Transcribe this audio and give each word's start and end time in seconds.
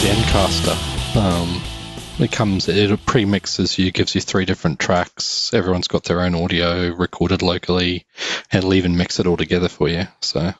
Zencastr. 0.00 1.16
Um, 1.16 1.62
it 2.18 2.32
comes, 2.32 2.68
it 2.68 3.06
pre-mixes 3.06 3.78
you, 3.78 3.90
gives 3.90 4.14
you 4.14 4.20
three 4.20 4.44
different 4.44 4.78
tracks. 4.78 5.52
Everyone's 5.52 5.88
got 5.88 6.04
their 6.04 6.20
own 6.20 6.34
audio 6.34 6.94
recorded 6.94 7.42
locally, 7.42 8.06
and 8.50 8.58
it'll 8.58 8.74
even 8.74 8.96
mix 8.96 9.20
it 9.20 9.26
all 9.26 9.36
together 9.36 9.68
for 9.68 9.88
you. 9.88 10.04
So 10.20 10.52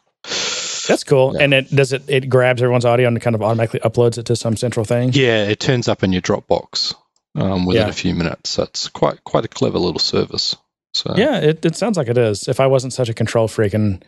that's 0.86 1.04
cool. 1.04 1.34
Yeah. 1.34 1.42
And 1.42 1.54
it 1.54 1.74
does 1.74 1.92
it 1.92 2.04
it 2.08 2.28
grabs 2.28 2.62
everyone's 2.62 2.84
audio 2.84 3.08
and 3.08 3.20
kind 3.20 3.34
of 3.34 3.42
automatically 3.42 3.80
uploads 3.80 4.18
it 4.18 4.26
to 4.26 4.36
some 4.36 4.56
central 4.56 4.84
thing. 4.84 5.10
Yeah, 5.12 5.44
it 5.44 5.60
turns 5.60 5.88
up 5.88 6.02
in 6.02 6.12
your 6.12 6.22
Dropbox 6.22 6.94
um, 7.34 7.66
within 7.66 7.82
yeah. 7.82 7.88
a 7.88 7.92
few 7.92 8.14
minutes. 8.14 8.56
That's 8.56 8.88
quite 8.88 9.24
quite 9.24 9.44
a 9.44 9.48
clever 9.48 9.78
little 9.78 10.00
service. 10.00 10.56
So 10.94 11.14
yeah, 11.16 11.38
it, 11.38 11.64
it 11.64 11.76
sounds 11.76 11.96
like 11.96 12.08
it 12.08 12.18
is. 12.18 12.48
If 12.48 12.60
I 12.60 12.66
wasn't 12.66 12.92
such 12.92 13.08
a 13.08 13.14
control 13.14 13.48
freak 13.48 13.74
and 13.74 14.04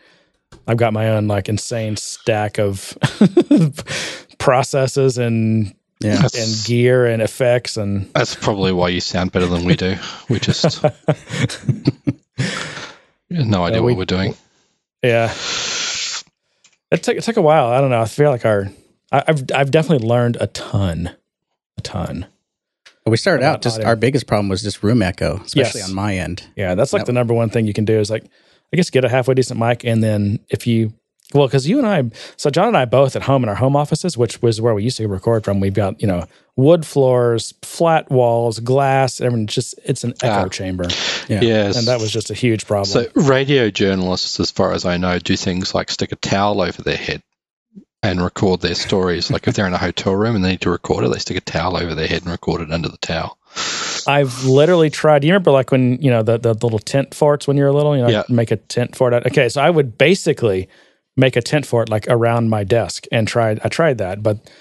I've 0.67 0.77
got 0.77 0.93
my 0.93 1.09
own 1.09 1.27
like 1.27 1.49
insane 1.49 1.97
stack 1.97 2.59
of 2.59 2.97
processes 4.39 5.19
and 5.19 5.75
yeah. 5.99 6.23
and 6.23 6.65
gear 6.65 7.05
and 7.05 7.21
effects 7.21 7.77
and 7.77 8.11
that's 8.13 8.33
probably 8.33 8.71
why 8.71 8.89
you 8.89 9.01
sound 9.01 9.31
better 9.31 9.45
than 9.45 9.65
we 9.65 9.75
do. 9.75 9.97
We 10.29 10.39
just 10.39 10.83
no 13.29 13.65
idea 13.65 13.83
we, 13.83 13.93
what 13.93 13.99
we're 13.99 14.05
doing. 14.05 14.35
Yeah, 15.03 15.31
it 16.91 17.03
took 17.03 17.17
it 17.17 17.23
took 17.23 17.37
a 17.37 17.41
while. 17.41 17.67
I 17.67 17.81
don't 17.81 17.89
know. 17.89 18.01
I 18.01 18.05
feel 18.05 18.31
like 18.31 18.45
our 18.45 18.69
I, 19.11 19.23
have 19.27 19.43
I've 19.53 19.71
definitely 19.71 20.07
learned 20.07 20.37
a 20.39 20.47
ton, 20.47 21.11
a 21.77 21.81
ton. 21.81 22.27
We 23.05 23.17
started 23.17 23.43
out 23.43 23.61
just 23.61 23.77
audio. 23.77 23.87
our 23.87 23.95
biggest 23.95 24.27
problem 24.27 24.49
was 24.49 24.61
just 24.61 24.83
room 24.83 25.01
echo, 25.01 25.41
especially 25.43 25.79
yes. 25.79 25.89
on 25.89 25.95
my 25.95 26.17
end. 26.17 26.47
Yeah, 26.55 26.75
that's 26.75 26.93
like 26.93 27.01
that, 27.01 27.07
the 27.07 27.13
number 27.13 27.33
one 27.33 27.49
thing 27.49 27.65
you 27.65 27.73
can 27.73 27.85
do 27.85 27.99
is 27.99 28.09
like 28.09 28.23
I 28.71 28.77
guess 28.77 28.89
get 28.89 29.03
a 29.03 29.09
halfway 29.09 29.33
decent 29.33 29.59
mic, 29.59 29.83
and 29.83 30.03
then 30.03 30.39
if 30.49 30.67
you 30.67 30.93
well, 31.33 31.47
because 31.47 31.67
you 31.67 31.77
and 31.77 31.87
I, 31.87 32.09
so 32.37 32.49
John 32.49 32.69
and 32.69 32.77
I 32.77 32.85
both 32.85 33.15
at 33.15 33.23
home 33.23 33.43
in 33.43 33.49
our 33.49 33.55
home 33.55 33.75
offices, 33.75 34.17
which 34.17 34.41
was 34.41 34.59
where 34.59 34.73
we 34.73 34.83
used 34.83 34.97
to 34.97 35.07
record 35.07 35.43
from. 35.43 35.59
We've 35.59 35.73
got 35.73 36.01
you 36.01 36.07
know 36.07 36.25
wood 36.55 36.85
floors, 36.85 37.53
flat 37.61 38.09
walls, 38.09 38.59
glass. 38.59 39.21
Mean, 39.21 39.45
just 39.45 39.75
it's 39.85 40.03
an 40.03 40.13
echo 40.23 40.45
ah, 40.45 40.49
chamber. 40.49 40.87
Yeah. 41.27 41.41
Yes, 41.41 41.77
and 41.77 41.87
that 41.87 41.99
was 41.99 42.11
just 42.11 42.31
a 42.31 42.33
huge 42.33 42.65
problem. 42.65 42.85
So 42.85 43.07
radio 43.15 43.69
journalists, 43.69 44.39
as 44.39 44.49
far 44.49 44.73
as 44.73 44.85
I 44.85 44.97
know, 44.97 45.19
do 45.19 45.35
things 45.35 45.75
like 45.75 45.91
stick 45.91 46.11
a 46.11 46.15
towel 46.15 46.61
over 46.61 46.81
their 46.81 46.97
head 46.97 47.21
and 48.01 48.21
record 48.21 48.61
their 48.61 48.75
stories. 48.75 49.29
like 49.29 49.47
if 49.47 49.55
they're 49.55 49.67
in 49.67 49.73
a 49.73 49.77
hotel 49.77 50.15
room 50.15 50.35
and 50.35 50.43
they 50.43 50.51
need 50.51 50.61
to 50.61 50.69
record 50.69 51.03
it, 51.03 51.09
they 51.09 51.19
stick 51.19 51.37
a 51.37 51.41
towel 51.41 51.77
over 51.77 51.93
their 51.93 52.07
head 52.07 52.21
and 52.21 52.31
record 52.31 52.61
it 52.61 52.71
under 52.71 52.89
the 52.89 52.97
towel. 52.97 53.37
I've 54.07 54.45
literally 54.45 54.89
tried. 54.89 55.19
Do 55.19 55.27
you 55.27 55.33
remember 55.33 55.51
like 55.51 55.71
when 55.71 56.01
you 56.01 56.09
know 56.09 56.23
the 56.23 56.37
the 56.37 56.53
little 56.53 56.79
tent 56.79 57.13
forts 57.13 57.47
when 57.47 57.57
you 57.57 57.63
were 57.63 57.71
little? 57.71 57.95
You 57.95 58.03
know, 58.03 58.09
yeah. 58.09 58.23
make 58.29 58.51
a 58.51 58.55
tent 58.55 58.95
fort. 58.95 59.13
Out. 59.13 59.27
Okay, 59.27 59.49
so 59.49 59.61
I 59.61 59.69
would 59.69 59.97
basically 59.97 60.69
make 61.19 61.35
a 61.35 61.41
tent 61.41 61.65
for 61.65 61.83
it 61.83 61.89
like 61.89 62.07
around 62.07 62.49
my 62.49 62.63
desk 62.63 63.05
and 63.11 63.27
tried 63.27 63.59
I 63.63 63.69
tried 63.69 63.97
that, 63.99 64.23
but 64.23 64.37
it 64.37 64.51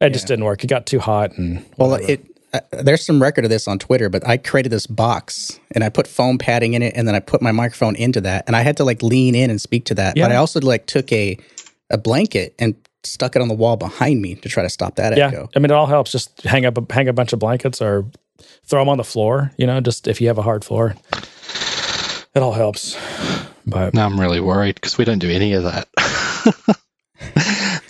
yeah. 0.00 0.08
just 0.08 0.26
didn't 0.26 0.44
work. 0.44 0.64
It 0.64 0.68
got 0.68 0.86
too 0.86 0.98
hot 0.98 1.36
and 1.36 1.64
whatever. 1.76 2.02
well, 2.02 2.10
it 2.10 2.26
uh, 2.52 2.60
there's 2.82 3.04
some 3.04 3.22
record 3.22 3.44
of 3.44 3.50
this 3.50 3.68
on 3.68 3.78
Twitter, 3.78 4.08
but 4.08 4.26
I 4.26 4.36
created 4.36 4.70
this 4.70 4.86
box 4.86 5.60
and 5.72 5.84
I 5.84 5.88
put 5.88 6.08
foam 6.08 6.36
padding 6.36 6.74
in 6.74 6.82
it, 6.82 6.94
and 6.96 7.06
then 7.06 7.14
I 7.14 7.20
put 7.20 7.40
my 7.40 7.52
microphone 7.52 7.94
into 7.94 8.20
that, 8.22 8.44
and 8.48 8.56
I 8.56 8.62
had 8.62 8.76
to 8.78 8.84
like 8.84 9.02
lean 9.02 9.34
in 9.34 9.50
and 9.50 9.60
speak 9.60 9.84
to 9.86 9.94
that. 9.94 10.16
Yeah. 10.16 10.24
But 10.24 10.32
I 10.32 10.36
also 10.36 10.60
like 10.60 10.86
took 10.86 11.12
a 11.12 11.38
a 11.90 11.98
blanket 11.98 12.54
and 12.58 12.74
stuck 13.04 13.36
it 13.36 13.42
on 13.42 13.48
the 13.48 13.54
wall 13.54 13.76
behind 13.76 14.20
me 14.20 14.34
to 14.36 14.48
try 14.48 14.62
to 14.62 14.68
stop 14.68 14.96
that 14.96 15.16
yeah. 15.16 15.28
echo. 15.28 15.48
I 15.54 15.58
mean, 15.58 15.70
it 15.70 15.74
all 15.74 15.86
helps. 15.86 16.12
Just 16.12 16.42
hang 16.42 16.66
up 16.66 16.76
a, 16.76 16.92
hang 16.92 17.08
a 17.08 17.12
bunch 17.12 17.32
of 17.32 17.38
blankets 17.38 17.80
or 17.80 18.06
throw 18.64 18.80
them 18.80 18.88
on 18.88 18.98
the 18.98 19.04
floor. 19.04 19.52
You 19.56 19.66
know, 19.66 19.80
just 19.80 20.08
if 20.08 20.20
you 20.20 20.28
have 20.28 20.38
a 20.38 20.42
hard 20.42 20.64
floor, 20.64 20.94
it 22.34 22.42
all 22.42 22.52
helps. 22.52 22.96
But 23.66 23.94
now 23.94 24.06
I'm 24.06 24.18
really 24.18 24.40
worried 24.40 24.74
because 24.76 24.98
we 24.98 25.04
don't 25.04 25.18
do 25.18 25.30
any 25.30 25.52
of 25.52 25.64
that. 25.64 25.88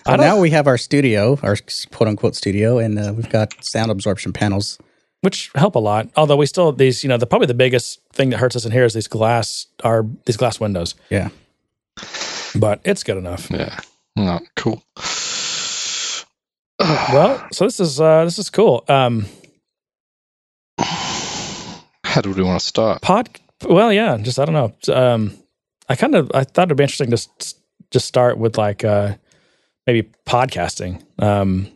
well, 0.06 0.18
now 0.18 0.40
we 0.40 0.50
have 0.50 0.66
our 0.66 0.78
studio, 0.78 1.38
our 1.42 1.56
quote 1.92 2.08
unquote 2.08 2.36
studio, 2.36 2.78
and 2.78 2.98
uh, 2.98 3.12
we've 3.14 3.30
got 3.30 3.64
sound 3.64 3.90
absorption 3.90 4.32
panels, 4.32 4.78
which 5.20 5.50
help 5.54 5.74
a 5.74 5.78
lot. 5.78 6.08
Although 6.16 6.36
we 6.36 6.46
still 6.46 6.72
these, 6.72 7.02
you 7.02 7.08
know, 7.08 7.16
the 7.16 7.26
probably 7.26 7.46
the 7.46 7.54
biggest 7.54 8.00
thing 8.12 8.30
that 8.30 8.38
hurts 8.38 8.56
us 8.56 8.64
in 8.64 8.72
here 8.72 8.84
is 8.84 8.94
these 8.94 9.08
glass 9.08 9.66
are 9.84 10.06
these 10.26 10.36
glass 10.36 10.58
windows. 10.60 10.94
Yeah, 11.10 11.28
but 12.54 12.80
it's 12.84 13.02
good 13.02 13.16
enough. 13.16 13.50
Yeah, 13.50 13.78
cool. 14.56 14.82
well, 16.78 17.46
so 17.52 17.64
this 17.64 17.80
is 17.80 18.00
uh 18.00 18.24
this 18.24 18.38
is 18.38 18.50
cool. 18.50 18.84
Um, 18.88 19.26
how 20.78 22.20
do 22.20 22.32
we 22.32 22.42
want 22.42 22.60
to 22.60 22.66
start? 22.66 23.02
Pod. 23.02 23.28
Well, 23.68 23.92
yeah, 23.92 24.16
just 24.16 24.38
I 24.38 24.46
don't 24.46 24.54
know. 24.54 24.94
Um, 24.94 25.34
I 25.90 25.96
kind 25.96 26.14
of 26.14 26.30
I 26.32 26.44
thought 26.44 26.68
it'd 26.68 26.76
be 26.76 26.84
interesting 26.84 27.10
to 27.10 27.28
just 27.90 28.06
start 28.06 28.38
with 28.38 28.56
like 28.56 28.84
uh, 28.84 29.16
maybe 29.88 30.08
podcasting. 30.24 31.02
Um, 31.18 31.66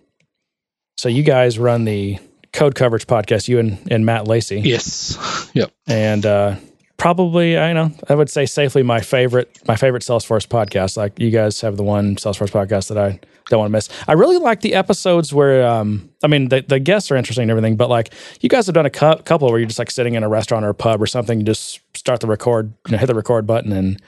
so 0.97 1.09
you 1.09 1.25
guys 1.25 1.59
run 1.59 1.85
the 1.85 2.21
code 2.53 2.77
coverage 2.77 3.09
podcast, 3.09 3.49
you 3.49 3.59
and, 3.59 3.77
and 3.91 4.07
Matt 4.07 4.27
Lacey. 4.27 4.61
Yes. 4.61 5.19
Yep. 5.55 5.71
And 5.87 6.27
uh, 6.27 6.57
probably 6.97 7.57
I 7.57 7.73
know 7.73 7.93
I 8.09 8.17
would 8.17 8.29
say 8.29 8.45
safely 8.45 8.83
my 8.83 9.01
favorite 9.01 9.57
my 9.69 9.77
favorite 9.77 10.03
Salesforce 10.03 10.49
podcast. 10.49 10.97
Like 10.97 11.21
you 11.21 11.31
guys 11.31 11.61
have 11.61 11.77
the 11.77 11.85
one 11.85 12.17
Salesforce 12.17 12.51
podcast 12.51 12.89
that 12.89 12.99
I 12.99 13.21
don't 13.49 13.61
want 13.61 13.69
to 13.69 13.73
miss. 13.73 13.89
I 14.09 14.15
really 14.15 14.39
like 14.39 14.63
the 14.63 14.75
episodes 14.75 15.33
where 15.33 15.65
um 15.65 16.11
I 16.25 16.27
mean 16.27 16.49
the, 16.49 16.65
the 16.67 16.81
guests 16.81 17.13
are 17.13 17.17
interesting 17.17 17.43
and 17.43 17.53
everything, 17.53 17.77
but 17.77 17.89
like 17.89 18.13
you 18.41 18.49
guys 18.49 18.67
have 18.67 18.75
done 18.75 18.87
a 18.87 18.91
cu- 18.91 19.23
couple 19.23 19.49
where 19.49 19.61
you're 19.61 19.69
just 19.69 19.79
like 19.79 19.93
sitting 19.93 20.15
in 20.15 20.25
a 20.25 20.29
restaurant 20.29 20.65
or 20.65 20.71
a 20.71 20.75
pub 20.75 21.01
or 21.01 21.07
something, 21.07 21.45
just 21.45 21.79
start 22.05 22.21
the 22.21 22.27
record, 22.27 22.75
you 22.87 22.93
know, 22.93 22.99
hit 22.99 23.07
the 23.07 23.15
record 23.15 23.47
button 23.47 23.73
and 23.73 24.01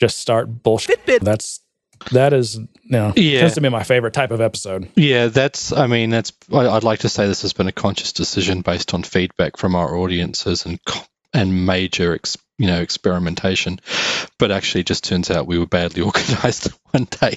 just 0.00 0.18
start 0.18 0.62
bullshit. 0.62 1.04
That's 1.20 1.60
that 2.12 2.32
is 2.32 2.56
you 2.56 2.68
know 2.84 3.12
yeah. 3.14 3.40
tends 3.40 3.56
to 3.56 3.60
be 3.60 3.68
my 3.68 3.82
favorite 3.82 4.14
type 4.14 4.30
of 4.30 4.40
episode. 4.40 4.88
Yeah, 4.96 5.26
that's. 5.26 5.70
I 5.70 5.86
mean, 5.86 6.08
that's. 6.08 6.32
I'd 6.50 6.82
like 6.82 7.00
to 7.00 7.10
say 7.10 7.26
this 7.26 7.42
has 7.42 7.52
been 7.52 7.68
a 7.68 7.72
conscious 7.72 8.14
decision 8.14 8.62
based 8.62 8.94
on 8.94 9.02
feedback 9.02 9.58
from 9.58 9.74
our 9.74 9.94
audiences 9.94 10.64
and 10.64 10.80
and 11.34 11.66
major 11.66 12.14
ex, 12.14 12.38
you 12.58 12.68
know 12.68 12.80
experimentation, 12.80 13.80
but 14.38 14.50
actually, 14.50 14.84
just 14.84 15.04
turns 15.04 15.30
out 15.30 15.46
we 15.46 15.58
were 15.58 15.66
badly 15.66 16.00
organized 16.06 16.72
one 16.92 17.04
day, 17.04 17.36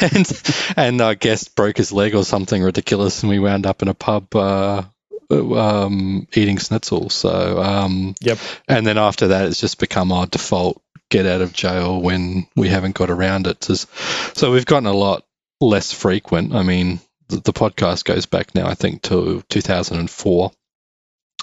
and 0.00 0.42
and 0.76 1.00
our 1.00 1.16
guest 1.16 1.56
broke 1.56 1.76
his 1.76 1.92
leg 1.92 2.14
or 2.14 2.24
something 2.24 2.62
ridiculous, 2.62 3.24
and 3.24 3.30
we 3.30 3.40
wound 3.40 3.66
up 3.66 3.82
in 3.82 3.88
a 3.88 3.94
pub. 3.94 4.34
Uh, 4.36 4.84
um, 5.30 6.26
eating 6.34 6.58
schnitzel. 6.58 7.10
So, 7.10 7.62
um, 7.62 8.14
yep. 8.20 8.38
And 8.66 8.86
then 8.86 8.98
after 8.98 9.28
that, 9.28 9.46
it's 9.46 9.60
just 9.60 9.78
become 9.78 10.12
our 10.12 10.26
default 10.26 10.82
get 11.10 11.26
out 11.26 11.40
of 11.40 11.52
jail 11.52 12.00
when 12.00 12.46
we 12.54 12.68
haven't 12.68 12.94
got 12.94 13.10
around 13.10 13.46
it. 13.46 13.64
So 13.64 14.52
we've 14.52 14.66
gotten 14.66 14.86
a 14.86 14.92
lot 14.92 15.24
less 15.60 15.92
frequent. 15.92 16.54
I 16.54 16.62
mean, 16.62 17.00
the, 17.28 17.36
the 17.36 17.52
podcast 17.52 18.04
goes 18.04 18.26
back 18.26 18.54
now, 18.54 18.66
I 18.66 18.74
think, 18.74 19.02
to 19.02 19.42
2004. 19.48 20.50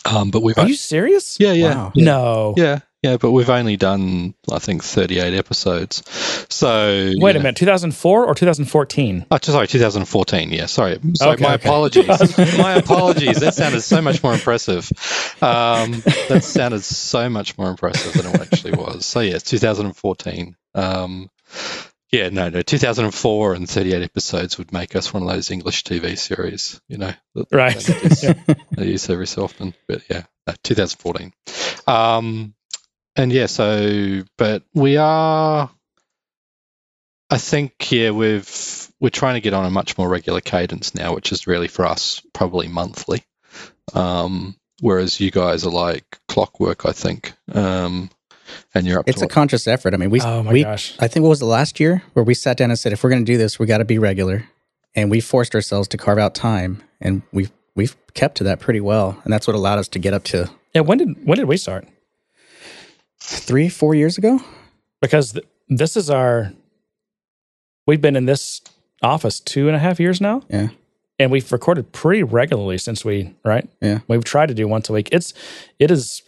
Um, 0.06 0.30
but 0.30 0.44
we've 0.44 0.58
are 0.58 0.68
you 0.68 0.76
serious? 0.76 1.40
Yeah, 1.40 1.54
yeah, 1.54 1.76
wow. 1.76 1.92
yeah, 1.96 2.06
no, 2.06 2.54
yeah, 2.58 2.80
yeah. 3.06 3.18
But 3.18 3.32
we've 3.32 3.50
only 3.50 3.78
done, 3.78 4.34
I 4.52 4.60
think, 4.60 4.84
38 4.84 5.34
episodes. 5.34 6.04
So 6.50 7.12
wait 7.16 7.36
a 7.36 7.40
know. 7.40 7.44
minute, 7.44 7.58
2004 7.58 8.26
or 8.26 8.34
2014? 8.36 9.26
Oh, 9.30 9.38
sorry, 9.42 9.68
2014. 9.68 10.52
Yeah, 10.52 10.66
sorry. 10.66 11.00
Sorry, 11.14 11.34
okay, 11.34 11.44
my 11.44 11.54
okay. 11.54 11.68
apologies. 11.68 12.38
my 12.58 12.74
apologies. 12.74 13.40
That 13.40 13.54
sounded 13.54 13.82
so 13.82 14.02
much 14.02 14.24
more 14.24 14.34
impressive. 14.34 14.92
Um, 15.42 15.92
that 16.30 16.42
sounded 16.44 16.84
so 16.84 17.30
much 17.30 17.58
more 17.58 17.70
impressive 17.70 18.14
than 18.14 18.34
it 18.34 18.42
actually 18.42 18.72
was. 18.74 19.06
So 19.06 19.20
yes, 19.20 19.44
2014. 19.44 20.56
Um, 20.74 21.30
yeah, 22.12 22.30
no, 22.30 22.50
no. 22.50 22.62
2004 22.62 23.54
and 23.54 23.70
38 23.70 24.02
episodes 24.02 24.58
would 24.58 24.72
make 24.72 24.96
us 24.96 25.14
one 25.14 25.24
of 25.24 25.30
those 25.30 25.52
English 25.52 25.84
TV 25.84 26.18
series, 26.18 26.80
you 26.88 26.98
know. 26.98 27.14
right. 27.52 27.90
I 28.78 28.82
use 28.84 29.10
every 29.10 29.28
so 29.28 29.44
often, 29.44 29.74
but 29.88 30.02
yeah, 30.10 30.24
2014. 30.64 31.34
Um, 31.88 32.56
and 33.16 33.32
yeah, 33.32 33.46
so, 33.46 34.24
but 34.38 34.64
we 34.74 34.98
are, 34.98 35.70
I 37.30 37.38
think, 37.38 37.92
yeah, 37.92 38.12
we've, 38.12 38.92
we're 39.00 39.10
trying 39.10 39.36
to 39.36 39.42
get 39.42 39.54
on 39.54 39.66
a 39.66 39.70
much 39.70 39.98
more 39.98 40.08
regular 40.08 40.42
cadence 40.42 40.96
now, 40.96 41.14
which 41.14 41.32
is 41.32 41.48
really 41.48 41.68
for 41.68 41.86
us 41.86 42.22
probably 42.34 42.68
monthly. 42.68 43.24
Um, 43.94 44.56
whereas 44.82 45.20
you 45.20 45.32
guys 45.32 45.66
are 45.66 45.72
like 45.72 46.20
clockwork, 46.28 46.86
I 46.86 46.92
think. 46.92 47.34
Um, 47.52 48.10
and 48.74 48.86
you're 48.86 49.00
up. 49.00 49.08
It's 49.08 49.22
a 49.22 49.28
conscious 49.28 49.68
effort. 49.68 49.94
I 49.94 49.98
mean, 49.98 50.10
we. 50.10 50.22
Oh 50.22 50.44
my 50.44 50.52
we, 50.52 50.64
gosh! 50.64 50.96
I 51.00 51.08
think 51.08 51.24
what 51.24 51.30
was 51.30 51.40
the 51.40 51.46
last 51.46 51.80
year 51.80 52.04
where 52.14 52.24
we 52.24 52.34
sat 52.34 52.58
down 52.58 52.70
and 52.70 52.78
said, 52.78 52.94
if 52.94 53.04
we're 53.04 53.10
going 53.10 53.26
to 53.26 53.32
do 53.32 53.38
this, 53.38 53.58
we 53.58 53.66
got 53.66 53.80
to 53.80 53.86
be 53.86 53.98
regular, 53.98 54.48
and 54.94 55.10
we 55.10 55.20
forced 55.20 55.56
ourselves 55.56 55.88
to 55.90 55.98
carve 55.98 56.20
out 56.20 56.36
time, 56.36 56.84
and 57.02 57.24
we've 57.32 57.52
we've 57.76 57.96
kept 58.14 58.38
to 58.38 58.44
that 58.46 58.60
pretty 58.60 58.82
well, 58.82 59.20
and 59.24 59.34
that's 59.34 59.48
what 59.48 59.56
allowed 59.56 59.80
us 59.80 59.88
to 59.90 60.00
get 60.00 60.14
up 60.14 60.24
to. 60.26 60.50
Yeah. 60.74 60.82
When 60.82 60.98
did 60.98 61.26
when 61.26 61.38
did 61.38 61.48
we 61.48 61.58
start? 61.58 61.88
Three 63.28 63.70
four 63.70 63.96
years 63.96 64.18
ago. 64.18 64.40
Because 65.02 65.34
th- 65.34 65.46
this 65.68 65.98
is 65.98 66.10
our. 66.10 66.54
We've 67.88 68.02
been 68.02 68.16
in 68.16 68.26
this 68.26 68.62
office 69.02 69.40
two 69.40 69.68
and 69.68 69.76
a 69.76 69.80
half 69.80 70.00
years 70.00 70.22
now. 70.22 70.44
Yeah 70.50 70.70
and 71.18 71.32
we've 71.32 71.50
recorded 71.54 71.90
pretty 71.94 72.24
regularly 72.24 72.78
since 72.78 73.06
we 73.06 73.34
right 73.46 73.70
yeah 73.82 74.00
we've 74.10 74.26
tried 74.26 74.48
to 74.48 74.54
do 74.54 74.68
once 74.68 74.90
a 74.90 74.92
week 74.92 75.08
it's 75.14 75.34
it 75.80 75.90
is 75.90 76.22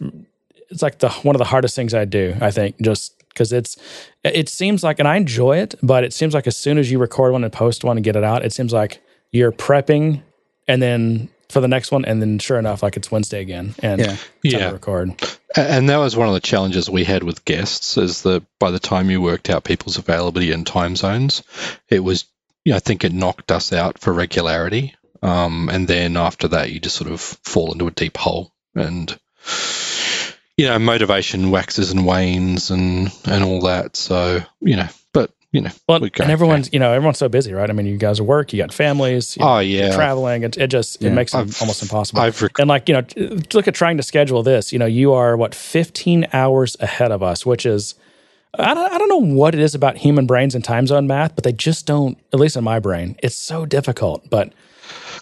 it's 0.70 0.82
like 0.82 0.98
the 0.98 1.08
one 1.10 1.34
of 1.34 1.38
the 1.38 1.44
hardest 1.46 1.74
things 1.74 1.94
I 1.94 2.04
do. 2.04 2.36
I 2.40 2.50
think 2.50 2.80
just 2.80 3.18
because 3.28 3.52
it's 3.52 3.76
it 4.24 4.48
seems 4.48 4.82
like, 4.82 4.98
and 4.98 5.08
I 5.08 5.16
enjoy 5.16 5.58
it, 5.58 5.74
but 5.82 6.04
it 6.04 6.12
seems 6.12 6.34
like 6.34 6.46
as 6.46 6.56
soon 6.56 6.78
as 6.78 6.90
you 6.90 6.98
record 6.98 7.32
one 7.32 7.44
and 7.44 7.52
post 7.52 7.84
one 7.84 7.96
and 7.96 8.04
get 8.04 8.16
it 8.16 8.24
out, 8.24 8.44
it 8.44 8.52
seems 8.52 8.72
like 8.72 9.00
you're 9.32 9.52
prepping, 9.52 10.22
and 10.66 10.82
then 10.82 11.28
for 11.48 11.60
the 11.60 11.68
next 11.68 11.90
one, 11.90 12.04
and 12.04 12.20
then 12.20 12.38
sure 12.38 12.58
enough, 12.58 12.82
like 12.82 12.96
it's 12.96 13.10
Wednesday 13.10 13.40
again, 13.40 13.74
and 13.78 14.00
Yeah. 14.00 14.16
Yeah. 14.42 14.70
record. 14.70 15.14
And 15.56 15.88
that 15.88 15.96
was 15.96 16.14
one 16.14 16.28
of 16.28 16.34
the 16.34 16.40
challenges 16.40 16.90
we 16.90 17.04
had 17.04 17.22
with 17.22 17.44
guests 17.44 17.96
is 17.96 18.22
that 18.22 18.42
by 18.58 18.70
the 18.70 18.78
time 18.78 19.10
you 19.10 19.22
worked 19.22 19.48
out 19.48 19.64
people's 19.64 19.96
availability 19.96 20.52
and 20.52 20.66
time 20.66 20.94
zones, 20.94 21.42
it 21.88 22.00
was, 22.00 22.26
you 22.64 22.72
know, 22.72 22.76
I 22.76 22.80
think 22.80 23.02
it 23.04 23.14
knocked 23.14 23.50
us 23.50 23.72
out 23.72 23.98
for 23.98 24.12
regularity. 24.12 24.94
Um, 25.22 25.68
and 25.72 25.88
then 25.88 26.16
after 26.16 26.48
that, 26.48 26.70
you 26.70 26.80
just 26.80 26.96
sort 26.96 27.10
of 27.10 27.20
fall 27.20 27.72
into 27.72 27.86
a 27.86 27.90
deep 27.90 28.16
hole 28.18 28.52
and, 28.74 29.18
you 30.56 30.66
know, 30.66 30.78
motivation 30.78 31.50
waxes 31.50 31.90
and 31.90 32.06
wanes 32.06 32.70
and, 32.70 33.10
and 33.24 33.42
all 33.42 33.62
that. 33.62 33.96
So, 33.96 34.40
you 34.60 34.76
know, 34.76 34.88
but, 34.88 34.97
you 35.52 35.62
know, 35.62 35.70
Well, 35.88 36.00
we 36.00 36.10
go, 36.10 36.22
and 36.22 36.30
everyone's 36.30 36.70
you 36.72 36.78
know 36.78 36.92
everyone's 36.92 37.18
so 37.18 37.28
busy, 37.28 37.52
right? 37.52 37.70
I 37.70 37.72
mean, 37.72 37.86
you 37.86 37.96
guys 37.96 38.20
work, 38.20 38.52
you 38.52 38.58
got 38.62 38.72
families, 38.72 39.36
you 39.36 39.42
oh, 39.42 39.46
know, 39.46 39.54
oh, 39.56 39.58
you're 39.60 39.84
yeah. 39.86 39.94
traveling. 39.94 40.42
It, 40.42 40.56
it 40.58 40.66
just 40.68 41.00
Yeah. 41.00 41.08
it 41.08 41.12
makes 41.14 41.32
it 41.34 41.38
I've- 41.38 41.54
almost 41.60 41.82
impossible. 41.82 42.20
I've 42.20 42.40
rec- 42.42 42.58
and 42.58 42.68
like 42.68 42.88
you 42.88 42.94
know, 42.94 43.00
t- 43.02 43.28
look 43.54 43.66
at 43.66 43.74
trying 43.74 43.96
to 43.96 44.02
schedule 44.02 44.42
this. 44.42 44.72
You 44.72 44.78
know, 44.78 44.86
you 44.86 45.12
are 45.12 45.36
what 45.36 45.54
15 45.54 46.26
hours 46.32 46.76
ahead 46.80 47.10
of 47.12 47.22
us, 47.22 47.46
which 47.46 47.64
is 47.64 47.94
I 48.58 48.74
don't, 48.74 48.92
I 48.92 48.98
don't 48.98 49.08
know 49.08 49.34
what 49.34 49.54
it 49.54 49.60
is 49.60 49.74
about 49.74 49.96
human 49.98 50.26
brains 50.26 50.54
and 50.54 50.64
time 50.64 50.86
zone 50.86 51.06
math, 51.06 51.34
but 51.34 51.44
they 51.44 51.52
just 51.52 51.86
don't. 51.86 52.18
At 52.32 52.40
least 52.40 52.56
in 52.56 52.64
my 52.64 52.78
brain, 52.78 53.16
it's 53.22 53.36
so 53.36 53.64
difficult. 53.66 54.28
But 54.30 54.52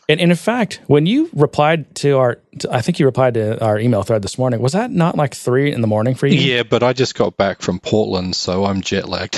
and, 0.08 0.20
and 0.20 0.30
in 0.30 0.36
fact, 0.36 0.80
when 0.86 1.06
you 1.06 1.28
replied 1.34 1.94
to 1.96 2.18
our, 2.18 2.38
to- 2.60 2.72
I 2.72 2.80
think 2.80 2.98
you 2.98 3.06
replied 3.06 3.34
to 3.34 3.62
our 3.64 3.78
email 3.78 4.02
thread 4.02 4.22
this 4.22 4.38
morning. 4.38 4.60
Was 4.60 4.72
that 4.72 4.90
not 4.90 5.16
like 5.16 5.34
three 5.34 5.72
in 5.72 5.80
the 5.80 5.86
morning 5.86 6.14
for 6.14 6.26
you? 6.26 6.38
yeah, 6.38 6.62
but 6.62 6.82
I 6.82 6.92
just 6.92 7.14
got 7.14 7.36
back 7.36 7.60
from 7.62 7.78
Portland, 7.80 8.36
so 8.36 8.64
I'm 8.64 8.80
jet 8.82 9.08
lagged. 9.08 9.36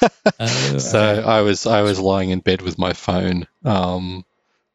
Oh, 0.40 0.78
so 0.78 1.00
I 1.26 1.40
was 1.40 1.66
I 1.66 1.82
was 1.82 1.98
lying 1.98 2.30
in 2.30 2.38
bed 2.38 2.62
with 2.62 2.78
my 2.78 2.92
phone, 2.92 3.48
um, 3.64 4.24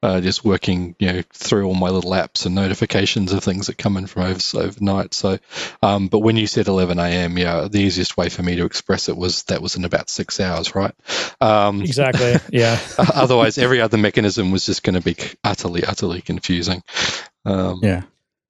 uh, 0.03 0.19
just 0.19 0.43
working, 0.43 0.95
you 0.99 1.13
know, 1.13 1.21
through 1.31 1.65
all 1.65 1.73
my 1.73 1.89
little 1.89 2.11
apps 2.11 2.45
and 2.45 2.53
notifications 2.53 3.31
of 3.31 3.41
things 3.41 3.67
that 3.67 3.77
come 3.77 3.95
in 3.95 4.05
from 4.05 4.23
over, 4.23 4.41
overnight. 4.57 5.13
So, 5.13 5.39
um, 5.81 6.09
but 6.09 6.19
when 6.19 6.35
you 6.35 6.45
said 6.45 6.67
11 6.67 6.99
a.m., 6.99 7.37
yeah, 7.37 7.69
the 7.69 7.79
easiest 7.79 8.17
way 8.17 8.27
for 8.27 8.43
me 8.43 8.57
to 8.57 8.65
express 8.65 9.07
it 9.07 9.15
was 9.15 9.43
that 9.43 9.61
was 9.61 9.77
in 9.77 9.85
about 9.85 10.09
six 10.09 10.41
hours, 10.41 10.75
right? 10.75 10.93
Um, 11.39 11.81
exactly. 11.81 12.35
Yeah. 12.51 12.77
otherwise, 12.97 13.57
every 13.57 13.79
other 13.79 13.97
mechanism 13.97 14.51
was 14.51 14.65
just 14.65 14.83
going 14.83 14.95
to 14.95 15.01
be 15.01 15.15
utterly, 15.43 15.85
utterly 15.85 16.21
confusing. 16.21 16.83
Um, 17.45 17.79
Yeah. 17.81 18.03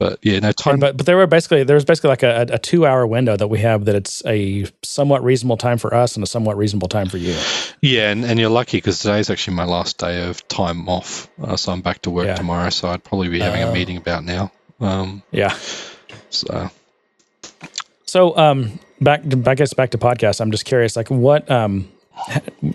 But 0.04 0.20
yeah, 0.22 0.40
no 0.40 0.48
And- 0.50 0.58
time. 0.58 0.80
but 0.80 0.98
but 0.98 1.06
there 1.06 1.16
were 1.16 1.28
basically 1.28 1.64
there 1.64 1.76
was 1.76 1.86
basically 1.86 2.10
like 2.10 2.24
a, 2.24 2.46
a 2.50 2.60
two 2.60 2.86
hour 2.86 3.08
window 3.08 3.38
that 3.38 3.48
we 3.48 3.60
have 3.60 3.86
that 3.86 3.96
it's 3.96 4.22
a 4.26 4.66
somewhat 4.82 5.24
reasonable 5.24 5.56
time 5.56 5.78
for 5.78 5.94
us 5.94 6.16
and 6.16 6.24
a 6.24 6.28
somewhat 6.28 6.58
reasonable 6.58 6.90
time 6.90 7.08
for 7.08 7.16
you. 7.18 7.34
Yeah, 7.82 8.12
and, 8.12 8.26
and 8.26 8.38
you're 8.38 8.50
lucky 8.50 8.78
because 8.78 9.00
today's 9.00 9.30
actually 9.30 9.56
my 9.56 9.64
last 9.64 10.00
day 10.00 10.28
of 10.28 10.46
time 10.50 10.90
off, 10.90 11.30
uh, 11.42 11.56
so 11.56 11.72
I'm 11.72 11.80
back 11.82 12.02
to 12.02 12.10
work 12.10 12.26
Yeah. 12.26 12.36
tomorrow. 12.36 12.70
So 12.70 12.90
I'd 12.90 13.02
probably 13.06 13.30
be 13.30 13.40
having 13.40 13.64
Oh. 13.64 13.70
a 13.72 13.74
meeting 13.74 13.96
about 13.96 14.26
now. 14.26 14.52
Um, 14.82 15.24
Yeah. 15.32 15.56
so 16.30 16.70
So 18.06 18.36
um 18.38 18.80
back 19.00 19.24
to, 19.30 19.42
I 19.48 19.56
guess 19.56 19.74
back 19.74 19.92
to 19.92 19.98
podcast. 19.98 20.42
I'm 20.42 20.52
just 20.52 20.66
curious, 20.66 20.98
like 20.98 21.10
what 21.10 21.50
um 21.50 21.88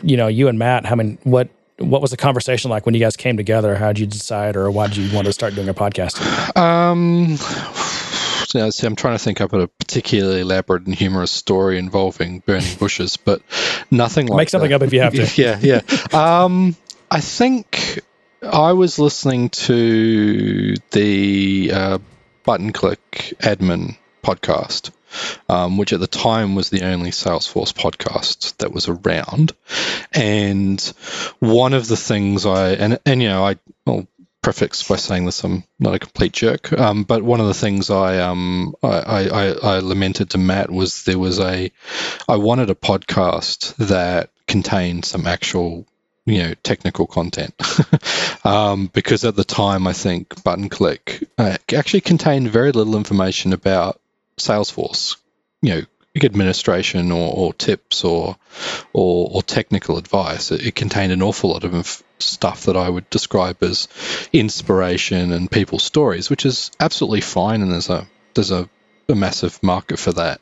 you 0.02 0.16
know 0.16 0.28
you 0.28 0.48
and 0.48 0.58
Matt. 0.58 0.90
I 0.90 0.94
mean, 0.94 1.18
what 1.24 1.48
what 1.78 2.02
was 2.02 2.10
the 2.10 2.16
conversation 2.16 2.70
like 2.70 2.86
when 2.86 2.94
you 2.94 3.00
guys 3.00 3.16
came 3.16 3.36
together? 3.36 3.76
How 3.76 3.88
did 3.88 4.00
you 4.00 4.06
decide, 4.06 4.56
or 4.56 4.70
why 4.70 4.88
did 4.88 4.96
you 4.96 5.14
want 5.14 5.26
to 5.26 5.32
start 5.32 5.54
doing 5.54 5.68
a 5.68 5.74
podcast? 5.74 6.18
Um, 6.56 7.36
so, 8.46 8.70
see, 8.70 8.86
I'm 8.86 8.96
trying 8.96 9.16
to 9.16 9.22
think 9.22 9.40
up 9.40 9.52
a 9.52 9.68
particularly 9.68 10.40
elaborate 10.40 10.86
and 10.86 10.94
humorous 10.94 11.30
story 11.30 11.78
involving 11.78 12.40
burning 12.40 12.74
bushes, 12.78 13.16
but 13.16 13.42
nothing 13.90 14.26
like 14.26 14.36
Make 14.38 14.48
something 14.48 14.70
that. 14.70 14.76
up 14.76 14.82
if 14.82 14.92
you 14.92 15.00
have 15.00 15.14
to. 15.14 15.28
yeah, 15.42 15.58
yeah. 15.60 15.80
Um, 16.12 16.76
I 17.10 17.20
think 17.20 18.00
I 18.42 18.72
was 18.72 18.98
listening 18.98 19.48
to 19.50 20.74
the 20.90 21.70
uh, 21.72 21.98
Button 22.44 22.72
Click 22.72 23.34
Admin 23.40 23.96
podcast, 24.22 24.90
um, 25.48 25.78
which 25.78 25.92
at 25.92 26.00
the 26.00 26.06
time 26.06 26.54
was 26.54 26.70
the 26.70 26.82
only 26.82 27.10
Salesforce 27.10 27.72
podcast 27.72 28.56
that 28.58 28.72
was 28.72 28.88
around. 28.88 29.52
And 30.12 30.80
one 31.38 31.74
of 31.74 31.88
the 31.88 31.96
things 31.96 32.46
I 32.46 32.70
and 32.72 32.98
and 33.04 33.22
you 33.22 33.28
know 33.28 33.44
I 33.44 33.56
well 33.86 34.06
prefix 34.42 34.86
by 34.86 34.96
saying 34.96 35.26
this 35.26 35.44
I'm 35.44 35.64
not 35.78 35.94
a 35.94 35.98
complete 35.98 36.32
jerk, 36.32 36.72
um, 36.72 37.04
but 37.04 37.22
one 37.22 37.40
of 37.40 37.46
the 37.46 37.54
things 37.54 37.90
I 37.90 38.18
um 38.18 38.74
I, 38.82 38.88
I, 38.88 39.22
I 39.26 39.46
I 39.50 39.78
lamented 39.80 40.30
to 40.30 40.38
Matt 40.38 40.70
was 40.70 41.04
there 41.04 41.18
was 41.18 41.40
a 41.40 41.70
I 42.28 42.36
wanted 42.36 42.70
a 42.70 42.74
podcast 42.74 43.76
that 43.76 44.30
contained 44.46 45.04
some 45.04 45.26
actual 45.26 45.86
you 46.24 46.42
know 46.42 46.54
technical 46.62 47.06
content 47.06 47.54
um, 48.44 48.86
because 48.92 49.24
at 49.24 49.36
the 49.36 49.44
time 49.44 49.86
I 49.86 49.92
think 49.92 50.42
button 50.44 50.68
click 50.68 51.24
uh, 51.38 51.56
actually 51.74 52.02
contained 52.02 52.50
very 52.50 52.72
little 52.72 52.96
information 52.96 53.52
about 53.52 54.00
Salesforce 54.38 55.16
you 55.62 55.74
know 55.74 55.82
administration 56.20 57.12
or, 57.12 57.32
or 57.32 57.54
tips 57.54 58.04
or, 58.04 58.36
or 58.92 59.30
or 59.34 59.42
technical 59.42 59.98
advice 59.98 60.50
it, 60.50 60.66
it 60.66 60.74
contained 60.74 61.12
an 61.12 61.22
awful 61.22 61.50
lot 61.50 61.62
of 61.62 62.02
stuff 62.18 62.64
that 62.64 62.76
I 62.76 62.88
would 62.88 63.08
describe 63.08 63.62
as 63.62 63.86
inspiration 64.32 65.32
and 65.32 65.50
people's 65.50 65.84
stories 65.84 66.28
which 66.28 66.44
is 66.44 66.72
absolutely 66.80 67.20
fine 67.20 67.62
and 67.62 67.70
there's 67.70 67.90
a 67.90 68.08
there's 68.34 68.50
a 68.50 68.68
a 69.10 69.14
massive 69.14 69.62
market 69.62 69.98
for 69.98 70.12
that. 70.12 70.40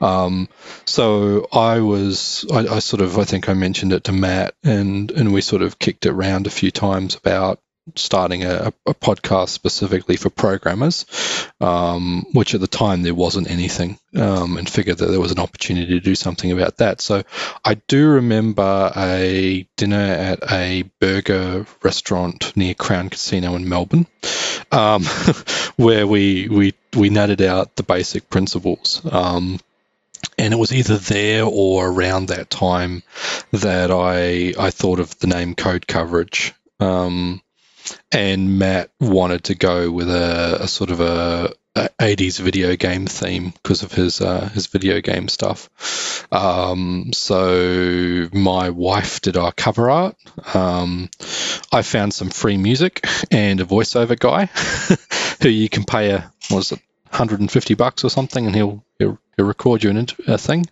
Um, 0.00 0.48
so 0.84 1.48
I 1.52 1.80
was, 1.80 2.46
I, 2.52 2.58
I 2.58 2.78
sort 2.78 3.02
of, 3.02 3.18
I 3.18 3.24
think 3.24 3.48
I 3.48 3.54
mentioned 3.54 3.92
it 3.92 4.04
to 4.04 4.12
Matt, 4.12 4.54
and 4.62 5.10
and 5.10 5.32
we 5.32 5.40
sort 5.40 5.62
of 5.62 5.78
kicked 5.78 6.06
it 6.06 6.10
around 6.10 6.46
a 6.46 6.50
few 6.50 6.70
times 6.70 7.16
about 7.16 7.60
starting 7.96 8.44
a, 8.44 8.72
a 8.86 8.94
podcast 8.94 9.50
specifically 9.50 10.16
for 10.16 10.30
programmers, 10.30 11.06
um, 11.60 12.24
which 12.32 12.54
at 12.54 12.60
the 12.60 12.66
time 12.66 13.02
there 13.02 13.14
wasn't 13.14 13.50
anything, 13.50 13.98
um, 14.16 14.56
and 14.56 14.68
figured 14.68 14.98
that 14.98 15.06
there 15.06 15.20
was 15.20 15.32
an 15.32 15.38
opportunity 15.38 15.92
to 15.92 16.00
do 16.00 16.14
something 16.14 16.50
about 16.50 16.78
that. 16.78 17.00
So 17.00 17.22
I 17.64 17.74
do 17.74 18.08
remember 18.08 18.92
a 18.96 19.66
dinner 19.76 19.96
at 19.96 20.50
a 20.50 20.82
burger 21.00 21.66
restaurant 21.82 22.56
near 22.56 22.74
Crown 22.74 23.10
Casino 23.10 23.54
in 23.54 23.68
Melbourne, 23.68 24.06
um, 24.72 25.04
where 25.76 26.06
we 26.06 26.48
we 26.48 26.74
we 26.96 27.10
nutted 27.10 27.44
out 27.44 27.76
the 27.76 27.82
basic 27.82 28.30
principles. 28.30 29.02
Um, 29.10 29.58
and 30.38 30.54
it 30.54 30.56
was 30.56 30.72
either 30.72 30.96
there 30.96 31.44
or 31.44 31.88
around 31.88 32.28
that 32.28 32.50
time 32.50 33.02
that 33.52 33.90
I 33.90 34.54
I 34.58 34.70
thought 34.70 35.00
of 35.00 35.18
the 35.18 35.26
name 35.26 35.54
Code 35.54 35.86
Coverage. 35.86 36.54
Um, 36.80 37.40
and 38.12 38.58
Matt 38.58 38.90
wanted 39.00 39.44
to 39.44 39.54
go 39.54 39.90
with 39.90 40.08
a, 40.08 40.58
a 40.62 40.68
sort 40.68 40.90
of 40.90 41.00
a, 41.00 41.52
a 41.74 41.88
80s 42.00 42.40
video 42.40 42.76
game 42.76 43.06
theme 43.06 43.50
because 43.50 43.82
of 43.82 43.92
his 43.92 44.20
uh, 44.20 44.48
his 44.48 44.68
video 44.68 45.00
game 45.00 45.28
stuff. 45.28 46.26
Um, 46.32 47.10
so 47.12 48.28
my 48.32 48.70
wife 48.70 49.20
did 49.20 49.36
our 49.36 49.52
cover 49.52 49.90
art. 49.90 50.16
Um, 50.54 51.10
I 51.72 51.82
found 51.82 52.14
some 52.14 52.30
free 52.30 52.56
music 52.56 53.06
and 53.30 53.60
a 53.60 53.64
voiceover 53.64 54.18
guy 54.18 54.46
who 55.42 55.48
you 55.48 55.68
can 55.68 55.84
pay 55.84 56.10
a 56.10 56.32
what 56.50 56.60
is 56.60 56.72
it 56.72 56.80
150 57.10 57.74
bucks 57.74 58.04
or 58.04 58.10
something, 58.10 58.46
and 58.46 58.54
he'll 58.54 58.84
he'll, 58.98 59.18
he'll 59.36 59.46
record 59.46 59.82
you 59.82 59.90
an 59.90 60.06
a 60.26 60.38
thing. 60.38 60.66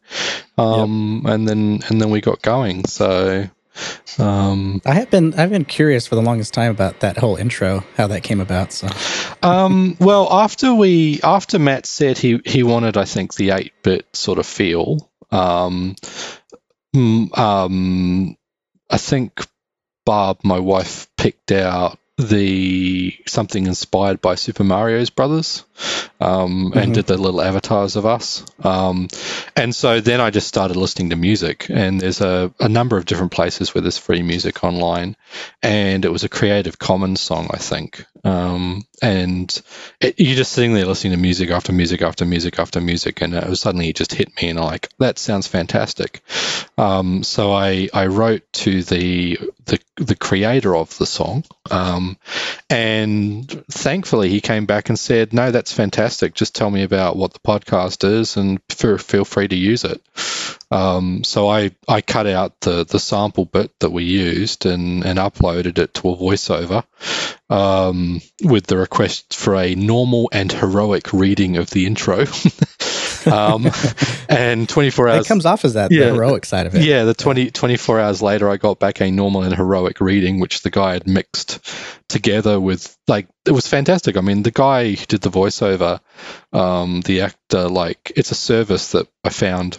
Um, 0.58 1.24
and 1.26 1.48
then 1.48 1.80
and 1.88 2.00
then 2.00 2.10
we 2.10 2.20
got 2.20 2.42
going. 2.42 2.84
So. 2.86 3.48
Um, 4.18 4.82
I 4.84 4.94
have 4.94 5.10
been 5.10 5.34
I've 5.34 5.50
been 5.50 5.64
curious 5.64 6.06
for 6.06 6.14
the 6.14 6.22
longest 6.22 6.52
time 6.52 6.70
about 6.70 7.00
that 7.00 7.16
whole 7.16 7.36
intro, 7.36 7.84
how 7.96 8.08
that 8.08 8.22
came 8.22 8.40
about. 8.40 8.72
So 8.72 8.88
Um, 9.42 9.96
well, 9.98 10.28
after 10.30 10.74
we 10.74 11.20
after 11.22 11.58
Matt 11.58 11.86
said 11.86 12.18
he 12.18 12.40
he 12.44 12.62
wanted, 12.62 12.96
I 12.96 13.04
think, 13.04 13.34
the 13.34 13.50
eight 13.50 13.72
bit 13.82 14.06
sort 14.14 14.38
of 14.38 14.46
feel. 14.46 15.10
Um, 15.30 15.96
um, 16.94 18.36
I 18.90 18.98
think 18.98 19.40
Barb, 20.04 20.40
my 20.44 20.58
wife, 20.58 21.08
picked 21.16 21.52
out 21.52 21.98
the 22.18 23.16
something 23.26 23.66
inspired 23.66 24.20
by 24.20 24.34
Super 24.34 24.64
Mario's 24.64 25.10
brothers, 25.10 25.64
um, 26.20 26.72
and 26.76 26.92
Mhm. 26.92 26.94
did 26.94 27.06
the 27.06 27.16
little 27.16 27.40
avatars 27.42 27.96
of 27.96 28.06
us. 28.06 28.44
Um, 28.62 29.08
and 29.56 29.74
so 29.74 30.00
then 30.00 30.20
I 30.20 30.30
just 30.30 30.46
started 30.48 30.76
listening 30.76 31.10
to 31.10 31.16
music, 31.16 31.66
and 31.68 32.00
there's 32.00 32.20
a, 32.20 32.52
a 32.60 32.68
number 32.68 32.96
of 32.96 33.04
different 33.06 33.32
places 33.32 33.74
where 33.74 33.82
there's 33.82 33.98
free 33.98 34.22
music 34.22 34.62
online, 34.64 35.16
and 35.62 36.04
it 36.04 36.12
was 36.12 36.24
a 36.24 36.28
Creative 36.28 36.78
Commons 36.78 37.20
song, 37.20 37.48
I 37.52 37.58
think. 37.58 38.04
Um, 38.24 38.84
and 39.02 39.62
it, 40.00 40.20
you're 40.20 40.36
just 40.36 40.52
sitting 40.52 40.74
there 40.74 40.84
listening 40.86 41.12
to 41.12 41.18
music 41.18 41.50
after 41.50 41.72
music 41.72 42.02
after 42.02 42.24
music 42.24 42.58
after 42.60 42.80
music, 42.80 43.20
and 43.20 43.34
it 43.34 43.48
was 43.48 43.60
suddenly 43.60 43.88
it 43.88 43.96
just 43.96 44.14
hit 44.14 44.30
me, 44.40 44.48
and 44.48 44.58
I'm 44.60 44.64
like, 44.66 44.90
that 44.98 45.18
sounds 45.18 45.48
fantastic. 45.48 46.22
Um, 46.78 47.24
so 47.24 47.52
I 47.52 47.88
I 47.92 48.06
wrote 48.06 48.42
to 48.64 48.82
the 48.84 49.38
the 49.66 49.80
the 49.96 50.14
creator 50.16 50.76
of 50.76 50.96
the 50.98 51.06
song, 51.06 51.44
um, 51.70 52.16
and 52.72 53.64
thankfully 53.70 54.30
he 54.30 54.40
came 54.40 54.64
back 54.64 54.88
and 54.88 54.98
said, 54.98 55.34
no, 55.34 55.50
that's 55.50 55.72
fantastic. 55.72 56.32
Just 56.32 56.54
tell 56.54 56.70
me 56.70 56.82
about 56.84 57.16
what 57.16 57.34
the 57.34 57.38
podcast 57.40 58.02
is, 58.02 58.38
and 58.38 58.60
feel 58.70 59.24
free 59.26 59.48
to 59.48 59.54
use 59.54 59.84
it. 59.84 60.00
Um, 60.70 61.22
so 61.22 61.48
I, 61.48 61.72
I 61.86 62.00
cut 62.00 62.26
out 62.26 62.58
the, 62.60 62.84
the 62.84 62.98
sample 62.98 63.44
bit 63.44 63.78
that 63.80 63.90
we 63.90 64.04
used 64.04 64.64
and, 64.64 65.04
and 65.04 65.18
uploaded 65.18 65.76
it 65.76 65.92
to 65.94 66.10
a 66.10 66.16
voiceover 66.16 66.84
um, 67.50 68.22
with 68.42 68.66
the 68.66 68.78
request 68.78 69.34
for 69.34 69.56
a 69.56 69.74
normal 69.74 70.30
and 70.32 70.50
heroic 70.50 71.12
reading 71.12 71.58
of 71.58 71.68
the 71.68 71.84
intro. 71.84 72.24
um, 73.26 73.66
and 74.28 74.68
24 74.68 75.08
hours. 75.08 75.26
It 75.26 75.28
comes 75.28 75.46
off 75.46 75.64
as 75.64 75.74
that, 75.74 75.90
yeah, 75.90 76.06
the 76.06 76.14
heroic 76.14 76.44
side 76.44 76.66
of 76.66 76.74
it. 76.74 76.82
Yeah, 76.82 77.04
the 77.04 77.14
20, 77.14 77.50
24 77.50 78.00
hours 78.00 78.22
later, 78.22 78.48
I 78.48 78.56
got 78.56 78.78
back 78.78 79.00
a 79.00 79.10
normal 79.10 79.42
and 79.42 79.54
heroic 79.54 80.00
reading, 80.00 80.40
which 80.40 80.62
the 80.62 80.70
guy 80.70 80.94
had 80.94 81.06
mixed 81.06 81.60
together 82.08 82.58
with, 82.60 82.96
like, 83.08 83.28
it 83.46 83.52
was 83.52 83.66
fantastic. 83.66 84.16
I 84.16 84.20
mean, 84.20 84.42
the 84.42 84.50
guy 84.50 84.90
who 84.90 85.06
did 85.06 85.20
the 85.20 85.30
voiceover, 85.30 86.00
um, 86.52 87.00
the 87.02 87.22
actor, 87.22 87.68
like, 87.68 88.12
it's 88.16 88.30
a 88.30 88.36
service 88.36 88.92
that 88.92 89.08
I 89.24 89.30
found, 89.30 89.78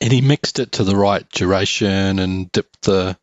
and 0.00 0.12
he 0.12 0.20
mixed 0.20 0.58
it 0.58 0.72
to 0.72 0.84
the 0.84 0.96
right 0.96 1.28
duration 1.30 2.18
and 2.18 2.50
dipped 2.52 2.82
the 2.82 3.16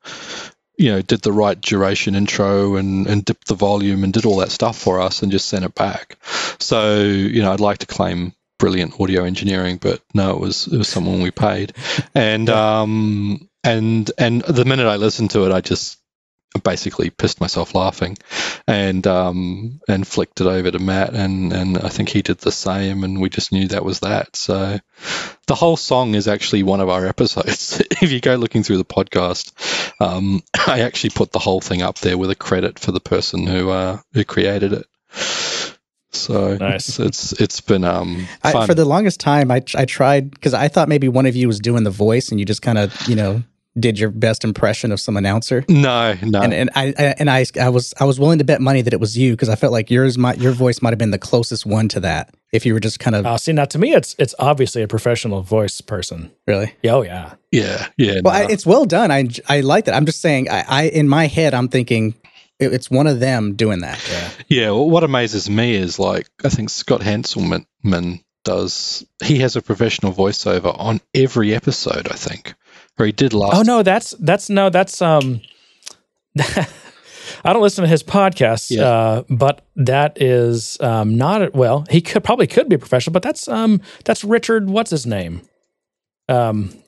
you 0.77 0.91
know, 0.91 1.01
did 1.01 1.21
the 1.21 1.31
right 1.31 1.59
duration 1.59 2.15
intro 2.15 2.75
and, 2.75 3.07
and 3.07 3.23
dipped 3.23 3.47
the 3.47 3.55
volume 3.55 4.03
and 4.03 4.11
did 4.11 4.25
all 4.25 4.37
that 4.37 4.51
stuff 4.51 4.77
for 4.77 4.99
us 4.99 5.21
and 5.21 5.31
just 5.31 5.47
sent 5.47 5.65
it 5.65 5.75
back. 5.75 6.17
So, 6.59 6.99
you 6.99 7.41
know, 7.41 7.53
I'd 7.53 7.59
like 7.59 7.79
to 7.79 7.85
claim 7.85 8.33
brilliant 8.63 8.97
audio 8.97 9.25
engineering, 9.25 9.75
but 9.75 10.01
no, 10.13 10.31
it 10.31 10.39
was 10.39 10.67
it 10.67 10.77
was 10.77 10.87
someone 10.87 11.21
we 11.21 11.31
paid, 11.31 11.73
and 12.15 12.49
um 12.49 13.49
and 13.61 14.09
and 14.17 14.41
the 14.41 14.63
minute 14.63 14.87
I 14.87 14.95
listened 14.95 15.31
to 15.31 15.45
it, 15.45 15.51
I 15.51 15.59
just 15.59 15.99
basically 16.63 17.09
pissed 17.09 17.41
myself 17.41 17.75
laughing, 17.75 18.17
and 18.65 19.05
um 19.05 19.81
and 19.89 20.07
flicked 20.07 20.39
it 20.39 20.47
over 20.47 20.71
to 20.71 20.79
Matt, 20.79 21.13
and 21.13 21.51
and 21.51 21.77
I 21.77 21.89
think 21.89 22.07
he 22.07 22.21
did 22.21 22.37
the 22.37 22.53
same, 22.53 23.03
and 23.03 23.19
we 23.19 23.27
just 23.27 23.51
knew 23.51 23.67
that 23.67 23.83
was 23.83 23.99
that. 23.99 24.37
So 24.37 24.79
the 25.45 25.55
whole 25.55 25.75
song 25.75 26.15
is 26.15 26.29
actually 26.29 26.63
one 26.63 26.79
of 26.79 26.87
our 26.87 27.05
episodes. 27.05 27.81
if 28.01 28.13
you 28.13 28.21
go 28.21 28.35
looking 28.35 28.63
through 28.63 28.77
the 28.77 28.85
podcast, 28.85 29.51
um, 29.99 30.41
I 30.67 30.83
actually 30.83 31.09
put 31.09 31.33
the 31.33 31.39
whole 31.39 31.59
thing 31.59 31.81
up 31.81 31.99
there 31.99 32.17
with 32.17 32.31
a 32.31 32.35
credit 32.35 32.79
for 32.79 32.93
the 32.93 33.01
person 33.01 33.45
who 33.45 33.71
uh, 33.71 33.99
who 34.13 34.23
created 34.23 34.71
it. 34.71 34.85
So 36.15 36.57
nice. 36.57 36.99
it's 36.99 37.33
it's 37.33 37.61
been 37.61 37.83
um 37.83 38.27
I, 38.43 38.65
for 38.65 38.73
the 38.73 38.85
longest 38.85 39.19
time 39.19 39.51
I 39.51 39.63
I 39.75 39.85
tried 39.85 40.31
because 40.31 40.53
I 40.53 40.67
thought 40.67 40.87
maybe 40.87 41.07
one 41.09 41.25
of 41.25 41.35
you 41.35 41.47
was 41.47 41.59
doing 41.59 41.83
the 41.83 41.91
voice 41.91 42.29
and 42.29 42.39
you 42.39 42.45
just 42.45 42.61
kind 42.61 42.77
of 42.77 43.07
you 43.07 43.15
know 43.15 43.43
did 43.79 43.97
your 43.97 44.11
best 44.11 44.43
impression 44.43 44.91
of 44.91 44.99
some 44.99 45.17
announcer. 45.17 45.65
No, 45.67 46.13
no. 46.21 46.41
And, 46.41 46.53
and 46.53 46.69
I, 46.75 46.93
I 46.97 47.03
and 47.17 47.29
I 47.29 47.45
I 47.59 47.69
was 47.69 47.93
I 47.99 48.05
was 48.05 48.19
willing 48.19 48.37
to 48.37 48.43
bet 48.43 48.61
money 48.61 48.81
that 48.81 48.93
it 48.93 48.99
was 48.99 49.17
you 49.17 49.31
because 49.31 49.49
I 49.49 49.55
felt 49.55 49.73
like 49.73 49.89
yours 49.89 50.17
might 50.17 50.37
your 50.37 50.51
voice 50.51 50.81
might 50.81 50.91
have 50.91 50.99
been 50.99 51.11
the 51.11 51.19
closest 51.19 51.65
one 51.65 51.87
to 51.89 51.99
that 52.01 52.33
if 52.51 52.65
you 52.65 52.73
were 52.73 52.79
just 52.79 52.99
kind 52.99 53.15
of. 53.15 53.25
Oh, 53.25 53.37
see, 53.37 53.51
now 53.51 53.65
to 53.65 53.79
me, 53.79 53.93
it's 53.93 54.15
it's 54.19 54.35
obviously 54.37 54.83
a 54.83 54.87
professional 54.87 55.41
voice 55.41 55.81
person. 55.81 56.31
Really? 56.45 56.73
Yeah, 56.83 56.93
oh 56.93 57.01
yeah. 57.01 57.33
Yeah, 57.51 57.87
yeah. 57.97 58.21
Well, 58.23 58.33
no. 58.33 58.47
I, 58.47 58.51
it's 58.51 58.65
well 58.65 58.85
done. 58.85 59.11
I 59.11 59.27
I 59.49 59.61
like 59.61 59.85
that. 59.85 59.95
I'm 59.95 60.05
just 60.05 60.21
saying. 60.21 60.49
I, 60.49 60.63
I 60.67 60.83
in 60.83 61.07
my 61.07 61.27
head, 61.27 61.53
I'm 61.53 61.67
thinking 61.67 62.13
it's 62.59 62.89
one 62.89 63.07
of 63.07 63.19
them 63.19 63.55
doing 63.55 63.79
that. 63.79 64.01
Yeah. 64.09 64.29
Yeah. 64.47 64.71
Well, 64.71 64.89
what 64.89 65.03
amazes 65.03 65.49
me 65.49 65.75
is 65.75 65.99
like 65.99 66.27
I 66.43 66.49
think 66.49 66.69
Scott 66.69 67.01
Hanselman 67.01 67.65
does. 68.43 69.05
He 69.23 69.39
has 69.39 69.55
a 69.55 69.61
professional 69.61 70.13
voiceover 70.13 70.77
on 70.77 71.01
every 71.13 71.53
episode. 71.53 72.07
I 72.09 72.15
think, 72.15 72.53
or 72.97 73.05
he 73.05 73.11
did 73.11 73.33
last. 73.33 73.55
Oh 73.55 73.61
no, 73.61 73.83
that's 73.83 74.11
that's 74.19 74.49
no, 74.49 74.69
that's 74.69 75.01
um. 75.01 75.41
I 77.45 77.51
don't 77.51 77.61
listen 77.61 77.83
to 77.83 77.89
his 77.89 78.03
podcast, 78.03 78.71
yeah. 78.71 78.83
uh, 78.83 79.23
but 79.29 79.65
that 79.75 80.21
is 80.21 80.79
um, 80.79 81.17
not 81.17 81.53
well. 81.53 81.85
He 81.89 82.01
could 82.01 82.23
probably 82.23 82.47
could 82.47 82.69
be 82.69 82.75
a 82.75 82.79
professional, 82.79 83.11
but 83.11 83.23
that's 83.23 83.47
um, 83.47 83.81
that's 84.05 84.23
Richard. 84.23 84.69
What's 84.69 84.91
his 84.91 85.05
name? 85.05 85.41
Um, 86.29 86.82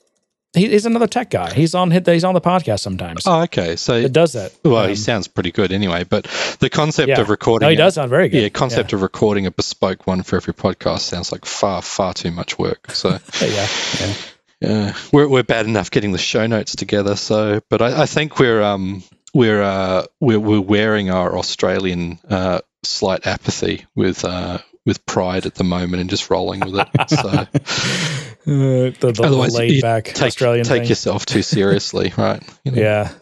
he, 0.56 0.68
he's 0.68 0.86
another 0.86 1.06
tech 1.06 1.30
guy. 1.30 1.52
He's 1.52 1.74
on 1.74 1.90
he's 1.90 2.24
on 2.24 2.34
the 2.34 2.40
podcast 2.40 2.80
sometimes. 2.80 3.22
Oh, 3.26 3.42
okay. 3.42 3.76
So 3.76 3.94
it 3.94 4.12
does 4.12 4.32
that. 4.32 4.52
Well, 4.64 4.76
um, 4.76 4.88
he 4.88 4.96
sounds 4.96 5.28
pretty 5.28 5.52
good 5.52 5.72
anyway. 5.72 6.04
But 6.04 6.24
the 6.60 6.70
concept 6.70 7.08
yeah. 7.08 7.20
of 7.20 7.30
recording, 7.30 7.66
no, 7.66 7.70
he 7.70 7.76
does 7.76 7.94
sound 7.94 8.10
very 8.10 8.28
good. 8.28 8.42
Yeah, 8.42 8.48
concept 8.48 8.92
yeah. 8.92 8.96
of 8.96 9.02
recording 9.02 9.46
a 9.46 9.50
bespoke 9.50 10.06
one 10.06 10.22
for 10.22 10.36
every 10.36 10.54
podcast 10.54 11.00
sounds 11.00 11.30
like 11.32 11.44
far 11.44 11.82
far 11.82 12.14
too 12.14 12.30
much 12.30 12.58
work. 12.58 12.90
So 12.92 13.10
yeah, 13.40 13.68
yeah. 14.00 14.14
Yeah, 14.58 14.96
we're 15.12 15.28
we're 15.28 15.42
bad 15.42 15.66
enough 15.66 15.90
getting 15.90 16.12
the 16.12 16.18
show 16.18 16.46
notes 16.46 16.76
together. 16.76 17.14
So, 17.14 17.60
but 17.68 17.82
I, 17.82 18.02
I 18.02 18.06
think 18.06 18.38
we're 18.38 18.62
um 18.62 19.02
we're 19.34 19.62
uh 19.62 20.06
we're 20.18 20.40
we're 20.40 20.60
wearing 20.62 21.10
our 21.10 21.36
Australian 21.36 22.18
uh 22.28 22.60
slight 22.82 23.26
apathy 23.26 23.84
with 23.94 24.24
uh 24.24 24.58
with 24.86 25.04
pride 25.04 25.44
at 25.44 25.54
the 25.56 25.64
moment 25.64 26.00
and 26.00 26.08
just 26.08 26.30
rolling 26.30 26.60
with 26.60 26.76
it. 26.76 26.88
So, 27.10 28.35
uh, 28.46 28.94
the, 29.00 29.12
the, 29.12 29.22
otherwise, 29.24 29.54
laid 29.56 29.82
back 29.82 30.04
take, 30.04 30.22
Australian 30.22 30.64
take 30.64 30.82
thing. 30.82 30.88
yourself 30.88 31.26
too 31.26 31.42
seriously, 31.42 32.12
right? 32.18 32.42
You 32.64 32.72
know? 32.72 32.82
Yeah. 32.82 33.12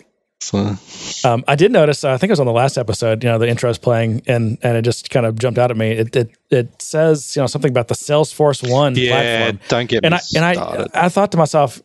So. 0.40 0.76
Um, 1.25 1.45
I 1.49 1.54
did 1.54 1.73
notice. 1.73 2.04
Uh, 2.04 2.12
I 2.12 2.19
think 2.19 2.28
it 2.28 2.33
was 2.33 2.40
on 2.40 2.47
the 2.47 2.52
last 2.52 2.76
episode. 2.76 3.25
You 3.25 3.31
know, 3.31 3.38
the 3.38 3.49
intro 3.49 3.71
is 3.71 3.78
playing, 3.78 4.23
and 4.26 4.59
and 4.62 4.76
it 4.76 4.83
just 4.83 5.09
kind 5.09 5.25
of 5.25 5.38
jumped 5.38 5.59
out 5.59 5.71
at 5.71 5.76
me. 5.76 5.93
It 5.93 6.14
it, 6.14 6.31
it 6.50 6.83
says 6.83 7.35
you 7.35 7.43
know 7.43 7.47
something 7.47 7.71
about 7.71 7.88
the 7.88 7.95
Salesforce 7.95 8.71
One 8.71 8.95
yeah, 8.97 9.12
platform. 9.12 9.61
Don't 9.69 9.88
get 9.88 10.04
and 10.04 10.12
me 10.12 10.16
I, 10.16 10.21
started. 10.21 10.81
And 10.81 10.90
I 10.95 11.07
I 11.07 11.09
thought 11.09 11.33
to 11.33 11.38
myself, 11.38 11.81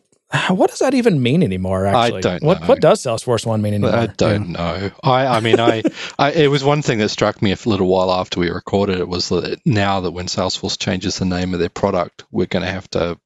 what 0.48 0.70
does 0.70 0.78
that 0.78 0.94
even 0.94 1.22
mean 1.22 1.42
anymore? 1.42 1.86
Actually, 1.86 2.18
I 2.18 2.20
don't. 2.20 2.42
What 2.42 2.60
know. 2.60 2.66
what 2.66 2.80
does 2.80 3.02
Salesforce 3.02 3.46
One 3.46 3.62
mean 3.62 3.74
anymore? 3.74 3.96
I 3.96 4.06
don't 4.06 4.50
yeah. 4.50 4.52
know. 4.52 4.90
I 5.02 5.26
I 5.26 5.40
mean, 5.40 5.58
I, 5.58 5.82
I 6.18 6.32
it 6.32 6.48
was 6.48 6.62
one 6.62 6.82
thing 6.82 6.98
that 6.98 7.08
struck 7.08 7.42
me 7.42 7.52
a 7.52 7.56
little 7.64 7.88
while 7.88 8.12
after 8.12 8.38
we 8.38 8.50
recorded 8.50 8.98
it 8.98 9.08
was 9.08 9.28
that 9.30 9.60
now 9.64 10.00
that 10.00 10.12
when 10.12 10.26
Salesforce 10.26 10.78
changes 10.78 11.18
the 11.18 11.24
name 11.24 11.54
of 11.54 11.60
their 11.60 11.68
product, 11.68 12.24
we're 12.30 12.46
going 12.46 12.64
to 12.64 12.70
have 12.70 12.88
to 12.90 13.18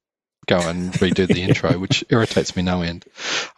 go 0.47 0.59
and 0.59 0.93
redo 0.95 1.27
the 1.27 1.43
intro, 1.43 1.79
which 1.79 2.05
irritates 2.11 2.57
me 2.57 2.63
no 2.63 2.83
end. 2.83 3.05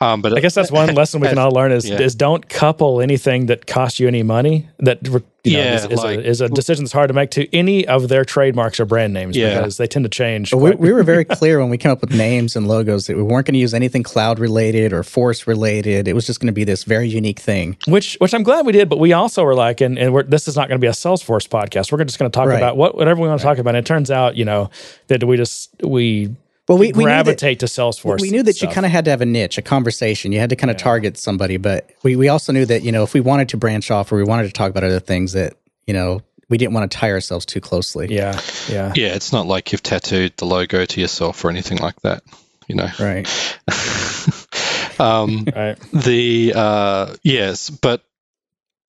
Um, 0.00 0.23
but 0.23 0.37
I 0.37 0.40
guess 0.40 0.55
that's 0.55 0.71
one 0.71 0.95
lesson 0.95 1.21
we 1.21 1.28
can 1.28 1.38
all 1.38 1.50
learn 1.50 1.73
is, 1.73 1.88
yeah. 1.88 2.00
is 2.00 2.14
don't 2.14 2.49
couple 2.49 3.00
anything 3.00 3.47
that 3.47 3.66
costs 3.66 4.00
you 4.00 4.09
any 4.09 4.23
money 4.23 4.69
that 4.78 5.07
you 5.47 5.52
know, 5.52 5.62
yeah, 5.62 5.75
is, 5.76 5.85
is, 5.85 5.99
like, 5.99 6.19
a, 6.19 6.25
is, 6.25 6.40
a, 6.40 6.49
decision 6.49 6.85
that's 6.85 6.93
hard 6.93 7.09
to 7.09 7.14
make 7.14 7.31
to 7.31 7.55
any 7.55 7.87
of 7.87 8.09
their 8.09 8.25
trademarks 8.25 8.81
or 8.81 8.85
brand 8.85 9.12
names 9.12 9.37
yeah. 9.37 9.57
because 9.57 9.76
they 9.76 9.87
tend 9.87 10.05
to 10.05 10.09
change. 10.09 10.52
We, 10.52 10.73
we, 10.73 10.93
were 10.93 11.05
very 11.05 11.25
clear 11.38 11.61
when 11.61 11.71
we 11.71 11.78
came 11.78 11.93
up 11.93 12.00
with 12.00 12.12
names 12.12 12.57
and 12.57 12.66
logos 12.66 13.07
that 13.07 13.16
we 13.16 13.23
weren't 13.23 13.47
going 13.47 13.55
to 13.55 13.61
use 13.61 13.73
anything 13.73 14.02
cloud 14.02 14.40
related 14.40 14.93
or 14.93 15.05
force 15.05 15.47
related. 15.47 16.09
It 16.09 16.14
was 16.14 16.26
just 16.26 16.40
going 16.40 16.49
to 16.49 16.52
be 16.52 16.64
this 16.64 16.83
very 16.83 17.09
unique 17.09 17.38
thing. 17.38 17.76
Which 17.87 18.16
which 18.21 18.35
I'm 18.35 18.43
glad 18.43 18.66
we 18.66 18.73
did, 18.73 18.88
but 18.88 18.99
we 18.99 19.12
also 19.12 19.45
were 19.45 19.55
like, 19.55 19.81
and, 19.81 19.99
and 19.99 20.28
this 20.28 20.49
is 20.49 20.57
not 20.57 20.69
going 20.69 20.81
to 20.81 20.85
be 20.85 20.88
a 20.88 20.93
Salesforce 20.93 21.49
podcast. 21.49 21.93
We're 21.93 22.02
just 22.05 22.19
going 22.19 22.31
to 22.31 22.35
talk 22.35 22.49
right. 22.49 22.57
about 22.57 22.76
what, 22.76 22.97
whatever 22.97 23.21
we 23.21 23.28
want 23.28 23.40
to 23.40 23.45
talk 23.45 23.59
about. 23.59 23.71
And 23.76 23.78
it 23.78 23.87
turns 23.87 24.11
out, 24.11 24.37
you 24.37 24.45
know, 24.45 24.71
that 25.07 25.23
we 25.23 25.37
just 25.37 25.71
we 25.83 26.35
well, 26.69 26.79
we, 26.79 26.93
we 26.93 27.05
gravitate 27.05 27.61
that, 27.61 27.69
to 27.69 27.81
Salesforce. 27.81 28.21
We 28.21 28.31
knew 28.31 28.43
that 28.43 28.57
stuff. 28.57 28.71
you 28.71 28.75
kind 28.75 28.85
of 28.87 28.91
had 28.91 29.05
to 29.05 29.11
have 29.13 29.21
a 29.21 29.27
niche, 29.27 29.57
a 29.57 29.63
conversation. 29.63 30.33
You 30.33 30.41
had 30.41 30.51
to 30.51 30.57
kind 30.57 30.71
of 30.71 30.75
yeah. 30.75 30.85
target 30.85 31.17
somebody, 31.17 31.59
but 31.59 31.91
we, 32.03 32.17
we 32.17 32.29
also 32.29 32.53
knew 32.53 32.67
that, 32.67 32.83
you 32.83 32.91
know, 32.91 33.05
if 33.05 33.15
we 33.15 33.21
wanted 33.21 33.51
to 33.51 33.57
branch 33.57 33.91
off 33.91 34.11
or 34.11 34.17
we 34.17 34.25
wanted 34.25 34.45
to 34.45 34.53
talk 34.53 34.71
about 34.71 34.83
other 34.83 34.99
things 34.99 35.33
that, 35.35 35.55
you 35.87 35.95
know, 35.95 36.23
we 36.49 36.59
didn't 36.59 36.75
want 36.75 36.91
to 36.91 36.99
tie 36.99 37.11
ourselves 37.11 37.47
too 37.47 37.61
closely. 37.61 38.13
Yeah. 38.13 38.41
Yeah. 38.69 38.93
Yeah. 38.97 39.15
It's 39.15 39.33
not 39.33 39.47
like 39.47 39.71
you've 39.71 39.83
tattooed 39.83 40.37
the 40.37 40.45
logo 40.45 40.85
to 40.85 41.01
yourself 41.01 41.45
or 41.45 41.51
anything 41.51 41.79
like 41.79 42.01
that, 42.01 42.25
you 42.67 42.75
know? 42.75 42.89
Right. 42.99 43.29
um, 45.01 45.47
right. 45.55 45.79
The, 45.93 46.53
uh, 46.57 47.15
yes, 47.23 47.71
but 47.71 48.03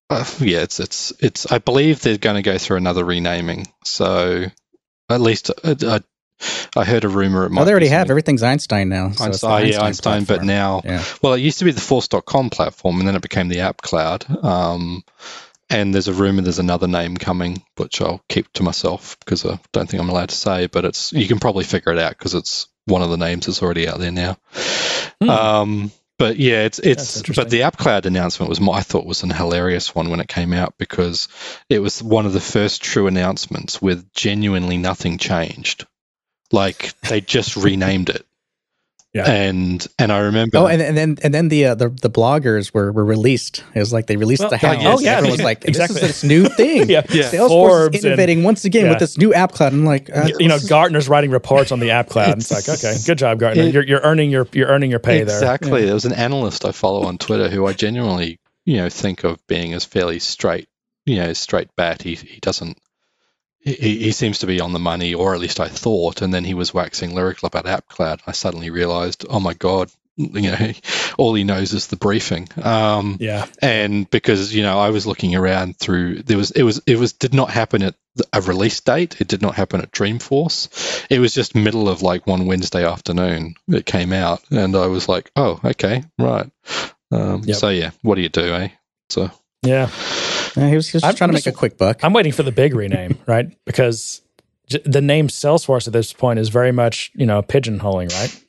uh, 0.10 0.26
yeah, 0.40 0.62
it's, 0.62 0.80
it's, 0.80 1.14
it's, 1.20 1.52
I 1.52 1.60
believe 1.60 2.02
they're 2.02 2.18
going 2.18 2.38
to 2.38 2.42
go 2.42 2.58
through 2.58 2.78
another 2.78 3.06
renaming. 3.06 3.68
So 3.84 4.46
at 5.10 5.22
least 5.22 5.52
uh, 5.64 5.76
uh 5.86 6.00
I 6.75 6.84
heard 6.84 7.03
a 7.03 7.10
rumor. 7.10 7.46
It 7.46 7.51
might 7.51 7.62
oh, 7.62 7.65
they 7.65 7.72
already 7.72 7.88
have 7.88 8.10
everything's 8.10 8.44
Einstein 8.44 8.89
now. 8.89 9.12
So 9.12 9.25
Einstein, 9.25 9.51
Einstein, 9.51 9.72
yeah, 9.72 9.82
Einstein. 9.82 10.25
Platform. 10.25 10.39
But 10.39 10.46
now, 10.46 10.82
yeah. 10.86 11.03
well, 11.22 11.34
it 11.34 11.41
used 11.41 11.60
to 11.60 11.65
be 11.65 11.72
the 11.72 11.82
Force.com 11.82 12.50
platform, 12.50 13.00
and 13.00 13.08
then 13.08 13.15
it 13.15 13.22
became 13.22 13.48
the 13.48 13.62
App 13.62 13.82
Cloud. 13.82 14.25
Um, 14.44 15.03
and 15.70 15.94
there's 15.94 16.08
a 16.08 16.13
rumor 16.13 16.41
there's 16.41 16.60
another 16.60 16.88
name 16.88 17.17
coming, 17.17 17.62
which 17.75 18.01
I'll 18.01 18.22
keep 18.29 18.51
to 18.53 18.63
myself 18.63 19.17
because 19.20 19.46
I 19.46 19.60
don't 19.74 19.89
think 19.89 20.01
I'm 20.01 20.10
allowed 20.10 20.29
to 20.29 20.36
say. 20.36 20.67
But 20.67 20.86
it's 20.86 21.12
you 21.13 21.27
can 21.27 21.39
probably 21.39 21.63
figure 21.63 21.91
it 21.91 22.00
out 22.00 22.12
because 22.12 22.36
it's 22.36 22.67
one 22.86 23.01
of 23.01 23.10
the 23.10 23.17
names 23.17 23.46
that's 23.46 23.62
already 23.62 23.88
out 23.88 24.00
there 24.00 24.12
now. 24.12 24.38
Hmm. 25.22 25.29
Um, 25.29 25.91
but 26.17 26.38
yeah, 26.38 26.63
it's 26.63 26.79
it's 26.79 27.22
but 27.36 27.50
the 27.50 27.63
App 27.63 27.77
Cloud 27.77 28.06
announcement 28.06 28.50
was 28.50 28.60
I 28.60 28.82
thought 28.82 29.06
was 29.06 29.24
an 29.24 29.29
hilarious 29.29 29.94
one 29.94 30.10
when 30.10 30.20
it 30.20 30.27
came 30.27 30.51
out 30.51 30.75
because 30.77 31.27
it 31.70 31.79
was 31.79 32.01
one 32.01 32.25
of 32.25 32.34
the 32.34 32.39
first 32.39 32.82
true 32.82 33.08
announcements 33.08 33.82
with 33.82 34.12
genuinely 34.13 34.77
nothing 34.77 35.17
changed. 35.17 35.86
Like 36.51 37.00
they 37.01 37.22
just 37.22 37.58
renamed 37.58 38.10
it. 38.10 38.25
Yeah. 39.18 39.32
And 39.32 39.88
and 39.98 40.12
I 40.12 40.20
remember. 40.20 40.58
Oh, 40.58 40.68
and, 40.68 40.80
and 40.80 40.96
then 40.96 41.18
and 41.24 41.34
then 41.34 41.48
the 41.48 41.68
uh, 41.68 41.75
the 41.75 41.89
the 41.89 42.10
bloggers 42.10 42.72
were 42.72 42.92
were 42.92 43.04
released. 43.04 43.63
It 43.74 43.80
was 43.80 43.92
like 43.92 44.06
they 44.06 44.16
released 44.16 44.42
well, 44.42 44.50
the 44.51 44.58
house. 44.58 44.77
Oh 44.80 45.00
yeah, 45.00 45.20
it 45.20 45.32
was 45.32 45.42
like 45.42 45.66
exactly. 45.66 46.01
this 46.01 46.04
is 46.04 46.22
this 46.22 46.24
new 46.24 46.46
thing. 46.58 46.89
yeah, 46.89 47.01
yeah. 47.10 47.24
Salesforce 47.24 47.48
Forbes 47.48 47.98
is 47.98 48.06
innovating 48.06 48.39
and, 48.39 48.46
once 48.46 48.66
again 48.66 48.86
yeah. 48.86 48.92
with 48.92 49.00
this 49.00 49.18
new 49.18 49.34
app 49.34 49.54
cloud. 49.54 49.74
I'm 49.74 49.86
like, 49.86 50.16
uh, 50.16 50.30
you 50.38 50.48
know, 50.48 50.60
Gartner's 50.70 51.10
writing 51.10 51.32
reports 51.32 51.72
on 51.72 51.80
the 51.80 51.92
app 51.92 52.10
cloud. 52.10 52.38
It's, 52.38 52.51
it's 52.51 52.68
like, 52.68 52.77
okay, 52.77 52.96
good 53.08 53.18
job, 53.18 53.39
Gartner. 53.39 53.63
It, 53.63 53.74
you're, 53.74 53.84
you're 53.84 54.01
earning 54.01 54.30
your 54.30 54.48
you're 54.51 54.68
earning 54.68 54.92
your 54.92 55.00
pay 55.00 55.22
exactly. 55.22 55.32
there. 55.39 55.56
Exactly. 55.56 55.86
There 55.86 55.94
was 55.96 56.06
an 56.06 56.13
analyst 56.13 56.66
I 56.66 56.72
follow 56.72 57.04
on 57.04 57.18
Twitter 57.18 57.50
who 57.50 57.66
I 57.66 57.74
genuinely 57.74 58.39
you 58.66 58.77
know 58.77 58.89
think 58.89 59.24
of 59.24 59.39
being 59.48 59.74
as 59.74 59.84
fairly 59.84 60.20
straight, 60.20 60.68
you 61.08 61.16
know, 61.16 61.34
straight 61.34 61.75
bat. 61.75 62.04
He 62.04 62.16
he 62.16 62.39
doesn't 62.39 62.77
he, 63.76 63.98
he 64.00 64.12
seems 64.12 64.40
to 64.40 64.48
be 64.48 64.62
on 64.62 64.74
the 64.74 64.80
money, 64.80 65.14
or 65.14 65.34
at 65.34 65.40
least 65.40 65.60
I 65.60 65.68
thought. 65.68 66.22
And 66.22 66.34
then 66.34 66.44
he 66.44 66.54
was 66.54 66.74
waxing 66.74 67.14
lyrical 67.14 67.48
about 67.48 67.66
AppCloud. 67.66 68.22
I 68.26 68.32
suddenly 68.32 68.70
realized, 68.70 69.26
oh 69.30 69.40
my 69.40 69.54
god, 69.54 69.92
you 70.16 70.52
know, 70.52 70.72
all 71.18 71.34
he 71.34 71.44
knows 71.44 71.74
is 71.74 71.88
the 71.88 71.96
briefing. 71.96 72.48
Um, 72.62 73.18
yeah. 73.20 73.46
And 73.62 74.10
because 74.10 74.54
you 74.54 74.64
know, 74.64 74.80
I 74.80 74.90
was 74.90 75.06
looking 75.06 75.36
around 75.36 75.78
through 75.78 76.24
there 76.24 76.38
was 76.38 76.52
it 76.52 76.64
was 76.64 76.82
it 76.88 76.98
was 76.98 77.14
did 77.14 77.34
not 77.34 77.50
happen 77.50 77.84
at 77.84 77.96
a 78.34 78.42
release 78.42 78.80
date. 78.82 79.20
It 79.22 79.28
did 79.28 79.42
not 79.42 79.56
happen 79.56 79.82
at 79.82 79.92
Dreamforce. 79.92 81.06
It 81.10 81.20
was 81.20 81.34
just 81.34 81.56
middle 81.56 81.90
of 81.90 82.02
like 82.02 82.26
one 82.26 82.46
Wednesday 82.46 82.86
afternoon 82.86 83.56
it 83.68 83.86
came 83.86 84.14
out, 84.14 84.44
and 84.50 84.76
I 84.76 84.88
was 84.88 85.10
like, 85.10 85.30
oh, 85.36 85.60
okay, 85.64 86.04
right. 86.18 86.50
Um, 87.12 87.44
yep. 87.44 87.58
So 87.58 87.70
yeah, 87.70 87.92
what 88.02 88.16
do 88.16 88.22
you 88.22 88.30
do, 88.30 88.54
eh? 88.54 88.70
So 89.10 89.30
yeah. 89.62 89.90
Yeah 90.56 90.70
he 90.70 90.75
was, 90.75 90.89
he 90.89 90.98
was 90.98 91.16
trying 91.16 91.30
to 91.30 91.34
make 91.34 91.48
a 91.48 91.51
quick 91.51 91.77
buck. 91.77 92.04
I'm 92.04 92.13
waiting 92.13 92.32
for 92.32 92.44
the 92.44 92.51
big 92.51 92.74
rename, 92.74 93.18
right? 93.25 93.56
Because 93.66 94.22
the 94.84 95.01
name 95.01 95.27
Salesforce 95.27 95.88
at 95.88 95.94
this 95.94 96.13
point 96.13 96.39
is 96.39 96.50
very 96.50 96.72
much 96.72 97.12
you 97.16 97.25
know 97.25 97.42
pigeonholing, 97.42 98.13
right? 98.13 98.44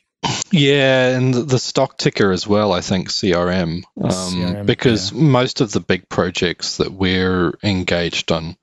Yeah, 0.51 1.17
and 1.17 1.33
the 1.33 1.59
stock 1.59 1.97
ticker 1.97 2.33
as 2.33 2.47
well, 2.47 2.73
I 2.73 2.81
think 2.81 3.09
CRM, 3.09 3.83
um, 4.03 4.11
CRM 4.11 4.67
because 4.67 5.13
yeah. 5.13 5.23
most 5.23 5.61
of 5.61 5.71
the 5.71 5.81
big 5.81 6.09
projects 6.09 6.79
that 6.79 6.91
we're 6.91 7.55
engaged 7.63 8.33
on, 8.33 8.57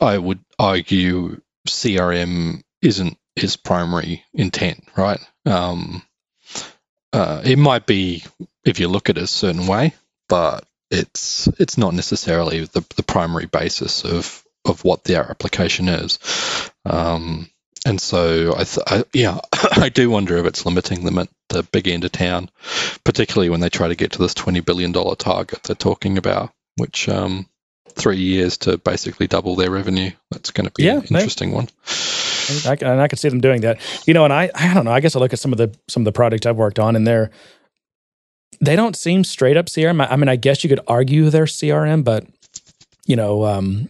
I 0.00 0.16
would 0.16 0.38
argue 0.58 1.40
CRM 1.66 2.62
isn't 2.80 3.18
his 3.34 3.56
primary 3.56 4.24
intent, 4.34 4.84
right? 4.96 5.20
Um, 5.46 6.02
uh, 7.12 7.42
it 7.44 7.58
might 7.58 7.86
be 7.86 8.22
if 8.64 8.78
you 8.78 8.88
look 8.88 9.10
at 9.10 9.18
it 9.18 9.24
a 9.24 9.26
certain 9.26 9.66
way, 9.66 9.94
but 10.28 10.67
it's 10.90 11.48
it's 11.58 11.78
not 11.78 11.94
necessarily 11.94 12.64
the, 12.64 12.84
the 12.96 13.02
primary 13.02 13.46
basis 13.46 14.04
of 14.04 14.44
of 14.64 14.84
what 14.84 15.04
their 15.04 15.30
application 15.30 15.88
is. 15.88 16.18
Um, 16.84 17.48
and 17.86 18.00
so 18.00 18.54
I, 18.56 18.64
th- 18.64 18.86
I, 18.86 19.04
yeah, 19.12 19.38
I 19.52 19.88
do 19.88 20.10
wonder 20.10 20.36
if 20.36 20.46
it's 20.46 20.66
limiting 20.66 21.04
them 21.04 21.18
at 21.18 21.28
the 21.48 21.62
big 21.62 21.88
end 21.88 22.04
of 22.04 22.12
town, 22.12 22.50
particularly 23.04 23.48
when 23.48 23.60
they 23.60 23.68
try 23.68 23.88
to 23.88 23.94
get 23.94 24.12
to 24.12 24.18
this 24.18 24.34
twenty 24.34 24.60
billion 24.60 24.92
dollar 24.92 25.14
target 25.14 25.62
they're 25.62 25.76
talking 25.76 26.18
about, 26.18 26.50
which 26.76 27.08
um, 27.08 27.48
three 27.88 28.18
years 28.18 28.58
to 28.58 28.78
basically 28.78 29.26
double 29.26 29.56
their 29.56 29.70
revenue. 29.70 30.10
That's 30.30 30.50
going 30.50 30.66
to 30.66 30.72
be 30.74 30.84
yeah, 30.84 30.98
an 30.98 31.04
interesting 31.04 31.52
one. 31.52 31.68
I, 32.66 32.76
and 32.80 33.00
I 33.00 33.08
can 33.08 33.18
see 33.18 33.28
them 33.28 33.40
doing 33.40 33.60
that. 33.62 33.78
You 34.06 34.14
know, 34.14 34.24
and 34.24 34.32
I, 34.32 34.50
I 34.54 34.72
don't 34.72 34.84
know. 34.84 34.92
I 34.92 35.00
guess 35.00 35.14
I 35.14 35.18
look 35.18 35.32
at 35.32 35.38
some 35.38 35.52
of 35.52 35.58
the 35.58 35.74
some 35.88 36.02
of 36.02 36.04
the 36.04 36.12
projects 36.12 36.46
I've 36.46 36.56
worked 36.56 36.78
on, 36.78 36.96
and 36.96 37.06
they're 37.06 37.30
they 38.60 38.76
don't 38.76 38.96
seem 38.96 39.24
straight 39.24 39.56
up 39.56 39.66
CRM. 39.66 40.02
I, 40.04 40.12
I 40.12 40.16
mean, 40.16 40.28
I 40.28 40.36
guess 40.36 40.64
you 40.64 40.68
could 40.68 40.80
argue 40.86 41.30
they're 41.30 41.44
CRM, 41.44 42.04
but 42.04 42.26
you 43.06 43.16
know, 43.16 43.44
um, 43.44 43.88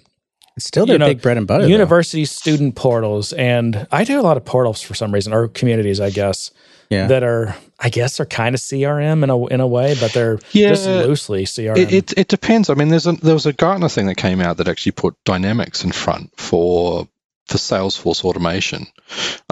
it's 0.56 0.66
still 0.66 0.86
their 0.86 0.94
you 0.94 0.98
know, 0.98 1.08
big 1.08 1.22
bread 1.22 1.36
and 1.36 1.46
butter. 1.46 1.66
University 1.68 2.22
though. 2.22 2.26
student 2.26 2.74
portals, 2.74 3.32
and 3.32 3.86
I 3.90 4.04
do 4.04 4.20
a 4.20 4.22
lot 4.22 4.36
of 4.36 4.44
portals 4.44 4.82
for 4.82 4.94
some 4.94 5.12
reason, 5.12 5.32
or 5.32 5.48
communities, 5.48 6.00
I 6.00 6.10
guess. 6.10 6.50
Yeah. 6.90 7.06
That 7.08 7.22
are, 7.22 7.54
I 7.78 7.90
guess, 7.90 8.18
are 8.18 8.24
kind 8.24 8.54
of 8.54 8.62
CRM 8.62 9.22
in 9.22 9.28
a 9.28 9.46
in 9.48 9.60
a 9.60 9.66
way, 9.66 9.94
but 10.00 10.14
they're 10.14 10.38
yeah, 10.52 10.70
just 10.70 10.86
loosely 10.86 11.44
CRM. 11.44 11.76
It, 11.76 11.92
it, 11.92 12.14
it 12.16 12.28
depends. 12.28 12.70
I 12.70 12.74
mean, 12.74 12.88
there's 12.88 13.06
a 13.06 13.12
there 13.12 13.34
was 13.34 13.44
a 13.44 13.52
Gartner 13.52 13.90
thing 13.90 14.06
that 14.06 14.14
came 14.14 14.40
out 14.40 14.56
that 14.56 14.68
actually 14.68 14.92
put 14.92 15.14
Dynamics 15.24 15.84
in 15.84 15.92
front 15.92 16.30
for 16.40 17.06
for 17.46 17.58
Salesforce 17.58 18.24
automation, 18.24 18.86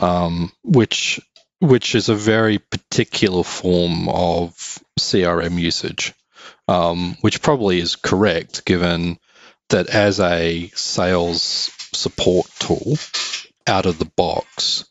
um, 0.01 0.51
which 0.63 1.21
which 1.61 1.95
is 1.95 2.09
a 2.09 2.15
very 2.15 2.59
particular 2.59 3.43
form 3.43 4.09
of 4.09 4.79
CRM 4.99 5.59
usage, 5.59 6.13
um, 6.69 7.17
which 7.21 7.43
probably 7.43 7.81
is 7.81 7.97
correct 7.97 8.65
given 8.65 9.19
that 9.69 9.89
as 9.89 10.21
a 10.21 10.71
sales 10.75 11.71
support 11.93 12.47
tool 12.59 12.97
out 13.67 13.87
of 13.87 13.99
the 13.99 14.05
box, 14.05 14.85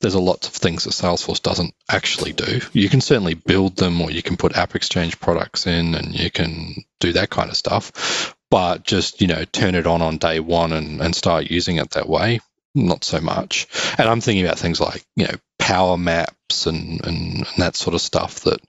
there's 0.00 0.14
a 0.14 0.20
lot 0.20 0.46
of 0.46 0.52
things 0.52 0.84
that 0.84 0.90
Salesforce 0.90 1.42
doesn't 1.42 1.74
actually 1.88 2.32
do. 2.32 2.60
You 2.72 2.88
can 2.88 3.00
certainly 3.00 3.34
build 3.34 3.76
them 3.76 4.00
or 4.00 4.10
you 4.10 4.22
can 4.22 4.36
put 4.36 4.56
App 4.56 4.74
Exchange 4.74 5.18
products 5.20 5.66
in 5.66 5.94
and 5.94 6.14
you 6.14 6.30
can 6.30 6.84
do 7.00 7.12
that 7.12 7.30
kind 7.30 7.50
of 7.50 7.56
stuff. 7.56 8.36
But 8.50 8.84
just, 8.84 9.20
you 9.20 9.26
know, 9.26 9.44
turn 9.44 9.74
it 9.74 9.86
on 9.86 10.02
on 10.02 10.18
day 10.18 10.40
one 10.40 10.72
and, 10.72 11.00
and 11.00 11.14
start 11.16 11.50
using 11.50 11.76
it 11.76 11.90
that 11.90 12.08
way, 12.08 12.40
not 12.74 13.02
so 13.02 13.20
much. 13.20 13.66
And 13.98 14.08
I'm 14.08 14.20
thinking 14.20 14.44
about 14.44 14.58
things 14.58 14.80
like, 14.80 15.04
you 15.16 15.26
know, 15.26 15.34
power 15.64 15.96
maps 15.96 16.66
and, 16.66 17.04
and, 17.06 17.46
that 17.56 17.74
sort 17.74 17.94
of 17.94 18.02
stuff 18.02 18.40
that 18.40 18.60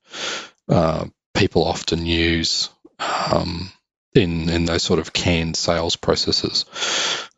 uh, 0.70 1.06
people 1.34 1.66
often 1.66 2.06
use. 2.06 2.70
Um, 3.32 3.70
in 4.14 4.48
in 4.50 4.64
those 4.64 4.82
sort 4.82 5.02
of 5.02 5.12
canned 5.12 5.58
sales 5.58 5.98
processes. 5.98 6.64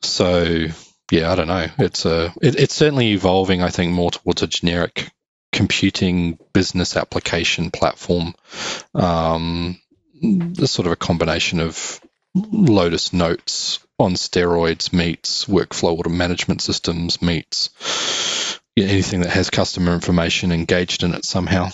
So 0.03 0.67
yeah, 1.11 1.31
I 1.31 1.35
don't 1.35 1.47
know. 1.47 1.65
It's 1.79 2.05
a 2.05 2.31
it, 2.39 2.59
it's 2.59 2.75
certainly 2.75 3.13
evolving. 3.13 3.63
I 3.63 3.69
think 3.69 3.93
more 3.93 4.11
towards 4.11 4.43
a 4.43 4.47
generic 4.47 5.11
computing 5.51 6.37
business 6.53 6.95
application 6.95 7.71
platform. 7.71 8.35
Um, 8.93 9.81
sort 10.65 10.85
of 10.85 10.91
a 10.91 10.97
combination 10.97 11.59
of 11.59 11.99
Lotus 12.35 13.11
Notes 13.11 13.79
on 13.97 14.13
steroids 14.13 14.93
meets 14.93 15.45
workflow 15.45 15.97
order 15.97 16.11
management 16.11 16.61
systems 16.61 17.21
meets 17.23 17.71
anything 18.85 19.21
that 19.21 19.29
has 19.31 19.49
customer 19.49 19.93
information 19.93 20.51
engaged 20.51 21.03
in 21.03 21.13
it 21.13 21.25
somehow. 21.25 21.69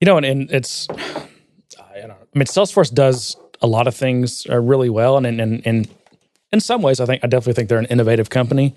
You 0.00 0.06
know, 0.06 0.16
and, 0.16 0.26
and 0.26 0.50
it's 0.50 0.88
I 0.90 2.00
don't 2.00 2.08
know. 2.08 2.16
I 2.34 2.38
mean, 2.38 2.46
Salesforce 2.46 2.92
does 2.92 3.36
a 3.60 3.66
lot 3.66 3.86
of 3.86 3.96
things 3.96 4.46
uh, 4.48 4.58
really 4.58 4.90
well, 4.90 5.16
and 5.16 5.26
in 5.26 5.60
in 5.60 5.86
in 6.52 6.60
some 6.60 6.82
ways, 6.82 7.00
I 7.00 7.06
think 7.06 7.24
I 7.24 7.26
definitely 7.26 7.54
think 7.54 7.68
they're 7.68 7.78
an 7.78 7.86
innovative 7.86 8.30
company. 8.30 8.74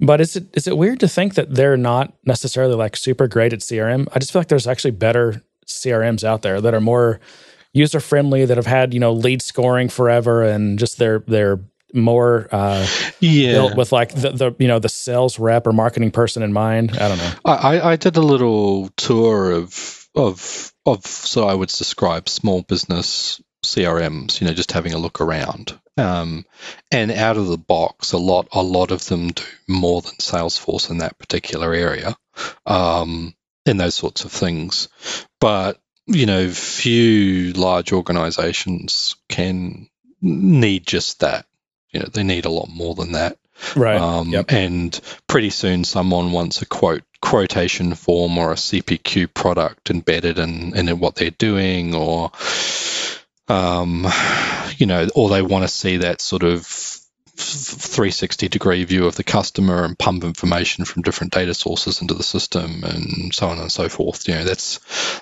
But 0.00 0.20
is 0.20 0.36
it 0.36 0.46
is 0.54 0.66
it 0.66 0.76
weird 0.76 1.00
to 1.00 1.08
think 1.08 1.34
that 1.34 1.54
they're 1.54 1.76
not 1.76 2.12
necessarily 2.24 2.74
like 2.74 2.96
super 2.96 3.28
great 3.28 3.52
at 3.52 3.60
CRM? 3.60 4.08
I 4.12 4.18
just 4.18 4.32
feel 4.32 4.40
like 4.40 4.48
there's 4.48 4.66
actually 4.66 4.92
better 4.92 5.42
CRMs 5.66 6.24
out 6.24 6.42
there 6.42 6.60
that 6.60 6.74
are 6.74 6.80
more 6.80 7.20
user 7.72 8.00
friendly, 8.00 8.44
that 8.44 8.56
have 8.56 8.66
had 8.66 8.94
you 8.94 9.00
know 9.00 9.12
lead 9.12 9.42
scoring 9.42 9.88
forever, 9.88 10.42
and 10.42 10.78
just 10.78 10.98
they're 10.98 11.20
they're 11.20 11.60
more 11.94 12.48
uh, 12.50 12.86
yeah. 13.20 13.52
built 13.52 13.76
with 13.76 13.92
like 13.92 14.14
the, 14.14 14.30
the 14.30 14.56
you 14.58 14.68
know 14.68 14.78
the 14.78 14.88
sales 14.88 15.38
rep 15.38 15.66
or 15.66 15.72
marketing 15.72 16.10
person 16.10 16.42
in 16.42 16.52
mind. 16.52 16.96
I 16.98 17.08
don't 17.08 17.18
know. 17.18 17.32
I, 17.44 17.92
I 17.92 17.96
did 17.96 18.16
a 18.16 18.22
little 18.22 18.88
tour 18.96 19.52
of 19.52 20.08
of 20.14 20.72
of 20.86 21.06
so 21.06 21.46
I 21.46 21.54
would 21.54 21.68
describe 21.68 22.28
small 22.28 22.62
business 22.62 23.40
CRMs. 23.64 24.40
You 24.40 24.46
know, 24.46 24.54
just 24.54 24.72
having 24.72 24.92
a 24.92 24.98
look 24.98 25.20
around. 25.20 25.78
Um, 25.96 26.44
and 26.90 27.12
out 27.12 27.36
of 27.36 27.46
the 27.46 27.58
box, 27.58 28.12
a 28.12 28.18
lot 28.18 28.48
a 28.52 28.62
lot 28.62 28.90
of 28.90 29.04
them 29.06 29.28
do 29.28 29.44
more 29.68 30.02
than 30.02 30.14
Salesforce 30.14 30.90
in 30.90 30.98
that 30.98 31.18
particular 31.18 31.72
area, 31.72 32.16
um, 32.66 33.34
in 33.64 33.76
those 33.76 33.94
sorts 33.94 34.24
of 34.24 34.32
things. 34.32 34.88
But 35.40 35.80
you 36.06 36.26
know, 36.26 36.50
few 36.50 37.52
large 37.52 37.92
organizations 37.92 39.16
can 39.28 39.88
need 40.20 40.86
just 40.86 41.20
that. 41.20 41.46
You 41.94 42.00
know, 42.00 42.08
they 42.12 42.24
need 42.24 42.44
a 42.44 42.50
lot 42.50 42.68
more 42.68 42.94
than 42.94 43.12
that. 43.12 43.38
Right. 43.76 44.00
Um, 44.00 44.30
yep. 44.30 44.50
And 44.50 44.98
pretty 45.28 45.50
soon, 45.50 45.84
someone 45.84 46.32
wants 46.32 46.60
a 46.60 46.66
quote 46.66 47.04
quotation 47.22 47.94
form 47.94 48.36
or 48.36 48.52
a 48.52 48.56
CPQ 48.56 49.32
product 49.32 49.90
embedded 49.90 50.38
in, 50.38 50.76
in 50.76 50.98
what 50.98 51.14
they're 51.14 51.30
doing, 51.30 51.94
or 51.94 52.32
um, 53.48 54.06
you 54.76 54.86
know, 54.86 55.08
or 55.14 55.28
they 55.30 55.42
want 55.42 55.62
to 55.62 55.68
see 55.68 55.98
that 55.98 56.20
sort 56.20 56.42
of 56.42 56.66
360 56.66 58.48
degree 58.48 58.84
view 58.84 59.06
of 59.06 59.16
the 59.16 59.24
customer 59.24 59.84
and 59.84 59.98
pump 59.98 60.22
information 60.24 60.84
from 60.84 61.02
different 61.02 61.32
data 61.32 61.52
sources 61.52 62.00
into 62.00 62.14
the 62.14 62.22
system 62.22 62.84
and 62.84 63.34
so 63.34 63.48
on 63.48 63.58
and 63.58 63.72
so 63.72 63.88
forth. 63.88 64.28
You 64.28 64.34
know, 64.34 64.44
that's 64.44 64.78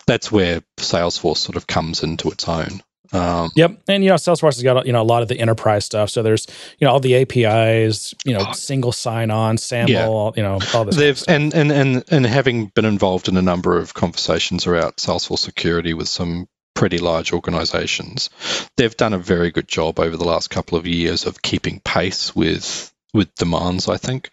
that's 0.07 0.31
where 0.31 0.63
Salesforce 0.77 1.39
sort 1.39 1.57
of 1.57 1.67
comes 1.67 2.03
into 2.03 2.31
its 2.31 2.49
own. 2.49 2.83
Um, 3.13 3.51
yep, 3.55 3.79
and 3.89 4.03
you 4.03 4.11
know 4.11 4.17
Salesforce 4.17 4.55
has 4.55 4.63
got 4.63 4.87
you 4.87 4.93
know 4.93 5.03
a 5.03 5.05
lot 5.05 5.23
of 5.23 5.29
the 5.29 5.39
enterprise 5.39 5.85
stuff. 5.85 6.11
So 6.11 6.23
there's 6.23 6.47
you 6.79 6.87
know 6.87 6.93
all 6.93 7.01
the 7.01 7.15
APIs, 7.17 8.15
you 8.25 8.33
know, 8.33 8.47
oh, 8.49 8.53
single 8.53 8.93
sign 8.93 9.31
on, 9.31 9.59
SAML, 9.59 9.89
yeah. 9.89 10.31
you 10.37 10.43
know, 10.43 10.59
all 10.75 10.85
this. 10.85 10.97
They've 10.97 11.23
and, 11.29 11.53
and 11.55 11.71
and 11.71 12.05
and 12.11 12.27
having 12.27 12.67
been 12.67 12.85
involved 12.85 13.29
in 13.29 13.37
a 13.37 13.43
number 13.43 13.77
of 13.77 13.93
conversations 13.95 14.67
around 14.67 14.97
Salesforce 14.97 15.41
security 15.41 15.95
with 15.95 16.09
some 16.09 16.49
pretty 16.75 16.99
large 16.99 17.33
organizations, 17.33 18.31
they've 18.77 18.97
done 18.97 19.13
a 19.13 19.19
very 19.19 19.51
good 19.51 19.69
job 19.69 20.01
over 20.01 20.17
the 20.17 20.25
last 20.25 20.49
couple 20.49 20.79
of 20.79 20.87
years 20.87 21.27
of 21.27 21.43
keeping 21.43 21.81
pace 21.81 22.35
with 22.35 22.93
with 23.13 23.35
demands, 23.35 23.89
I 23.89 23.99
think. 23.99 24.31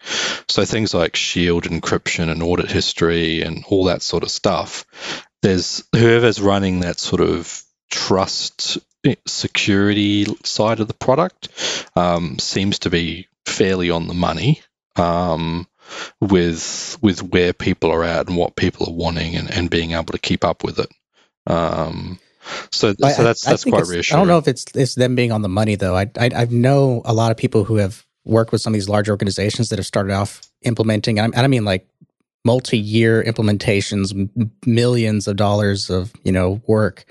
So 0.48 0.64
things 0.64 0.94
like 0.94 1.16
shield 1.16 1.64
encryption 1.64 2.30
and 2.30 2.42
audit 2.42 2.70
history 2.70 3.42
and 3.42 3.62
all 3.68 3.84
that 3.84 4.02
sort 4.02 4.22
of 4.22 4.30
stuff. 4.30 4.86
There's 5.42 5.84
whoever's 5.94 6.40
running 6.40 6.80
that 6.80 6.98
sort 6.98 7.20
of 7.20 7.62
trust 7.90 8.78
eh, 9.04 9.16
security 9.26 10.26
side 10.44 10.80
of 10.80 10.88
the 10.88 10.94
product 10.94 11.48
um, 11.96 12.38
seems 12.38 12.80
to 12.80 12.90
be 12.90 13.28
fairly 13.46 13.90
on 13.90 14.06
the 14.06 14.14
money 14.14 14.62
um, 14.96 15.66
with 16.20 16.96
with 17.02 17.22
where 17.22 17.52
people 17.52 17.90
are 17.90 18.04
at 18.04 18.28
and 18.28 18.36
what 18.36 18.56
people 18.56 18.88
are 18.88 18.94
wanting 18.94 19.36
and, 19.36 19.50
and 19.50 19.70
being 19.70 19.92
able 19.92 20.12
to 20.12 20.18
keep 20.18 20.44
up 20.44 20.64
with 20.64 20.78
it. 20.78 20.90
Um, 21.46 22.18
so, 22.70 22.94
so 22.94 23.22
that's 23.22 23.42
that's 23.42 23.64
quite 23.64 23.86
reassuring. 23.86 24.18
I 24.18 24.20
don't 24.20 24.28
know 24.28 24.38
if 24.38 24.48
it's 24.48 24.64
it's 24.74 24.94
them 24.94 25.14
being 25.14 25.32
on 25.32 25.42
the 25.42 25.48
money 25.48 25.74
though. 25.74 25.96
I, 25.96 26.10
I 26.18 26.30
I 26.34 26.44
know 26.46 27.02
a 27.04 27.12
lot 27.12 27.30
of 27.30 27.36
people 27.36 27.64
who 27.64 27.76
have 27.76 28.04
worked 28.24 28.52
with 28.52 28.60
some 28.60 28.72
of 28.72 28.74
these 28.74 28.88
large 28.88 29.08
organizations 29.08 29.68
that 29.70 29.78
have 29.78 29.86
started 29.86 30.12
off 30.12 30.40
implementing, 30.62 31.18
and 31.18 31.34
I 31.34 31.46
mean 31.46 31.64
like 31.64 31.86
multi-year 32.44 33.22
implementations, 33.22 34.30
millions 34.66 35.28
of 35.28 35.36
dollars 35.36 35.90
of 35.90 36.12
you 36.22 36.32
know 36.32 36.60
work, 36.66 37.04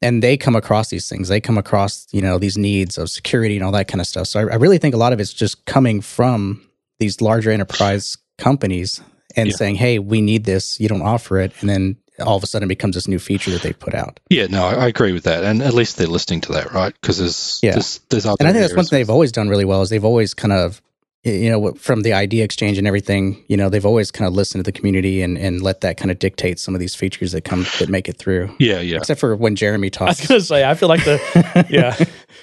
and 0.00 0.22
they 0.22 0.36
come 0.36 0.56
across 0.56 0.88
these 0.90 1.08
things. 1.08 1.28
They 1.28 1.40
come 1.40 1.58
across 1.58 2.06
you 2.10 2.20
know 2.20 2.38
these 2.38 2.56
needs 2.56 2.98
of 2.98 3.10
security 3.10 3.56
and 3.56 3.64
all 3.64 3.72
that 3.72 3.88
kind 3.88 4.00
of 4.00 4.06
stuff. 4.06 4.28
So 4.28 4.40
I, 4.40 4.52
I 4.52 4.56
really 4.56 4.78
think 4.78 4.94
a 4.94 4.98
lot 4.98 5.12
of 5.12 5.20
it's 5.20 5.32
just 5.32 5.64
coming 5.66 6.00
from 6.00 6.62
these 6.98 7.20
larger 7.20 7.50
enterprise 7.50 8.16
companies 8.38 9.00
and 9.36 9.48
yeah. 9.48 9.56
saying, 9.56 9.76
"Hey, 9.76 9.98
we 9.98 10.20
need 10.20 10.44
this. 10.44 10.80
You 10.80 10.88
don't 10.88 11.02
offer 11.02 11.38
it," 11.38 11.52
and 11.60 11.68
then 11.68 11.96
all 12.20 12.36
of 12.36 12.42
a 12.42 12.46
sudden 12.46 12.66
it 12.66 12.68
becomes 12.68 12.94
this 12.94 13.08
new 13.08 13.18
feature 13.18 13.50
that 13.50 13.62
they 13.62 13.72
put 13.72 13.94
out. 13.94 14.20
Yeah, 14.28 14.46
no, 14.46 14.64
I, 14.64 14.88
agree 14.88 15.12
with 15.12 15.24
that, 15.24 15.44
and 15.44 15.62
at 15.62 15.74
least 15.74 15.96
they're 15.96 16.06
listening 16.06 16.40
to 16.42 16.52
that, 16.52 16.72
right? 16.72 16.92
Because 17.00 17.18
there's 17.18 17.60
yeah, 17.62 17.72
there's, 17.72 17.98
there's 18.08 18.26
other 18.26 18.36
and 18.40 18.48
I 18.48 18.52
think 18.52 18.62
that's 18.62 18.76
one 18.76 18.84
thing 18.84 18.98
they've 18.98 19.10
always 19.10 19.32
done 19.32 19.48
really 19.48 19.64
well 19.64 19.82
is 19.82 19.90
they've 19.90 20.04
always 20.04 20.34
kind 20.34 20.52
of 20.52 20.82
you 21.28 21.50
know 21.50 21.72
from 21.74 22.02
the 22.02 22.12
idea 22.12 22.44
exchange 22.44 22.78
and 22.78 22.86
everything 22.86 23.42
you 23.48 23.56
know 23.56 23.68
they've 23.68 23.86
always 23.86 24.10
kind 24.10 24.26
of 24.26 24.34
listened 24.34 24.64
to 24.64 24.70
the 24.70 24.76
community 24.76 25.22
and, 25.22 25.38
and 25.38 25.62
let 25.62 25.80
that 25.80 25.96
kind 25.96 26.10
of 26.10 26.18
dictate 26.18 26.58
some 26.58 26.74
of 26.74 26.80
these 26.80 26.94
features 26.94 27.32
that 27.32 27.42
come 27.42 27.66
that 27.78 27.88
make 27.88 28.08
it 28.08 28.18
through. 28.18 28.54
Yeah 28.58 28.80
yeah. 28.80 28.98
Except 28.98 29.20
for 29.20 29.36
when 29.36 29.56
jeremy 29.56 29.90
talks 29.90 30.20
i 30.20 30.22
was 30.22 30.28
gonna 30.28 30.40
say 30.40 30.68
i 30.68 30.74
feel 30.74 30.88
like 30.88 31.04
the 31.04 31.66
yeah. 31.70 31.96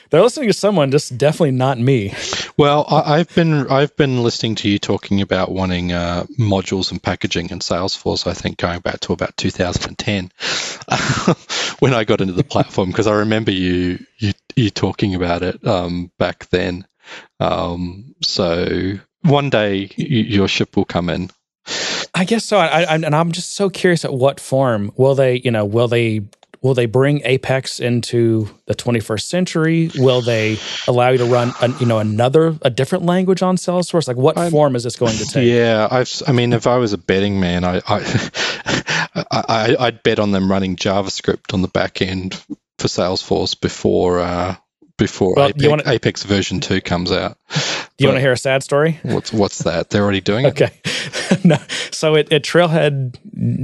They're 0.10 0.22
listening 0.22 0.50
to 0.50 0.54
someone 0.54 0.92
just 0.92 1.18
definitely 1.18 1.52
not 1.52 1.80
me. 1.80 2.14
Well 2.58 2.86
I, 2.90 3.18
have 3.18 3.34
been 3.34 3.68
i've 3.70 3.96
been 3.96 4.24
listening 4.24 4.56
to 4.56 4.70
you 4.70 4.80
talking 4.80 5.22
about 5.22 5.52
wanting 5.52 5.92
uh, 5.92 6.26
modules 6.40 6.92
and 6.92 7.02
packaging 7.02 7.50
in 7.50 7.60
salesforce 7.60 8.28
i 8.28 8.34
think 8.34 8.58
going 8.58 8.80
back 8.80 9.00
to 9.02 9.14
about 9.14 9.36
2010 9.38 10.32
when 11.80 11.94
i 11.94 12.04
got 12.04 12.22
into 12.22 12.34
the 12.34 12.44
platform 12.44 12.90
because 12.90 13.08
i 13.08 13.14
remember 13.14 13.52
you 13.52 14.00
you 14.18 14.34
you 14.56 14.70
talking 14.70 15.16
about 15.16 15.44
it 15.44 15.66
um, 15.68 16.12
back 16.18 16.48
then 16.50 16.86
um, 17.40 18.16
so 18.22 18.94
one 19.22 19.50
day 19.50 19.90
your 19.96 20.48
ship 20.48 20.76
will 20.76 20.86
come 20.86 21.10
in. 21.10 21.30
I 22.14 22.24
guess 22.24 22.46
so. 22.46 22.58
I, 22.58 22.84
I, 22.84 22.96
and 22.96 23.16
I'm 23.16 23.32
just 23.32 23.54
so 23.54 23.70
curious 23.70 24.06
at 24.06 24.14
what 24.14 24.40
form 24.40 24.92
will 24.96 25.16
they, 25.16 25.38
you 25.40 25.52
know, 25.52 25.66
will 25.66 25.88
they 25.88 26.22
will 26.66 26.74
they 26.74 26.88
bring 26.88 27.22
Apex 27.26 27.80
into 27.80 28.50
the 28.66 28.74
21st 28.74 29.22
century? 29.22 29.92
Will 29.96 30.22
they 30.22 30.58
allow 30.88 31.10
you 31.10 31.20
to 31.20 31.26
run, 31.26 31.54
a, 31.62 31.70
you 31.80 31.86
know, 31.86 32.00
another 32.00 32.58
a 32.64 32.72
different 32.72 33.06
language 33.06 33.44
on 33.44 33.56
Salesforce? 33.56 34.08
Like, 34.08 34.18
what 34.18 34.38
I'm, 34.38 34.50
form 34.50 34.76
is 34.76 34.84
this 34.84 34.96
going 34.96 35.16
to 35.16 35.26
take? 35.26 35.48
Yeah, 35.48 35.88
I've. 35.90 36.12
I 36.26 36.32
mean, 36.32 36.54
if 36.54 36.66
I 36.66 36.78
was 36.78 36.94
a 36.94 36.98
betting 36.98 37.40
man, 37.40 37.64
I, 37.64 37.82
I, 37.88 38.32
I 39.32 39.76
would 39.80 40.04
bet 40.04 40.20
on 40.20 40.32
them 40.32 40.50
running 40.50 40.76
JavaScript 40.76 41.54
on 41.54 41.62
the 41.62 41.68
back 41.68 42.02
end 42.02 42.34
for 42.80 42.88
Salesforce 42.88 43.60
before 43.60 44.20
uh, 44.20 44.56
before 44.98 45.34
well, 45.36 45.50
Apex, 45.50 45.68
wanna, 45.68 45.84
Apex, 45.86 46.24
version 46.24 46.60
two 46.60 46.82
comes 46.82 47.12
out. 47.12 47.38
Do 47.98 48.04
you 48.04 48.08
want 48.08 48.18
to 48.18 48.22
hear 48.22 48.32
a 48.32 48.38
sad 48.38 48.64
story? 48.64 49.00
What's 49.04 49.32
what's 49.32 49.60
that? 49.60 49.90
They're 49.90 50.04
already 50.04 50.22
doing 50.22 50.46
it. 50.46 50.50
Okay, 50.50 50.72
no. 51.44 51.58
So 51.92 52.16
it, 52.16 52.32
it 52.32 52.44
Trailhead 52.44 53.18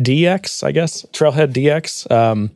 DX, 0.04 0.64
I 0.64 0.72
guess 0.72 1.04
TrailheaDX. 1.14 2.12
Um, 2.12 2.52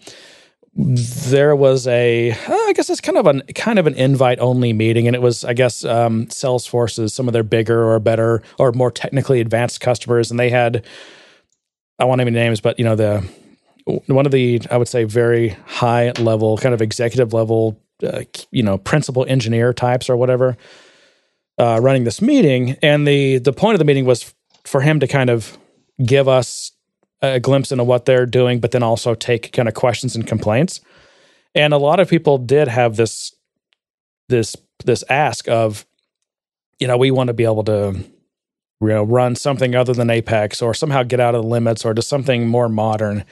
there 0.77 1.55
was 1.55 1.87
a, 1.87 2.31
uh, 2.31 2.35
I 2.49 2.73
guess 2.75 2.89
it's 2.89 2.99
kind 2.99 3.17
of 3.17 3.27
an 3.27 3.43
kind 3.55 3.79
of 3.79 3.87
an 3.87 3.93
invite 3.93 4.39
only 4.39 4.73
meeting, 4.73 5.07
and 5.07 5.15
it 5.15 5.21
was, 5.21 5.45
I 5.45 5.53
guess, 5.53 5.85
um, 5.85 6.27
Salesforce's 6.27 7.13
some 7.13 7.27
of 7.27 7.33
their 7.33 7.43
bigger 7.43 7.85
or 7.85 7.99
better 7.99 8.43
or 8.59 8.73
more 8.73 8.91
technically 8.91 9.39
advanced 9.39 9.79
customers, 9.79 10.31
and 10.31 10.39
they 10.39 10.49
had, 10.49 10.85
I 11.97 12.03
won't 12.03 12.17
name 12.17 12.27
any 12.27 12.35
names, 12.35 12.59
but 12.59 12.77
you 12.77 12.83
know 12.83 12.95
the 12.95 13.25
one 14.07 14.25
of 14.25 14.31
the 14.31 14.61
I 14.69 14.77
would 14.77 14.87
say 14.89 15.05
very 15.05 15.49
high 15.65 16.11
level, 16.19 16.57
kind 16.57 16.73
of 16.73 16.81
executive 16.81 17.31
level 17.33 17.79
uh, 18.03 18.23
you 18.51 18.63
know 18.63 18.77
principal 18.77 19.25
engineer 19.27 19.73
types 19.73 20.09
or 20.09 20.17
whatever 20.17 20.57
uh, 21.57 21.79
running 21.81 22.03
this 22.03 22.21
meeting, 22.21 22.77
and 22.81 23.07
the 23.07 23.37
the 23.39 23.53
point 23.53 23.75
of 23.75 23.79
the 23.79 23.85
meeting 23.85 24.05
was 24.05 24.33
for 24.63 24.81
him 24.81 24.99
to 24.99 25.07
kind 25.07 25.29
of 25.29 25.57
give 26.05 26.27
us 26.27 26.71
a 27.21 27.39
glimpse 27.39 27.71
into 27.71 27.83
what 27.83 28.05
they're 28.05 28.25
doing, 28.25 28.59
but 28.59 28.71
then 28.71 28.83
also 28.83 29.15
take 29.15 29.51
kind 29.53 29.67
of 29.67 29.73
questions 29.73 30.15
and 30.15 30.27
complaints. 30.27 30.81
And 31.53 31.73
a 31.73 31.77
lot 31.77 31.99
of 31.99 32.09
people 32.09 32.37
did 32.37 32.67
have 32.67 32.97
this 32.97 33.33
this 34.27 34.55
this 34.83 35.03
ask 35.09 35.47
of, 35.47 35.85
you 36.79 36.87
know, 36.87 36.97
we 36.97 37.11
want 37.11 37.27
to 37.27 37.33
be 37.33 37.45
able 37.45 37.63
to 37.63 37.95
you 38.81 38.87
know 38.87 39.03
run 39.03 39.35
something 39.35 39.75
other 39.75 39.93
than 39.93 40.09
Apex 40.09 40.61
or 40.61 40.73
somehow 40.73 41.03
get 41.03 41.19
out 41.19 41.35
of 41.35 41.43
the 41.43 41.47
limits 41.47 41.85
or 41.85 41.93
do 41.93 42.01
something 42.01 42.47
more 42.47 42.67
modern. 42.67 43.23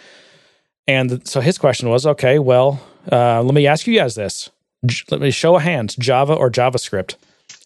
And 0.87 1.25
so 1.27 1.39
his 1.41 1.57
question 1.57 1.89
was, 1.89 2.05
okay, 2.05 2.39
well, 2.39 2.81
uh, 3.11 3.41
let 3.41 3.53
me 3.53 3.67
ask 3.67 3.87
you 3.87 3.97
guys 3.97 4.15
this. 4.15 4.49
J- 4.85 5.03
let 5.11 5.21
me 5.21 5.31
show 5.31 5.55
a 5.55 5.59
hands, 5.59 5.95
Java 5.95 6.33
or 6.33 6.49
JavaScript, 6.49 7.15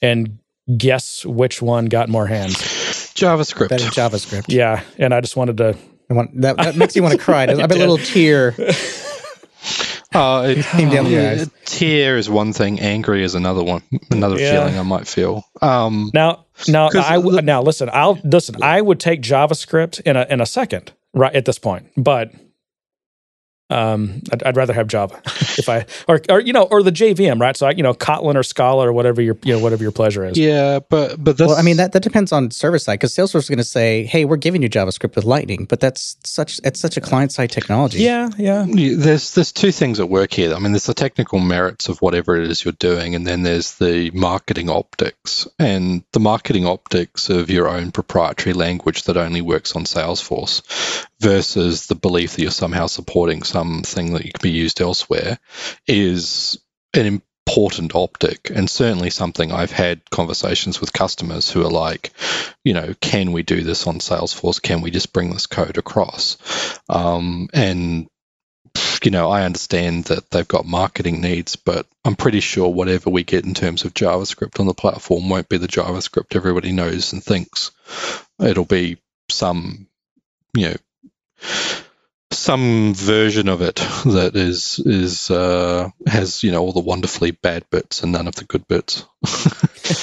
and 0.01 0.39
guess 0.77 1.25
which 1.25 1.61
one 1.61 1.85
got 1.85 2.09
more 2.09 2.27
hands. 2.27 2.55
JavaScript. 2.55 3.69
Better 3.69 3.85
JavaScript. 3.85 4.45
Yeah, 4.47 4.83
and 4.97 5.13
I 5.13 5.21
just 5.21 5.35
wanted 5.35 5.57
to. 5.57 5.77
I 6.09 6.13
Want, 6.13 6.41
that, 6.41 6.55
that 6.57 6.75
makes 6.77 6.95
you 6.95 7.03
want 7.03 7.13
to 7.13 7.19
cry. 7.19 7.43
I 7.47 7.53
bet 7.53 7.71
a 7.71 7.75
little 7.75 7.97
tear. 7.97 8.55
Oh, 10.13 10.43
it 10.43 10.65
came 10.71 10.89
down 10.89 11.05
the 11.05 11.19
eyes. 11.19 11.49
Tear 11.65 12.17
is 12.17 12.29
one 12.29 12.53
thing. 12.53 12.79
Angry 12.79 13.23
is 13.23 13.35
another 13.35 13.63
one. 13.63 13.83
Another 14.09 14.39
yeah. 14.39 14.51
feeling 14.51 14.79
I 14.79 14.83
might 14.83 15.07
feel. 15.07 15.43
Um, 15.61 16.11
now, 16.13 16.45
now, 16.67 16.89
I 16.93 17.15
w- 17.15 17.41
now 17.41 17.61
listen. 17.61 17.89
I'll 17.91 18.19
listen. 18.23 18.63
I 18.63 18.81
would 18.81 18.99
take 18.99 19.21
JavaScript 19.21 20.01
in 20.01 20.15
a 20.15 20.25
in 20.29 20.41
a 20.41 20.45
second, 20.45 20.91
right 21.13 21.35
at 21.35 21.45
this 21.45 21.59
point. 21.59 21.91
But 21.97 22.31
um, 23.69 24.21
I'd, 24.31 24.43
I'd, 24.43 24.55
rather 24.55 24.73
have 24.73 24.87
Java 24.87 25.21
if 25.25 25.67
I 25.67 25.85
or 26.07 26.21
or 26.29 26.39
you 26.39 26.53
know 26.53 26.63
or 26.63 26.81
the 26.81 26.91
JVM 26.91 27.41
right. 27.41 27.55
So 27.55 27.67
I, 27.67 27.71
you 27.71 27.83
know 27.83 27.93
Kotlin 27.93 28.35
or 28.35 28.43
Scala 28.43 28.87
or 28.87 28.93
whatever 28.93 29.21
your 29.21 29.37
you 29.43 29.53
know 29.53 29.59
whatever 29.59 29.83
your 29.83 29.91
pleasure 29.91 30.23
is. 30.23 30.37
Yeah, 30.37 30.79
but 30.79 31.21
but 31.21 31.37
that's, 31.37 31.49
well, 31.49 31.57
I 31.57 31.63
mean 31.63 31.77
that 31.77 31.91
that 31.91 32.01
depends 32.03 32.31
on 32.31 32.49
server 32.51 32.79
side 32.79 32.93
because 32.93 33.13
Salesforce 33.13 33.39
is 33.39 33.49
going 33.49 33.57
to 33.57 33.65
say, 33.65 34.05
hey, 34.05 34.23
we're 34.23 34.37
giving 34.37 34.61
you 34.61 34.69
JavaScript 34.69 35.15
with 35.15 35.25
Lightning, 35.25 35.65
but 35.65 35.81
that's 35.81 36.15
such 36.23 36.61
it's 36.63 36.79
such 36.79 36.95
a 36.95 37.01
client 37.01 37.33
side 37.33 37.51
technology. 37.51 37.99
Yeah, 37.99 38.29
yeah. 38.37 38.65
There's 38.67 39.33
there's 39.33 39.51
two 39.51 39.73
things 39.73 39.99
at 39.99 40.07
work 40.07 40.31
here. 40.31 40.53
I 40.53 40.59
mean, 40.59 40.71
there's 40.71 40.85
the 40.85 40.93
technical 40.93 41.39
merits 41.39 41.89
of 41.89 42.01
whatever 42.01 42.37
it 42.37 42.49
is 42.49 42.63
you're 42.63 42.71
doing, 42.71 43.15
and 43.15 43.27
then 43.27 43.43
there's 43.43 43.75
the 43.75 44.11
marketing 44.11 44.69
optics 44.69 45.45
and 45.59 46.03
the 46.13 46.21
marketing 46.21 46.65
optics 46.65 47.29
of 47.29 47.49
your 47.49 47.67
own 47.67 47.91
proprietary 47.91 48.53
language 48.53 49.03
that 49.03 49.17
only 49.17 49.41
works 49.41 49.75
on 49.75 49.83
Salesforce 49.83 50.61
versus 51.19 51.87
the 51.87 51.95
belief 51.95 52.35
that 52.35 52.41
you're 52.41 52.51
somehow 52.51 52.87
supporting 52.87 53.43
something 53.43 54.13
that 54.13 54.25
you 54.25 54.31
can 54.31 54.41
be 54.41 54.51
used 54.51 54.81
elsewhere 54.81 55.39
is 55.87 56.59
an 56.93 57.21
important 57.47 57.95
optic 57.95 58.49
and 58.49 58.69
certainly 58.69 59.09
something 59.09 59.51
I've 59.51 59.71
had 59.71 60.07
conversations 60.09 60.79
with 60.81 60.93
customers 60.93 61.49
who 61.49 61.65
are 61.65 61.71
like, 61.71 62.11
you 62.63 62.73
know, 62.73 62.93
can 62.99 63.31
we 63.31 63.43
do 63.43 63.61
this 63.61 63.87
on 63.87 63.99
Salesforce? 63.99 64.61
Can 64.61 64.81
we 64.81 64.91
just 64.91 65.13
bring 65.13 65.31
this 65.31 65.47
code 65.47 65.77
across? 65.77 66.37
Um, 66.89 67.47
and 67.53 68.07
you 69.03 69.11
know, 69.11 69.29
I 69.29 69.43
understand 69.43 70.05
that 70.05 70.29
they've 70.29 70.47
got 70.47 70.65
marketing 70.65 71.21
needs, 71.21 71.55
but 71.55 71.85
I'm 72.03 72.15
pretty 72.15 72.39
sure 72.39 72.67
whatever 72.67 73.09
we 73.09 73.23
get 73.23 73.45
in 73.45 73.53
terms 73.53 73.85
of 73.85 73.93
JavaScript 73.93 74.59
on 74.59 74.65
the 74.65 74.73
platform 74.73 75.29
won't 75.29 75.49
be 75.49 75.57
the 75.57 75.67
JavaScript 75.67 76.35
everybody 76.35 76.71
knows 76.71 77.13
and 77.13 77.23
thinks. 77.23 77.71
It'll 78.41 78.65
be 78.65 78.97
some, 79.29 79.87
you 80.53 80.69
know, 80.69 80.75
some 82.47 82.93
version 82.93 83.49
of 83.49 83.61
it 83.61 83.75
that 84.05 84.31
is 84.35 84.79
is 84.85 85.31
uh, 85.31 85.89
has 86.05 86.43
you 86.43 86.51
know 86.51 86.61
all 86.61 86.71
the 86.71 86.79
wonderfully 86.79 87.31
bad 87.31 87.69
bits 87.69 88.03
and 88.03 88.11
none 88.11 88.27
of 88.27 88.35
the 88.35 88.45
good 88.45 88.67
bits. 88.67 89.05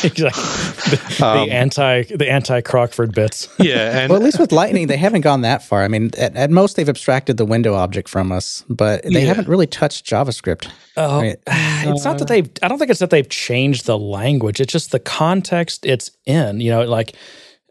exactly, 0.05 0.43
the, 0.91 1.21
um, 1.23 1.49
the, 1.49 1.55
anti 1.55 2.03
the 2.03 2.31
anti 2.31 2.61
Crockford 2.61 3.15
bits. 3.15 3.49
yeah, 3.59 3.99
and 4.01 4.11
well, 4.11 4.19
at 4.19 4.25
least 4.25 4.39
with 4.39 4.53
Lightning, 4.53 4.89
they 4.89 4.97
haven't 4.97 5.21
gone 5.21 5.43
that 5.43 5.63
far. 5.63 5.83
I 5.83 5.89
mean, 5.89 6.11
at, 6.19 6.35
at 6.35 6.51
most 6.51 6.77
they've 6.77 6.89
abstracted 6.89 7.37
the 7.37 7.45
window 7.45 7.75
object 7.75 8.09
from 8.09 8.33
us, 8.33 8.65
but 8.69 9.05
they 9.05 9.11
yeah. 9.11 9.21
haven't 9.21 9.49
really 9.49 9.67
touched 9.67 10.07
JavaScript. 10.07 10.69
Oh, 10.97 11.19
I 11.19 11.23
mean, 11.23 11.37
it's 11.47 12.05
uh, 12.05 12.11
not 12.11 12.19
that 12.19 12.29
they've. 12.29 12.51
I 12.63 12.69
don't 12.69 12.79
think 12.79 12.91
it's 12.91 13.01
that 13.01 13.11
they've 13.11 13.29
changed 13.29 13.87
the 13.87 13.99
language. 13.99 14.61
It's 14.61 14.73
just 14.73 14.93
the 14.93 15.01
context 15.01 15.87
it's 15.87 16.11
in. 16.27 16.61
You 16.61 16.71
know, 16.71 16.85
like. 16.85 17.17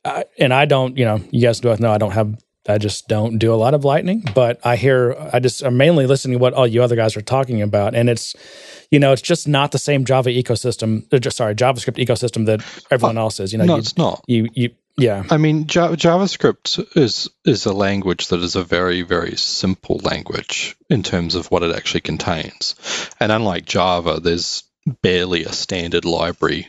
Uh, 0.06 0.24
and 0.38 0.54
I 0.54 0.66
don't, 0.66 0.98
you 0.98 1.06
know, 1.06 1.22
you 1.32 1.42
guys 1.42 1.62
both 1.62 1.80
know 1.80 1.90
I 1.90 1.98
don't 1.98 2.12
have 2.12 2.36
I 2.68 2.78
just 2.78 3.08
don't 3.08 3.40
do 3.40 3.54
a 3.54 3.56
lot 3.56 3.74
of 3.74 3.84
lightning, 3.84 4.24
but 4.34 4.60
I 4.66 4.78
hear 4.78 5.16
I 5.34 5.40
just 5.40 5.64
I'm 5.64 5.76
mainly 5.76 6.06
listening 6.06 6.38
to 6.38 6.42
what 6.42 6.54
all 6.54 6.66
you 6.66 6.82
other 6.82 6.96
guys 6.96 7.18
are 7.18 7.22
talking 7.22 7.62
about, 7.62 7.94
and 7.94 8.10
it's 8.10 8.36
you 8.90 9.00
know 9.00 9.12
it's 9.12 9.22
just 9.22 9.48
not 9.48 9.72
the 9.72 9.80
same 9.80 10.06
Java 10.06 10.30
ecosystem. 10.30 11.12
Uh, 11.14 11.20
just, 11.20 11.38
sorry, 11.38 11.56
JavaScript 11.56 12.04
ecosystem 12.04 12.46
that 12.46 12.62
everyone 12.90 13.18
else 13.18 13.40
is. 13.40 13.52
You 13.52 13.60
know, 13.60 13.66
no, 13.66 13.74
you, 13.74 13.80
it's 13.80 13.98
not. 13.98 14.24
You 14.28 14.50
you 14.54 14.70
yeah. 14.98 15.24
I 15.30 15.38
mean, 15.38 15.66
JavaScript 15.66 16.96
is 16.96 17.30
is 17.44 17.66
a 17.66 17.74
language 17.74 18.28
that 18.28 18.40
is 18.40 18.56
a 18.56 18.64
very 18.64 19.02
very 19.02 19.36
simple 19.36 19.98
language 19.98 20.78
in 20.90 21.04
terms 21.04 21.36
of 21.36 21.52
what 21.52 21.64
it 21.64 21.76
actually 21.76 22.02
contains, 22.02 22.76
and 23.20 23.32
unlike 23.32 23.66
Java, 23.66 24.22
there's 24.22 24.64
barely 25.02 25.44
a 25.44 25.52
standard 25.52 26.06
library 26.06 26.68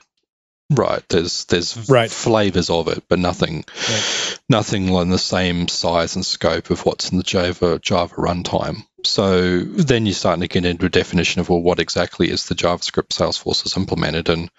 Right. 0.70 1.02
There's 1.08 1.44
there's 1.46 1.88
right. 1.90 2.10
flavors 2.10 2.70
of 2.70 2.88
it, 2.88 3.04
but 3.08 3.18
nothing 3.18 3.64
right. 3.88 4.38
nothing 4.48 4.88
in 4.88 5.10
the 5.10 5.18
same 5.18 5.68
size 5.68 6.16
and 6.16 6.24
scope 6.24 6.70
of 6.70 6.86
what's 6.86 7.10
in 7.10 7.18
the 7.18 7.24
Java 7.24 7.78
Java 7.78 8.14
runtime. 8.14 8.86
so 9.04 9.60
then 9.60 10.06
you're 10.06 10.14
starting 10.14 10.40
to 10.40 10.48
get 10.48 10.64
into 10.64 10.86
a 10.86 10.90
definition 10.90 11.40
of 11.40 11.50
well, 11.50 11.60
what 11.60 11.80
exactly 11.80 12.30
is 12.30 12.48
the 12.48 12.54
JavaScript 12.54 13.08
Salesforce 13.08 13.64
has 13.64 13.76
implemented, 13.76 14.30
and 14.30 14.50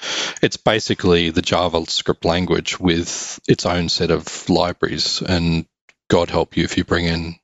it's 0.44 0.58
basically 0.58 1.32
the 1.32 1.41
JavaScript 1.41 2.24
language 2.24 2.80
with 2.80 3.39
its 3.48 3.65
own 3.65 3.89
set 3.89 4.12
of 4.12 4.48
libraries. 4.48 5.24
And 5.24 5.65
God 6.08 6.30
help 6.30 6.56
you 6.56 6.63
if 6.63 6.78
you 6.78 6.84
bring 6.84 7.06
in 7.06 7.36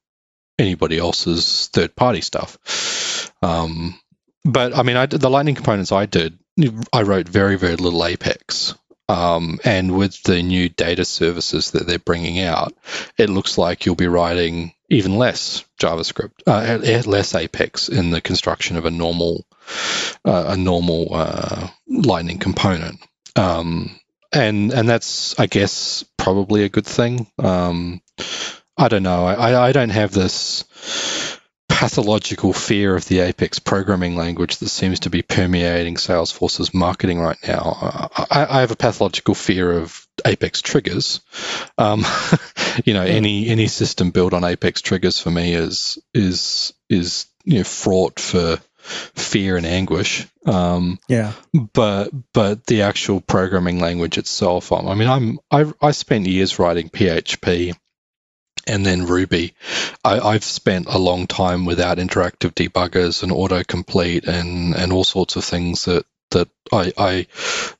anybody 0.60 1.00
else's 1.00 1.68
third-party 1.74 2.22
stuff. 2.22 3.32
Um, 3.42 4.00
but 4.46 4.76
I 4.76 4.84
mean, 4.84 4.98
I, 4.98 5.08
the 5.08 5.30
Lightning 5.30 5.56
components 5.56 5.92
I 5.92 6.06
did, 6.06 6.38
I 6.94 7.02
wrote 7.04 7.28
very 7.28 7.58
very 7.58 7.76
little 7.76 8.06
Apex. 8.06 8.76
Um, 9.10 9.60
and 9.66 9.98
with 9.98 10.24
the 10.24 10.42
new 10.42 10.70
data 10.70 11.04
services 11.04 11.72
that 11.72 11.86
they're 11.86 12.00
bringing 12.00 12.40
out, 12.40 12.74
it 13.18 13.30
looks 13.30 13.58
like 13.58 13.86
you'll 13.86 13.96
be 13.96 14.08
writing 14.08 14.74
even 14.90 15.18
less 15.18 15.66
JavaScript, 15.78 16.32
uh, 16.48 17.10
less 17.10 17.36
Apex 17.36 17.90
in 17.90 18.12
the 18.12 18.22
construction 18.22 18.78
of 18.78 18.86
a 18.86 18.92
normal 18.92 19.46
uh, 20.24 20.46
a 20.50 20.58
normal 20.58 21.10
uh, 21.12 21.68
Lightning 21.88 22.40
component. 22.40 23.00
Um, 23.36 24.00
and 24.32 24.72
and 24.72 24.88
that's 24.88 25.38
I 25.40 25.48
guess 25.48 26.06
probably 26.18 26.64
a 26.64 26.70
good 26.70 26.86
thing. 26.86 27.28
Um, 27.38 28.02
I 28.78 28.88
don't 28.88 29.04
know. 29.04 29.26
I, 29.26 29.68
I 29.68 29.72
don't 29.72 29.90
have 29.90 30.12
this 30.12 30.64
pathological 31.82 32.54
fear 32.54 32.96
of 32.96 33.08
the 33.08 33.22
Apex 33.22 33.58
programming 33.58 34.16
language 34.16 34.58
that 34.58 34.70
seems 34.70 35.00
to 35.00 35.10
be 35.10 35.24
permeating 35.24 35.96
Salesforce's 35.96 36.76
marketing 36.76 37.20
right 37.20 37.40
now. 37.48 38.12
I, 38.30 38.46
I 38.48 38.60
have 38.60 38.70
a 38.70 38.76
pathological 38.76 39.34
fear 39.34 39.72
of 39.72 40.08
Apex 40.24 40.62
triggers. 40.62 41.22
Um, 41.80 42.06
you 42.86 42.94
know, 42.94 43.02
any 43.02 43.48
any 43.50 43.66
system 43.66 44.12
built 44.12 44.34
on 44.34 44.44
Apex 44.44 44.84
triggers 44.84 45.20
for 45.20 45.32
me 45.32 45.56
is 45.56 45.98
is 46.14 46.72
is 46.88 47.26
you 47.46 47.58
know 47.58 47.64
fraught 47.64 48.20
for 48.20 48.60
fear 48.84 49.58
and 49.58 49.66
anguish. 49.66 50.28
Um, 50.46 51.00
yeah. 51.08 51.34
But 51.74 52.10
but 52.32 52.64
the 52.68 52.84
actual 52.84 53.22
programming 53.22 53.80
language 53.80 54.20
itself, 54.20 54.72
I 54.72 54.94
mean, 54.94 55.10
I'm 55.10 55.40
I 55.50 55.66
I 55.82 55.92
spent 55.94 56.28
years 56.28 56.60
writing 56.60 56.90
PHP 56.90 57.74
and 58.68 58.86
then 58.86 59.06
Ruby. 59.06 59.54
I, 60.04 60.34
have 60.34 60.44
spent 60.44 60.88
a 60.88 60.98
long 60.98 61.28
time 61.28 61.66
without 61.66 61.98
interactive 61.98 62.54
debuggers 62.54 63.24
and 63.24 63.32
autocomplete 63.32 64.28
and, 64.28 64.76
and 64.76 64.92
all 64.92 65.04
sorts 65.04 65.36
of 65.36 65.44
things 65.44 65.86
that 65.86 66.06
that 66.32 66.48
I, 66.72 66.94
I 66.98 67.28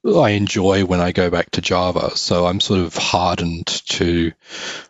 I 0.06 0.32
enjoy 0.32 0.86
when 0.86 1.00
I 1.00 1.14
go 1.14 1.30
back 1.30 1.52
to 1.52 1.62
Java. 1.62 2.16
So 2.16 2.46
I'm 2.46 2.60
sort 2.60 2.82
of 2.82 2.96
hardened 2.96 3.68
to, 3.68 4.32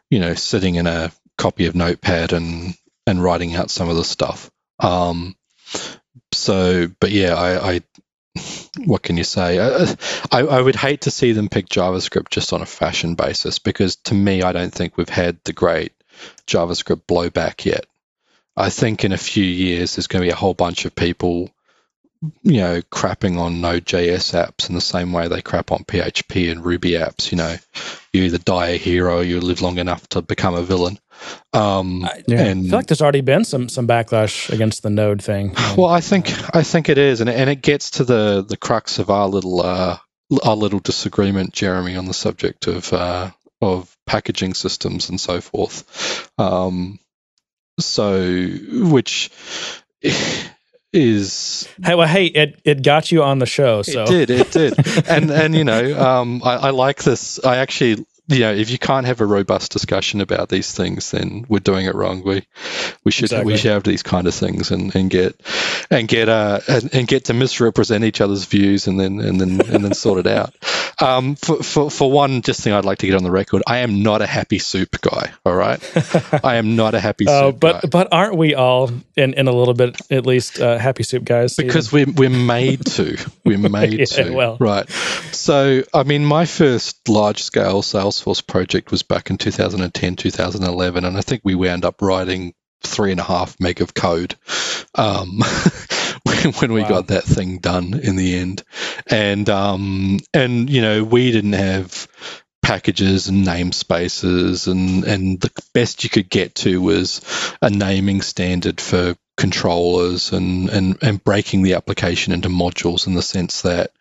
you 0.10 0.20
know, 0.20 0.34
sitting 0.34 0.76
in 0.76 0.88
a 0.88 1.12
copy 1.38 1.68
of 1.68 1.76
Notepad 1.76 2.34
and 2.34 2.76
and 3.08 3.24
writing 3.24 3.56
out 3.56 3.70
some 3.70 3.90
of 3.90 3.96
the 3.96 4.04
stuff. 4.04 4.52
Um, 4.80 5.36
so, 6.34 6.88
but 7.00 7.12
yeah, 7.12 7.36
I, 7.36 7.74
I 7.74 7.82
what 8.78 9.04
can 9.04 9.18
you 9.18 9.24
say? 9.24 9.60
Uh, 9.60 9.70
uh, 9.70 9.96
I, 10.32 10.40
I, 10.42 10.62
would 10.62 10.76
hate 10.76 11.02
to 11.02 11.12
see 11.12 11.34
them 11.34 11.50
pick 11.50 11.68
JavaScript 11.68 12.30
just 12.30 12.54
on 12.54 12.62
a 12.62 12.66
fashion 12.66 13.16
basis 13.16 13.60
because 13.60 13.98
to 13.98 14.14
me, 14.14 14.44
I 14.44 14.54
don't 14.54 14.74
think 14.74 14.98
we've 14.98 15.10
had 15.10 15.38
the 15.44 15.54
great 15.54 15.94
JavaScript 16.48 17.04
blowback 17.08 17.66
yet. 17.66 17.86
I 18.56 18.70
think 18.70 19.04
in 19.04 19.12
a 19.12 19.18
few 19.18 19.44
years, 19.44 19.96
there's 19.96 20.08
going 20.08 20.22
to 20.22 20.28
be 20.28 20.32
a 20.32 20.36
whole 20.36 20.54
bunch 20.54 20.86
of 20.86 20.96
people, 20.96 21.50
you 22.44 22.58
know, 22.62 22.82
crapping 22.82 23.40
on 23.40 23.62
Node.js 23.62 24.34
apps 24.34 24.70
in 24.70 24.76
the 24.76 24.82
same 24.82 25.12
way 25.12 25.28
they 25.28 25.42
crap 25.42 25.72
on 25.72 25.84
PHP 25.84 26.52
and 26.52 26.64
Ruby 26.64 26.92
apps. 26.92 27.32
You 27.32 27.38
know, 27.38 27.56
you 28.14 28.24
either 28.24 28.38
die 28.38 28.70
a 28.70 28.78
hero, 28.78 29.18
or 29.18 29.24
you 29.24 29.40
live 29.40 29.62
long 29.62 29.78
enough 29.80 30.08
to 30.10 30.22
become 30.22 30.54
a 30.54 30.62
villain. 30.62 31.00
Um, 31.54 32.08
yeah. 32.28 32.42
and, 32.42 32.66
I 32.66 32.70
feel 32.70 32.80
like 32.80 32.88
there's 32.88 33.02
already 33.02 33.22
been 33.22 33.44
some 33.44 33.70
some 33.70 33.88
backlash 33.88 34.52
against 34.52 34.84
the 34.84 34.90
Node 34.90 35.24
thing. 35.24 35.56
Well, 35.78 35.90
I 35.90 36.02
think 36.02 36.32
I 36.56 36.64
think 36.64 36.90
it 36.90 36.98
is, 36.98 37.22
and 37.22 37.30
and 37.30 37.50
it 37.50 37.62
gets 37.62 37.92
to 37.92 38.04
the 38.04 38.46
the 38.48 38.58
crux 38.58 39.00
of 39.00 39.10
our 39.10 39.28
little 39.28 39.62
uh, 39.62 39.98
our 40.44 40.56
little 40.56 40.80
disagreement, 40.80 41.54
Jeremy, 41.54 41.96
on 41.96 42.06
the 42.06 42.14
subject 42.14 42.68
of 42.68 42.92
uh, 42.94 43.32
of 43.62 43.96
packaging 44.06 44.54
systems 44.54 45.10
and 45.10 45.20
so 45.20 45.42
forth. 45.42 46.30
Um, 46.38 47.00
so, 47.80 48.48
which 48.72 49.32
is 50.94 51.70
hey 51.84 51.96
well 51.96 52.08
hey 52.08 52.26
it 52.26 52.60
it 52.66 52.84
got 52.84 53.12
you 53.12 53.24
on 53.24 53.40
the 53.40 53.46
show 53.46 53.82
so. 53.82 54.04
it 54.04 54.08
did 54.08 54.30
it 54.30 54.52
did. 54.52 55.08
And 55.08 55.32
and 55.32 55.56
you 55.56 55.64
know 55.64 56.00
um 56.00 56.42
I, 56.44 56.56
I 56.56 56.70
like 56.72 57.04
this. 57.04 57.40
I 57.44 57.58
actually 57.58 58.06
you 58.28 58.40
know, 58.40 58.54
if 58.54 58.70
you 58.70 58.78
can't 58.78 59.06
have 59.06 59.22
a 59.22 59.26
robust 59.26 59.72
discussion 59.72 60.22
about 60.22 60.50
these 60.50 60.72
things, 60.72 61.12
then 61.12 61.46
we're 61.50 61.60
doing 61.60 61.86
it 61.86 61.96
wrong. 61.96 62.24
We 62.24 62.46
we 63.04 63.12
should 63.12 63.26
exactly. 63.26 63.54
we 63.54 63.58
should 63.58 63.72
have 63.72 63.84
these 63.84 64.04
kind 64.04 64.28
of 64.28 64.34
things 64.34 64.72
and, 64.72 64.94
and 64.96 65.10
get 65.10 65.40
and 65.90 66.08
get 66.08 66.30
uh 66.30 66.60
and, 66.68 66.94
and, 66.94 67.08
get 67.08 67.26
to 67.26 67.34
misrepresent 67.34 68.04
each 68.04 68.22
other's 68.22 68.46
views 68.46 68.88
and 68.88 69.00
then 69.00 69.20
and 69.20 69.42
then 69.42 69.62
and 69.62 69.84
then 69.84 69.94
sort 69.94 70.26
it 70.26 70.28
out. 70.28 70.54
Um, 71.02 71.36
for, 71.36 71.64
for 71.64 71.90
for 71.90 72.12
one, 72.12 72.44
just 72.44 72.62
thing 72.62 72.74
I'd 72.74 72.86
like 72.86 73.00
to 73.00 73.08
get 73.08 73.16
on 73.16 73.24
the 73.24 73.32
record, 73.32 73.64
I 73.66 73.80
am 73.80 74.04
not 74.04 74.22
a 74.22 74.28
happy 74.28 74.60
soup 74.60 75.02
guy. 75.02 75.32
All 75.44 75.56
right, 75.56 75.80
I 76.44 76.58
am 76.58 76.76
not 76.76 76.94
a 76.94 77.00
happy 77.00 77.28
uh, 77.28 77.40
soup. 77.40 77.56
Uh, 77.56 77.58
but 77.58 77.82
guy. 77.82 77.88
but 77.90 78.08
aren't 78.12 78.38
we 78.38 78.54
all 78.54 78.92
in, 79.16 79.34
in 79.34 79.48
a 79.48 79.52
little 79.52 79.74
bit 79.74 80.00
at 80.12 80.28
least 80.28 80.60
uh, 80.60 80.78
happy 80.78 81.02
soup 81.02 81.24
guys? 81.24 81.56
Because 81.56 81.92
we're 81.92 82.06
we're 82.06 82.30
made 82.30 82.86
to. 82.86 83.18
We're 83.44 83.58
made 83.70 84.00
yeah, 84.00 84.06
to. 84.06 84.32
Well, 84.32 84.58
right. 84.60 84.88
So 85.32 85.82
I 85.92 86.04
mean, 86.04 86.24
my 86.24 86.46
first 86.46 87.10
large 87.10 87.42
scale 87.42 87.82
sales 87.82 88.11
Salesforce 88.12 88.46
project 88.46 88.92
was 88.92 89.04
back 89.04 89.30
in 89.30 89.38
2010, 89.38 90.16
2011, 90.16 91.06
and 91.06 91.18
I 91.18 91.22
think 91.22 91.42
we 91.44 91.56
wound 91.56 91.86
up 91.86 92.02
writing 92.02 92.54
three 92.84 93.12
and 93.12 93.20
a 93.20 93.24
half 93.24 93.60
meg 93.60 93.82
of 93.82 93.94
code 93.94 94.36
um, 94.96 95.40
when, 96.24 96.54
when, 96.54 96.74
we 96.74 96.82
wow. 96.82 96.90
got 96.90 97.08
that 97.08 97.24
thing 97.24 97.60
done 97.60 97.94
in 97.94 98.16
the 98.16 98.38
end. 98.38 98.64
And 99.08 99.50
um, 99.50 100.20
and 100.34 100.70
you 100.70 100.82
know 100.82 101.04
we 101.04 101.32
didn't 101.32 101.54
have 101.54 102.08
packages 102.62 103.28
and 103.28 103.46
namespaces 103.46 104.68
and 104.72 105.04
and 105.04 105.40
the 105.40 105.52
best 105.74 106.04
you 106.04 106.10
could 106.10 106.30
get 106.30 106.56
to 106.56 106.82
was 106.82 107.22
a 107.62 107.70
naming 107.70 108.22
standard 108.22 108.80
for 108.80 109.16
controllers 109.38 110.34
and, 110.34 110.70
and, 110.70 110.98
and 111.02 111.24
breaking 111.24 111.64
the 111.64 111.74
application 111.74 112.32
into 112.32 112.50
modules 112.50 113.08
in 113.08 113.16
the 113.16 113.24
sense 113.24 113.64
that 113.64 113.92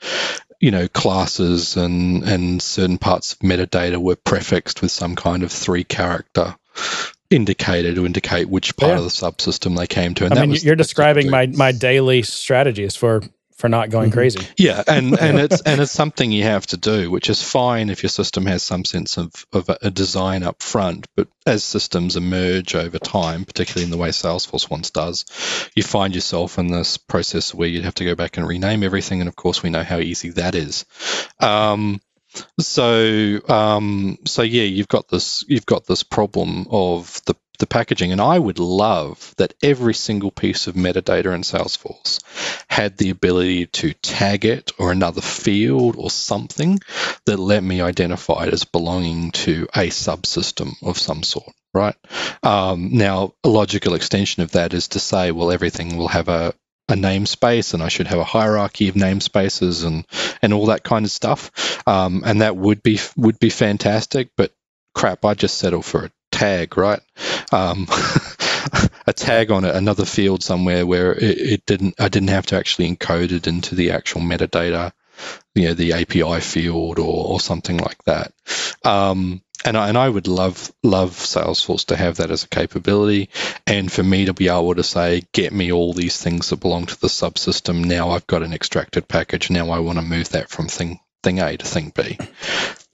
you 0.60 0.70
know, 0.70 0.86
classes 0.88 1.76
and, 1.76 2.22
and 2.22 2.62
certain 2.62 2.98
parts 2.98 3.32
of 3.32 3.38
metadata 3.40 3.96
were 3.96 4.16
prefixed 4.16 4.82
with 4.82 4.90
some 4.90 5.16
kind 5.16 5.42
of 5.42 5.50
three 5.50 5.84
character 5.84 6.54
indicator 7.30 7.94
to 7.94 8.04
indicate 8.04 8.48
which 8.48 8.76
part 8.76 8.92
yeah. 8.92 8.98
of 8.98 9.04
the 9.04 9.10
subsystem 9.10 9.76
they 9.76 9.86
came 9.86 10.14
to. 10.14 10.26
And 10.26 10.38
I 10.38 10.46
mean, 10.46 10.58
you're 10.62 10.76
describing 10.76 11.30
my, 11.30 11.46
my 11.46 11.72
daily 11.72 12.22
strategies 12.22 12.94
for 12.96 13.22
for 13.60 13.68
not 13.68 13.90
going 13.90 14.08
mm-hmm. 14.10 14.18
crazy. 14.18 14.46
Yeah, 14.56 14.82
and 14.86 15.18
and 15.20 15.38
it's 15.38 15.60
and 15.60 15.80
it's 15.80 15.92
something 15.92 16.32
you 16.32 16.44
have 16.44 16.66
to 16.68 16.76
do, 16.76 17.10
which 17.10 17.28
is 17.28 17.42
fine 17.42 17.90
if 17.90 18.02
your 18.02 18.10
system 18.10 18.46
has 18.46 18.62
some 18.62 18.84
sense 18.84 19.18
of 19.18 19.46
of 19.52 19.68
a 19.68 19.90
design 19.90 20.42
up 20.42 20.62
front. 20.62 21.06
But 21.14 21.28
as 21.46 21.62
systems 21.62 22.16
emerge 22.16 22.74
over 22.74 22.98
time, 22.98 23.44
particularly 23.44 23.84
in 23.84 23.90
the 23.90 23.98
way 23.98 24.08
Salesforce 24.08 24.70
once 24.70 24.90
does, 24.90 25.24
you 25.74 25.82
find 25.82 26.14
yourself 26.14 26.58
in 26.58 26.68
this 26.68 26.96
process 26.96 27.54
where 27.54 27.68
you'd 27.68 27.84
have 27.84 27.94
to 27.96 28.04
go 28.04 28.14
back 28.14 28.38
and 28.38 28.48
rename 28.48 28.82
everything. 28.82 29.20
And 29.20 29.28
of 29.28 29.36
course, 29.36 29.62
we 29.62 29.70
know 29.70 29.84
how 29.84 29.98
easy 29.98 30.30
that 30.30 30.54
is. 30.54 30.86
Um, 31.38 32.00
so 32.58 33.40
um, 33.48 34.18
so 34.24 34.42
yeah, 34.42 34.62
you've 34.62 34.88
got 34.88 35.08
this 35.08 35.44
you've 35.48 35.66
got 35.66 35.86
this 35.86 36.02
problem 36.02 36.66
of 36.70 37.20
the 37.26 37.34
the 37.60 37.66
packaging. 37.66 38.12
And 38.12 38.20
I 38.20 38.38
would 38.38 38.58
love 38.58 39.34
that 39.36 39.54
every 39.62 39.94
single 39.94 40.30
piece 40.30 40.66
of 40.66 40.74
metadata 40.74 41.32
in 41.34 41.42
Salesforce 41.42 42.20
had 42.68 42.96
the 42.96 43.10
ability 43.10 43.66
to 43.66 43.92
tag 43.94 44.44
it 44.44 44.72
or 44.78 44.90
another 44.90 45.20
field 45.20 45.94
or 45.96 46.10
something 46.10 46.80
that 47.26 47.38
let 47.38 47.62
me 47.62 47.80
identify 47.80 48.46
it 48.46 48.52
as 48.52 48.64
belonging 48.64 49.30
to 49.30 49.68
a 49.74 49.88
subsystem 49.88 50.72
of 50.82 50.98
some 50.98 51.22
sort. 51.22 51.52
Right 51.72 51.94
um, 52.42 52.90
now, 52.94 53.34
a 53.44 53.48
logical 53.48 53.94
extension 53.94 54.42
of 54.42 54.52
that 54.52 54.74
is 54.74 54.88
to 54.88 54.98
say, 54.98 55.30
well, 55.30 55.52
everything 55.52 55.96
will 55.96 56.08
have 56.08 56.28
a, 56.28 56.52
a 56.88 56.94
namespace 56.94 57.74
and 57.74 57.82
I 57.82 57.88
should 57.88 58.08
have 58.08 58.18
a 58.18 58.24
hierarchy 58.24 58.88
of 58.88 58.96
namespaces 58.96 59.86
and 59.86 60.04
and 60.42 60.52
all 60.52 60.66
that 60.66 60.82
kind 60.82 61.04
of 61.04 61.12
stuff. 61.12 61.86
Um, 61.86 62.22
and 62.26 62.40
that 62.40 62.56
would 62.56 62.82
be 62.82 62.98
would 63.16 63.38
be 63.38 63.50
fantastic. 63.50 64.30
But 64.36 64.52
crap, 64.94 65.24
I 65.24 65.34
just 65.34 65.58
settle 65.58 65.82
for 65.82 66.06
a 66.06 66.10
tag, 66.40 66.76
right? 66.78 67.00
Um, 67.52 67.86
a 69.06 69.12
tag 69.12 69.50
on 69.50 69.64
it, 69.64 69.74
another 69.74 70.06
field 70.06 70.42
somewhere 70.42 70.86
where 70.86 71.12
it, 71.12 71.38
it, 71.38 71.66
didn't, 71.66 72.00
I 72.00 72.08
didn't 72.08 72.30
have 72.30 72.46
to 72.46 72.56
actually 72.56 72.94
encode 72.94 73.32
it 73.32 73.46
into 73.46 73.74
the 73.74 73.90
actual 73.90 74.22
metadata, 74.22 74.92
you 75.54 75.68
know, 75.68 75.74
the 75.74 75.92
API 75.92 76.40
field 76.40 76.98
or, 76.98 77.32
or 77.32 77.40
something 77.40 77.76
like 77.76 78.02
that. 78.04 78.32
Um, 78.84 79.42
and 79.66 79.76
I, 79.76 79.88
and 79.90 79.98
I 79.98 80.08
would 80.08 80.26
love 80.26 80.72
love 80.82 81.10
Salesforce 81.10 81.84
to 81.86 81.96
have 81.96 82.16
that 82.16 82.30
as 82.30 82.44
a 82.44 82.48
capability, 82.48 83.28
and 83.66 83.92
for 83.92 84.02
me 84.02 84.24
to 84.24 84.32
be 84.32 84.48
able 84.48 84.74
to 84.74 84.82
say, 84.82 85.24
get 85.32 85.52
me 85.52 85.70
all 85.70 85.92
these 85.92 86.16
things 86.16 86.48
that 86.48 86.60
belong 86.60 86.86
to 86.86 86.98
the 86.98 87.08
subsystem. 87.08 87.84
Now 87.84 88.12
I've 88.12 88.26
got 88.26 88.42
an 88.42 88.54
extracted 88.54 89.06
package. 89.06 89.50
Now 89.50 89.68
I 89.68 89.80
want 89.80 89.98
to 89.98 90.02
move 90.02 90.30
that 90.30 90.48
from 90.48 90.68
thing 90.68 91.00
thing 91.22 91.40
A 91.40 91.58
to 91.58 91.66
thing 91.66 91.92
B. 91.94 92.16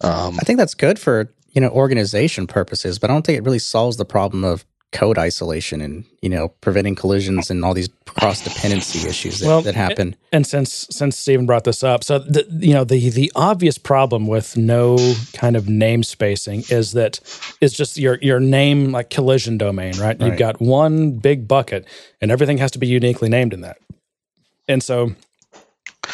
Um, 0.00 0.34
I 0.40 0.42
think 0.42 0.58
that's 0.58 0.74
good 0.74 0.98
for 0.98 1.32
you 1.56 1.62
know, 1.62 1.70
organization 1.70 2.46
purposes, 2.46 2.98
but 2.98 3.08
I 3.08 3.14
don't 3.14 3.24
think 3.24 3.38
it 3.38 3.44
really 3.44 3.58
solves 3.58 3.96
the 3.96 4.04
problem 4.04 4.44
of 4.44 4.64
code 4.92 5.18
isolation 5.18 5.80
and 5.80 6.04
you 6.22 6.28
know 6.28 6.48
preventing 6.60 6.94
collisions 6.94 7.50
and 7.50 7.64
all 7.64 7.74
these 7.74 7.88
cross 8.06 8.40
dependency 8.42 9.06
issues 9.06 9.40
that, 9.40 9.46
well, 9.46 9.60
that 9.62 9.74
happen. 9.74 10.14
And 10.32 10.46
since 10.46 10.86
since 10.90 11.18
Stephen 11.18 11.46
brought 11.46 11.64
this 11.64 11.82
up, 11.82 12.04
so 12.04 12.18
the, 12.18 12.46
you 12.60 12.74
know 12.74 12.84
the 12.84 13.08
the 13.08 13.32
obvious 13.34 13.78
problem 13.78 14.26
with 14.26 14.56
no 14.56 14.98
kind 15.32 15.56
of 15.56 15.66
name 15.68 16.02
spacing 16.02 16.62
is 16.68 16.92
that 16.92 17.20
is 17.62 17.72
just 17.72 17.96
your 17.96 18.18
your 18.20 18.38
name 18.38 18.92
like 18.92 19.08
collision 19.08 19.56
domain, 19.56 19.94
right? 19.98 20.20
right? 20.20 20.20
You've 20.20 20.38
got 20.38 20.60
one 20.60 21.12
big 21.18 21.48
bucket, 21.48 21.86
and 22.20 22.30
everything 22.30 22.58
has 22.58 22.70
to 22.72 22.78
be 22.78 22.86
uniquely 22.86 23.30
named 23.30 23.54
in 23.54 23.62
that. 23.62 23.78
And 24.68 24.82
so 24.82 25.14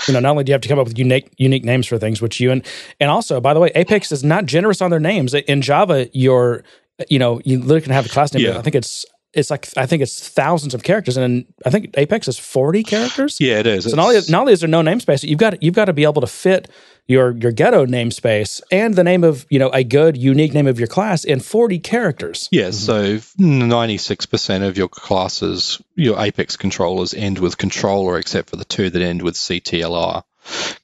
you 0.07 0.14
know, 0.14 0.20
not 0.20 0.31
only 0.31 0.44
do 0.44 0.50
you 0.50 0.55
have 0.55 0.62
to 0.62 0.68
come 0.68 0.78
up 0.78 0.87
with 0.87 0.98
unique 0.98 1.33
unique 1.37 1.64
names 1.64 1.87
for 1.87 1.98
things, 1.98 2.20
which 2.20 2.40
you 2.40 2.50
and 2.50 2.64
and 3.00 3.11
also, 3.11 3.40
by 3.40 3.55
the 3.55 3.61
way, 3.61 3.70
Apex 3.74 4.12
is 4.12 4.24
not 4.24 4.46
generous 4.46 4.81
on 4.81 4.90
their 4.90 5.00
names. 5.00 5.35
In 5.35 5.62
Java, 5.62 6.09
your 6.12 6.64
you 7.09 7.18
know, 7.18 7.40
you 7.44 7.59
literally 7.59 7.81
can 7.81 7.92
have 7.92 8.07
a 8.07 8.09
class 8.09 8.33
name. 8.33 8.44
Yeah. 8.44 8.59
I 8.59 8.62
think 8.62 8.76
it's 8.76 9.05
it's 9.33 9.50
like 9.50 9.68
I 9.76 9.87
think 9.87 10.02
it's 10.02 10.28
thousands 10.28 10.74
of 10.74 10.83
characters, 10.83 11.16
and 11.16 11.46
I 11.64 11.70
think 11.70 11.94
Apex 11.96 12.28
is 12.28 12.38
forty 12.38 12.83
characters. 12.83 13.40
Yeah, 13.40 13.61
it 13.61 13.66
is. 13.66 13.85
So 13.85 13.96
not 13.96 14.09
only, 14.09 14.20
not 14.28 14.40
only 14.40 14.52
is 14.52 14.61
there 14.61 14.68
no 14.68 14.83
namespace, 14.83 15.26
you've 15.26 15.38
got 15.38 15.62
you've 15.62 15.74
got 15.74 15.87
to 15.87 15.92
be 15.92 16.05
able 16.05 16.20
to 16.20 16.26
fit 16.26 16.68
your 17.12 17.33
your 17.33 17.53
ghetto 17.53 17.87
namespace 17.87 18.61
and 18.70 18.94
the 18.94 19.05
name 19.05 19.22
of 19.22 19.46
you 19.51 19.59
know 19.59 19.70
a 19.70 19.85
good 19.85 20.16
unique 20.16 20.55
name 20.55 20.66
of 20.66 20.79
your 20.79 20.88
class 20.88 21.25
in 21.25 21.40
forty 21.40 21.79
characters. 21.79 22.48
Yeah, 22.51 22.68
mm-hmm. 22.68 23.18
so 23.18 23.20
ninety 23.38 23.98
six 23.98 24.27
percent 24.27 24.64
of 24.64 24.77
your 24.77 24.88
classes, 24.88 25.81
your 25.94 26.18
Apex 26.18 26.57
controllers 26.57 27.14
end 27.14 27.38
with 27.38 27.59
controller, 27.59 28.18
except 28.18 28.51
for 28.51 28.57
the 28.57 28.64
two 28.64 28.90
that 28.90 29.03
end 29.03 29.22
with 29.22 29.35
CTLR 29.35 30.25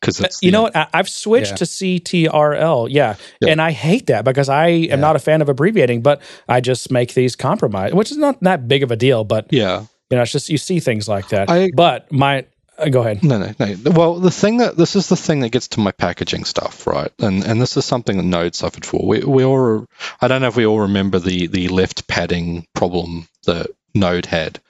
because 0.01 0.21
uh, 0.21 0.29
you 0.41 0.51
know 0.51 0.63
what 0.63 0.77
I, 0.77 0.87
have 0.95 1.09
switched 1.09 1.53
yeah. 1.53 1.57
to 1.57 1.65
CTRL, 1.65 2.89
yeah. 2.91 3.17
yeah. 3.41 3.51
and 3.51 3.61
I 3.61 3.73
hate 3.73 4.07
that 4.07 4.25
because 4.25 4.49
I 4.49 4.69
am 4.69 4.85
yeah. 4.85 4.97
not 4.97 5.17
a 5.17 5.19
fan 5.19 5.43
of 5.43 5.49
abbreviating, 5.49 6.03
but 6.03 6.23
I 6.49 6.61
just 6.61 6.91
make 6.91 7.15
these 7.15 7.35
compromise, 7.35 7.93
which 7.93 8.11
is 8.11 8.17
not 8.17 8.41
that 8.43 8.69
big 8.69 8.83
of 8.83 8.91
a 8.91 8.97
deal, 8.97 9.25
but 9.25 9.47
yeah, 9.51 9.85
you 10.11 10.17
know, 10.17 10.23
it's 10.23 10.33
just 10.33 10.49
you 10.49 10.59
see 10.59 10.81
things 10.81 11.09
like 11.09 11.29
that. 11.31 11.51
I, 11.51 11.71
but 11.75 12.11
my 12.13 12.47
uh, 12.79 12.89
go 12.89 13.01
ahead. 13.01 13.25
No, 13.25 13.39
no, 13.39 13.55
no. 13.59 13.91
Well, 13.91 14.15
the 14.21 14.31
thing 14.31 14.59
that 14.59 14.77
this 14.77 14.97
is 14.97 15.09
the 15.09 15.17
thing 15.17 15.41
that 15.41 15.51
gets 15.51 15.69
to 15.69 15.81
my 15.81 15.93
packaging 15.93 16.45
stuff, 16.45 16.87
right? 16.87 17.11
And 17.19 17.45
and 17.45 17.61
this 17.61 17.77
is 17.77 17.85
something 17.85 18.17
that 18.17 18.23
Node 18.23 18.55
suffered 18.55 18.87
for. 18.87 19.07
We 19.07 19.21
we 19.21 19.45
all 19.45 19.87
I 20.21 20.29
don't 20.29 20.41
know 20.41 20.49
if 20.49 20.57
we 20.57 20.67
all 20.67 20.81
remember 20.81 21.19
the 21.19 21.47
the 21.49 21.69
left 21.69 22.07
padding 22.07 22.67
problem 22.75 23.29
that 23.45 23.71
Node 23.95 24.27
had. 24.27 24.61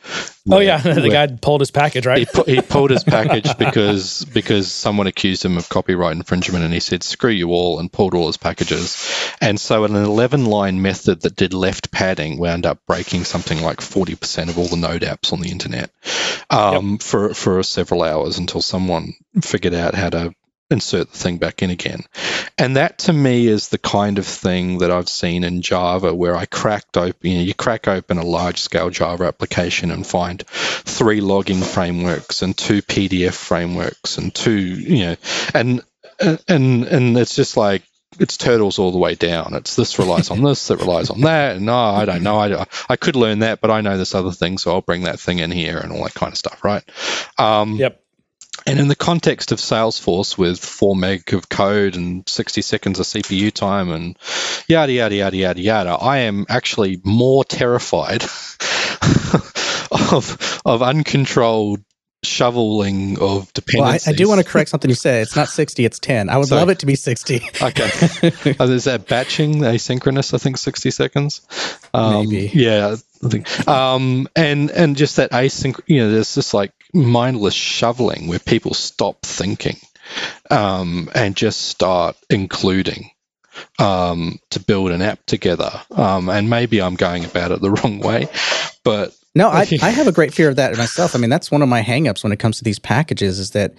Where, 0.44 0.58
oh 0.58 0.60
yeah, 0.60 0.78
the 0.82 1.10
guy 1.10 1.26
pulled 1.26 1.60
his 1.60 1.70
package, 1.70 2.06
right? 2.06 2.20
He, 2.20 2.24
pu- 2.24 2.50
he 2.50 2.60
pulled 2.60 2.90
his 2.90 3.04
package 3.04 3.56
because 3.58 4.24
because 4.32 4.70
someone 4.72 5.06
accused 5.06 5.44
him 5.44 5.58
of 5.58 5.68
copyright 5.68 6.16
infringement, 6.16 6.64
and 6.64 6.72
he 6.72 6.80
said 6.80 7.02
"screw 7.02 7.30
you 7.30 7.50
all" 7.50 7.78
and 7.78 7.92
pulled 7.92 8.14
all 8.14 8.26
his 8.26 8.36
packages. 8.36 9.34
And 9.40 9.60
so, 9.60 9.84
an 9.84 9.92
11-line 9.92 10.80
method 10.80 11.22
that 11.22 11.36
did 11.36 11.52
left 11.52 11.90
padding 11.90 12.38
wound 12.38 12.66
up 12.66 12.80
breaking 12.86 13.24
something 13.24 13.62
like 13.62 13.78
40% 13.78 14.48
of 14.48 14.58
all 14.58 14.66
the 14.66 14.76
Node 14.76 15.02
apps 15.02 15.32
on 15.32 15.40
the 15.40 15.50
internet 15.50 15.90
um, 16.50 16.92
yep. 16.92 17.02
for 17.02 17.34
for 17.34 17.62
several 17.62 18.02
hours 18.02 18.38
until 18.38 18.62
someone 18.62 19.14
figured 19.42 19.74
out 19.74 19.94
how 19.94 20.10
to 20.10 20.34
insert 20.70 21.10
the 21.10 21.18
thing 21.18 21.38
back 21.38 21.62
in 21.62 21.70
again. 21.70 22.04
And 22.56 22.76
that 22.76 22.98
to 23.00 23.12
me 23.12 23.46
is 23.46 23.68
the 23.68 23.78
kind 23.78 24.18
of 24.18 24.26
thing 24.26 24.78
that 24.78 24.90
I've 24.90 25.08
seen 25.08 25.44
in 25.44 25.62
Java 25.62 26.14
where 26.14 26.36
I 26.36 26.46
cracked 26.46 26.96
open, 26.96 27.30
you 27.30 27.38
know, 27.38 27.42
you 27.42 27.54
crack 27.54 27.88
open 27.88 28.18
a 28.18 28.24
large 28.24 28.60
scale 28.60 28.90
Java 28.90 29.24
application 29.24 29.90
and 29.90 30.06
find 30.06 30.46
three 30.46 31.20
logging 31.20 31.62
frameworks 31.62 32.42
and 32.42 32.56
two 32.56 32.82
PDF 32.82 33.34
frameworks 33.34 34.18
and 34.18 34.34
two, 34.34 34.60
you 34.60 35.06
know, 35.06 35.16
and, 35.54 35.82
and, 36.20 36.84
and 36.84 37.16
it's 37.16 37.36
just 37.36 37.56
like, 37.56 37.82
it's 38.18 38.36
turtles 38.36 38.78
all 38.78 38.90
the 38.90 38.98
way 38.98 39.14
down. 39.14 39.54
It's 39.54 39.76
this 39.76 39.98
relies 39.98 40.30
on 40.30 40.42
this, 40.42 40.68
that 40.68 40.78
relies 40.78 41.10
on 41.10 41.20
that, 41.22 41.60
no, 41.60 41.72
oh, 41.72 41.94
I 41.94 42.04
don't 42.04 42.22
know. 42.22 42.38
I, 42.38 42.66
I 42.88 42.96
could 42.96 43.16
learn 43.16 43.40
that, 43.40 43.60
but 43.60 43.70
I 43.70 43.80
know 43.80 43.96
this 43.96 44.14
other 44.14 44.32
thing, 44.32 44.58
so 44.58 44.72
I'll 44.72 44.80
bring 44.80 45.02
that 45.04 45.20
thing 45.20 45.38
in 45.38 45.50
here 45.50 45.78
and 45.78 45.92
all 45.92 46.02
that 46.04 46.14
kind 46.14 46.32
of 46.32 46.38
stuff, 46.38 46.64
right? 46.64 46.82
Um, 47.38 47.76
yep. 47.76 48.02
And 48.68 48.80
in 48.80 48.88
the 48.88 48.96
context 48.96 49.52
of 49.52 49.58
Salesforce 49.58 50.36
with 50.36 50.58
4 50.58 50.96
meg 50.96 51.32
of 51.32 51.48
code 51.48 51.96
and 51.96 52.28
60 52.28 52.62
seconds 52.62 53.00
of 53.00 53.06
CPU 53.06 53.52
time 53.52 53.90
and 53.90 54.18
yada, 54.68 54.92
yada, 54.92 55.14
yada, 55.14 55.36
yada, 55.36 55.60
yada, 55.60 55.90
I 55.90 56.18
am 56.18 56.46
actually 56.48 57.00
more 57.04 57.44
terrified 57.44 58.22
of, 60.12 60.60
of 60.64 60.82
uncontrolled 60.82 61.82
shoveling 62.24 63.18
of 63.20 63.52
dependencies. 63.52 64.06
Well, 64.06 64.12
I, 64.12 64.14
I, 64.14 64.16
do 64.16 64.28
want 64.28 64.44
to 64.44 64.50
correct 64.50 64.70
something 64.70 64.90
you 64.90 64.96
said. 64.96 65.22
It's 65.22 65.36
not 65.36 65.48
60, 65.48 65.84
it's 65.84 65.98
10. 65.98 66.28
I 66.28 66.36
would 66.36 66.50
love 66.50 66.68
it 66.68 66.80
to 66.80 66.86
be 66.86 66.96
60. 66.96 67.36
okay. 67.62 67.90
oh, 68.58 68.64
is 68.70 68.84
that 68.84 69.06
batching, 69.06 69.60
asynchronous, 69.60 70.34
I 70.34 70.38
think 70.38 70.58
60 70.58 70.90
seconds? 70.90 71.42
Um, 71.94 72.28
Maybe. 72.28 72.50
Yeah. 72.52 72.96
I 73.24 73.28
think. 73.28 73.68
Um, 73.68 74.28
and, 74.36 74.70
and 74.70 74.96
just 74.96 75.16
that 75.16 75.32
async, 75.32 75.80
you 75.86 76.00
know, 76.00 76.10
there's 76.10 76.34
this 76.34 76.54
like 76.54 76.72
mindless 76.92 77.54
shoveling 77.54 78.26
where 78.26 78.38
people 78.38 78.74
stop 78.74 79.22
thinking 79.22 79.76
um, 80.50 81.10
and 81.14 81.36
just 81.36 81.62
start 81.62 82.16
including 82.30 83.10
um, 83.78 84.38
to 84.50 84.60
build 84.60 84.90
an 84.90 85.02
app 85.02 85.24
together. 85.26 85.70
Um, 85.90 86.28
and 86.28 86.48
maybe 86.48 86.80
I'm 86.80 86.94
going 86.94 87.24
about 87.24 87.50
it 87.50 87.60
the 87.60 87.70
wrong 87.82 88.00
way, 88.00 88.28
but 88.84 89.14
no, 89.34 89.48
I, 89.48 89.66
I 89.82 89.90
have 89.90 90.08
a 90.08 90.12
great 90.12 90.34
fear 90.34 90.48
of 90.48 90.56
that 90.56 90.76
myself. 90.76 91.14
I 91.14 91.18
mean, 91.18 91.30
that's 91.30 91.50
one 91.50 91.62
of 91.62 91.68
my 91.68 91.82
hangups 91.82 92.22
when 92.22 92.32
it 92.32 92.38
comes 92.38 92.58
to 92.58 92.64
these 92.64 92.78
packages 92.78 93.38
is 93.38 93.52
that, 93.52 93.74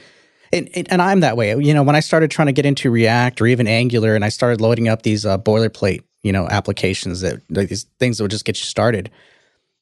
and, 0.52 0.70
and 0.90 1.02
I'm 1.02 1.20
that 1.20 1.38
way. 1.38 1.50
You 1.50 1.74
know, 1.74 1.84
when 1.84 1.96
I 1.96 2.00
started 2.00 2.32
trying 2.32 2.48
to 2.48 2.54
get 2.54 2.66
into 2.66 2.90
React 2.90 3.42
or 3.42 3.48
even 3.48 3.68
Angular, 3.68 4.16
and 4.16 4.26
I 4.26 4.30
started 4.30 4.62
loading 4.62 4.88
up 4.88 5.04
these 5.04 5.26
uh, 5.26 5.38
boilerplate, 5.38 6.04
you 6.24 6.32
know, 6.32 6.48
applications 6.48 7.22
that 7.22 7.42
like 7.50 7.70
these 7.70 7.86
things 8.00 8.18
that 8.18 8.24
would 8.24 8.32
just 8.32 8.46
get 8.46 8.60
you 8.60 8.66
started. 8.66 9.10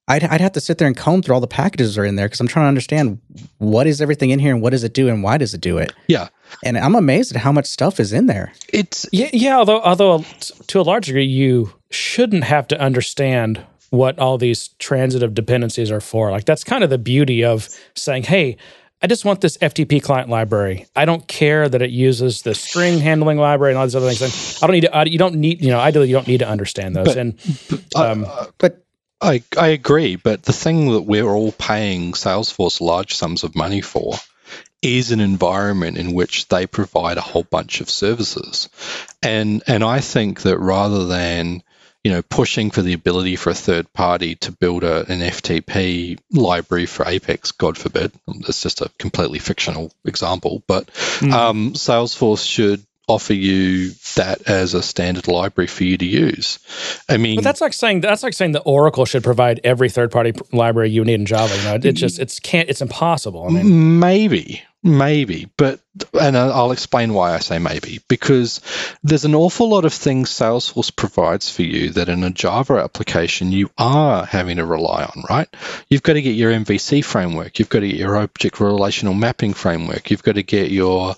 I'd, 0.10 0.24
I'd 0.24 0.40
have 0.40 0.54
to 0.54 0.62
sit 0.62 0.78
there 0.78 0.88
and 0.88 0.96
comb 0.96 1.22
through 1.22 1.36
all 1.36 1.42
the 1.42 1.48
packages 1.48 1.96
that 1.96 2.02
are 2.02 2.06
in 2.06 2.16
there 2.16 2.28
because 2.28 2.40
I'm 2.40 2.48
trying 2.48 2.64
to 2.64 2.70
understand 2.70 3.20
what 3.58 3.88
is 3.88 4.02
everything 4.02 4.30
in 4.30 4.40
here 4.40 4.54
and 4.54 4.62
what 4.62 4.70
does 4.70 4.86
it 4.86 4.94
do 4.94 5.10
and 5.10 5.22
why 5.22 5.38
does 5.38 5.54
it 5.54 5.60
do 5.60 5.78
it. 5.78 5.92
Yeah, 6.08 6.30
and 6.64 6.78
I'm 6.78 6.96
amazed 6.96 7.36
at 7.36 7.42
how 7.42 7.52
much 7.52 7.66
stuff 7.66 8.00
is 8.00 8.14
in 8.14 8.28
there. 8.28 8.54
It's 8.72 9.06
yeah, 9.12 9.30
yeah. 9.34 9.58
Although 9.58 9.82
although 9.82 10.24
to 10.68 10.80
a 10.80 10.84
large 10.84 11.08
degree, 11.08 11.26
you 11.26 11.74
shouldn't 11.90 12.46
have 12.46 12.68
to 12.70 12.80
understand 12.80 13.66
what 13.90 14.18
all 14.20 14.38
these 14.38 14.70
transitive 14.80 15.34
dependencies 15.34 15.92
are 15.92 16.02
for. 16.02 16.32
Like 16.32 16.46
that's 16.46 16.64
kind 16.64 16.84
of 16.84 16.90
the 16.90 16.98
beauty 16.98 17.44
of 17.44 17.70
saying, 17.96 18.24
hey, 18.24 18.58
I 19.02 19.08
just 19.08 19.26
want 19.26 19.42
this 19.42 19.58
FTP 19.58 20.02
client 20.02 20.28
library. 20.30 20.88
I 20.96 21.06
don't 21.06 21.28
care 21.28 21.70
that 21.70 21.82
it 21.82 21.92
uses 21.92 22.42
the 22.42 22.56
string 22.56 23.00
handling 23.00 23.38
library 23.38 23.74
and 23.74 23.78
all 23.78 23.86
these 23.86 23.96
other 23.96 24.12
things. 24.12 24.62
I 24.62 24.66
don't 24.66 24.74
need 24.74 24.82
to. 24.82 24.96
I, 24.96 25.04
you 25.04 25.20
don't 25.20 25.36
need. 25.36 25.62
You 25.62 25.70
know, 25.70 25.80
ideally, 25.80 26.08
you 26.08 26.16
don't 26.16 26.28
need 26.28 26.40
to 26.40 26.48
understand 26.48 26.96
those. 26.96 27.08
But, 27.08 27.18
and 27.18 27.40
um, 27.96 28.26
uh, 28.28 28.48
but 28.58 28.84
I 29.22 29.44
I 29.58 29.68
agree. 29.68 30.16
But 30.16 30.44
the 30.44 30.54
thing 30.54 30.92
that 30.94 31.02
we're 31.02 31.30
all 31.30 31.52
paying 31.52 32.14
Salesforce 32.14 32.82
large 32.82 33.14
sums 33.14 33.44
of 33.44 33.56
money 33.56 33.82
for 33.82 34.16
is 34.82 35.12
an 35.12 35.20
environment 35.20 35.98
in 35.98 36.14
which 36.14 36.48
they 36.48 36.66
provide 36.66 37.18
a 37.18 37.22
whole 37.22 37.44
bunch 37.44 37.82
of 37.82 37.92
services, 37.92 38.68
and 39.22 39.62
and 39.68 39.84
I 39.84 40.00
think 40.00 40.42
that 40.42 40.58
rather 40.58 41.06
than 41.06 41.62
you 42.04 42.12
know, 42.12 42.22
pushing 42.22 42.72
for 42.72 42.82
the 42.82 42.94
ability 42.94 43.36
for 43.36 43.50
a 43.50 43.56
third 43.56 43.92
party 43.94 44.36
to 44.36 44.52
build 44.52 44.84
a, 44.84 45.00
an 45.12 45.20
FTP 45.20 46.20
library 46.32 46.86
for 46.86 47.08
Apex, 47.08 47.52
God 47.52 47.78
forbid. 47.78 48.12
It's 48.28 48.62
just 48.62 48.82
a 48.82 48.90
completely 48.98 49.40
fictional 49.40 49.92
example, 50.06 50.64
but 50.68 50.88
mm. 51.20 51.34
um, 51.34 51.74
Salesforce 51.74 52.48
should 52.48 52.86
offer 53.08 53.34
you 53.34 53.92
that 54.16 54.50
as 54.50 54.74
a 54.74 54.84
standard 54.84 55.28
library 55.28 55.68
for 55.68 55.86
you 55.86 55.98
to 55.98 56.06
use. 56.06 56.60
I 57.10 57.18
mean, 57.18 57.36
but 57.36 57.44
that's 57.44 57.62
like 57.62 57.74
saying 57.74 58.02
that's 58.02 58.24
like 58.24 58.34
saying 58.34 58.52
that 58.52 58.62
Oracle 58.62 59.06
should 59.06 59.24
provide 59.24 59.62
every 59.64 59.90
third 59.90 60.12
party 60.12 60.34
library 60.52 60.90
you 60.90 61.06
need 61.06 61.16
in 61.16 61.26
Java. 61.26 61.56
You 61.56 61.64
know, 61.64 61.76
it, 61.76 61.86
it 61.86 61.94
just 61.94 62.20
it's 62.20 62.40
can't 62.40 62.70
it's 62.70 62.82
impossible. 62.82 63.46
I 63.48 63.50
mean, 63.50 64.00
maybe, 64.00 64.62
Maybe, 64.88 65.50
but 65.58 65.82
and 66.18 66.38
I'll 66.38 66.72
explain 66.72 67.14
why 67.14 67.34
I 67.34 67.40
say 67.40 67.60
maybe 67.60 68.00
because 68.08 68.62
there's 69.04 69.26
an 69.26 69.36
awful 69.36 69.70
lot 69.70 69.84
of 69.84 69.94
things 69.94 70.30
Salesforce 70.30 70.96
provides 70.96 71.50
for 71.50 71.64
you 71.64 71.90
that 71.92 72.08
in 72.08 72.24
a 72.24 72.30
Java 72.30 72.76
application 72.76 73.52
you 73.52 73.70
are 73.78 74.26
having 74.26 74.58
to 74.58 74.66
rely 74.66 75.04
on, 75.04 75.24
right? 75.30 75.50
You've 75.90 76.04
got 76.04 76.14
to 76.14 76.22
get 76.22 76.36
your 76.36 76.54
MVC 76.54 77.04
framework, 77.04 77.60
you've 77.60 77.68
got 77.68 77.82
to 77.82 77.88
get 77.90 78.00
your 78.00 78.16
object 78.16 78.62
relational 78.62 79.14
mapping 79.14 79.54
framework, 79.54 80.10
you've 80.10 80.24
got 80.24 80.36
to 80.36 80.44
get 80.44 80.72
your 80.72 81.16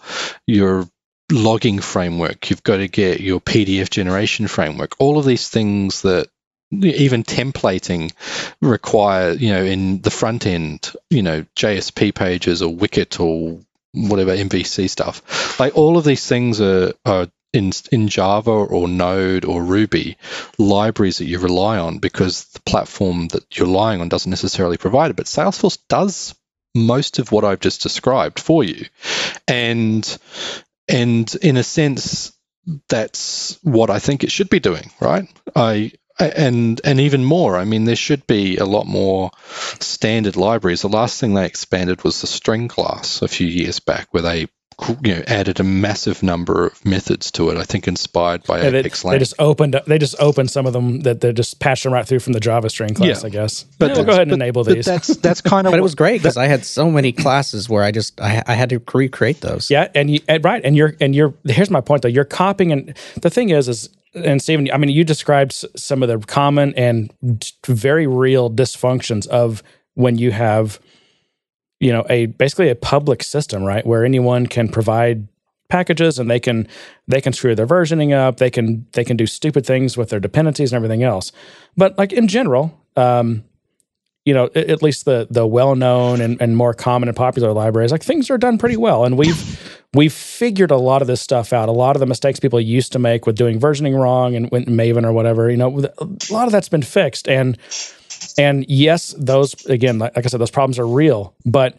your 0.48 0.90
logging 1.32 1.78
framework, 1.78 2.50
you've 2.50 2.64
got 2.64 2.78
to 2.78 2.88
get 2.88 3.20
your 3.20 3.40
PDF 3.40 3.92
generation 3.92 4.48
framework, 4.48 4.96
all 4.98 5.20
of 5.20 5.26
these 5.26 5.48
things 5.48 6.02
that 6.02 6.28
even 6.72 7.24
templating 7.24 8.12
require, 8.62 9.32
you 9.32 9.52
know, 9.52 9.64
in 9.64 10.02
the 10.02 10.12
front 10.12 10.46
end, 10.46 10.94
you 11.10 11.24
know, 11.24 11.46
JSP 11.56 12.14
pages 12.14 12.62
or 12.62 12.74
Wicket 12.74 13.20
or 13.20 13.60
whatever 13.94 14.36
MVC 14.36 14.90
stuff. 14.90 15.60
Like 15.60 15.76
all 15.76 15.98
of 15.98 16.06
these 16.06 16.26
things 16.26 16.62
are, 16.62 16.94
are 17.06 17.28
in 17.54 17.72
in 17.92 18.08
Java 18.08 18.52
or 18.52 18.88
Node 18.88 19.46
or 19.46 19.64
Ruby 19.64 20.18
libraries 20.58 21.18
that 21.18 21.26
you 21.26 21.40
rely 21.40 21.80
on 21.80 21.98
because 21.98 22.46
the 22.46 22.60
platform 22.62 23.28
that 23.30 23.58
you're 23.58 23.68
relying 23.68 24.02
on 24.02 24.10
doesn't 24.10 24.30
necessarily 24.30 24.78
provide 24.78 25.12
it. 25.12 25.18
But 25.18 25.26
Salesforce 25.26 25.80
does 25.88 26.36
most 26.76 27.18
of 27.18 27.32
what 27.32 27.44
I've 27.44 27.60
just 27.60 27.82
described 27.82 28.40
for 28.40 28.64
you, 28.64 28.86
and 29.48 30.18
and 30.88 31.34
in 31.42 31.58
a 31.58 31.64
sense, 31.64 32.34
that's 32.88 33.58
what 33.64 33.90
I 33.90 33.98
think 33.98 34.24
it 34.24 34.32
should 34.32 34.50
be 34.50 34.60
doing, 34.60 34.92
right? 35.00 35.28
I 35.56 35.94
and 36.20 36.82
and 36.84 37.00
even 37.00 37.24
more. 37.24 37.58
I 37.58 37.66
mean, 37.66 37.86
there 37.86 37.96
should 37.96 38.28
be 38.28 38.58
a 38.58 38.66
lot 38.66 38.86
more 38.86 39.32
standard 39.80 40.36
libraries. 40.36 40.82
The 40.82 40.90
last 40.90 41.20
thing 41.20 41.34
they 41.34 41.46
expanded 41.46 42.04
was 42.04 42.22
the 42.22 42.28
string 42.28 42.68
class 42.68 43.22
a 43.22 43.28
few 43.28 43.48
years 43.48 43.80
back, 43.80 44.08
where 44.12 44.24
they 44.24 44.48
you 45.04 45.16
know 45.16 45.24
added 45.28 45.60
a 45.60 45.64
massive 45.64 46.24
number 46.24 46.68
of 46.68 46.86
methods 46.86 47.32
to 47.32 47.50
it. 47.50 47.58
I 47.58 47.64
think 47.64 47.88
inspired 47.88 48.44
by 48.44 48.62
yeah, 48.62 48.70
Apex 48.70 49.04
they, 49.04 49.12
they, 49.12 49.20
just 49.20 49.34
opened 49.40 49.80
they 49.88 49.98
just 49.98 50.16
opened 50.20 50.52
some 50.52 50.66
of 50.66 50.74
them 50.74 51.02
that 51.02 51.22
they're 51.22 51.34
just 51.34 51.60
patched 51.60 51.84
them 51.84 51.94
right 51.94 52.06
through 52.06 52.20
from 52.20 52.34
the 52.34 52.40
Java 52.40 52.70
string 52.70 52.94
class. 52.94 53.22
Yeah. 53.22 53.28
I 53.28 53.30
guess. 53.30 53.64
But 53.78 53.90
yeah, 53.90 53.96
we'll 53.96 54.06
go 54.06 54.12
ahead 54.12 54.24
and 54.24 54.32
but, 54.32 54.36
enable 54.36 54.64
these. 54.64 54.86
That's 54.86 55.08
that's 55.18 55.42
kind 55.42 55.68
of. 55.68 55.72
but 55.72 55.80
it 55.80 55.84
was 55.84 55.96
great 55.96 56.22
because 56.22 56.38
I 56.38 56.48
had 56.48 56.66
so 56.66 56.90
many 56.90 57.12
classes 57.12 57.70
where 57.70 57.84
I 57.84 57.92
just 57.92 58.20
I, 58.22 58.44
I 58.46 58.54
had 58.54 58.70
to 58.70 58.82
recreate 58.94 59.42
those. 59.42 59.70
Yeah, 59.70 59.90
and 59.96 60.10
you 60.10 60.20
and, 60.28 60.44
right, 60.44 60.64
and 60.64 60.76
you're 60.76 60.96
and 61.00 61.16
you're 61.16 61.34
here's 61.46 61.70
my 61.70 61.82
point 61.82 62.02
though. 62.02 62.10
You're 62.10 62.26
copying, 62.26 62.72
and 62.72 62.98
the 63.22 63.30
thing 63.30 63.50
is, 63.50 63.68
is 63.68 63.90
and 64.14 64.42
Stephen, 64.42 64.70
I 64.72 64.78
mean, 64.78 64.90
you 64.90 65.04
described 65.04 65.54
some 65.76 66.02
of 66.04 66.10
the 66.10 66.20
common 66.26 66.74
and 66.76 67.14
very 67.66 68.08
real 68.08 68.50
dysfunctions 68.50 69.28
of 69.28 69.64
when 69.94 70.18
you 70.18 70.32
have 70.32 70.80
you 71.80 71.92
know 71.92 72.06
a 72.10 72.28
basically 72.28 72.70
a 72.70 72.76
public 72.76 73.24
system 73.24 73.64
right 73.64 73.86
where 73.86 74.04
anyone 74.04 74.48
can 74.48 74.68
provide 74.68 75.28
packages 75.70 76.20
and 76.20 76.30
they 76.30 76.40
can 76.40 76.68
they 77.08 77.22
can 77.22 77.32
screw 77.32 77.56
their 77.56 77.68
versioning 77.68 78.14
up 78.14 78.38
they 78.38 78.50
can 78.50 78.86
they 78.94 79.04
can 79.04 79.16
do 79.16 79.26
stupid 79.26 79.66
things 79.66 79.96
with 79.96 80.10
their 80.10 80.20
dependencies 80.20 80.72
and 80.72 80.78
everything 80.78 81.04
else. 81.04 81.32
But 81.78 81.98
like 81.98 82.12
in 82.12 82.28
general 82.28 82.78
um, 82.96 83.44
you 84.26 84.34
know 84.34 84.50
at 84.56 84.82
least 84.84 85.06
the 85.06 85.28
the 85.30 85.48
well-known 85.48 86.22
and, 86.22 86.42
and 86.42 86.56
more 86.56 86.74
common 86.74 87.10
and 87.10 87.16
popular 87.16 87.52
libraries 87.54 87.92
like 87.92 88.04
things 88.04 88.30
are 88.30 88.38
done 88.38 88.58
pretty 88.58 88.78
well 88.78 89.06
and 89.06 89.18
we've 89.18 89.84
we've 89.94 90.14
figured 90.14 90.72
a 90.72 90.78
lot 90.78 91.02
of 91.02 91.08
this 91.08 91.22
stuff 91.22 91.54
out 91.54 91.70
a 91.70 91.72
lot 91.72 91.96
of 91.96 92.00
the 92.00 92.06
mistakes 92.06 92.40
people 92.40 92.60
used 92.60 92.92
to 92.92 93.00
make 93.00 93.26
with 93.26 93.36
doing 93.36 93.60
versioning 93.60 93.98
wrong 93.98 94.36
and 94.36 94.50
maven 94.52 95.06
or 95.06 95.14
whatever 95.14 95.50
you 95.50 95.58
know 95.58 95.80
a 95.80 96.34
lot 96.34 96.46
of 96.46 96.52
that's 96.52 96.70
been 96.70 96.84
fixed 96.84 97.28
and 97.28 97.58
and 98.38 98.66
yes, 98.70 99.16
those 99.18 99.66
again, 99.66 100.00
like, 100.00 100.16
like 100.16 100.26
I 100.26 100.30
said, 100.30 100.40
those 100.40 100.52
problems 100.52 100.80
are 100.80 100.88
real, 100.88 101.34
but 101.46 101.78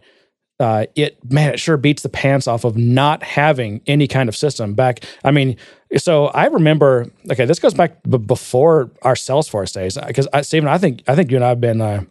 uh, 0.59 0.87
it 0.95 1.19
man, 1.31 1.55
it 1.55 1.61
sure 1.61 1.77
beats 1.77 2.03
the 2.03 2.09
pants 2.09 2.47
off 2.47 2.65
of 2.65 2.77
not 2.77 3.23
having 3.23 3.81
any 3.87 4.07
kind 4.07 4.29
of 4.29 4.37
system 4.37 4.75
back. 4.75 5.05
I 5.25 5.31
mean, 5.31 5.57
so 5.97 6.27
I 6.27 6.47
remember. 6.47 7.07
Okay, 7.31 7.47
this 7.47 7.59
goes 7.59 7.75
back 7.75 8.03
b- 8.03 8.19
before 8.19 8.91
our 9.03 9.15
Salesforce 9.15 9.73
days 9.73 9.99
because 10.07 10.29
Stephen, 10.43 10.69
I 10.69 10.79
think 10.79 11.03
I 11.09 11.15
think 11.15 11.31
you 11.31 11.37
and 11.37 11.45
I 11.45 11.51
have 11.51 11.61
been. 11.61 11.81
Uh, 11.81 12.05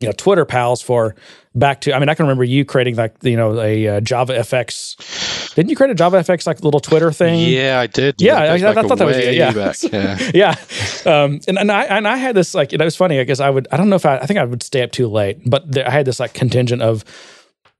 you 0.00 0.08
know, 0.08 0.12
Twitter 0.12 0.44
pals 0.46 0.80
for 0.80 1.14
back 1.54 1.82
to. 1.82 1.94
I 1.94 1.98
mean, 1.98 2.08
I 2.08 2.14
can 2.14 2.24
remember 2.24 2.44
you 2.44 2.64
creating 2.64 2.96
like 2.96 3.14
you 3.22 3.36
know 3.36 3.60
a 3.60 3.86
uh, 3.86 4.00
Java 4.00 4.32
FX. 4.38 5.54
Didn't 5.54 5.68
you 5.70 5.76
create 5.76 5.90
a 5.90 5.94
Java 5.94 6.18
FX 6.18 6.46
like 6.46 6.64
little 6.64 6.80
Twitter 6.80 7.12
thing? 7.12 7.40
Yeah, 7.50 7.80
I 7.80 7.86
did. 7.86 8.16
Yeah, 8.18 8.38
I, 8.38 8.46
I, 8.46 8.54
I, 8.54 8.74
thought 8.82 8.98
that 8.98 9.06
was 9.06 9.18
yeah, 9.18 9.52
back, 9.52 9.76
yeah, 10.34 10.56
yeah. 11.04 11.22
Um, 11.24 11.40
and 11.46 11.58
and 11.58 11.70
I 11.70 11.84
and 11.84 12.08
I 12.08 12.16
had 12.16 12.34
this 12.34 12.54
like 12.54 12.72
it 12.72 12.80
was 12.80 12.96
funny. 12.96 13.20
I 13.20 13.24
guess 13.24 13.40
I 13.40 13.50
would. 13.50 13.68
I 13.70 13.76
don't 13.76 13.90
know 13.90 13.96
if 13.96 14.06
I. 14.06 14.18
I 14.18 14.26
think 14.26 14.38
I 14.38 14.44
would 14.44 14.62
stay 14.62 14.82
up 14.82 14.90
too 14.90 15.06
late, 15.06 15.38
but 15.44 15.70
there, 15.70 15.86
I 15.86 15.90
had 15.90 16.06
this 16.06 16.18
like 16.20 16.34
contingent 16.34 16.82
of. 16.82 17.04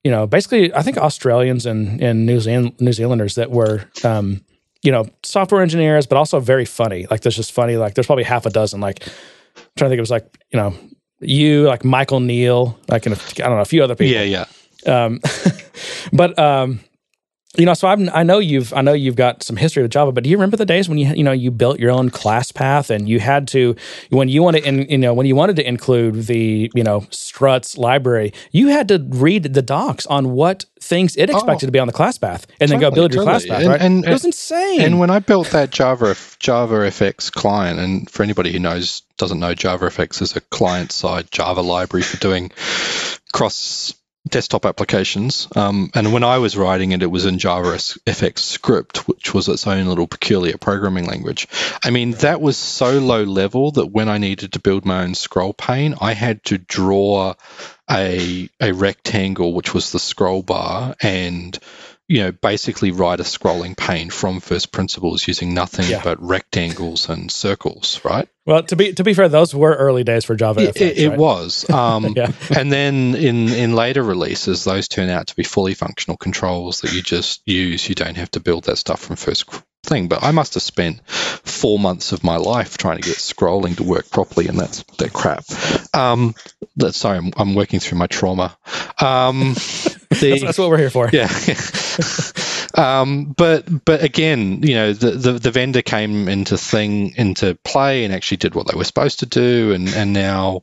You 0.02 0.10
know, 0.10 0.26
basically, 0.26 0.72
I 0.72 0.80
think 0.80 0.96
Australians 0.96 1.66
and, 1.66 2.00
and 2.00 2.24
New 2.24 2.40
Zealand 2.40 2.72
New 2.80 2.94
Zealanders 2.94 3.34
that 3.34 3.50
were, 3.50 3.84
um, 4.02 4.40
you 4.82 4.90
know, 4.90 5.04
software 5.22 5.60
engineers, 5.60 6.06
but 6.06 6.16
also 6.16 6.40
very 6.40 6.64
funny. 6.64 7.06
Like, 7.10 7.20
there's 7.20 7.36
just 7.36 7.52
funny. 7.52 7.76
Like, 7.76 7.92
there's 7.92 8.06
probably 8.06 8.24
half 8.24 8.46
a 8.46 8.50
dozen. 8.50 8.80
Like, 8.80 9.06
I'm 9.06 9.62
trying 9.76 9.90
to 9.90 9.90
think, 9.90 9.98
it 9.98 10.00
was 10.00 10.10
like, 10.10 10.38
you 10.50 10.58
know, 10.58 10.74
you, 11.20 11.64
like 11.66 11.84
Michael 11.84 12.20
Neale, 12.20 12.78
like 12.88 13.06
I 13.06 13.10
don't 13.10 13.38
know, 13.38 13.58
a 13.60 13.64
few 13.64 13.82
other 13.82 13.94
people. 13.94 14.20
Yeah, 14.22 14.46
yeah. 14.86 15.04
Um, 15.04 15.20
but 16.12 16.38
um, 16.38 16.80
you 17.56 17.66
know, 17.66 17.74
so 17.74 17.88
I'm, 17.88 18.08
I 18.10 18.22
know 18.22 18.38
you've 18.38 18.72
I 18.72 18.80
know 18.80 18.92
you've 18.92 19.16
got 19.16 19.42
some 19.42 19.56
history 19.56 19.82
with 19.82 19.90
Java, 19.90 20.12
but 20.12 20.22
do 20.22 20.30
you 20.30 20.36
remember 20.36 20.56
the 20.56 20.64
days 20.64 20.88
when 20.88 20.98
you 20.98 21.12
you 21.12 21.24
know 21.24 21.32
you 21.32 21.50
built 21.50 21.80
your 21.80 21.90
own 21.90 22.08
class 22.08 22.52
path 22.52 22.90
and 22.90 23.08
you 23.08 23.18
had 23.18 23.48
to 23.48 23.74
when 24.10 24.28
you 24.28 24.40
wanted 24.42 24.64
in 24.64 24.88
you 24.88 24.98
know 24.98 25.12
when 25.12 25.26
you 25.26 25.34
wanted 25.34 25.56
to 25.56 25.66
include 25.66 26.26
the 26.26 26.70
you 26.74 26.84
know 26.84 27.04
struts 27.10 27.76
library, 27.76 28.32
you 28.52 28.68
had 28.68 28.86
to 28.88 29.04
read 29.08 29.42
the 29.42 29.62
docs 29.62 30.06
on 30.06 30.30
what 30.30 30.64
things 30.80 31.16
it 31.16 31.28
expected 31.28 31.66
oh, 31.66 31.68
to 31.68 31.72
be 31.72 31.80
on 31.80 31.88
the 31.88 31.92
class 31.92 32.18
path 32.18 32.46
and 32.60 32.70
totally, 32.70 32.80
then 32.80 32.90
go 32.90 32.94
build 32.94 33.14
your 33.14 33.24
totally. 33.24 33.46
class 33.48 33.58
path. 33.58 33.66
Right? 33.66 33.80
And, 33.80 33.96
and, 33.96 34.06
it 34.06 34.12
was 34.12 34.24
insane. 34.24 34.82
And 34.82 35.00
when 35.00 35.10
I 35.10 35.18
built 35.18 35.48
that 35.50 35.70
Java 35.70 36.14
Java 36.38 36.74
FX 36.74 37.32
client, 37.32 37.80
and 37.80 38.08
for 38.08 38.22
anybody 38.22 38.52
who 38.52 38.60
knows 38.60 39.02
doesn't 39.18 39.40
know, 39.40 39.54
Java 39.54 39.86
FX 39.86 40.22
is 40.22 40.36
a 40.36 40.40
client 40.40 40.92
side 40.92 41.28
Java 41.32 41.62
library 41.62 42.04
for 42.04 42.16
doing 42.18 42.52
cross 43.32 43.92
desktop 44.28 44.66
applications. 44.66 45.48
Um, 45.56 45.90
and 45.94 46.12
when 46.12 46.24
I 46.24 46.38
was 46.38 46.56
writing 46.56 46.92
it, 46.92 47.02
it 47.02 47.10
was 47.10 47.24
in 47.24 47.38
Java 47.38 47.68
FX 47.70 48.38
script, 48.38 49.08
which 49.08 49.32
was 49.32 49.48
its 49.48 49.66
own 49.66 49.86
little 49.86 50.06
peculiar 50.06 50.58
programming 50.58 51.06
language. 51.06 51.48
I 51.82 51.90
mean, 51.90 52.12
that 52.12 52.40
was 52.40 52.56
so 52.56 52.98
low 52.98 53.24
level 53.24 53.72
that 53.72 53.86
when 53.86 54.08
I 54.08 54.18
needed 54.18 54.52
to 54.52 54.60
build 54.60 54.84
my 54.84 55.02
own 55.02 55.14
scroll 55.14 55.54
pane, 55.54 55.94
I 56.00 56.12
had 56.12 56.44
to 56.44 56.58
draw 56.58 57.34
a 57.90 58.48
a 58.60 58.72
rectangle, 58.72 59.52
which 59.52 59.74
was 59.74 59.90
the 59.90 59.98
scroll 59.98 60.42
bar, 60.42 60.94
and 61.00 61.58
you 62.10 62.24
know, 62.24 62.32
basically 62.32 62.90
write 62.90 63.20
a 63.20 63.22
scrolling 63.22 63.76
pane 63.76 64.10
from 64.10 64.40
first 64.40 64.72
principles 64.72 65.28
using 65.28 65.54
nothing 65.54 65.88
yeah. 65.88 66.02
but 66.02 66.20
rectangles 66.20 67.08
and 67.08 67.30
circles, 67.30 68.00
right? 68.04 68.28
Well, 68.44 68.64
to 68.64 68.74
be 68.74 68.92
to 68.94 69.04
be 69.04 69.14
fair, 69.14 69.28
those 69.28 69.54
were 69.54 69.76
early 69.76 70.02
days 70.02 70.24
for 70.24 70.34
Java. 70.34 70.60
It, 70.60 70.74
FX, 70.74 70.96
it, 70.96 71.08
right? 71.10 71.18
was, 71.18 71.70
um, 71.70 72.14
yeah. 72.16 72.32
and 72.56 72.72
then 72.72 73.14
in 73.14 73.48
in 73.50 73.76
later 73.76 74.02
releases, 74.02 74.64
those 74.64 74.88
turn 74.88 75.08
out 75.08 75.28
to 75.28 75.36
be 75.36 75.44
fully 75.44 75.74
functional 75.74 76.16
controls 76.16 76.80
that 76.80 76.92
you 76.92 77.00
just 77.00 77.42
use. 77.46 77.88
You 77.88 77.94
don't 77.94 78.16
have 78.16 78.32
to 78.32 78.40
build 78.40 78.64
that 78.64 78.78
stuff 78.78 79.00
from 79.00 79.14
first 79.14 79.46
thing. 79.82 80.08
But 80.08 80.22
I 80.22 80.30
must 80.30 80.54
have 80.54 80.62
spent 80.62 81.06
four 81.08 81.78
months 81.78 82.12
of 82.12 82.24
my 82.24 82.36
life 82.36 82.78
trying 82.78 83.00
to 83.00 83.06
get 83.06 83.16
scrolling 83.16 83.76
to 83.76 83.82
work 83.82 84.10
properly, 84.10 84.48
and 84.48 84.58
that's 84.58 84.82
that 84.98 85.12
crap. 85.12 85.44
Um, 85.94 86.34
that, 86.76 86.94
sorry, 86.94 87.18
I'm, 87.18 87.32
I'm, 87.36 87.54
working 87.54 87.80
through 87.80 87.98
my 87.98 88.06
trauma. 88.06 88.56
Um, 89.00 89.54
the, 90.10 90.30
that's, 90.30 90.42
that's, 90.42 90.58
what 90.58 90.70
we're 90.70 90.78
here 90.78 90.90
for. 90.90 91.10
Yeah. 91.12 91.28
um, 92.74 93.34
but 93.36 93.84
but 93.84 94.02
again, 94.02 94.62
you 94.62 94.74
know, 94.74 94.92
the, 94.92 95.10
the, 95.12 95.32
the 95.32 95.50
vendor 95.50 95.82
came 95.82 96.28
into 96.28 96.56
thing 96.56 97.14
into 97.16 97.56
play 97.64 98.04
and 98.04 98.14
actually 98.14 98.38
did 98.38 98.54
what 98.54 98.66
they 98.66 98.76
were 98.76 98.84
supposed 98.84 99.20
to 99.20 99.26
do, 99.26 99.72
and 99.72 99.88
and 99.88 100.12
now, 100.12 100.60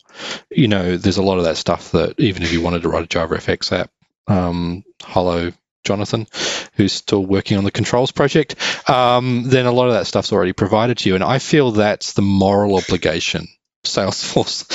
you 0.50 0.68
know, 0.68 0.98
there's 0.98 1.18
a 1.18 1.24
lot 1.24 1.38
of 1.38 1.44
that 1.44 1.58
stuff 1.58 1.92
that 1.92 2.20
even 2.20 2.44
if 2.44 2.52
you 2.52 2.62
wanted 2.62 2.84
to 2.84 2.90
write 2.90 3.04
a 3.04 3.08
JavaFX 3.08 3.72
app, 3.78 3.92
um, 4.28 4.84
Hello 5.04 5.52
Jonathan, 5.88 6.28
who's 6.74 6.94
still 6.94 7.26
working 7.26 7.58
on 7.58 7.64
the 7.64 7.72
controls 7.72 8.12
project, 8.12 8.56
um, 8.90 9.44
then 9.46 9.66
a 9.66 9.72
lot 9.72 9.88
of 9.88 9.94
that 9.94 10.08
stuff's 10.08 10.34
already 10.34 10.54
provided 10.54 10.98
to 11.00 11.10
you. 11.10 11.16
And 11.16 11.24
I 11.24 11.40
feel 11.40 11.72
that's 11.72 12.14
the 12.14 12.22
moral 12.22 12.76
obligation 12.76 13.48
Salesforce 13.88 14.66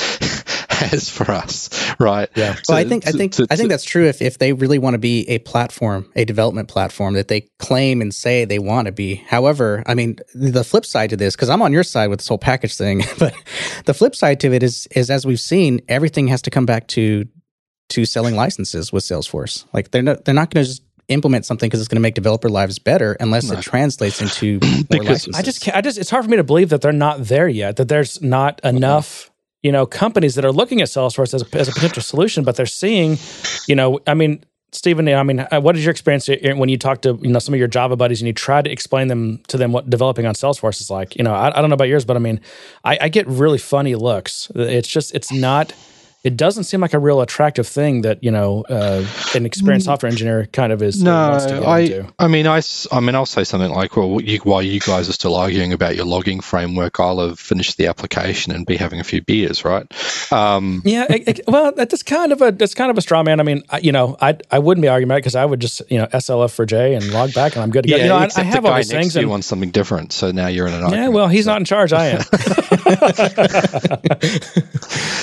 has 0.71 1.09
for 1.11 1.31
us, 1.31 1.69
right? 2.01 2.29
Yeah. 2.35 2.57
well, 2.69 2.79
I 2.79 2.85
think 2.85 3.07
I 3.07 3.13
think 3.13 3.33
to, 3.33 3.47
to, 3.47 3.53
I 3.53 3.57
think 3.57 3.69
that's 3.69 3.85
true. 3.85 4.07
If 4.07 4.21
if 4.23 4.39
they 4.39 4.53
really 4.53 4.79
want 4.79 4.95
to 4.95 4.99
be 4.99 5.29
a 5.29 5.39
platform, 5.41 6.11
a 6.17 6.25
development 6.25 6.69
platform 6.69 7.15
that 7.15 7.29
they 7.29 7.43
claim 7.59 8.01
and 8.01 8.15
say 8.15 8.45
they 8.45 8.59
want 8.59 8.87
to 8.87 8.93
be. 8.93 9.17
However, 9.17 9.83
I 9.87 9.95
mean, 9.95 10.17
the 10.35 10.65
flip 10.65 10.87
side 10.87 11.11
to 11.11 11.17
this, 11.17 11.37
because 11.37 11.51
I'm 11.51 11.63
on 11.63 11.73
your 11.73 11.85
side 11.85 12.09
with 12.09 12.21
this 12.21 12.29
whole 12.29 12.39
package 12.39 12.75
thing, 12.77 13.03
but 13.19 13.35
the 13.85 13.95
flip 13.95 14.17
side 14.17 14.41
to 14.41 14.53
it 14.53 14.63
is 14.63 14.89
is 14.93 15.11
as 15.11 15.27
we've 15.27 15.41
seen, 15.41 15.81
everything 15.89 16.29
has 16.29 16.43
to 16.43 16.51
come 16.51 16.67
back 16.67 16.89
to 16.89 17.27
to 17.91 18.07
selling 18.07 18.35
licenses 18.35 18.93
with 18.93 19.05
Salesforce. 19.05 19.67
Like 19.73 19.91
they're 19.91 20.03
not 20.03 20.25
they're 20.25 20.35
not 20.35 20.51
going 20.51 20.65
to 20.65 20.71
just 20.71 20.82
implement 21.09 21.45
something 21.45 21.69
because 21.69 21.81
it's 21.81 21.89
going 21.89 21.97
to 21.97 22.03
make 22.03 22.15
developer 22.15 22.49
lives 22.49 22.79
better 22.79 23.17
unless 23.21 23.51
no. 23.51 23.59
it 23.59 23.63
translates 23.63 24.21
into 24.21 24.61
more. 24.91 25.03
I 25.35 25.43
just 25.43 25.61
can't, 25.63 25.77
I 25.77 25.81
just 25.81 25.99
it's 25.99 26.11
hard 26.11 26.25
for 26.25 26.31
me 26.31 26.37
to 26.37 26.45
believe 26.45 26.71
that 26.71 26.81
they're 26.81 26.93
not 26.93 27.25
there 27.25 27.49
yet. 27.49 27.77
That 27.77 27.89
there's 27.89 28.23
not 28.23 28.61
enough 28.65 29.31
you 29.63 29.73
know 29.73 29.87
companies 29.87 30.35
that 30.35 30.45
are 30.45 30.53
looking 30.53 30.81
at 30.81 30.89
Salesforce 30.89 31.35
as 31.35 31.43
a, 31.43 31.59
as 31.59 31.69
a 31.69 31.73
potential 31.73 32.03
solution, 32.03 32.45
but 32.45 32.57
they're 32.57 32.67
seeing, 32.67 33.19
you 33.67 33.75
know, 33.75 34.01
I 34.07 34.15
mean. 34.15 34.45
Stephen, 34.75 35.07
I 35.07 35.23
mean, 35.23 35.39
uh, 35.39 35.61
what 35.61 35.77
is 35.77 35.85
your 35.85 35.91
experience 35.91 36.29
when 36.29 36.71
you 36.71 36.79
talk 36.79 37.03
to 37.03 37.19
you 37.21 37.29
know 37.29 37.39
some 37.41 37.53
of 37.53 37.59
your 37.59 37.69
Java 37.69 37.95
buddies 37.95 38.23
and 38.23 38.27
you 38.27 38.33
try 38.33 38.63
to 38.63 38.71
explain 38.71 39.09
them 39.09 39.43
to 39.49 39.59
them 39.59 39.71
what 39.71 39.91
developing 39.91 40.25
on 40.25 40.33
Salesforce 40.33 40.81
is 40.81 40.89
like? 40.89 41.15
You 41.15 41.25
know, 41.25 41.35
I, 41.35 41.49
I 41.49 41.61
don't 41.61 41.69
know 41.69 41.75
about 41.75 41.89
yours, 41.89 42.07
but 42.07 42.17
I 42.17 42.21
mean, 42.21 42.41
I, 42.83 42.97
I 43.03 43.09
get 43.11 43.27
really 43.27 43.59
funny 43.59 43.95
looks. 43.97 44.51
It's 44.55 44.89
just 44.89 45.15
it's 45.15 45.31
not 45.31 45.75
it 46.25 46.37
doesn't 46.37 46.65
seem 46.65 46.81
like 46.81 46.95
a 46.95 47.01
real 47.01 47.21
attractive 47.21 47.67
thing 47.67 48.03
that 48.03 48.23
you 48.23 48.31
know 48.31 48.65
uh, 48.69 49.05
an 49.35 49.45
experienced 49.45 49.87
mm. 49.87 49.91
software 49.91 50.11
engineer 50.11 50.47
kind 50.47 50.73
of 50.73 50.81
is. 50.81 51.03
No, 51.03 51.15
I, 51.67 51.81
into. 51.81 52.15
I 52.19 52.29
mean, 52.29 52.47
I, 52.47 52.63
I 52.93 53.01
mean, 53.01 53.17
I'll 53.17 53.27
say 53.27 53.43
something 53.43 53.71
like, 53.71 53.97
well, 53.97 54.21
you, 54.21 54.39
while 54.39 54.63
you 54.63 54.79
guys 54.79 55.09
are 55.09 55.13
still 55.13 55.35
arguing 55.35 55.73
about 55.73 55.97
your 55.97 56.05
logging 56.05 56.41
framework, 56.41 57.01
I'll 57.01 57.19
have 57.27 57.41
finished 57.41 57.77
the 57.77 57.89
application 57.89 58.53
and 58.53 58.65
be 58.65 58.77
having 58.77 59.01
a 59.01 59.05
few 59.05 59.21
beers, 59.21 59.65
right? 59.65 59.85
Um, 60.33 60.83
yeah, 60.85 61.07
it, 61.11 61.41
it, 61.41 61.41
well, 61.49 61.73
that's 61.73 62.03
kind 62.05 62.31
of 62.31 62.41
a 62.41 62.53
that's 62.53 62.75
kind 62.75 62.91
of 62.91 62.99
a 62.99 63.01
straw 63.01 63.25
man. 63.25 63.41
I 63.41 63.43
mean, 63.43 63.65
I, 63.71 63.79
you 63.79 63.91
know, 63.91 64.17
I 64.21 64.39
I 64.51 64.61
wouldn't 64.61 64.83
be 64.83 64.89
arguing 64.89 65.09
about 65.09 65.17
it 65.17 65.23
because 65.23 65.35
I 65.35 65.45
would 65.45 65.61
just 65.61 65.83
you 65.91 65.99
know 65.99 66.07
SLF4J 66.07 66.97
and 66.97 67.05
Logback 67.07 67.55
and 67.55 67.63
I'm 67.63 67.71
good 67.71 67.83
to 67.83 67.89
go. 67.89 67.97
Yeah, 67.97 68.03
you 68.05 68.09
know, 68.09 68.17
I, 68.17 68.29
I, 68.37 68.43
have 68.45 68.65
all 68.65 68.77
these 68.77 68.91
things. 68.91 69.17
You 69.17 69.29
want 69.29 69.45
something 69.45 69.71
different, 69.71 70.13
so 70.13 70.31
now 70.31 70.47
you're 70.47 70.69
in 70.69 70.75
an 70.75 70.85
argument. 70.85 71.11
Yeah, 71.11 71.15
well, 71.17 71.27
he's 71.27 71.47
so. 71.47 71.51
not 71.51 71.61
in 71.61 71.65
charge. 71.65 71.93
I 71.93 72.07
am. 72.07 72.23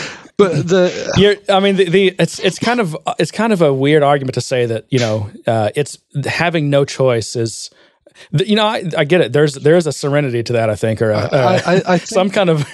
but 0.39 0.67
the 0.67 1.13
You're, 1.17 1.35
I 1.55 1.59
mean, 1.59 1.75
the, 1.75 1.89
the, 1.89 2.15
it's 2.17 2.39
it's 2.39 2.57
kind 2.57 2.79
of 2.79 2.97
it's 3.19 3.31
kind 3.31 3.53
of 3.53 3.61
a 3.61 3.71
weird 3.71 4.01
argument 4.01 4.33
to 4.35 4.41
say 4.41 4.65
that 4.65 4.85
you 4.89 4.97
know 4.97 5.29
uh, 5.45 5.69
it's 5.75 5.99
having 6.25 6.69
no 6.69 6.85
choice 6.85 7.35
is. 7.35 7.69
You 8.31 8.57
know, 8.57 8.65
I, 8.65 8.83
I 8.97 9.05
get 9.05 9.21
it. 9.21 9.31
There's 9.31 9.53
there's 9.53 9.87
a 9.87 9.93
serenity 9.93 10.43
to 10.43 10.53
that, 10.53 10.69
I 10.69 10.75
think, 10.75 11.01
or 11.01 11.11
a, 11.11 11.19
I, 11.19 11.37
I, 11.37 11.55
I 11.55 11.59
think, 11.99 12.07
some 12.07 12.29
kind 12.29 12.49
of 12.49 12.67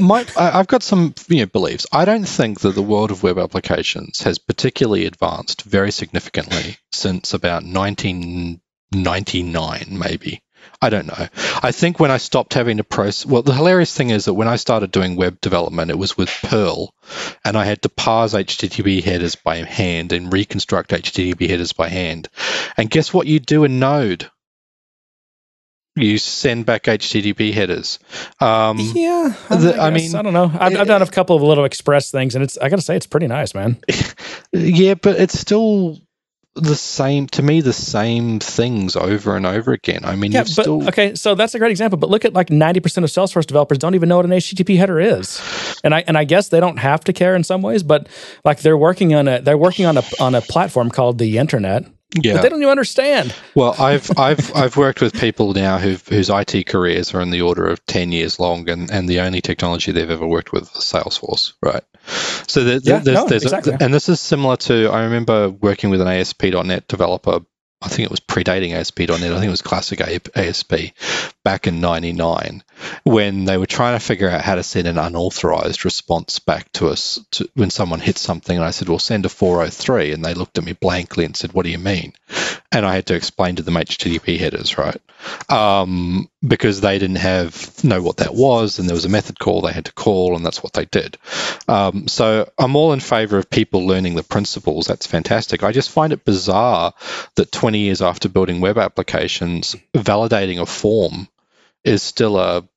my, 0.00 0.24
I've 0.36 0.68
got 0.68 0.82
some 0.82 1.14
you 1.28 1.40
know, 1.40 1.46
beliefs. 1.46 1.86
I 1.92 2.04
don't 2.04 2.26
think 2.26 2.60
that 2.60 2.74
the 2.74 2.82
world 2.82 3.10
of 3.10 3.22
web 3.22 3.38
applications 3.38 4.20
has 4.22 4.38
particularly 4.38 5.06
advanced 5.06 5.62
very 5.62 5.90
significantly 5.90 6.76
since 6.92 7.32
about 7.34 7.64
1999, 7.64 9.98
maybe. 9.98 10.42
I 10.82 10.88
don't 10.88 11.06
know. 11.06 11.28
I 11.62 11.72
think 11.72 12.00
when 12.00 12.10
I 12.10 12.16
stopped 12.16 12.54
having 12.54 12.78
to 12.78 12.84
process, 12.84 13.26
well, 13.26 13.42
the 13.42 13.52
hilarious 13.52 13.94
thing 13.94 14.08
is 14.08 14.24
that 14.24 14.34
when 14.34 14.48
I 14.48 14.56
started 14.56 14.90
doing 14.90 15.14
web 15.14 15.38
development, 15.40 15.90
it 15.90 15.98
was 15.98 16.16
with 16.16 16.30
Perl, 16.42 16.94
and 17.44 17.56
I 17.56 17.66
had 17.66 17.82
to 17.82 17.90
parse 17.90 18.32
HTTP 18.32 19.02
headers 19.02 19.34
by 19.34 19.56
hand 19.56 20.12
and 20.12 20.32
reconstruct 20.32 20.90
HTTP 20.90 21.50
headers 21.50 21.74
by 21.74 21.88
hand. 21.88 22.28
And 22.78 22.88
guess 22.88 23.12
what 23.12 23.26
you 23.26 23.40
do 23.40 23.64
in 23.64 23.78
Node? 23.78 24.30
You 25.96 26.16
send 26.16 26.64
back 26.64 26.84
HTTP 26.84 27.52
headers. 27.52 27.98
Um, 28.40 28.78
yeah, 28.78 29.34
I, 29.50 29.56
the, 29.56 29.76
I, 29.78 29.90
mean, 29.90 30.14
I 30.14 30.22
don't 30.22 30.32
know. 30.32 30.50
I've, 30.58 30.72
it, 30.72 30.80
I've, 30.80 30.86
done 30.86 31.02
a 31.02 31.06
couple 31.06 31.36
of 31.36 31.42
little 31.42 31.64
Express 31.64 32.10
things, 32.10 32.34
and 32.34 32.44
it's 32.44 32.56
I 32.56 32.70
got 32.70 32.76
to 32.76 32.82
say 32.82 32.96
it's 32.96 33.06
pretty 33.06 33.26
nice, 33.26 33.54
man. 33.54 33.78
Yeah, 34.52 34.94
but 34.94 35.14
it's 35.20 35.38
still 35.38 35.98
the 36.54 36.74
same 36.74 37.26
to 37.28 37.42
me 37.42 37.60
the 37.60 37.72
same 37.72 38.40
things 38.40 38.96
over 38.96 39.36
and 39.36 39.46
over 39.46 39.72
again. 39.72 40.04
I 40.04 40.16
mean, 40.16 40.32
yeah, 40.32 40.42
but, 40.42 40.48
still 40.48 40.88
okay. 40.88 41.14
So 41.14 41.34
that's 41.34 41.54
a 41.54 41.58
great 41.58 41.70
example. 41.70 41.98
But 41.98 42.10
look 42.10 42.24
at 42.24 42.32
like 42.32 42.50
ninety 42.50 42.80
percent 42.80 43.04
of 43.04 43.10
Salesforce 43.10 43.46
developers 43.46 43.78
don't 43.78 43.94
even 43.94 44.08
know 44.08 44.16
what 44.16 44.24
an 44.24 44.32
HTTP 44.32 44.76
header 44.76 45.00
is, 45.00 45.40
and 45.84 45.94
I 45.94 46.04
and 46.06 46.18
I 46.18 46.24
guess 46.24 46.48
they 46.48 46.60
don't 46.60 46.78
have 46.78 47.04
to 47.04 47.12
care 47.12 47.34
in 47.34 47.44
some 47.44 47.62
ways. 47.62 47.82
But 47.82 48.08
like 48.44 48.60
they're 48.60 48.78
working 48.78 49.14
on 49.14 49.28
a 49.28 49.40
they're 49.40 49.58
working 49.58 49.86
on 49.86 49.96
a 49.96 50.02
on 50.18 50.34
a 50.34 50.40
platform 50.40 50.90
called 50.90 51.18
the 51.18 51.38
internet, 51.38 51.86
yeah. 52.14 52.34
But 52.34 52.42
they 52.42 52.48
don't 52.48 52.60
even 52.60 52.70
understand. 52.70 53.34
Well, 53.54 53.74
I've 53.78 54.10
I've 54.18 54.54
I've 54.56 54.76
worked 54.76 55.00
with 55.00 55.14
people 55.14 55.52
now 55.54 55.78
who 55.78 55.96
whose 56.08 56.28
IT 56.28 56.66
careers 56.66 57.14
are 57.14 57.20
in 57.20 57.30
the 57.30 57.42
order 57.42 57.66
of 57.66 57.84
ten 57.86 58.10
years 58.10 58.40
long, 58.40 58.68
and, 58.68 58.90
and 58.90 59.08
the 59.08 59.20
only 59.20 59.40
technology 59.40 59.92
they've 59.92 60.10
ever 60.10 60.26
worked 60.26 60.52
with 60.52 60.64
is 60.64 60.82
Salesforce, 60.82 61.52
right? 61.62 61.84
So 62.06 62.64
there, 62.64 62.80
yeah, 62.82 62.98
there's, 62.98 63.14
no, 63.14 63.26
there's 63.26 63.44
exactly. 63.44 63.74
a, 63.74 63.78
and 63.80 63.94
this 63.94 64.08
is 64.08 64.20
similar 64.20 64.56
to 64.56 64.88
I 64.88 65.04
remember 65.04 65.50
working 65.50 65.90
with 65.90 66.00
an 66.00 66.08
ASP.NET 66.08 66.88
developer 66.88 67.40
I 67.82 67.88
think 67.88 68.04
it 68.04 68.10
was 68.10 68.20
predating 68.20 68.74
ASP.NET. 68.74 69.10
I 69.10 69.18
think 69.18 69.44
it 69.44 69.50
was 69.50 69.62
classic 69.62 70.00
ASP 70.00 70.74
back 71.44 71.66
in 71.66 71.80
99 71.80 72.62
when 73.04 73.46
they 73.46 73.56
were 73.56 73.66
trying 73.66 73.98
to 73.98 74.04
figure 74.04 74.28
out 74.28 74.42
how 74.42 74.56
to 74.56 74.62
send 74.62 74.86
an 74.86 74.98
unauthorized 74.98 75.84
response 75.84 76.38
back 76.38 76.70
to 76.72 76.88
us 76.88 77.18
to, 77.32 77.48
when 77.54 77.70
someone 77.70 78.00
hit 78.00 78.18
something. 78.18 78.56
And 78.56 78.64
I 78.64 78.70
said, 78.70 78.88
well, 78.88 78.98
send 78.98 79.24
a 79.26 79.28
403. 79.28 80.12
And 80.12 80.24
they 80.24 80.34
looked 80.34 80.58
at 80.58 80.64
me 80.64 80.72
blankly 80.72 81.24
and 81.24 81.36
said, 81.36 81.52
what 81.52 81.64
do 81.64 81.70
you 81.70 81.78
mean? 81.78 82.12
And 82.70 82.86
I 82.86 82.94
had 82.94 83.06
to 83.06 83.14
explain 83.14 83.56
to 83.56 83.62
them 83.62 83.74
HTTP 83.74 84.38
headers, 84.38 84.78
right? 84.78 85.00
Um, 85.50 86.28
because 86.46 86.80
they 86.80 86.98
didn't 86.98 87.16
have 87.16 87.82
know 87.82 88.00
what 88.00 88.18
that 88.18 88.34
was. 88.34 88.78
And 88.78 88.88
there 88.88 88.94
was 88.94 89.04
a 89.04 89.10
method 89.10 89.38
call 89.38 89.62
they 89.62 89.72
had 89.72 89.86
to 89.86 89.92
call, 89.92 90.36
and 90.36 90.46
that's 90.46 90.62
what 90.62 90.72
they 90.74 90.84
did. 90.84 91.18
Um, 91.66 92.08
so 92.08 92.48
I'm 92.58 92.76
all 92.76 92.92
in 92.92 93.00
favor 93.00 93.38
of 93.38 93.50
people 93.50 93.86
learning 93.86 94.14
the 94.14 94.22
principles. 94.22 94.86
That's 94.86 95.06
fantastic. 95.06 95.64
I 95.64 95.72
just 95.72 95.90
find 95.90 96.12
it 96.12 96.24
bizarre 96.24 96.94
that 97.34 97.50
20 97.50 97.70
20 97.70 97.78
years 97.78 98.02
after 98.02 98.28
building 98.28 98.60
web 98.60 98.78
applications, 98.78 99.76
validating 99.94 100.60
a 100.60 100.66
form 100.66 101.28
is 101.84 102.02
still 102.02 102.36
a 102.36 102.68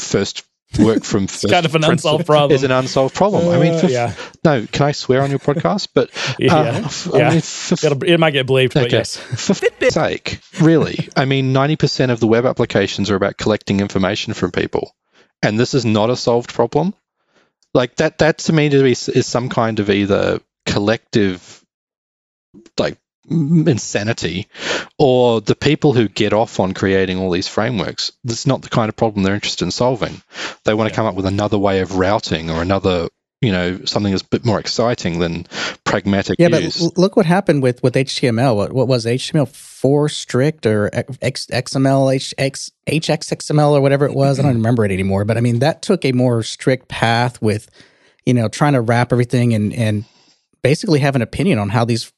first 0.00 0.44
work 0.78 1.04
from 1.04 1.24
it's 1.24 1.44
kind 1.44 1.64
of 1.64 1.74
an 1.74 1.84
unsolved 1.84 2.26
problem. 2.26 2.54
Is 2.54 2.64
an 2.64 2.70
unsolved 2.70 3.14
problem. 3.14 3.48
Uh, 3.48 3.52
I 3.52 3.60
mean, 3.60 3.74
uh, 3.74 3.78
for, 3.78 3.86
yeah. 3.86 4.14
no, 4.44 4.66
can 4.66 4.86
I 4.86 4.92
swear 4.92 5.22
on 5.22 5.30
your 5.30 5.38
podcast? 5.38 5.88
But 5.94 6.10
yeah, 6.38 6.54
uh, 6.54 6.90
yeah. 7.14 7.28
I 7.28 7.30
mean, 7.30 7.40
for, 7.40 8.04
it 8.04 8.20
might 8.20 8.32
get 8.32 8.46
believed, 8.46 8.76
okay. 8.76 8.84
but 8.84 8.92
yes. 8.92 9.16
For 9.16 9.54
sake, 9.90 10.40
really, 10.60 11.08
I 11.16 11.24
mean, 11.24 11.52
ninety 11.52 11.76
percent 11.76 12.12
of 12.12 12.20
the 12.20 12.26
web 12.26 12.44
applications 12.44 13.10
are 13.10 13.16
about 13.16 13.36
collecting 13.36 13.80
information 13.80 14.34
from 14.34 14.52
people, 14.52 14.94
and 15.42 15.58
this 15.58 15.74
is 15.74 15.84
not 15.84 16.10
a 16.10 16.16
solved 16.16 16.52
problem. 16.52 16.94
Like 17.74 17.96
that, 17.96 18.18
that 18.18 18.38
to 18.38 18.52
me 18.52 18.68
to 18.70 18.82
be 18.82 18.92
is 18.92 19.26
some 19.26 19.48
kind 19.48 19.78
of 19.78 19.90
either 19.90 20.40
collective, 20.66 21.64
like 22.78 22.98
insanity 23.30 24.48
or 24.98 25.40
the 25.40 25.54
people 25.54 25.92
who 25.92 26.08
get 26.08 26.32
off 26.32 26.60
on 26.60 26.74
creating 26.74 27.18
all 27.18 27.30
these 27.30 27.48
frameworks 27.48 28.12
that's 28.24 28.46
not 28.46 28.62
the 28.62 28.68
kind 28.68 28.88
of 28.88 28.96
problem 28.96 29.22
they're 29.22 29.34
interested 29.34 29.64
in 29.64 29.70
solving. 29.70 30.22
They 30.64 30.74
want 30.74 30.88
to 30.88 30.94
come 30.94 31.06
up 31.06 31.14
with 31.14 31.26
another 31.26 31.58
way 31.58 31.80
of 31.80 31.96
routing 31.96 32.50
or 32.50 32.62
another 32.62 33.08
you 33.40 33.52
know 33.52 33.84
something 33.84 34.12
that's 34.12 34.24
a 34.24 34.28
bit 34.28 34.44
more 34.44 34.58
exciting 34.58 35.20
than 35.20 35.46
pragmatic 35.84 36.36
yeah 36.38 36.48
use. 36.48 36.84
but 36.88 36.98
look 36.98 37.16
what 37.16 37.24
happened 37.24 37.62
with 37.62 37.80
with 37.84 37.94
html 37.94 38.56
what, 38.56 38.72
what 38.72 38.88
was 38.88 39.04
html4 39.06 40.10
strict 40.10 40.66
or 40.66 40.90
X, 41.22 41.46
xml 41.46 42.12
H, 42.12 42.34
X, 42.36 42.72
hxxml 42.88 43.70
or 43.70 43.80
whatever 43.80 44.06
it 44.06 44.14
was. 44.14 44.38
I 44.38 44.42
don't 44.42 44.52
mm-hmm. 44.52 44.58
remember 44.58 44.84
it 44.84 44.90
anymore 44.90 45.24
but 45.24 45.36
i 45.36 45.40
mean 45.40 45.60
that 45.60 45.82
took 45.82 46.04
a 46.04 46.12
more 46.12 46.42
strict 46.42 46.88
path 46.88 47.40
with 47.40 47.70
you 48.26 48.34
know 48.34 48.48
trying 48.48 48.72
to 48.72 48.80
wrap 48.80 49.12
everything 49.12 49.54
and 49.54 49.72
and 49.72 50.04
basically 50.62 50.98
have 50.98 51.14
an 51.14 51.22
opinion 51.22 51.58
on 51.58 51.68
how 51.68 51.84
these 51.84 52.12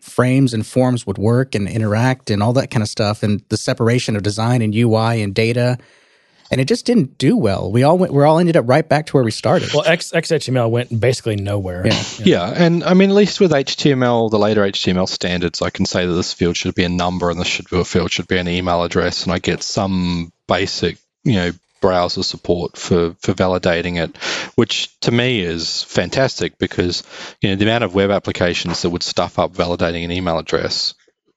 frames 0.00 0.54
and 0.54 0.66
forms 0.66 1.06
would 1.06 1.18
work 1.18 1.54
and 1.54 1.68
interact 1.68 2.30
and 2.30 2.42
all 2.42 2.52
that 2.54 2.70
kind 2.70 2.82
of 2.82 2.88
stuff 2.88 3.22
and 3.22 3.42
the 3.48 3.56
separation 3.56 4.16
of 4.16 4.22
design 4.22 4.62
and 4.62 4.74
UI 4.74 5.22
and 5.22 5.34
data 5.34 5.78
and 6.50 6.60
it 6.60 6.66
just 6.66 6.84
didn't 6.84 7.16
do 7.16 7.36
well. 7.36 7.70
We 7.70 7.84
all 7.84 7.96
went, 7.96 8.12
we 8.12 8.24
all 8.24 8.38
ended 8.38 8.56
up 8.56 8.68
right 8.68 8.86
back 8.86 9.06
to 9.06 9.12
where 9.12 9.22
we 9.22 9.30
started. 9.30 9.72
Well, 9.72 9.84
X, 9.86 10.10
XHTML 10.10 10.68
went 10.68 11.00
basically 11.00 11.36
nowhere. 11.36 11.86
Yeah. 11.86 11.92
yeah. 11.92 12.24
yeah, 12.24 12.64
and 12.64 12.82
I 12.82 12.94
mean, 12.94 13.10
at 13.10 13.16
least 13.16 13.40
with 13.40 13.52
HTML, 13.52 14.30
the 14.30 14.38
later 14.38 14.62
HTML 14.62 15.08
standards, 15.08 15.62
I 15.62 15.70
can 15.70 15.86
say 15.86 16.06
that 16.06 16.12
this 16.12 16.32
field 16.32 16.56
should 16.56 16.74
be 16.74 16.84
a 16.84 16.88
number 16.88 17.30
and 17.30 17.38
this 17.38 17.46
should 17.46 17.70
be 17.70 17.78
a 17.78 17.84
field 17.84 18.10
should 18.10 18.26
be 18.26 18.38
an 18.38 18.48
email 18.48 18.82
address, 18.82 19.24
and 19.24 19.32
I 19.32 19.38
get 19.38 19.62
some 19.62 20.32
basic, 20.48 20.98
you 21.22 21.34
know, 21.34 21.52
browser 21.80 22.22
support 22.22 22.76
for 22.76 23.14
for 23.20 23.32
validating 23.32 24.02
it, 24.02 24.16
which 24.56 24.98
to 25.00 25.10
me 25.10 25.40
is 25.40 25.82
fantastic 25.82 26.58
because 26.58 27.02
you 27.40 27.50
know 27.50 27.56
the 27.56 27.64
amount 27.64 27.84
of 27.84 27.94
web 27.94 28.10
applications 28.10 28.82
that 28.82 28.90
would 28.90 29.02
stuff 29.02 29.38
up 29.38 29.52
validating 29.52 30.04
an 30.04 30.12
email 30.12 30.38
address, 30.38 30.94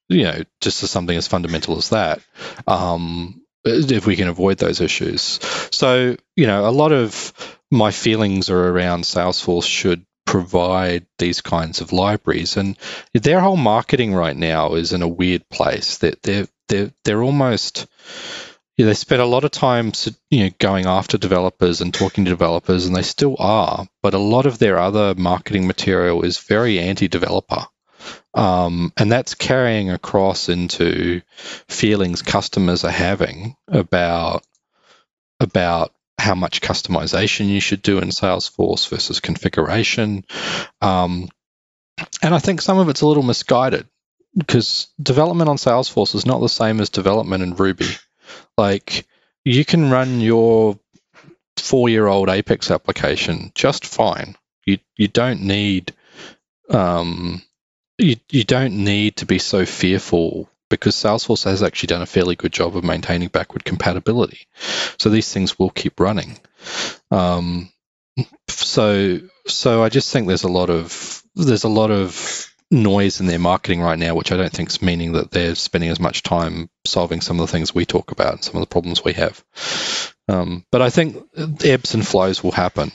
you 0.10 0.24
know, 0.24 0.44
just 0.62 0.84
as 0.84 0.92
something 0.92 1.18
as 1.18 1.28
fundamental 1.28 1.78
as 1.78 1.90
that. 1.90 2.22
Um, 2.68 3.42
if 3.66 4.06
we 4.06 4.18
can 4.18 4.28
avoid 4.28 4.58
those 4.58 4.82
issues. 4.82 5.40
So, 5.72 6.18
you 6.36 6.48
know, 6.48 6.68
a 6.68 6.72
lot 6.72 6.92
of 6.92 7.34
my 7.72 7.92
feelings 7.92 8.50
are 8.50 8.70
around 8.70 9.04
Salesforce 9.04 9.68
should 9.68 10.06
provide 10.26 11.06
these 11.18 11.42
kinds 11.42 11.82
of 11.82 11.92
libraries 11.92 12.56
and 12.56 12.78
their 13.14 13.40
whole 13.40 13.58
marketing 13.58 14.14
right 14.14 14.36
now 14.36 14.76
is 14.76 14.94
in 14.94 15.02
a 15.02 15.08
weird 15.08 15.48
place 15.50 15.98
that 15.98 16.22
they're 16.24 16.48
they're 16.70 16.92
they're 17.04 17.22
almost 17.22 17.88
yeah, 18.76 18.88
they 18.88 18.94
spent 18.96 19.22
a 19.22 19.26
lot 19.26 19.44
of 19.44 19.52
time, 19.52 19.92
you 20.32 20.46
know, 20.46 20.50
going 20.58 20.88
after 20.88 21.18
developers 21.18 21.82
and 21.82 21.94
talking 21.94 22.26
to 22.26 22.32
developers, 22.32 22.86
and 22.86 22.96
they 22.96 23.04
still 23.04 23.36
are. 23.38 23.88
But 24.02 24.16
a 24.16 24.20
lot 24.20 24.46
of 24.46 24.58
their 24.58 24.80
other 24.80 25.14
marketing 25.16 25.68
material 25.68 26.24
is 26.24 26.40
very 26.40 26.80
anti-developer, 26.80 27.68
um, 28.34 28.92
and 28.98 29.12
that's 29.12 29.36
carrying 29.36 29.92
across 29.92 30.50
into 30.50 31.22
feelings 31.68 32.24
customers 32.24 32.84
are 32.84 32.92
having 32.92 33.56
about 33.68 34.44
about 35.40 35.94
how 36.18 36.36
much 36.36 36.62
customization 36.62 37.50
you 37.50 37.60
should 37.60 37.82
do 37.82 38.00
in 38.00 38.10
Salesforce 38.10 38.88
versus 38.90 39.20
configuration. 39.20 40.24
Um, 40.82 41.28
and 42.22 42.34
I 42.34 42.40
think 42.40 42.62
some 42.62 42.80
of 42.80 42.90
it's 42.90 43.02
a 43.02 43.08
little 43.08 43.24
misguided 43.24 43.88
because 44.36 44.88
development 45.02 45.50
on 45.50 45.58
Salesforce 45.58 46.16
is 46.16 46.26
not 46.26 46.40
the 46.40 46.50
same 46.50 46.80
as 46.80 46.90
development 46.90 47.44
in 47.44 47.56
Ruby. 47.56 47.88
Like 48.58 49.06
you 49.44 49.66
can 49.66 49.90
run 49.90 50.22
your 50.22 50.80
four 51.58 51.90
year 51.90 52.08
old 52.08 52.30
Apex 52.30 52.72
application 52.72 53.52
just 53.56 53.86
fine. 53.86 54.36
You 54.66 54.80
you 54.96 55.08
don't 55.08 55.42
need 55.42 55.94
um, 56.70 57.42
you 57.98 58.16
you 58.30 58.44
don't 58.44 58.84
need 58.84 59.18
to 59.18 59.26
be 59.26 59.40
so 59.40 59.66
fearful 59.66 60.50
because 60.70 60.96
Salesforce 60.96 61.44
has 61.44 61.62
actually 61.62 61.88
done 61.88 62.02
a 62.02 62.08
fairly 62.08 62.36
good 62.36 62.52
job 62.52 62.76
of 62.76 62.84
maintaining 62.84 63.28
backward 63.28 63.64
compatibility. 63.64 64.48
So 64.98 65.10
these 65.10 65.32
things 65.32 65.60
will 65.60 65.70
keep 65.70 66.00
running. 66.00 66.40
Um, 67.12 67.72
so 68.48 69.20
so 69.48 69.84
I 69.84 69.90
just 69.90 70.12
think 70.12 70.28
there's 70.28 70.44
a 70.44 70.50
lot 70.50 70.70
of 70.70 71.24
there's 71.36 71.64
a 71.64 71.70
lot 71.70 71.92
of 71.92 72.53
noise 72.74 73.20
in 73.20 73.28
their 73.28 73.40
marketing 73.40 73.82
right 73.82 73.98
now, 73.98 74.16
which 74.16 74.32
I 74.32 74.38
don't 74.38 74.52
think 74.52 74.70
is 74.70 74.82
meaning 74.82 75.14
that 75.14 75.32
they're 75.32 75.56
spending 75.56 75.90
as 75.90 76.00
much 76.00 76.24
time 76.24 76.70
solving 76.86 77.22
some 77.22 77.40
of 77.40 77.48
the 77.48 77.52
things 77.52 77.74
we 77.74 77.86
talk 77.86 78.12
about 78.12 78.34
and 78.34 78.44
some 78.44 78.56
of 78.56 78.62
the 78.62 78.72
problems 78.72 79.04
we 79.04 79.14
have. 79.14 79.44
Um, 80.28 80.66
but 80.72 80.82
I 80.82 80.90
think 80.90 81.18
ebbs 81.64 81.94
and 81.94 82.06
flows 82.06 82.44
will 82.44 82.52
happen. 82.52 82.92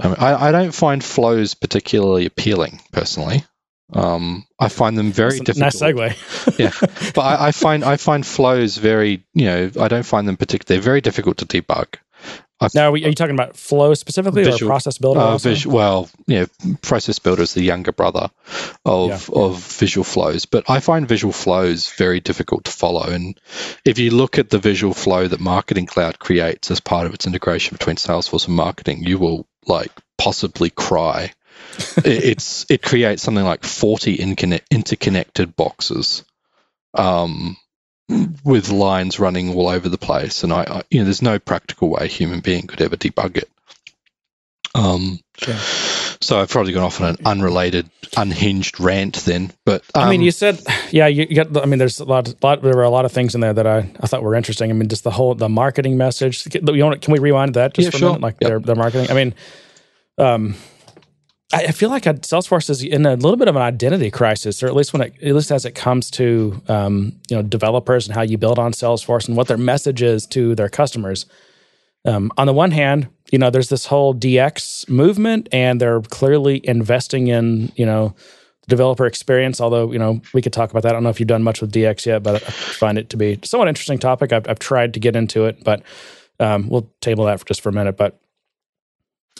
Um, 0.00 0.14
I, 0.18 0.48
I, 0.48 0.52
don't 0.52 0.72
find 0.72 1.02
flows 1.02 1.54
particularly 1.54 2.26
appealing 2.26 2.80
personally. 2.92 3.44
Um, 3.92 4.46
I 4.58 4.68
find 4.68 4.96
them 4.96 5.12
very 5.12 5.40
difficult. 5.40 5.58
Nice 5.58 5.80
segue. 5.80 6.58
yeah, 6.58 7.12
but 7.14 7.22
I, 7.22 7.48
I, 7.48 7.52
find 7.52 7.82
I 7.82 7.96
find 7.96 8.24
flows 8.24 8.76
very 8.76 9.24
you 9.34 9.46
know 9.46 9.70
I 9.80 9.88
don't 9.88 10.04
find 10.04 10.28
them 10.28 10.36
particular. 10.36 10.76
They're 10.76 10.84
very 10.84 11.00
difficult 11.00 11.38
to 11.38 11.46
debug. 11.46 11.94
I've, 12.60 12.74
now, 12.74 12.90
are, 12.90 12.96
you 12.96 13.14
talking 13.14 13.36
about 13.36 13.56
Flow 13.56 13.94
specifically 13.94 14.42
visual, 14.42 14.68
or 14.68 14.72
Process 14.72 14.98
Builder? 14.98 15.20
Uh, 15.20 15.38
visual, 15.38 15.76
well, 15.76 16.10
yeah, 16.26 16.46
Process 16.82 17.20
Builder 17.20 17.42
is 17.42 17.54
the 17.54 17.62
younger 17.62 17.92
brother 17.92 18.30
of 18.84 19.28
yeah. 19.28 19.40
of 19.40 19.58
Visual 19.78 20.04
Flows, 20.04 20.44
but 20.44 20.68
I 20.68 20.80
find 20.80 21.06
Visual 21.06 21.32
Flows 21.32 21.88
very 21.92 22.18
difficult 22.18 22.64
to 22.64 22.72
follow. 22.72 23.04
And 23.04 23.38
if 23.84 24.00
you 24.00 24.10
look 24.10 24.38
at 24.38 24.50
the 24.50 24.58
visual 24.58 24.92
flow 24.92 25.28
that 25.28 25.38
Marketing 25.38 25.86
Cloud 25.86 26.18
creates 26.18 26.70
as 26.72 26.80
part 26.80 27.06
of 27.06 27.14
its 27.14 27.26
integration 27.26 27.76
between 27.76 27.96
Salesforce 27.96 28.48
and 28.48 28.56
marketing, 28.56 29.04
you 29.04 29.18
will 29.18 29.46
like 29.66 29.92
possibly 30.16 30.70
cry. 30.70 31.32
it's 31.98 32.66
it 32.68 32.82
creates 32.82 33.22
something 33.22 33.44
like 33.44 33.64
forty 33.64 34.16
interconnected 34.16 35.54
boxes. 35.54 36.24
Um, 36.94 37.56
with 38.44 38.70
lines 38.70 39.18
running 39.18 39.54
all 39.54 39.68
over 39.68 39.88
the 39.88 39.98
place, 39.98 40.42
and 40.44 40.52
I, 40.52 40.62
I, 40.62 40.82
you 40.90 41.00
know, 41.00 41.04
there's 41.04 41.22
no 41.22 41.38
practical 41.38 41.90
way 41.90 42.04
a 42.04 42.06
human 42.06 42.40
being 42.40 42.66
could 42.66 42.80
ever 42.80 42.96
debug 42.96 43.36
it. 43.36 43.50
Um, 44.74 45.20
yeah. 45.46 45.58
So 46.20 46.40
I've 46.40 46.50
probably 46.50 46.72
gone 46.72 46.82
off 46.82 47.00
on 47.00 47.10
an 47.10 47.16
unrelated, 47.24 47.88
unhinged 48.16 48.80
rant 48.80 49.16
then. 49.24 49.52
But 49.64 49.84
um, 49.94 50.04
I 50.04 50.10
mean, 50.10 50.20
you 50.20 50.30
said, 50.30 50.60
yeah, 50.90 51.06
you, 51.06 51.26
got. 51.26 51.56
I 51.56 51.66
mean, 51.66 51.78
there's 51.78 52.00
a 52.00 52.04
lot, 52.04 52.34
lot, 52.42 52.62
There 52.62 52.74
were 52.74 52.82
a 52.82 52.90
lot 52.90 53.04
of 53.04 53.12
things 53.12 53.34
in 53.34 53.40
there 53.40 53.52
that 53.52 53.66
I, 53.66 53.90
I 54.00 54.06
thought 54.06 54.22
were 54.22 54.34
interesting. 54.34 54.70
I 54.70 54.74
mean, 54.74 54.88
just 54.88 55.04
the 55.04 55.10
whole 55.10 55.34
the 55.34 55.48
marketing 55.48 55.96
message. 55.96 56.44
Can 56.44 56.64
we 56.64 57.18
rewind 57.18 57.54
that 57.54 57.74
just 57.74 57.86
yeah, 57.86 57.90
for 57.90 57.98
sure. 57.98 58.08
a 58.08 58.12
minute? 58.12 58.22
Like 58.22 58.36
yep. 58.40 58.48
their 58.48 58.60
their 58.60 58.76
marketing. 58.76 59.10
I 59.10 59.14
mean, 59.14 59.34
um, 60.18 60.54
I 61.50 61.72
feel 61.72 61.88
like 61.88 62.02
Salesforce 62.02 62.68
is 62.68 62.82
in 62.82 63.06
a 63.06 63.14
little 63.14 63.36
bit 63.36 63.48
of 63.48 63.56
an 63.56 63.62
identity 63.62 64.10
crisis, 64.10 64.62
or 64.62 64.66
at 64.66 64.76
least 64.76 64.92
when 64.92 65.00
it, 65.00 65.14
at 65.22 65.34
least 65.34 65.50
as 65.50 65.64
it 65.64 65.74
comes 65.74 66.10
to 66.12 66.60
um, 66.68 67.18
you 67.30 67.36
know 67.36 67.42
developers 67.42 68.06
and 68.06 68.14
how 68.14 68.20
you 68.20 68.36
build 68.36 68.58
on 68.58 68.72
Salesforce 68.72 69.28
and 69.28 69.36
what 69.36 69.48
their 69.48 69.56
message 69.56 70.02
is 70.02 70.26
to 70.26 70.54
their 70.54 70.68
customers. 70.68 71.24
Um, 72.04 72.30
on 72.36 72.46
the 72.46 72.52
one 72.52 72.70
hand, 72.70 73.08
you 73.32 73.38
know, 73.38 73.48
there's 73.48 73.70
this 73.70 73.86
whole 73.86 74.14
DX 74.14 74.90
movement, 74.90 75.48
and 75.50 75.80
they're 75.80 76.02
clearly 76.02 76.60
investing 76.64 77.28
in 77.28 77.72
you 77.76 77.86
know 77.86 78.14
developer 78.68 79.06
experience. 79.06 79.58
Although 79.58 79.90
you 79.90 79.98
know 79.98 80.20
we 80.34 80.42
could 80.42 80.52
talk 80.52 80.70
about 80.70 80.82
that. 80.82 80.90
I 80.90 80.92
don't 80.92 81.02
know 81.02 81.10
if 81.10 81.18
you've 81.18 81.28
done 81.28 81.42
much 81.42 81.62
with 81.62 81.72
DX 81.72 82.04
yet, 82.04 82.22
but 82.22 82.34
I 82.34 82.50
find 82.50 82.98
it 82.98 83.08
to 83.08 83.16
be 83.16 83.38
somewhat 83.42 83.68
interesting 83.68 83.98
topic. 83.98 84.34
I've, 84.34 84.46
I've 84.46 84.58
tried 84.58 84.92
to 84.94 85.00
get 85.00 85.16
into 85.16 85.46
it, 85.46 85.64
but 85.64 85.82
um, 86.40 86.68
we'll 86.68 86.92
table 87.00 87.24
that 87.24 87.40
for 87.40 87.46
just 87.46 87.62
for 87.62 87.70
a 87.70 87.72
minute. 87.72 87.96
But 87.96 88.20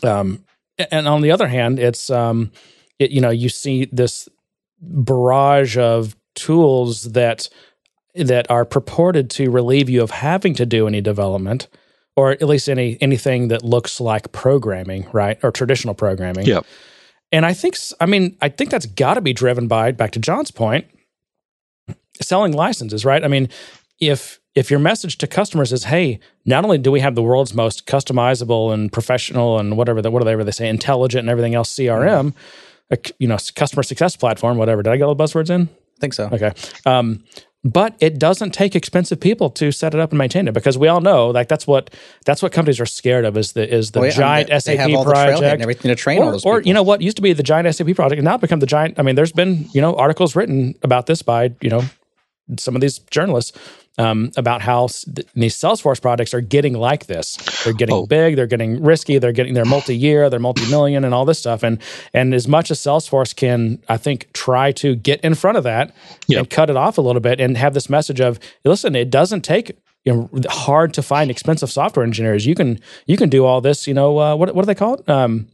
um, 0.03 0.43
and 0.91 1.09
on 1.09 1.23
the 1.23 1.31
other 1.31 1.49
hand, 1.49 1.79
it's 1.79 2.11
um, 2.11 2.53
it, 2.99 3.11
you 3.11 3.21
know 3.21 3.31
you 3.31 3.49
see 3.49 3.89
this 3.93 4.29
barrage 4.81 5.77
of 5.77 6.17
tools 6.35 7.13
that 7.13 7.49
that 8.15 8.51
are 8.51 8.65
purported 8.65 9.31
to 9.31 9.51
relieve 9.51 9.89
you 9.89 10.03
of 10.03 10.11
having 10.11 10.55
to 10.55 10.67
do 10.67 10.87
any 10.87 11.01
development 11.01 11.69
or 12.17 12.33
at 12.33 12.43
least 12.43 12.69
any 12.69 12.99
anything 13.01 13.49
that 13.49 13.63
looks 13.63 14.01
like 14.01 14.33
programming, 14.33 15.07
right? 15.13 15.39
Or 15.43 15.53
traditional 15.53 15.95
programming. 15.95 16.47
Yeah. 16.47 16.61
And 17.31 17.45
I 17.45 17.55
think 17.55 17.77
I 18.01 18.07
mean 18.07 18.37
I 18.41 18.49
think 18.49 18.71
that's 18.71 18.87
got 18.87 19.15
to 19.15 19.21
be 19.21 19.33
driven 19.33 19.69
by 19.69 19.93
back 19.93 20.13
to 20.13 20.19
John's 20.19 20.51
point 20.51 20.87
selling 22.21 22.53
licenses, 22.53 23.05
right? 23.05 23.25
I 23.25 23.29
mean, 23.29 23.49
if 24.01 24.41
if 24.59 24.71
your 24.71 24.81
message 24.81 25.19
to 25.19 25.27
customers 25.27 25.73
is, 25.73 25.85
"Hey, 25.85 26.19
not 26.45 26.65
only 26.65 26.79
do 26.79 26.91
we 26.91 27.01
have 27.01 27.15
the 27.15 27.23
world's 27.23 27.55
most 27.55 27.87
customizable 27.87 28.75
and 28.75 28.93
professional 28.93 29.59
and 29.59 29.77
whatever 29.77 30.03
the, 30.03 30.11
what 30.11 30.23
do 30.25 30.45
they 30.45 30.51
say, 30.51 30.69
intelligent 30.69 31.21
and 31.21 31.31
everything 31.31 31.55
else 31.55 31.73
CRM, 31.73 32.33
mm-hmm. 32.33 32.95
a, 32.95 32.99
you 33.19 33.29
know, 33.29 33.39
customer 33.55 33.83
success 33.83 34.17
platform, 34.17 34.59
whatever." 34.59 34.83
Did 34.83 34.93
I 34.93 34.97
get 34.97 35.05
all 35.05 35.15
the 35.15 35.23
buzzwords 35.23 35.49
in? 35.49 35.69
I 35.69 36.01
think 36.01 36.15
so. 36.15 36.29
Okay. 36.33 36.53
Um, 36.85 37.25
but 37.65 37.97
it 38.01 38.19
doesn't 38.19 38.53
take 38.53 38.77
expensive 38.77 39.21
people 39.21 39.51
to 39.51 39.73
set 39.73 39.95
it 39.95 40.01
up 40.01 40.11
and 40.11 40.19
maintain 40.19 40.47
it 40.47 40.55
because 40.55 40.79
we 40.79 40.87
all 40.87 41.01
know 41.01 41.29
like 41.31 41.49
that's 41.49 41.67
what 41.67 41.93
that's 42.25 42.41
what 42.41 42.53
companies 42.53 42.81
are 42.81 42.87
scared 42.87 43.25
of 43.25 43.37
is 43.37 43.53
the 43.53 43.69
is 43.69 43.91
the 43.91 44.01
oh, 44.01 44.05
yeah, 44.05 44.11
giant 44.11 44.49
they, 44.49 44.59
SAP 44.61 44.87
they 44.87 44.95
project 44.95 45.43
and 45.43 45.63
everything 45.63 45.89
to 45.89 45.97
train 45.97 46.19
or, 46.19 46.25
all 46.25 46.31
those 46.31 46.45
or 46.45 46.63
you 46.63 46.73
know 46.73 46.85
what 46.85 47.03
used 47.03 47.17
to 47.17 47.23
be 47.23 47.33
the 47.33 47.43
giant 47.43 47.75
SAP 47.75 47.95
project 47.97 48.19
and 48.19 48.25
now 48.25 48.37
become 48.37 48.61
the 48.61 48.67
giant 48.67 48.99
I 48.99 49.03
mean 49.03 49.17
there's 49.17 49.33
been 49.33 49.69
you 49.73 49.81
know 49.81 49.95
articles 49.97 50.37
written 50.37 50.77
about 50.83 51.07
this 51.07 51.23
by 51.23 51.53
you 51.61 51.69
know 51.69 51.83
some 52.57 52.75
of 52.75 52.81
these 52.81 52.99
journalists 53.11 53.57
um, 53.99 54.31
about 54.37 54.63
how 54.63 54.87
th- 54.87 55.27
these 55.35 55.57
Salesforce 55.57 56.01
products 56.01 56.33
are 56.33 56.41
getting 56.41 56.75
like 56.75 57.07
this. 57.07 57.37
They're 57.65 57.73
getting 57.73 57.95
oh. 57.95 58.07
big, 58.07 58.37
they're 58.37 58.47
getting 58.47 58.83
risky, 58.83 59.19
they're 59.19 59.33
getting 59.33 59.55
they're 59.55 59.65
multi-year, 59.65 60.31
they're 60.31 60.39
multi-million, 60.41 61.05
and 61.05 61.13
all 61.13 61.25
this 61.25 61.39
stuff. 61.39 61.63
And 61.63 61.79
and 62.15 62.33
as 62.33 62.47
much 62.47 62.71
as 62.71 62.79
Salesforce 62.79 63.35
can, 63.35 63.83
I 63.89 63.97
think, 63.97 64.33
try 64.33 64.73
to 64.73 64.95
get 64.95 65.21
in 65.23 65.35
front 65.35 65.59
of 65.59 65.65
that 65.65 65.95
yep. 66.29 66.39
and 66.39 66.51
cut 66.51 66.71
it 66.71 66.77
off 66.77 66.97
a 66.97 67.01
little 67.01 67.21
bit, 67.21 67.41
and 67.41 67.57
have 67.57 67.75
this 67.75 67.91
message 67.91 68.21
of, 68.21 68.39
listen, 68.65 68.95
it 68.95 69.11
doesn't 69.11 69.43
take 69.43 69.77
you 70.05 70.13
know, 70.15 70.31
hard 70.49 70.95
to 70.95 71.03
find 71.03 71.31
expensive 71.31 71.71
software 71.71 72.05
engineers. 72.05 72.47
You 72.47 72.55
can 72.55 72.79
you 73.07 73.17
can 73.17 73.29
do 73.29 73.45
all 73.45 73.61
this. 73.61 73.87
You 73.87 73.95
know 73.95 74.19
uh, 74.19 74.37
what 74.37 74.55
what 74.55 74.63
do 74.63 74.67
they 74.67 74.75
call 74.75 74.95
it? 74.95 75.09
Um, 75.09 75.49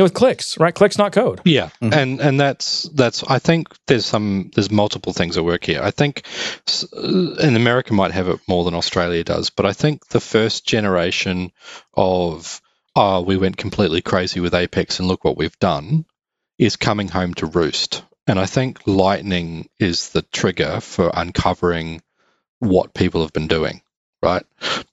yeah, 0.00 0.04
with 0.04 0.14
clicks, 0.14 0.58
right? 0.58 0.74
Clicks, 0.74 0.96
not 0.96 1.12
code. 1.12 1.42
Yeah, 1.44 1.68
mm-hmm. 1.82 1.92
and 1.92 2.20
and 2.20 2.40
that's 2.40 2.84
that's. 2.84 3.22
I 3.22 3.38
think 3.38 3.68
there's 3.86 4.06
some 4.06 4.50
there's 4.54 4.70
multiple 4.70 5.12
things 5.12 5.36
at 5.36 5.44
work 5.44 5.64
here. 5.64 5.82
I 5.82 5.90
think, 5.90 6.22
and 7.02 7.54
America 7.56 7.92
might 7.92 8.12
have 8.12 8.28
it 8.28 8.40
more 8.48 8.64
than 8.64 8.72
Australia 8.72 9.22
does, 9.22 9.50
but 9.50 9.66
I 9.66 9.74
think 9.74 10.06
the 10.08 10.20
first 10.20 10.66
generation 10.66 11.52
of 11.92 12.62
oh 12.96 13.20
we 13.20 13.36
went 13.36 13.58
completely 13.58 14.00
crazy 14.00 14.40
with 14.40 14.54
Apex 14.54 15.00
and 15.00 15.06
look 15.06 15.22
what 15.22 15.36
we've 15.36 15.58
done 15.58 16.06
is 16.58 16.76
coming 16.76 17.08
home 17.08 17.34
to 17.34 17.46
roost. 17.46 18.02
And 18.26 18.40
I 18.40 18.46
think 18.46 18.80
Lightning 18.86 19.68
is 19.78 20.10
the 20.10 20.22
trigger 20.22 20.80
for 20.80 21.10
uncovering 21.12 22.00
what 22.58 22.94
people 22.94 23.20
have 23.20 23.34
been 23.34 23.48
doing 23.48 23.82
right? 24.22 24.44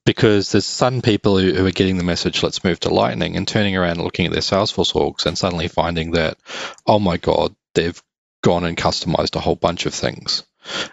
Because 0.05 0.51
there's 0.51 0.65
some 0.65 1.01
people 1.01 1.37
who, 1.37 1.53
who, 1.53 1.65
are 1.65 1.71
getting 1.71 1.97
the 1.97 2.03
message, 2.03 2.43
let's 2.43 2.63
move 2.63 2.79
to 2.81 2.89
Lightning, 2.89 3.35
and 3.35 3.47
turning 3.47 3.75
around 3.75 3.97
and 3.97 4.03
looking 4.03 4.25
at 4.25 4.31
their 4.31 4.41
Salesforce 4.41 4.93
orgs 4.93 5.25
and 5.25 5.37
suddenly 5.37 5.67
finding 5.67 6.11
that, 6.11 6.37
oh 6.85 6.99
my 6.99 7.17
God, 7.17 7.55
they've 7.73 8.01
gone 8.41 8.63
and 8.63 8.77
customized 8.77 9.35
a 9.35 9.39
whole 9.39 9.55
bunch 9.55 9.85
of 9.85 9.93
things. 9.93 10.43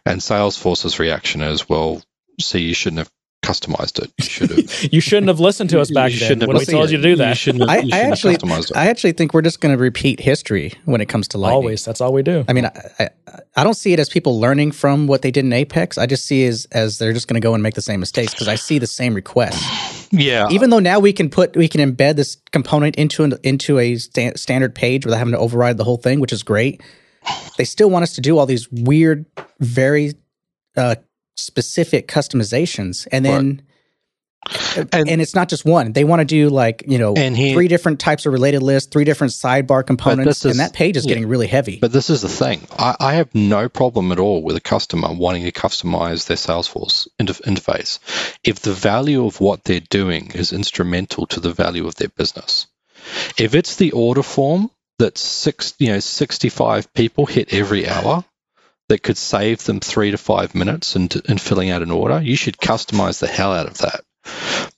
And 0.05 0.21
Salesforce's 0.21 0.99
reaction 0.99 1.43
is, 1.43 1.69
well, 1.69 2.03
see, 2.41 2.61
you 2.61 2.75
shouldn't 2.75 2.99
have 2.99 3.13
customized 3.45 4.03
it. 4.03 4.13
You 4.19 4.25
should 4.25 4.51
have. 4.51 4.93
you 4.93 5.01
shouldn't 5.01 5.29
have 5.29 5.41
listened 5.41 5.71
to 5.71 5.81
us 5.81 5.91
back 5.91 6.13
then 6.13 6.41
when 6.41 6.57
we 6.57 6.65
told 6.65 6.91
you 6.91 6.97
to 6.97 7.03
do 7.03 7.17
that. 7.17 7.47
You 7.47 7.65
I, 7.65 7.79
you 7.79 7.91
I 7.93 8.01
actually, 8.01 8.37
I 8.75 8.89
actually 8.89 9.13
think 9.13 9.35
we're 9.35 9.43
just 9.43 9.61
going 9.61 9.77
to 9.77 9.81
repeat 9.81 10.21
history 10.21 10.73
when 10.85 11.01
it 11.01 11.09
comes 11.09 11.29
to 11.29 11.39
lightning. 11.39 11.57
Always, 11.57 11.85
that's 11.85 12.01
all 12.01 12.13
we 12.13 12.23
do. 12.23 12.45
I 12.49 12.53
mean, 12.53 12.67
I, 12.67 12.91
I, 12.99 13.09
I 13.57 13.65
don't 13.65 13.75
see 13.75 13.93
it 13.93 13.99
as 13.99 14.09
people 14.09 14.41
learning 14.41 14.73
from 14.73 15.07
what 15.07 15.23
they 15.23 15.31
did 15.31 15.45
in 15.45 15.53
Apex. 15.53 15.99
I 15.99 16.07
just 16.07 16.25
see 16.27 16.47
as 16.47 16.67
as 16.73 16.99
they're 16.99 17.13
just 17.13 17.29
going 17.29 17.41
to 17.41 17.45
go 17.45 17.55
and 17.55 17.63
make 17.63 17.75
the 17.75 17.83
same 17.83 18.01
mistakes 18.01 18.33
because 18.33 18.49
I 18.49 18.55
see 18.57 18.79
the 18.79 18.87
same 18.87 19.15
requests. 19.15 20.09
Yeah. 20.13 20.49
Even 20.51 20.71
though 20.71 20.79
now 20.79 20.99
we 20.99 21.13
can 21.13 21.29
put 21.29 21.57
we 21.57 21.69
can 21.69 21.81
embed 21.81 22.17
this 22.17 22.37
component 22.53 22.97
into 22.97 23.25
an, 23.25 23.35
into 23.43 23.79
a 23.79 23.97
sta- 23.97 24.37
standard 24.37 24.75
page 24.75 25.05
without 25.05 25.19
having 25.19 25.33
to 25.33 25.39
override 25.39 25.77
the 25.77 25.85
whole 25.85 25.99
thing, 25.99 26.21
which 26.21 26.33
is 26.33 26.43
great. 26.43 26.83
They 27.57 27.65
still 27.65 27.91
want 27.91 28.03
us 28.03 28.15
to 28.15 28.21
do 28.21 28.39
all 28.39 28.47
these 28.47 28.71
weird, 28.71 29.25
very 29.59 30.13
uh, 30.77 30.97
specific 31.37 32.09
customizations, 32.09 33.07
and 33.11 33.25
then. 33.25 33.49
Right 33.49 33.61
and, 34.93 35.09
and, 35.09 35.21
it's 35.21 35.35
not 35.35 35.49
just 35.49 35.65
one. 35.65 35.93
They 35.93 36.05
want 36.05 36.21
to 36.21 36.25
do 36.25 36.49
like 36.49 36.85
you 36.87 36.99
know 36.99 37.15
he, 37.15 37.55
three 37.55 37.69
different 37.69 38.01
types 38.01 38.27
of 38.27 38.33
related 38.33 38.63
lists, 38.63 38.91
three 38.91 39.05
different 39.05 39.33
sidebar 39.33 39.87
components, 39.87 40.45
is, 40.45 40.51
and 40.51 40.61
that 40.61 40.73
page 40.75 40.97
is 40.97 41.05
yeah, 41.05 41.15
getting 41.15 41.29
really 41.29 41.47
heavy. 41.47 41.79
But 41.81 41.93
this 41.93 42.11
is 42.11 42.23
the 42.23 42.29
thing: 42.29 42.61
I, 42.79 42.97
I, 43.01 43.15
have 43.15 43.35
no 43.35 43.69
problem 43.69 44.13
at 44.13 44.19
all 44.19 44.43
with 44.43 44.57
a 44.57 44.61
customer 44.61 45.13
wanting 45.13 45.45
to 45.45 45.53
customize 45.53 46.27
their 46.27 46.37
Salesforce 46.37 47.09
inter- 47.19 47.35
interface 47.35 47.99
if 48.45 48.61
the 48.61 48.73
value 48.73 49.25
of 49.27 49.41
what 49.41 49.65
they're 49.65 49.81
doing 49.81 50.33
is 50.35 50.53
instrumental 50.53 51.27
to 51.29 51.41
the 51.41 51.53
value 51.53 51.87
of 51.87 51.95
their 51.95 52.09
business. 52.09 52.67
If 53.39 53.55
it's 53.55 53.77
the 53.77 53.93
order 53.93 54.23
form 54.23 54.71
that 54.99 55.19
six, 55.19 55.75
you 55.79 55.89
know, 55.89 56.01
sixty-five 56.01 56.93
people 56.93 57.27
hit 57.27 57.53
every 57.55 57.89
hour, 57.89 58.25
that 58.89 59.03
could 59.03 59.17
save 59.17 59.65
them 59.65 59.81
three 59.81 60.11
to 60.11 60.19
five 60.19 60.55
minutes 60.55 60.97
in, 60.97 61.09
in 61.27 61.39
filling 61.39 61.71
out 61.71 61.83
an 61.83 61.91
order, 61.91 62.21
you 62.21 62.37
should 62.37 62.59
customize 62.59 63.19
the 63.19 63.27
hell 63.27 63.53
out 63.53 63.67
of 63.67 63.79
that. 63.79 64.05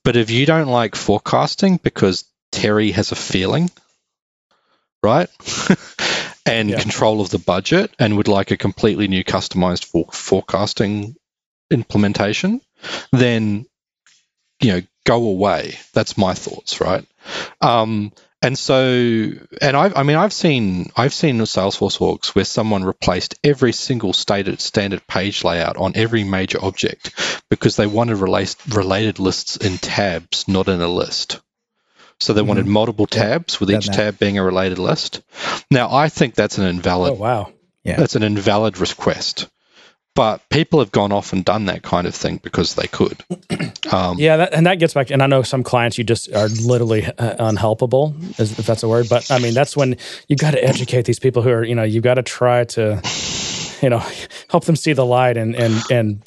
But 0.05 0.17
if 0.17 0.31
you 0.31 0.47
don't 0.47 0.69
like 0.69 0.95
forecasting 0.95 1.79
because 1.83 2.25
Terry 2.53 2.93
has 2.93 3.13
a 3.13 3.17
feeling, 3.17 3.71
right? 5.03 5.29
and 6.47 6.71
yeah. 6.71 6.81
control 6.81 7.21
of 7.21 7.31
the 7.31 7.39
budget 7.39 7.93
and 7.99 8.17
would 8.17 8.29
like 8.29 8.51
a 8.51 8.57
completely 8.57 9.09
new 9.09 9.25
customized 9.25 9.85
for- 9.85 10.11
forecasting 10.13 11.17
implementation, 11.71 12.61
then 13.13 13.67
you 14.61 14.73
know, 14.73 14.83
go 15.05 15.25
away. 15.25 15.79
That's 15.93 16.17
my 16.17 16.35
thoughts, 16.35 16.81
right? 16.81 17.05
Um, 17.61 18.13
and 18.47 18.57
so, 18.57 18.77
and 19.61 19.77
I've, 19.77 19.97
I 19.97 20.05
mean, 20.05 20.17
I've 20.17 20.33
seen, 20.33 20.93
I've 20.97 21.13
seen 21.13 21.39
Salesforce 21.39 21.99
orgs 21.99 22.29
where 22.29 22.45
someone 22.45 22.85
replaced 22.85 23.35
every 23.43 23.73
single 23.73 24.13
stated 24.13 24.61
standard 24.61 25.05
page 25.09 25.43
layout 25.43 25.77
on 25.77 25.97
every 25.97 26.23
major 26.23 26.65
object 26.65 27.43
because 27.51 27.75
they 27.75 27.89
wanted 27.89 28.19
relate, 28.19 28.55
related 28.69 29.19
lists 29.19 29.57
in 29.57 29.79
tabs, 29.79 30.47
not 30.47 30.69
in 30.69 30.81
a 30.81 30.87
list. 30.87 31.41
So 32.21 32.33
they 32.33 32.41
mm-hmm. 32.41 32.49
wanted 32.49 32.67
multiple 32.67 33.07
tabs 33.07 33.55
yeah, 33.55 33.59
with 33.61 33.71
each 33.73 33.87
tab 33.89 34.21
being 34.21 34.39
a 34.39 34.45
related 34.45 34.79
list. 34.79 35.23
Now, 35.69 35.93
I 35.93 36.09
think 36.09 36.37
that's 36.37 36.59
an 36.59 36.67
invalid. 36.67 37.15
Oh 37.15 37.17
wow! 37.17 37.53
Yeah, 37.83 37.97
that's 37.97 38.15
an 38.15 38.23
invalid 38.23 38.79
request 38.79 39.49
but 40.17 40.49
people 40.49 40.81
have 40.81 40.91
gone 40.91 41.13
off 41.13 41.35
and 41.35 41.45
done 41.45 41.67
that 41.67 41.83
kind 41.83 42.07
of 42.07 42.15
thing 42.15 42.41
because 42.43 42.75
they 42.75 42.89
could. 42.89 43.23
Um, 43.93 44.19
yeah, 44.19 44.37
that, 44.39 44.53
and 44.53 44.67
that 44.67 44.81
gets 44.81 44.95
back. 44.95 45.11
And 45.11 45.23
I 45.23 45.29
know 45.29 45.43
some 45.43 45.63
clients 45.63 45.97
you 45.97 46.03
just 46.03 46.29
are 46.35 46.49
literally 46.49 47.07
uh, 47.07 47.51
unhelpable, 47.51 48.17
if 48.41 48.67
that's 48.67 48.83
a 48.83 48.89
word. 48.89 49.09
But 49.09 49.31
I 49.31 49.39
mean, 49.39 49.55
that's 49.55 49.77
when 49.77 49.97
you 50.27 50.35
got 50.35 50.51
to 50.53 50.65
educate 50.65 51.05
these 51.05 51.21
people 51.21 51.41
who 51.41 51.51
are, 51.51 51.63
you 51.63 51.77
know, 51.77 51.85
you 51.85 52.01
got 52.01 52.15
to 52.15 52.25
try 52.25 52.65
to, 52.65 53.01
you 53.81 53.89
know, 53.89 54.03
help 54.51 54.65
them 54.65 54.75
see 54.75 54.93
the 54.93 55.07
light 55.07 55.37
and 55.37 55.55
and 55.55 55.81
and 55.89 56.23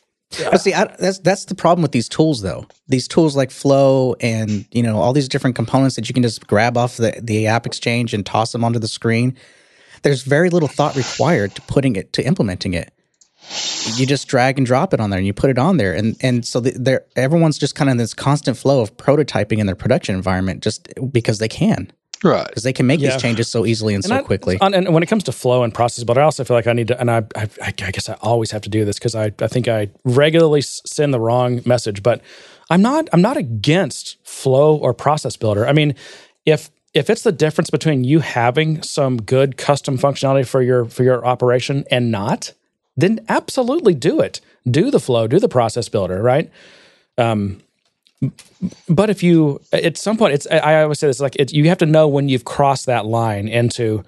but 0.49 0.61
see, 0.61 0.73
I, 0.73 0.85
that's 0.85 1.19
that's 1.19 1.45
the 1.45 1.55
problem 1.55 1.81
with 1.81 1.91
these 1.91 2.07
tools, 2.07 2.41
though. 2.41 2.65
These 2.87 3.09
tools 3.09 3.35
like 3.35 3.51
Flow 3.51 4.15
and 4.21 4.65
you 4.71 4.81
know 4.81 4.99
all 4.99 5.11
these 5.11 5.27
different 5.27 5.57
components 5.57 5.97
that 5.97 6.07
you 6.07 6.13
can 6.13 6.23
just 6.23 6.47
grab 6.47 6.77
off 6.77 6.95
the 6.95 7.19
the 7.21 7.43
AppExchange 7.43 8.13
and 8.13 8.25
toss 8.25 8.53
them 8.53 8.63
onto 8.63 8.79
the 8.79 8.87
screen. 8.87 9.35
There's 10.03 10.23
very 10.23 10.49
little 10.49 10.69
thought 10.69 10.95
required 10.95 11.55
to 11.55 11.61
putting 11.63 11.97
it 11.97 12.13
to 12.13 12.25
implementing 12.25 12.73
it 12.73 12.93
you 13.95 14.05
just 14.05 14.27
drag 14.27 14.57
and 14.57 14.65
drop 14.65 14.93
it 14.93 14.99
on 14.99 15.09
there 15.09 15.17
and 15.17 15.25
you 15.25 15.33
put 15.33 15.49
it 15.49 15.57
on 15.57 15.77
there. 15.77 15.93
And 15.93 16.15
and 16.21 16.45
so 16.45 16.59
there 16.59 17.05
everyone's 17.15 17.57
just 17.57 17.75
kind 17.75 17.89
of 17.89 17.93
in 17.93 17.97
this 17.97 18.13
constant 18.13 18.57
flow 18.57 18.81
of 18.81 18.95
prototyping 18.97 19.59
in 19.59 19.65
their 19.65 19.75
production 19.75 20.15
environment 20.15 20.63
just 20.63 20.87
because 21.11 21.39
they 21.39 21.47
can. 21.47 21.91
Right. 22.23 22.47
Because 22.47 22.63
they 22.63 22.73
can 22.73 22.85
make 22.85 22.99
yeah. 22.99 23.11
these 23.11 23.21
changes 23.21 23.49
so 23.49 23.65
easily 23.65 23.95
and, 23.95 24.03
and 24.03 24.09
so 24.09 24.17
I, 24.17 24.21
quickly. 24.21 24.57
and 24.61 24.93
when 24.93 25.03
it 25.03 25.05
comes 25.05 25.23
to 25.25 25.31
flow 25.31 25.63
and 25.63 25.73
process 25.73 26.03
but 26.03 26.17
i 26.17 26.21
also 26.21 26.43
feel 26.43 26.57
like 26.57 26.67
i 26.67 26.73
need 26.73 26.89
to 26.89 26.99
and 26.99 27.09
i 27.09 27.23
i, 27.37 27.47
I 27.61 27.71
guess 27.71 28.09
i 28.09 28.13
always 28.21 28.51
have 28.51 28.61
to 28.63 28.69
do 28.69 28.83
this 28.83 28.99
because 28.99 29.15
I, 29.15 29.31
I 29.39 29.47
think 29.47 29.69
i 29.69 29.89
regularly 30.03 30.61
send 30.61 31.13
the 31.13 31.19
wrong 31.19 31.61
message 31.65 32.03
but 32.03 32.21
i'm 32.69 32.81
not 32.81 33.07
i'm 33.13 33.21
not 33.21 33.37
against 33.37 34.17
flow 34.27 34.75
or 34.75 34.93
process 34.93 35.37
builder. 35.37 35.65
I 35.65 35.71
mean 35.71 35.95
if 36.45 36.69
if 36.93 37.09
it's 37.09 37.21
the 37.21 37.31
difference 37.31 37.69
between 37.69 38.03
you 38.03 38.19
having 38.19 38.81
some 38.81 39.21
good 39.21 39.57
custom 39.57 39.97
functionality 39.97 40.45
for 40.45 40.61
your 40.61 40.85
for 40.85 41.03
your 41.03 41.25
operation 41.25 41.85
and 41.91 42.11
not 42.11 42.53
then 43.01 43.25
absolutely 43.29 43.93
do 43.93 44.19
it. 44.19 44.41
Do 44.69 44.91
the 44.91 44.99
flow, 44.99 45.27
do 45.27 45.39
the 45.39 45.49
process 45.49 45.89
builder, 45.89 46.21
right? 46.21 46.51
Um, 47.17 47.61
but 48.89 49.09
if 49.09 49.23
you 49.23 49.61
at 49.71 49.97
some 49.97 50.17
point, 50.17 50.33
it's 50.33 50.47
I 50.47 50.83
always 50.83 50.99
say 50.99 51.07
this 51.07 51.21
like 51.21 51.35
you 51.51 51.69
have 51.69 51.77
to 51.77 51.85
know 51.85 52.07
when 52.07 52.27
you've 52.27 52.45
crossed 52.45 52.85
that 52.87 53.05
line 53.05 53.47
into 53.47 54.03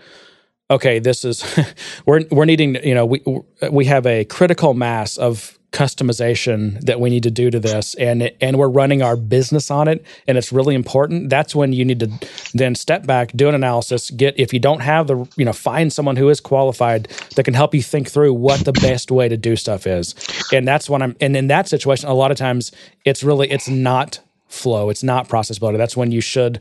okay, 0.69 0.99
this 0.99 1.23
is 1.23 1.43
we're 2.05 2.25
we're 2.29 2.45
needing 2.45 2.75
you 2.83 2.93
know 2.93 3.05
we 3.05 3.23
we 3.69 3.85
have 3.85 4.05
a 4.05 4.25
critical 4.25 4.73
mass 4.73 5.17
of 5.17 5.57
customization 5.71 6.79
that 6.81 6.99
we 6.99 7.09
need 7.09 7.23
to 7.23 7.31
do 7.31 7.49
to 7.49 7.59
this 7.59 7.93
and 7.95 8.29
and 8.41 8.57
we're 8.57 8.67
running 8.67 9.01
our 9.01 9.15
business 9.15 9.71
on 9.71 9.87
it 9.87 10.05
and 10.27 10.37
it's 10.37 10.51
really 10.51 10.75
important. 10.75 11.29
That's 11.29 11.55
when 11.55 11.71
you 11.71 11.85
need 11.85 12.01
to 12.01 12.11
then 12.53 12.75
step 12.75 13.05
back 13.05 13.31
do 13.35 13.47
an 13.47 13.55
analysis 13.55 14.09
get 14.11 14.37
if 14.37 14.53
you 14.53 14.59
don't 14.59 14.81
have 14.81 15.07
the 15.07 15.25
you 15.37 15.45
know 15.45 15.53
find 15.53 15.91
someone 15.93 16.17
who 16.17 16.27
is 16.29 16.41
qualified 16.41 17.07
that 17.35 17.43
can 17.43 17.53
help 17.53 17.73
you 17.73 17.81
think 17.81 18.09
through 18.09 18.33
what 18.33 18.65
the 18.65 18.73
best 18.73 19.11
way 19.11 19.29
to 19.29 19.37
do 19.37 19.55
stuff 19.55 19.87
is. 19.87 20.13
And 20.51 20.67
that's 20.67 20.89
when 20.89 21.01
i'm 21.01 21.15
and 21.21 21.35
in 21.37 21.47
that 21.47 21.69
situation 21.69 22.09
a 22.09 22.13
lot 22.13 22.31
of 22.31 22.37
times 22.37 22.73
it's 23.05 23.23
really 23.23 23.49
it's 23.49 23.69
not 23.69 24.19
flow 24.49 24.89
it's 24.89 25.03
not 25.03 25.29
process 25.29 25.57
builder. 25.57 25.77
That's 25.77 25.95
when 25.95 26.11
you 26.11 26.19
should 26.19 26.59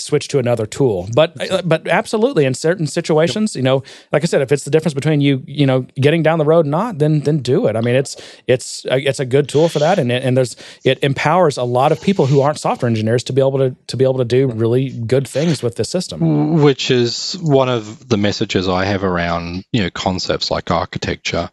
switch 0.00 0.28
to 0.28 0.38
another 0.38 0.66
tool. 0.66 1.08
But 1.14 1.36
but 1.64 1.86
absolutely 1.88 2.44
in 2.44 2.54
certain 2.54 2.86
situations, 2.86 3.56
you 3.56 3.62
know, 3.62 3.82
like 4.12 4.22
I 4.22 4.26
said, 4.26 4.42
if 4.42 4.52
it's 4.52 4.64
the 4.64 4.70
difference 4.70 4.94
between 4.94 5.20
you 5.20 5.42
you 5.46 5.66
know 5.66 5.86
getting 5.96 6.22
down 6.22 6.38
the 6.38 6.44
road 6.44 6.64
and 6.64 6.70
not, 6.70 6.98
then 6.98 7.20
then 7.20 7.38
do 7.38 7.66
it. 7.66 7.76
I 7.76 7.80
mean, 7.80 7.94
it's 7.94 8.16
it's 8.46 8.86
it's 8.90 9.20
a 9.20 9.26
good 9.26 9.48
tool 9.48 9.68
for 9.68 9.78
that, 9.78 9.98
and 9.98 10.10
and 10.10 10.36
there's 10.36 10.56
it 10.84 11.02
empowers 11.02 11.56
a 11.56 11.64
lot 11.64 11.92
of 11.92 12.00
people 12.00 12.26
who 12.26 12.40
aren't 12.40 12.58
software 12.58 12.88
engineers 12.88 13.22
to 13.24 13.32
be 13.32 13.40
able 13.40 13.58
to 13.58 13.76
to 13.86 13.96
be 13.96 14.04
able 14.04 14.18
to 14.18 14.24
do 14.24 14.48
really 14.48 14.90
good 14.90 15.26
things 15.26 15.62
with 15.62 15.76
this 15.76 15.88
system. 15.88 16.62
Which 16.62 16.90
is 16.90 17.36
one 17.40 17.68
of 17.68 18.08
the 18.08 18.16
messages 18.16 18.68
I 18.68 18.84
have 18.84 19.04
around 19.04 19.64
you 19.72 19.82
know 19.82 19.90
concepts 19.90 20.50
like 20.50 20.70
architecture. 20.70 21.50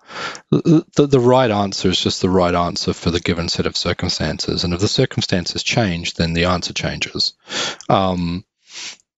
The, 0.51 0.85
the, 0.95 1.07
the 1.07 1.19
right 1.19 1.51
answer 1.51 1.89
is 1.89 1.99
just 1.99 2.21
the 2.21 2.29
right 2.29 2.55
answer 2.55 2.93
for 2.93 3.11
the 3.11 3.19
given 3.19 3.49
set 3.49 3.65
of 3.65 3.77
circumstances, 3.77 4.63
and 4.63 4.73
if 4.73 4.79
the 4.79 4.87
circumstances 4.87 5.63
change, 5.63 6.15
then 6.15 6.33
the 6.33 6.45
answer 6.45 6.73
changes. 6.73 7.33
Um, 7.89 8.34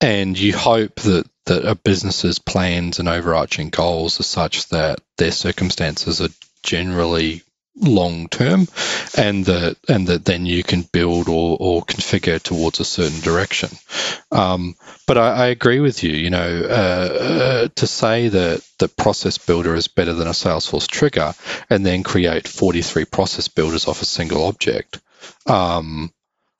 and 0.01 0.37
you 0.37 0.55
hope 0.55 0.95
that 1.01 1.27
that 1.45 1.65
a 1.65 1.75
business's 1.75 2.39
plans 2.39 2.99
and 2.99 3.07
overarching 3.07 3.69
goals 3.69 4.19
are 4.19 4.23
such 4.23 4.67
that 4.69 4.99
their 5.17 5.31
circumstances 5.31 6.21
are 6.21 6.29
generally 6.61 7.41
long 7.79 8.27
term 8.27 8.67
and 9.15 9.45
that 9.45 9.77
and 9.87 10.07
that 10.07 10.25
then 10.25 10.45
you 10.45 10.63
can 10.63 10.81
build 10.81 11.29
or, 11.29 11.57
or 11.59 11.83
configure 11.83 12.41
towards 12.41 12.79
a 12.79 12.85
certain 12.85 13.19
direction. 13.21 13.69
Um, 14.31 14.75
but 15.05 15.17
I, 15.17 15.33
I, 15.33 15.45
agree 15.47 15.79
with 15.79 16.03
you 16.03 16.11
you 16.11 16.29
know 16.29 16.61
uh, 16.63 16.73
uh, 16.73 17.67
to 17.75 17.87
say 17.87 18.29
that 18.29 18.67
the 18.79 18.87
process 18.87 19.37
builder 19.37 19.75
is 19.75 19.87
better 19.87 20.13
than 20.13 20.27
a 20.27 20.31
salesforce 20.31 20.87
trigger 20.87 21.33
and 21.69 21.85
then 21.85 22.03
create 22.03 22.47
43 22.47 23.05
process 23.05 23.47
builders 23.47 23.87
off 23.87 24.01
a 24.01 24.05
single 24.05 24.45
object 24.45 24.99
um, 25.45 26.11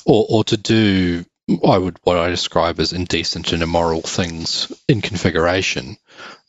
or, 0.06 0.26
or 0.30 0.44
to 0.46 0.56
do 0.56 1.26
I 1.50 1.78
would 1.78 1.98
what 2.04 2.18
I 2.18 2.30
describe 2.30 2.80
as 2.80 2.94
indecent 2.94 3.54
and 3.54 3.64
immoral 3.64 4.02
things 4.02 4.72
in 4.88 5.02
configuration 5.02 5.98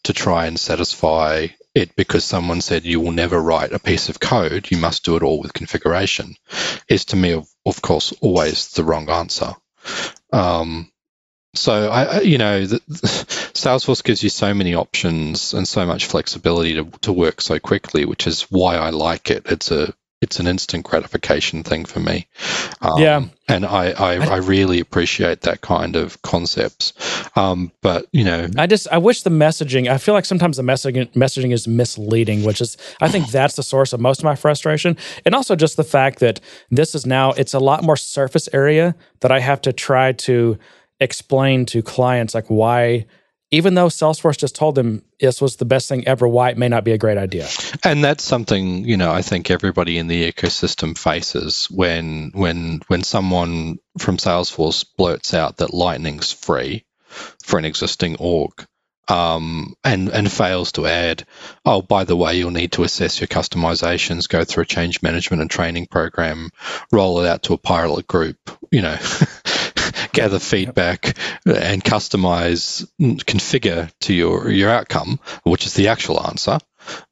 to 0.05 0.13
try 0.13 0.47
and 0.47 0.59
satisfy 0.59 1.49
it 1.75 1.95
because 1.95 2.25
someone 2.25 2.61
said 2.61 2.85
you 2.85 3.01
will 3.01 3.13
never 3.13 3.41
write 3.41 3.73
a 3.73 3.79
piece 3.79 4.09
of 4.09 4.19
code, 4.21 4.71
you 4.71 4.79
must 4.79 5.05
do 5.05 5.17
it 5.17 5.23
all 5.23 5.41
with 5.41 5.53
configuration, 5.53 6.35
is 6.89 7.07
to 7.07 7.17
me, 7.17 7.33
of 7.33 7.83
course, 7.83 8.13
always 8.21 8.73
the 8.73 8.85
wrong 8.85 9.09
answer. 9.09 9.55
Um, 10.33 10.91
so 11.55 11.89
I, 11.91 12.21
you 12.21 12.39
know, 12.39 12.67
the, 12.67 12.81
Salesforce 12.89 14.05
gives 14.05 14.23
you 14.23 14.29
so 14.29 14.55
many 14.55 14.75
options 14.75 15.55
and 15.55 15.67
so 15.67 15.87
much 15.87 16.07
flexibility 16.07 16.75
to, 16.75 16.85
to 17.03 17.13
work 17.13 17.41
so 17.41 17.59
quickly, 17.59 18.05
which 18.05 18.27
is 18.27 18.43
why 18.43 18.77
I 18.77 18.91
like 18.91 19.31
it. 19.31 19.47
It's 19.47 19.71
a 19.71 19.95
it's 20.21 20.41
an 20.41 20.47
instant 20.49 20.85
gratification 20.85 21.63
thing 21.63 21.85
for 21.85 22.01
me. 22.01 22.27
Um, 22.81 23.01
yeah, 23.01 23.23
and 23.47 23.65
I, 23.65 23.91
I, 23.91 24.15
I 24.15 24.37
really 24.39 24.81
appreciate 24.81 25.43
that 25.43 25.61
kind 25.61 25.95
of 25.95 26.21
concepts. 26.23 26.93
Um, 27.37 27.71
but 27.83 28.07
you 28.13 28.25
know, 28.25 28.49
I 28.57 28.67
just 28.67 28.89
I 28.91 28.99
wish 28.99 29.23
the 29.23 29.31
messaging. 29.31 29.89
I 29.89 29.99
feel 29.99 30.15
like 30.15 30.25
sometimes 30.25 30.57
the 30.57 30.63
messaging 30.65 31.13
messaging 31.13 31.53
is 31.53 31.69
misleading, 31.69 32.45
which 32.45 32.61
is 32.61 32.77
I 33.01 33.09
think 33.09 33.29
that's 33.31 33.55
the 33.55 33.63
source 33.63 33.93
of 33.93 34.01
most 34.01 34.19
of 34.19 34.25
my 34.25 34.35
frustration, 34.35 34.97
and 35.25 35.35
also 35.35 35.55
just 35.55 35.77
the 35.77 35.85
fact 35.85 36.19
that 36.19 36.41
this 36.71 36.95
is 36.95 37.07
now 37.07 37.33
it's 37.33 37.55
a 37.55 37.61
lot 37.61 37.85
more 37.85 37.97
surface 37.97 38.49
area 38.53 38.97
that 39.21 39.31
I 39.31 39.41
have 39.41 39.61
to 39.63 39.73
try 39.73 40.13
to 40.13 40.59
explain 41.01 41.65
to 41.67 41.81
clients 41.81 42.35
like 42.35 42.47
why 42.49 43.07
even 43.51 43.75
though 43.75 43.87
Salesforce 43.87 44.37
just 44.37 44.55
told 44.55 44.75
them 44.75 45.03
this 45.21 45.41
was 45.41 45.57
the 45.57 45.65
best 45.65 45.89
thing 45.89 46.07
ever, 46.07 46.29
why 46.29 46.51
it 46.51 46.59
may 46.59 46.69
not 46.69 46.85
be 46.85 46.93
a 46.93 46.99
great 46.99 47.19
idea. 47.19 47.49
And 47.85 48.05
that's 48.05 48.25
something 48.25 48.85
you 48.85 48.97
know 48.97 49.11
I 49.11 49.23
think 49.23 49.51
everybody 49.51 49.99
in 49.99 50.07
the 50.07 50.31
ecosystem 50.31 50.97
faces 50.97 51.71
when 51.71 52.31
when 52.35 52.81
when 52.89 53.03
someone 53.03 53.79
from 53.99 54.19
Salesforce 54.19 54.85
blurts 54.97 55.35
out 55.35 55.59
that 55.59 55.75
Lightning's 55.75 56.33
free 56.33 56.85
for 57.43 57.59
an 57.59 57.65
existing 57.65 58.17
org. 58.17 58.67
Um, 59.11 59.75
and 59.83 60.11
and 60.11 60.31
fails 60.31 60.73
to 60.73 60.85
add, 60.87 61.25
oh, 61.65 61.81
by 61.81 62.05
the 62.05 62.15
way, 62.15 62.37
you'll 62.37 62.51
need 62.51 62.73
to 62.73 62.83
assess 62.83 63.19
your 63.19 63.27
customizations, 63.27 64.29
go 64.29 64.45
through 64.45 64.65
a 64.65 64.67
change 64.67 65.01
management 65.01 65.41
and 65.41 65.51
training 65.51 65.87
program, 65.87 66.51
roll 66.93 67.25
it 67.25 67.27
out 67.27 67.45
to 67.45 67.55
a 67.55 67.59
pilot 67.59 68.07
group, 68.07 68.37
you 68.71 68.83
know, 68.83 68.99
gather 70.13 70.39
feedback 70.39 71.17
and 71.47 71.83
customize, 71.83 72.87
configure 73.01 73.91
to 74.01 74.15
your 74.15 74.51
your 74.51 74.71
outcome, 74.71 75.21
which 75.45 75.67
is 75.67 75.75
the 75.75 75.89
actual 75.89 76.25
answer, 76.25 76.59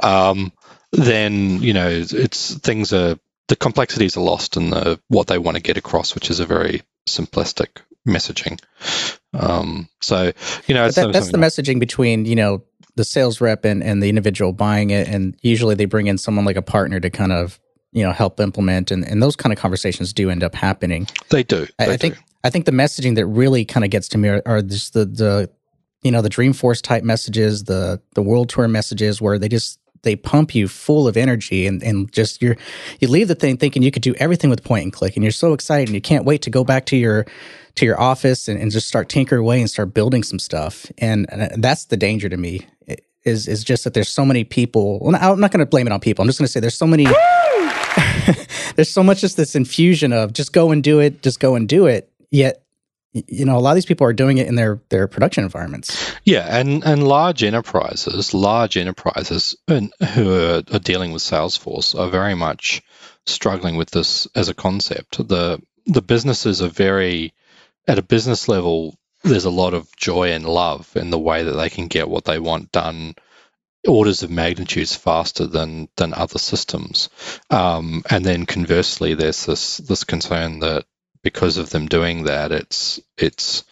um, 0.01 0.53
then 0.93 1.63
you 1.63 1.73
know 1.73 1.89
it's 1.89 2.55
things 2.55 2.93
are 2.93 3.19
the 3.49 3.57
complexities 3.57 4.17
are 4.17 4.23
lost 4.23 4.57
in 4.57 4.71
the 4.71 5.01
what 5.09 5.27
they 5.27 5.39
want 5.39 5.57
to 5.57 5.63
get 5.63 5.77
across, 5.77 6.15
which 6.15 6.31
is 6.31 6.41
a 6.41 6.47
very 6.47 6.83
simplistic 7.09 7.69
messaging. 8.07 8.61
Um, 9.33 9.89
so 10.01 10.33
you 10.67 10.75
know 10.75 10.91
that, 10.91 11.13
that's 11.13 11.31
the 11.31 11.39
messaging 11.39 11.81
between 11.81 12.25
you 12.25 12.37
know 12.37 12.63
the 12.95 13.05
sales 13.05 13.41
rep 13.41 13.65
and, 13.65 13.83
and 13.83 14.03
the 14.03 14.09
individual 14.09 14.53
buying 14.53 14.91
it, 14.91 15.09
and 15.09 15.37
usually 15.43 15.75
they 15.75 15.85
bring 15.85 16.07
in 16.07 16.19
someone 16.19 16.45
like 16.45 16.57
a 16.57 16.63
partner 16.63 17.01
to 17.01 17.11
kind 17.11 17.33
of 17.33 17.61
you 17.93 18.03
know 18.03 18.13
help 18.13 18.41
implement 18.41 18.91
and, 18.91 19.05
and 19.07 19.23
those 19.23 19.37
kind 19.37 19.53
of 19.53 19.59
conversations 19.59 20.13
do 20.13 20.31
end 20.31 20.43
up 20.43 20.55
happening. 20.55 21.07
They 21.31 21.43
do. 21.43 21.67
They 21.79 21.87
I, 21.87 21.93
I, 21.93 21.97
think 21.97 22.17
I 22.47 22.51
think 22.51 22.65
the 22.65 22.71
messaging 22.71 23.17
that 23.17 23.27
really 23.27 23.65
kind 23.65 23.83
of 23.83 23.91
gets 23.91 24.09
to 24.11 24.19
me 24.19 24.29
are, 24.29 24.43
are 24.47 24.63
just 24.63 24.93
the 24.93 25.05
the 25.05 25.51
you 26.03 26.13
know 26.13 26.23
the 26.23 26.31
Dreamforce 26.31 26.81
type 26.81 27.03
messages, 27.03 27.65
the 27.65 28.01
the 28.15 28.23
World 28.23 28.49
Tour 28.49 28.69
messages, 28.69 29.21
where 29.21 29.37
they 29.37 29.49
just 29.49 29.81
they 30.03 30.15
pump 30.15 30.55
you 30.55 30.69
full 30.69 31.09
of 31.09 31.17
energy 31.17 31.67
and 31.67 31.83
and 31.83 32.13
just 32.13 32.41
you're 32.41 32.57
you 33.01 33.09
leave 33.09 33.27
the 33.27 33.35
thing 33.35 33.57
thinking 33.57 33.83
you 33.83 33.91
could 33.91 34.03
do 34.03 34.15
everything 34.15 34.49
with 34.49 34.63
point 34.63 34.85
and 34.85 34.93
click, 34.93 35.17
and 35.17 35.25
you're 35.25 35.33
so 35.33 35.55
excited 35.55 35.89
and 35.89 35.97
you 35.97 36.01
can't 36.01 36.25
wait 36.25 36.43
to 36.43 36.51
go 36.51 36.63
back 36.63 36.87
to 36.87 36.97
your 36.97 37.27
to 37.75 37.85
your 37.85 38.01
office 38.01 38.47
and, 38.47 38.61
and 38.61 38.71
just 38.71 38.87
start 38.87 39.09
tinker 39.09 39.37
away 39.37 39.61
and 39.61 39.69
start 39.69 39.93
building 39.93 40.23
some 40.23 40.39
stuff. 40.39 40.87
And, 40.99 41.27
and 41.31 41.63
that's 41.63 41.87
the 41.87 41.97
danger 41.97 42.29
to 42.29 42.37
me 42.37 42.67
is 43.25 43.49
is 43.49 43.65
just 43.65 43.83
that 43.83 43.93
there's 43.93 44.09
so 44.09 44.25
many 44.25 44.45
people. 44.45 45.01
Well, 45.01 45.17
I'm 45.17 45.41
not 45.41 45.51
going 45.51 45.61
to 45.61 45.67
blame 45.67 45.87
it 45.89 45.93
on 45.93 46.01
people. 46.01 46.23
I'm 46.23 46.29
just 46.29 46.39
going 46.39 46.47
to 46.47 46.53
say 46.53 46.61
there's 46.61 46.79
so 46.79 46.87
many. 46.87 47.07
there's 48.77 48.91
so 48.91 49.03
much 49.03 49.21
just 49.21 49.37
this 49.37 49.57
infusion 49.57 50.13
of 50.13 50.33
just 50.33 50.53
go 50.53 50.71
and 50.71 50.83
do 50.83 51.01
it, 51.01 51.23
just 51.23 51.41
go 51.41 51.57
and 51.57 51.69
do 51.69 51.87
it, 51.87 52.11
yet 52.31 52.63
you 53.29 53.45
know, 53.45 53.57
a 53.57 53.61
lot 53.61 53.71
of 53.71 53.77
these 53.77 53.87
people 53.87 54.07
are 54.07 54.13
doing 54.13 54.39
it 54.39 54.47
in 54.47 54.57
their 54.57 54.81
their 54.91 55.09
production 55.09 55.45
environments. 55.45 56.15
Yeah, 56.25 56.47
and 56.49 56.85
and 56.85 57.07
large 57.07 57.43
enterprises, 57.43 58.35
large 58.35 58.77
enterprises 58.77 59.57
who 59.69 60.35
are, 60.35 60.63
are 60.71 60.79
dealing 60.79 61.13
with 61.13 61.23
Salesforce 61.23 61.99
are 61.99 62.11
very 62.11 62.35
much 62.35 62.83
struggling 63.25 63.77
with 63.77 63.91
this 63.91 64.27
as 64.35 64.49
a 64.49 64.55
concept. 64.55 65.27
The 65.29 65.63
the 65.87 66.03
businesses 66.03 66.63
are 66.63 66.69
very 66.69 67.33
at 67.89 67.99
a 67.99 68.03
business 68.03 68.49
level. 68.49 68.99
There's 69.25 69.47
a 69.47 69.51
lot 69.51 69.75
of 69.75 69.95
joy 69.97 70.33
and 70.33 70.45
love 70.45 70.95
in 70.97 71.11
the 71.11 71.19
way 71.19 71.45
that 71.45 71.53
they 71.53 71.71
can 71.71 71.87
get 71.87 72.09
what 72.09 72.25
they 72.25 72.39
want 72.39 72.71
done 72.71 73.15
orders 73.89 74.23
of 74.23 74.31
magnitudes 74.31 74.95
faster 74.95 75.47
than 75.47 75.89
than 75.97 76.13
other 76.13 76.39
systems. 76.39 77.09
Um, 77.51 78.03
and 78.11 78.25
then 78.25 78.47
conversely, 78.47 79.15
there's 79.15 79.47
this 79.47 79.79
this 79.79 80.05
concern 80.05 80.61
that 80.61 80.85
because 81.27 81.57
of 81.57 81.71
them 81.71 81.89
doing 81.89 82.23
that, 82.27 82.53
it's 82.53 83.01
it's 83.19 83.65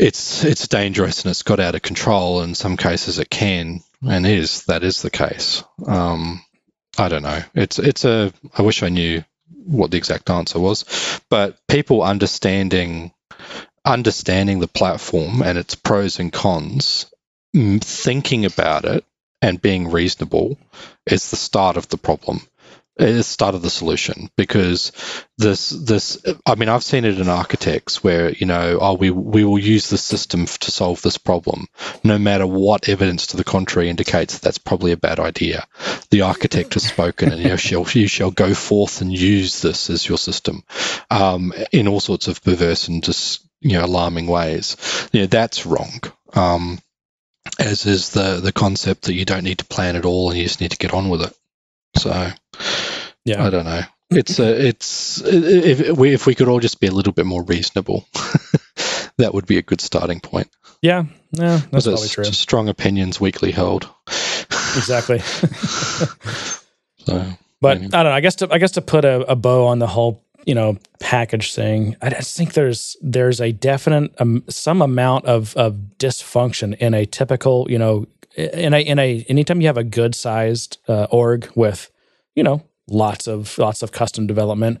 it's 0.00 0.44
it's 0.44 0.66
dangerous 0.66 1.22
and 1.22 1.30
it's 1.30 1.44
got 1.44 1.60
out 1.60 1.76
of 1.76 1.82
control. 1.82 2.42
In 2.42 2.56
some 2.56 2.76
cases, 2.76 3.20
it 3.20 3.30
can 3.30 3.82
and 4.02 4.26
is 4.26 4.64
that 4.64 4.82
is 4.82 5.00
the 5.00 5.10
case. 5.10 5.62
Um, 5.86 6.44
I 6.98 7.08
don't 7.08 7.22
know. 7.22 7.40
It's 7.54 7.78
it's 7.78 8.04
a. 8.04 8.32
I 8.52 8.62
wish 8.62 8.82
I 8.82 8.88
knew 8.88 9.22
what 9.64 9.92
the 9.92 9.96
exact 9.96 10.28
answer 10.28 10.58
was, 10.58 10.84
but 11.30 11.56
people 11.68 12.02
understanding 12.02 13.12
understanding 13.84 14.58
the 14.58 14.66
platform 14.66 15.40
and 15.40 15.56
its 15.56 15.76
pros 15.76 16.18
and 16.18 16.32
cons 16.32 17.06
thinking 17.54 18.44
about 18.44 18.84
it 18.84 19.04
and 19.40 19.62
being 19.62 19.92
reasonable 19.92 20.58
is 21.06 21.30
the 21.30 21.36
start 21.36 21.76
of 21.76 21.88
the 21.88 21.96
problem 21.96 22.40
is 22.98 23.26
start 23.26 23.54
of 23.54 23.62
the 23.62 23.70
solution 23.70 24.30
because 24.36 24.92
this 25.36 25.70
this 25.70 26.18
I 26.44 26.54
mean 26.54 26.68
I've 26.68 26.82
seen 26.82 27.04
it 27.04 27.18
in 27.18 27.28
architects 27.28 28.02
where 28.02 28.30
you 28.30 28.46
know 28.46 28.78
oh 28.80 28.94
we 28.94 29.10
we 29.10 29.44
will 29.44 29.58
use 29.58 29.88
the 29.88 29.98
system 29.98 30.46
to 30.46 30.70
solve 30.70 31.00
this 31.02 31.18
problem. 31.18 31.66
No 32.02 32.18
matter 32.18 32.46
what 32.46 32.88
evidence 32.88 33.28
to 33.28 33.36
the 33.36 33.44
contrary 33.44 33.88
indicates 33.88 34.34
that 34.34 34.42
that's 34.42 34.58
probably 34.58 34.92
a 34.92 34.96
bad 34.96 35.20
idea. 35.20 35.66
The 36.10 36.22
architect 36.22 36.74
has 36.74 36.84
spoken 36.84 37.32
and 37.32 37.40
you, 37.42 37.48
know, 37.48 37.56
shall, 37.56 37.86
you 37.92 38.08
shall 38.08 38.30
go 38.30 38.54
forth 38.54 39.00
and 39.00 39.12
use 39.12 39.60
this 39.60 39.90
as 39.90 40.08
your 40.08 40.18
system 40.18 40.64
um, 41.10 41.52
in 41.72 41.88
all 41.88 42.00
sorts 42.00 42.28
of 42.28 42.42
perverse 42.42 42.88
and 42.88 43.04
just 43.04 43.46
you 43.60 43.74
know 43.74 43.84
alarming 43.84 44.26
ways. 44.26 45.08
You 45.12 45.20
know 45.20 45.26
that's 45.26 45.66
wrong. 45.66 46.00
Um, 46.34 46.78
as 47.58 47.86
is 47.86 48.10
the 48.10 48.40
the 48.42 48.52
concept 48.52 49.02
that 49.02 49.14
you 49.14 49.24
don't 49.24 49.44
need 49.44 49.58
to 49.58 49.64
plan 49.64 49.96
at 49.96 50.04
all 50.04 50.30
and 50.30 50.38
you 50.38 50.44
just 50.44 50.60
need 50.60 50.70
to 50.70 50.76
get 50.76 50.94
on 50.94 51.08
with 51.08 51.22
it. 51.22 51.34
So, 51.96 52.30
yeah, 53.24 53.44
I 53.44 53.50
don't 53.50 53.64
know. 53.64 53.82
It's 54.10 54.38
a, 54.38 54.68
it's 54.68 55.20
if 55.22 55.96
we 55.96 56.14
if 56.14 56.26
we 56.26 56.34
could 56.34 56.48
all 56.48 56.60
just 56.60 56.80
be 56.80 56.86
a 56.86 56.92
little 56.92 57.12
bit 57.12 57.26
more 57.26 57.42
reasonable, 57.42 58.06
that 59.18 59.34
would 59.34 59.46
be 59.46 59.58
a 59.58 59.62
good 59.62 59.80
starting 59.80 60.20
point. 60.20 60.48
Yeah, 60.80 61.04
yeah, 61.32 61.60
that's 61.70 61.86
probably 61.86 62.08
true. 62.08 62.24
Strong 62.24 62.68
opinions 62.68 63.20
weakly 63.20 63.50
held. 63.50 63.88
exactly. 64.76 65.18
so, 66.98 67.34
but 67.60 67.76
anyway. 67.76 67.90
I 67.92 68.02
don't 68.02 68.04
know. 68.04 68.12
I 68.12 68.20
guess 68.20 68.36
to 68.36 68.48
I 68.50 68.58
guess 68.58 68.72
to 68.72 68.82
put 68.82 69.04
a, 69.04 69.30
a 69.30 69.36
bow 69.36 69.66
on 69.66 69.78
the 69.78 69.88
whole 69.88 70.24
you 70.46 70.54
know 70.54 70.78
package 70.98 71.54
thing 71.54 71.94
i 72.00 72.08
just 72.08 72.34
think 72.34 72.54
there's 72.54 72.96
there's 73.02 73.38
a 73.38 73.52
definite 73.52 74.14
um, 74.18 74.42
some 74.48 74.80
amount 74.80 75.26
of 75.26 75.54
of 75.56 75.74
dysfunction 75.98 76.74
in 76.78 76.94
a 76.94 77.04
typical 77.04 77.66
you 77.68 77.78
know 77.78 78.06
in 78.38 78.72
a 78.72 78.80
in 78.80 78.98
a 78.98 79.24
anytime 79.28 79.60
you 79.60 79.66
have 79.66 79.76
a 79.76 79.84
good 79.84 80.14
sized 80.14 80.78
uh, 80.88 81.06
org 81.10 81.50
with 81.54 81.90
you 82.34 82.42
know 82.42 82.62
lots 82.88 83.26
of 83.26 83.58
lots 83.58 83.82
of 83.82 83.92
custom 83.92 84.26
development 84.26 84.78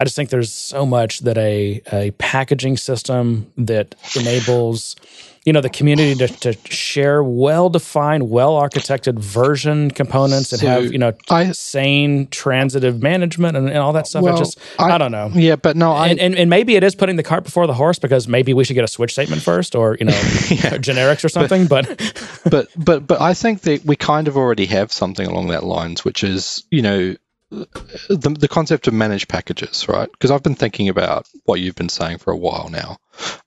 i 0.00 0.04
just 0.04 0.16
think 0.16 0.30
there's 0.30 0.52
so 0.52 0.84
much 0.84 1.20
that 1.20 1.38
a 1.38 1.80
a 1.92 2.10
packaging 2.12 2.76
system 2.76 3.52
that 3.56 3.94
enables 4.16 4.96
you 5.44 5.52
know 5.54 5.60
the 5.60 5.70
community 5.70 6.14
to, 6.14 6.28
to 6.28 6.52
share 6.70 7.22
well 7.22 7.70
defined 7.70 8.28
well 8.28 8.60
architected 8.60 9.18
version 9.18 9.90
components 9.90 10.52
and 10.52 10.60
so 10.60 10.66
have 10.66 10.92
you 10.92 10.98
know 10.98 11.12
I, 11.30 11.52
sane 11.52 12.28
transitive 12.28 13.02
management 13.02 13.56
and, 13.56 13.68
and 13.68 13.78
all 13.78 13.92
that 13.94 14.06
stuff. 14.06 14.22
Well, 14.22 14.34
I 14.34 14.38
just 14.38 14.58
I, 14.78 14.92
I, 14.92 14.98
don't 14.98 15.12
know. 15.12 15.30
Yeah 15.32 15.56
but 15.56 15.76
no 15.76 15.92
I, 15.92 16.08
and, 16.08 16.20
and, 16.20 16.34
and, 16.34 16.50
maybe 16.50 16.76
it 16.76 16.84
is 16.84 16.94
putting 16.94 17.16
the 17.16 17.22
cart 17.22 17.44
before 17.44 17.66
the 17.66 17.74
horse 17.74 17.98
because 17.98 18.28
maybe 18.28 18.52
we 18.52 18.64
should 18.64 18.74
get 18.74 18.84
a 18.84 18.88
switch 18.88 19.12
statement 19.12 19.40
first 19.40 19.74
or 19.74 19.96
you 19.98 20.06
know 20.06 20.12
yeah, 20.12 20.76
generics 20.76 21.24
or 21.24 21.30
something 21.30 21.66
but 21.66 21.86
but, 21.88 22.40
but 22.50 22.68
but 22.76 23.06
but 23.06 23.20
I 23.20 23.32
think 23.32 23.62
that 23.62 23.84
we 23.84 23.96
kind 23.96 24.28
of 24.28 24.36
already 24.36 24.66
have 24.66 24.92
something 24.92 25.26
along 25.26 25.48
that 25.48 25.64
lines 25.64 26.04
which 26.04 26.22
is 26.22 26.64
you 26.70 26.82
know 26.82 27.16
the, 27.50 28.36
the 28.38 28.48
concept 28.48 28.86
of 28.86 28.94
managed 28.94 29.28
packages, 29.28 29.88
right? 29.88 30.10
Because 30.10 30.30
I've 30.30 30.42
been 30.42 30.54
thinking 30.54 30.88
about 30.88 31.28
what 31.44 31.60
you've 31.60 31.74
been 31.74 31.88
saying 31.88 32.18
for 32.18 32.32
a 32.32 32.36
while 32.36 32.68
now. 32.70 32.98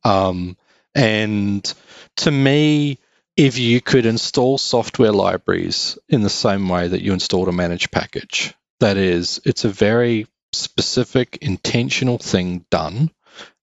Um, 0.04 0.58
and 0.94 1.74
to 2.18 2.32
me, 2.32 3.00
if 3.36 3.58
you 3.58 3.82
could 3.82 4.06
install 4.06 4.58
software 4.58 5.12
libraries 5.12 5.98
in 6.08 6.22
the 6.22 6.30
same 6.30 6.70
way 6.70 6.88
that 6.88 7.02
you 7.02 7.14
installed 7.14 7.48
a 7.48 7.54
managed 7.54 7.92
package, 7.92 8.54
that 8.80 8.98
is, 8.98 9.42
it's 9.46 9.66
a 9.66 9.70
very 9.70 10.28
specific, 10.52 11.40
intentional 11.42 12.18
thing 12.18 12.66
done 12.70 13.10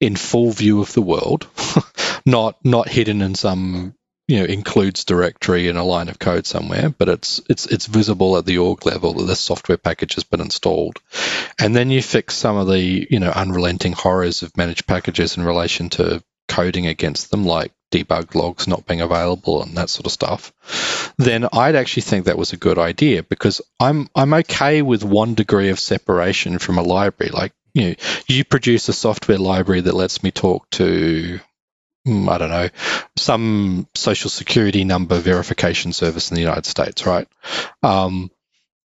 in 0.01 0.17
full 0.17 0.51
view 0.51 0.81
of 0.81 0.93
the 0.95 1.03
world, 1.03 1.47
not 2.27 2.57
not 2.65 2.89
hidden 2.89 3.23
in 3.23 3.37
some 3.37 3.95
you 4.31 4.39
know 4.39 4.45
includes 4.45 5.05
directory 5.05 5.67
in 5.67 5.77
a 5.77 5.85
line 5.85 6.09
of 6.09 6.21
code 6.21 6.47
somewhere, 6.47 6.89
but 6.89 7.09
it's 7.09 7.41
it's 7.51 7.67
it's 7.67 7.87
visible 7.87 8.37
at 8.37 8.47
the 8.47 8.59
org 8.59 8.87
level 8.87 9.13
that 9.15 9.25
this 9.25 9.41
software 9.41 9.77
package 9.77 10.15
has 10.15 10.23
been 10.23 10.41
installed, 10.41 11.01
and 11.59 11.75
then 11.75 11.91
you 11.91 12.01
fix 12.01 12.37
some 12.37 12.57
of 12.57 12.69
the 12.69 13.09
you 13.11 13.19
know 13.19 13.33
unrelenting 13.33 13.93
horrors 13.93 14.43
of 14.43 14.57
managed 14.57 14.87
packages 14.87 15.37
in 15.37 15.43
relation 15.43 15.91
to 15.91 16.23
coding 16.47 16.87
against 16.87 17.33
them, 17.33 17.45
like 17.45 17.73
debug 17.91 18.37
logs 18.37 18.69
not 18.69 18.87
being 18.87 19.01
available 19.01 19.65
and 19.65 19.77
that 19.77 19.91
sort 19.91 20.07
of 20.07 20.13
stuff, 20.13 20.53
then 21.19 21.49
I'd 21.53 21.75
actually 21.75 22.03
think 22.03 22.27
that 22.27 22.39
was 22.39 22.53
a 22.53 22.57
good 22.57 22.79
idea 22.79 23.25
because 23.25 23.61
I'm 23.81 24.09
I'm 24.15 24.33
okay 24.35 24.81
with 24.83 25.03
one 25.03 25.35
degree 25.35 25.71
of 25.71 25.81
separation 25.81 26.61
from 26.61 26.79
a 26.79 26.83
library. 26.83 27.33
Like 27.33 27.53
you 27.75 27.89
know, 27.89 27.95
you 28.29 28.45
produce 28.45 28.89
a 28.89 28.93
software 28.93 29.39
library 29.39 29.81
that 29.81 29.95
lets 29.95 30.23
me 30.23 30.31
talk 30.31 30.71
to 30.71 31.41
I 32.29 32.39
don't 32.39 32.51
know, 32.51 32.69
some 33.17 33.87
social 33.95 34.31
security 34.31 34.85
number 34.85 35.19
verification 35.19 35.93
service 35.93 36.31
in 36.31 36.35
the 36.35 36.41
United 36.41 36.67
States, 36.67 37.07
right? 37.07 37.29
Um, 37.83 38.31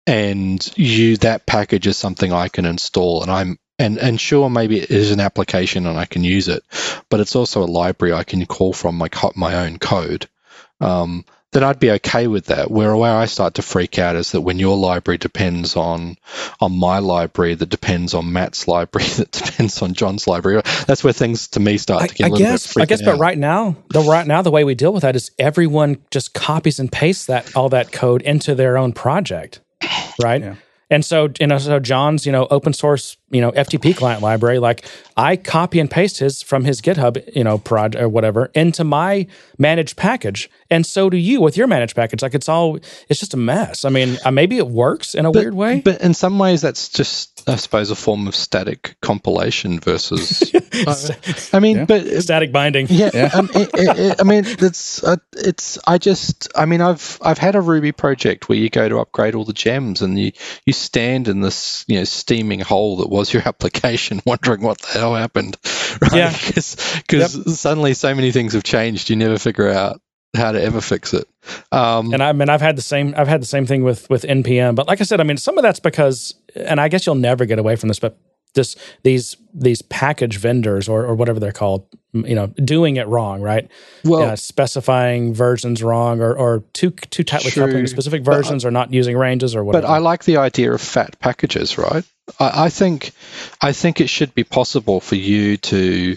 and 0.06 0.78
you 0.78 1.18
that 1.18 1.46
package 1.46 1.86
is 1.86 1.96
something 1.96 2.32
I 2.32 2.48
can 2.48 2.64
install, 2.64 3.22
and 3.22 3.30
I'm 3.30 3.58
and 3.78 3.98
and 3.98 4.20
sure 4.20 4.48
maybe 4.48 4.80
it 4.80 4.90
is 4.90 5.12
an 5.12 5.20
application 5.20 5.86
and 5.86 5.98
I 5.98 6.06
can 6.06 6.24
use 6.24 6.48
it, 6.48 6.62
but 7.10 7.20
it's 7.20 7.36
also 7.36 7.62
a 7.62 7.66
library 7.66 8.14
I 8.14 8.24
can 8.24 8.44
call 8.46 8.72
from 8.72 8.96
my 8.96 9.08
my 9.36 9.66
own 9.66 9.78
code. 9.78 10.28
Um, 10.80 11.24
then 11.52 11.64
I'd 11.64 11.80
be 11.80 11.90
okay 11.92 12.26
with 12.26 12.46
that. 12.46 12.70
Where 12.70 12.94
where 12.94 13.14
I 13.14 13.26
start 13.26 13.54
to 13.54 13.62
freak 13.62 13.98
out 13.98 14.16
is 14.16 14.32
that 14.32 14.42
when 14.42 14.58
your 14.58 14.76
library 14.76 15.18
depends 15.18 15.76
on 15.76 16.16
on 16.60 16.78
my 16.78 16.98
library, 16.98 17.54
that 17.54 17.68
depends 17.68 18.14
on 18.14 18.32
Matt's 18.32 18.68
library, 18.68 19.08
that 19.16 19.30
depends 19.32 19.80
on 19.80 19.94
John's 19.94 20.26
library. 20.26 20.60
That's 20.86 21.02
where 21.02 21.12
things 21.12 21.48
to 21.48 21.60
me 21.60 21.78
start 21.78 22.08
to 22.08 22.14
get 22.14 22.24
I, 22.24 22.28
a 22.28 22.30
little 22.30 22.46
guess, 22.46 22.74
bit. 22.74 22.82
I 22.82 22.86
guess, 22.86 23.02
out. 23.02 23.12
but 23.12 23.18
right 23.18 23.38
now, 23.38 23.76
the 23.90 24.00
right 24.00 24.26
now 24.26 24.42
the 24.42 24.50
way 24.50 24.64
we 24.64 24.74
deal 24.74 24.92
with 24.92 25.02
that 25.02 25.16
is 25.16 25.30
everyone 25.38 25.98
just 26.10 26.34
copies 26.34 26.78
and 26.78 26.92
pastes 26.92 27.26
that 27.26 27.56
all 27.56 27.70
that 27.70 27.92
code 27.92 28.22
into 28.22 28.54
their 28.54 28.76
own 28.76 28.92
project, 28.92 29.60
right? 30.20 30.42
Yeah. 30.42 30.54
And 30.90 31.04
so, 31.04 31.28
you 31.38 31.46
know, 31.46 31.58
so 31.58 31.78
John's, 31.78 32.24
you 32.24 32.32
know, 32.32 32.46
open 32.50 32.72
source, 32.72 33.16
you 33.30 33.40
know, 33.40 33.52
FTP 33.52 33.94
client 33.94 34.22
library, 34.22 34.58
like 34.58 34.86
I 35.16 35.36
copy 35.36 35.80
and 35.80 35.90
paste 35.90 36.18
his 36.18 36.42
from 36.42 36.64
his 36.64 36.80
GitHub, 36.80 37.22
you 37.36 37.44
know, 37.44 37.58
project 37.58 38.02
or 38.02 38.08
whatever 38.08 38.50
into 38.54 38.84
my 38.84 39.26
managed 39.58 39.96
package. 39.96 40.48
And 40.70 40.86
so 40.86 41.10
do 41.10 41.16
you 41.16 41.40
with 41.40 41.56
your 41.56 41.66
managed 41.66 41.94
package. 41.94 42.22
Like 42.22 42.34
it's 42.34 42.48
all, 42.48 42.76
it's 43.08 43.20
just 43.20 43.34
a 43.34 43.36
mess. 43.36 43.84
I 43.84 43.90
mean, 43.90 44.16
uh, 44.24 44.30
maybe 44.30 44.56
it 44.56 44.68
works 44.68 45.14
in 45.14 45.26
a 45.26 45.30
but, 45.30 45.40
weird 45.40 45.54
way. 45.54 45.80
But 45.80 46.00
in 46.00 46.14
some 46.14 46.38
ways, 46.38 46.62
that's 46.62 46.88
just, 46.88 47.37
I 47.48 47.56
suppose, 47.56 47.90
a 47.90 47.96
form 47.96 48.28
of 48.28 48.34
static 48.34 48.96
compilation 49.00 49.80
versus, 49.80 50.52
I 51.52 51.60
mean, 51.60 51.78
yeah. 51.78 51.84
but 51.84 52.06
static 52.22 52.52
binding. 52.52 52.86
Yeah. 52.88 53.10
yeah. 53.12 53.30
Um, 53.32 53.50
it, 53.54 53.70
it, 53.74 54.20
I 54.20 54.24
mean, 54.24 54.44
it's, 54.46 55.02
uh, 55.02 55.16
it's, 55.32 55.78
I 55.86 55.98
just, 55.98 56.48
I 56.56 56.66
mean, 56.66 56.80
I've, 56.80 57.18
I've 57.22 57.38
had 57.38 57.54
a 57.54 57.60
Ruby 57.60 57.92
project 57.92 58.48
where 58.48 58.58
you 58.58 58.70
go 58.70 58.88
to 58.88 58.98
upgrade 58.98 59.34
all 59.34 59.44
the 59.44 59.52
gems 59.52 60.02
and 60.02 60.18
you, 60.18 60.32
you 60.64 60.72
stand 60.72 61.28
in 61.28 61.40
this 61.40 61.84
you 61.86 61.98
know 61.98 62.04
steaming 62.04 62.60
hole 62.60 62.98
that 62.98 63.08
was 63.08 63.32
your 63.32 63.42
application, 63.46 64.20
wondering 64.24 64.62
what 64.62 64.78
the 64.78 64.98
hell 64.98 65.14
happened, 65.14 65.56
right? 66.00 66.12
Yeah, 66.12 66.32
because 66.32 67.06
yep. 67.10 67.30
suddenly 67.30 67.94
so 67.94 68.14
many 68.14 68.32
things 68.32 68.52
have 68.52 68.64
changed, 68.64 69.10
you 69.10 69.16
never 69.16 69.38
figure 69.38 69.68
out 69.68 70.00
how 70.36 70.52
to 70.52 70.62
ever 70.62 70.80
fix 70.80 71.14
it. 71.14 71.28
Um, 71.72 72.12
and 72.12 72.22
I 72.22 72.32
mean, 72.32 72.48
I've 72.48 72.60
had 72.60 72.76
the 72.76 72.82
same. 72.82 73.14
I've 73.16 73.28
had 73.28 73.40
the 73.40 73.46
same 73.46 73.66
thing 73.66 73.82
with 73.82 74.08
with 74.10 74.22
npm. 74.24 74.74
But 74.74 74.86
like 74.86 75.00
I 75.00 75.04
said, 75.04 75.20
I 75.20 75.24
mean, 75.24 75.36
some 75.36 75.58
of 75.58 75.62
that's 75.62 75.80
because, 75.80 76.34
and 76.54 76.80
I 76.80 76.88
guess 76.88 77.06
you'll 77.06 77.14
never 77.14 77.46
get 77.46 77.58
away 77.58 77.76
from 77.76 77.88
this, 77.88 77.98
but 77.98 78.18
just 78.54 78.78
these 79.02 79.36
these 79.54 79.82
package 79.82 80.38
vendors 80.38 80.88
or, 80.88 81.04
or 81.04 81.14
whatever 81.14 81.40
they're 81.40 81.52
called, 81.52 81.86
you 82.12 82.34
know, 82.34 82.48
doing 82.48 82.96
it 82.96 83.06
wrong, 83.06 83.40
right? 83.40 83.70
Well, 84.04 84.22
uh, 84.30 84.36
specifying 84.36 85.34
versions 85.34 85.82
wrong 85.82 86.20
or, 86.20 86.34
or 86.34 86.64
too 86.72 86.90
too 86.90 87.24
tightly 87.24 87.50
true, 87.50 87.66
coupling 87.66 87.86
specific 87.86 88.22
versions 88.22 88.64
or 88.64 88.70
not 88.70 88.92
using 88.92 89.16
ranges 89.16 89.54
or 89.54 89.64
whatever. 89.64 89.86
But 89.86 89.92
I 89.92 89.98
like 89.98 90.24
the 90.24 90.38
idea 90.38 90.72
of 90.72 90.80
fat 90.80 91.18
packages, 91.18 91.78
right? 91.78 92.04
I, 92.38 92.64
I 92.64 92.68
think 92.70 93.12
I 93.60 93.72
think 93.72 94.00
it 94.00 94.08
should 94.08 94.34
be 94.34 94.44
possible 94.44 95.00
for 95.00 95.14
you 95.14 95.56
to 95.58 96.16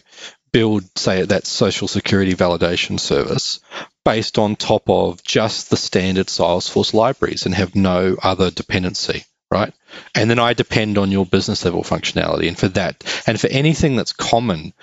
build, 0.52 0.84
say, 0.98 1.24
that 1.24 1.46
social 1.46 1.88
security 1.88 2.34
validation 2.34 3.00
service 3.00 3.62
based 4.04 4.38
on 4.38 4.56
top 4.56 4.90
of 4.90 5.24
just 5.24 5.70
the 5.70 5.78
standard 5.78 6.28
Salesforce 6.28 6.94
libraries 6.94 7.46
and 7.46 7.54
have 7.54 7.76
no 7.76 8.16
other 8.22 8.52
dependency, 8.52 9.26
right? 9.52 9.74
And 10.16 10.30
then 10.30 10.40
I 10.40 10.54
depend 10.54 10.98
on 10.98 11.12
your 11.12 11.26
business 11.26 11.64
level 11.66 11.84
functionality. 11.84 12.48
And 12.48 12.58
for 12.58 12.70
that, 12.70 13.04
and 13.28 13.40
for 13.40 13.48
anything 13.48 13.96
that's 13.96 14.14
common 14.14 14.74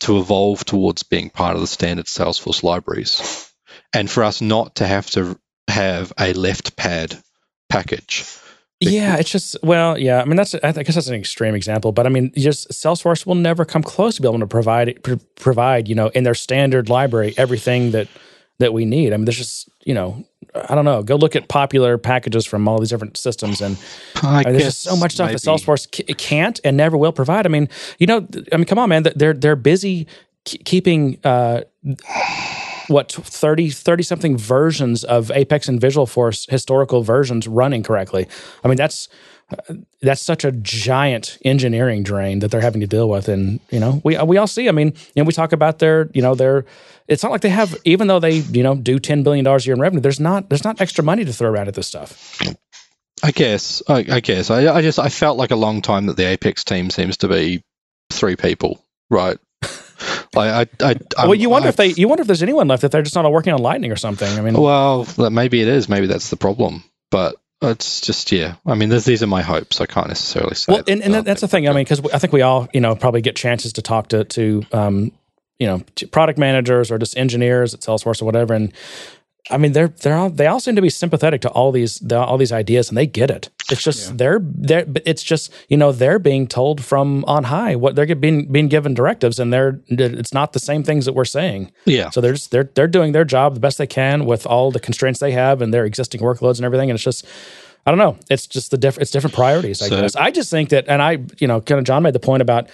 to 0.00 0.18
evolve 0.18 0.64
towards 0.64 1.02
being 1.02 1.30
part 1.30 1.54
of 1.54 1.60
the 1.60 1.66
standard 1.66 2.06
Salesforce 2.06 2.62
libraries, 2.62 3.50
and 3.92 4.10
for 4.10 4.24
us 4.24 4.40
not 4.40 4.76
to 4.76 4.86
have 4.86 5.10
to 5.10 5.38
have 5.68 6.12
a 6.18 6.32
left 6.34 6.76
pad 6.76 7.16
package 7.68 8.26
yeah, 8.90 9.16
it's 9.16 9.30
just 9.30 9.56
well, 9.62 9.98
yeah. 9.98 10.20
I 10.20 10.24
mean, 10.24 10.36
that's 10.36 10.54
I 10.54 10.72
guess 10.72 10.94
that's 10.94 11.06
an 11.06 11.14
extreme 11.14 11.54
example, 11.54 11.92
but 11.92 12.06
I 12.06 12.08
mean, 12.08 12.32
just 12.36 12.70
Salesforce 12.70 13.26
will 13.26 13.34
never 13.34 13.64
come 13.64 13.82
close 13.82 14.16
to 14.16 14.22
be 14.22 14.28
able 14.28 14.40
to 14.40 14.46
provide 14.46 15.02
provide 15.36 15.88
you 15.88 15.94
know 15.94 16.08
in 16.08 16.24
their 16.24 16.34
standard 16.34 16.88
library 16.88 17.34
everything 17.36 17.92
that 17.92 18.08
that 18.58 18.72
we 18.72 18.84
need. 18.84 19.12
I 19.12 19.16
mean, 19.16 19.24
there's 19.24 19.38
just 19.38 19.68
you 19.84 19.94
know 19.94 20.24
I 20.54 20.74
don't 20.74 20.84
know. 20.84 21.02
Go 21.02 21.16
look 21.16 21.34
at 21.34 21.48
popular 21.48 21.98
packages 21.98 22.46
from 22.46 22.68
all 22.68 22.78
these 22.78 22.90
different 22.90 23.16
systems, 23.16 23.60
and 23.60 23.76
I 24.22 24.40
I 24.40 24.44
mean, 24.44 24.52
there's 24.52 24.64
just 24.64 24.82
so 24.82 24.96
much 24.96 25.14
stuff 25.14 25.28
maybe. 25.28 25.38
that 25.38 25.42
Salesforce 25.42 26.16
can't 26.16 26.60
and 26.64 26.76
never 26.76 26.96
will 26.96 27.12
provide. 27.12 27.46
I 27.46 27.48
mean, 27.48 27.68
you 27.98 28.06
know, 28.06 28.26
I 28.52 28.56
mean, 28.56 28.66
come 28.66 28.78
on, 28.78 28.88
man. 28.88 29.04
They're 29.16 29.34
they're 29.34 29.56
busy 29.56 30.06
keeping. 30.44 31.18
Uh, 31.24 31.62
what 32.88 33.10
30 33.12 33.70
30 33.70 34.02
something 34.02 34.36
versions 34.36 35.04
of 35.04 35.30
apex 35.30 35.68
and 35.68 35.80
Visualforce 35.80 36.50
historical 36.50 37.02
versions 37.02 37.48
running 37.48 37.82
correctly 37.82 38.28
i 38.62 38.68
mean 38.68 38.76
that's 38.76 39.08
that's 40.02 40.20
such 40.20 40.44
a 40.44 40.52
giant 40.52 41.38
engineering 41.46 42.02
drain 42.02 42.40
that 42.40 42.50
they're 42.50 42.60
having 42.60 42.82
to 42.82 42.86
deal 42.86 43.08
with 43.08 43.28
and 43.28 43.60
you 43.70 43.80
know 43.80 44.02
we 44.04 44.18
we 44.24 44.36
all 44.36 44.46
see 44.46 44.68
i 44.68 44.72
mean 44.72 44.88
you 44.88 45.22
know 45.22 45.24
we 45.24 45.32
talk 45.32 45.52
about 45.52 45.78
their 45.78 46.10
you 46.12 46.20
know 46.20 46.34
their 46.34 46.66
it's 47.08 47.22
not 47.22 47.32
like 47.32 47.40
they 47.40 47.48
have 47.48 47.76
even 47.84 48.06
though 48.06 48.20
they 48.20 48.32
you 48.32 48.62
know 48.62 48.74
do 48.74 48.98
10 48.98 49.22
billion 49.22 49.44
dollars 49.44 49.64
a 49.64 49.66
year 49.66 49.74
in 49.74 49.80
revenue 49.80 50.00
there's 50.00 50.20
not 50.20 50.48
there's 50.48 50.64
not 50.64 50.80
extra 50.80 51.04
money 51.04 51.24
to 51.24 51.32
throw 51.32 51.50
around 51.50 51.68
at 51.68 51.74
this 51.74 51.86
stuff 51.86 52.40
i 53.22 53.30
guess 53.30 53.82
i, 53.88 54.04
I 54.08 54.20
guess 54.20 54.50
I, 54.50 54.74
I 54.74 54.82
just 54.82 54.98
i 54.98 55.08
felt 55.08 55.38
like 55.38 55.50
a 55.50 55.56
long 55.56 55.82
time 55.82 56.06
that 56.06 56.16
the 56.16 56.24
apex 56.24 56.64
team 56.64 56.90
seems 56.90 57.18
to 57.18 57.28
be 57.28 57.62
three 58.10 58.36
people 58.36 58.84
right 59.10 59.38
I, 60.36 60.66
I, 60.80 60.96
I 61.16 61.26
well, 61.26 61.34
you 61.36 61.48
wonder 61.48 61.66
I, 61.66 61.70
if 61.70 61.76
they, 61.76 61.86
you 61.88 62.08
wonder 62.08 62.22
if 62.22 62.26
there's 62.26 62.42
anyone 62.42 62.66
left 62.66 62.82
if 62.82 62.90
they're 62.90 63.02
just 63.02 63.14
not 63.14 63.24
all 63.24 63.32
working 63.32 63.52
on 63.52 63.60
Lightning 63.60 63.92
or 63.92 63.96
something. 63.96 64.28
I 64.36 64.42
mean, 64.42 64.60
well, 64.60 65.06
maybe 65.16 65.62
it 65.62 65.68
is. 65.68 65.88
Maybe 65.88 66.08
that's 66.08 66.28
the 66.28 66.36
problem. 66.36 66.82
But 67.10 67.36
it's 67.62 68.00
just 68.00 68.32
yeah. 68.32 68.56
I 68.66 68.74
mean, 68.74 68.88
these 68.88 69.22
are 69.22 69.28
my 69.28 69.42
hopes. 69.42 69.80
I 69.80 69.86
can't 69.86 70.08
necessarily 70.08 70.54
say. 70.54 70.72
Well, 70.72 70.82
and, 70.88 71.02
and 71.02 71.14
that's 71.24 71.40
the 71.40 71.48
thing. 71.48 71.68
I 71.68 71.72
mean, 71.72 71.84
because 71.84 72.00
I 72.12 72.18
think 72.18 72.32
we 72.32 72.42
all, 72.42 72.68
you 72.72 72.80
know, 72.80 72.94
probably 72.96 73.20
get 73.20 73.36
chances 73.36 73.74
to 73.74 73.82
talk 73.82 74.08
to 74.08 74.24
to 74.24 74.66
um, 74.72 75.12
you 75.58 75.66
know, 75.66 75.82
product 76.10 76.38
managers 76.38 76.90
or 76.90 76.98
just 76.98 77.16
engineers 77.16 77.74
at 77.74 77.80
Salesforce 77.80 78.20
or 78.20 78.24
whatever, 78.24 78.54
and 78.54 78.72
I 79.50 79.58
mean, 79.58 79.72
they're 79.72 79.88
they're 79.88 80.16
all, 80.16 80.30
they 80.30 80.46
all 80.46 80.58
seem 80.58 80.74
to 80.76 80.82
be 80.82 80.88
sympathetic 80.88 81.42
to 81.42 81.50
all 81.50 81.70
these 81.70 81.98
the, 81.98 82.18
all 82.18 82.38
these 82.38 82.52
ideas, 82.52 82.88
and 82.88 82.96
they 82.96 83.06
get 83.06 83.30
it. 83.30 83.50
It's 83.70 83.82
just 83.82 84.08
yeah. 84.08 84.16
they're 84.16 84.40
they're 84.42 84.86
it's 85.04 85.22
just 85.22 85.52
you 85.68 85.76
know 85.76 85.92
they're 85.92 86.18
being 86.18 86.46
told 86.46 86.82
from 86.82 87.24
on 87.26 87.44
high 87.44 87.76
what 87.76 87.94
they're 87.94 88.14
being 88.14 88.50
being 88.50 88.68
given 88.68 88.94
directives, 88.94 89.38
and 89.38 89.52
they're 89.52 89.80
it's 89.88 90.32
not 90.32 90.54
the 90.54 90.58
same 90.58 90.82
things 90.82 91.04
that 91.04 91.12
we're 91.12 91.26
saying. 91.26 91.72
Yeah. 91.84 92.08
So 92.08 92.22
they're 92.22 92.32
just 92.32 92.52
they're 92.52 92.70
they're 92.74 92.88
doing 92.88 93.12
their 93.12 93.26
job 93.26 93.52
the 93.52 93.60
best 93.60 93.76
they 93.76 93.86
can 93.86 94.24
with 94.24 94.46
all 94.46 94.70
the 94.70 94.80
constraints 94.80 95.20
they 95.20 95.32
have 95.32 95.60
and 95.60 95.74
their 95.74 95.84
existing 95.84 96.22
workloads 96.22 96.56
and 96.56 96.64
everything, 96.64 96.90
and 96.90 96.96
it's 96.96 97.04
just. 97.04 97.26
I 97.86 97.90
don't 97.90 97.98
know. 97.98 98.16
It's 98.30 98.46
just 98.46 98.70
the 98.70 98.78
different. 98.78 99.02
It's 99.02 99.10
different 99.10 99.36
priorities. 99.36 99.82
I 99.82 99.88
so, 99.88 100.00
guess. 100.00 100.16
I 100.16 100.30
just 100.30 100.50
think 100.50 100.70
that, 100.70 100.86
and 100.88 101.02
I, 101.02 101.18
you 101.38 101.46
know, 101.46 101.60
kind 101.60 101.78
of 101.78 101.84
John 101.84 102.02
made 102.02 102.14
the 102.14 102.18
point 102.18 102.40
about 102.40 102.70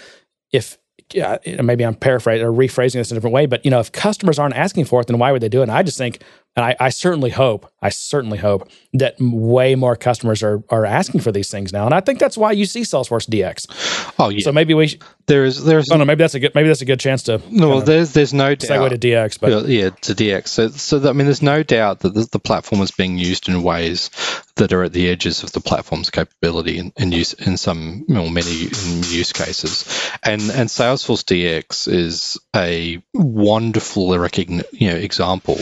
if 0.52 0.78
yeah, 1.12 1.38
maybe 1.62 1.84
I'm 1.84 1.94
paraphrasing 1.94 2.46
or 2.46 2.52
rephrasing 2.52 2.94
this 2.94 3.10
in 3.10 3.16
a 3.16 3.18
different 3.18 3.34
way, 3.34 3.46
but 3.46 3.64
you 3.64 3.70
know, 3.70 3.80
if 3.80 3.92
customers 3.92 4.38
aren't 4.38 4.54
asking 4.54 4.84
for 4.84 5.00
it, 5.00 5.06
then 5.06 5.18
why 5.18 5.32
would 5.32 5.42
they 5.42 5.48
do 5.48 5.60
it? 5.60 5.64
And 5.64 5.72
I 5.72 5.82
just 5.82 5.98
think 5.98 6.22
and 6.56 6.64
I, 6.64 6.76
I, 6.80 6.88
certainly 6.88 7.30
hope, 7.30 7.70
I 7.80 7.90
certainly 7.90 8.36
hope 8.36 8.68
that 8.94 9.14
way 9.20 9.76
more 9.76 9.94
customers 9.94 10.42
are 10.42 10.62
are 10.68 10.84
asking 10.84 11.20
for 11.20 11.30
these 11.30 11.48
things 11.48 11.72
now. 11.72 11.84
And 11.84 11.94
I 11.94 12.00
think 12.00 12.18
that's 12.18 12.36
why 12.36 12.50
you 12.50 12.66
see 12.66 12.80
Salesforce 12.80 13.28
DX. 13.28 14.14
Oh 14.18 14.28
yeah. 14.28 14.42
So 14.42 14.52
maybe 14.52 14.74
we 14.74 14.98
there's 15.30 15.62
there's 15.62 15.90
oh 15.90 15.96
no 15.96 16.04
maybe 16.04 16.18
that's 16.18 16.34
a 16.34 16.40
good 16.40 16.54
maybe 16.54 16.68
that's 16.68 16.82
a 16.82 16.86
good 16.86 17.00
chance 17.00 17.22
to 17.24 17.40
no 17.50 17.80
there's 17.80 18.12
there's 18.12 18.34
no 18.34 18.54
doubt 18.54 18.90
segue 18.90 18.90
to 18.90 18.98
DX 18.98 19.40
but 19.40 19.68
yeah 19.68 19.90
to 19.90 20.14
DX 20.14 20.48
so 20.48 20.68
so 20.68 20.98
that, 20.98 21.10
I 21.10 21.12
mean 21.12 21.26
there's 21.26 21.42
no 21.42 21.62
doubt 21.62 22.00
that 22.00 22.14
the, 22.14 22.28
the, 22.30 22.40
platform 22.40 22.80
is 22.82 22.90
being 22.90 23.16
used 23.16 23.48
in 23.48 23.62
ways 23.62 24.10
that 24.56 24.72
are 24.72 24.82
at 24.82 24.92
the 24.92 25.08
edges 25.08 25.42
of 25.42 25.52
the 25.52 25.60
platform's 25.60 26.10
capability 26.10 26.78
in, 26.78 26.92
in 26.96 27.12
use 27.12 27.32
in 27.32 27.56
some 27.56 28.04
well, 28.08 28.28
many 28.28 28.50
use 28.50 29.32
cases. 29.32 30.10
And 30.22 30.42
and 30.42 30.68
Salesforce 30.68 31.24
DX 31.24 31.92
is 31.92 32.38
a 32.54 33.02
wonderful 33.14 34.08
recogn- 34.08 34.64
you 34.72 34.90
know 34.90 34.96
example 34.96 35.56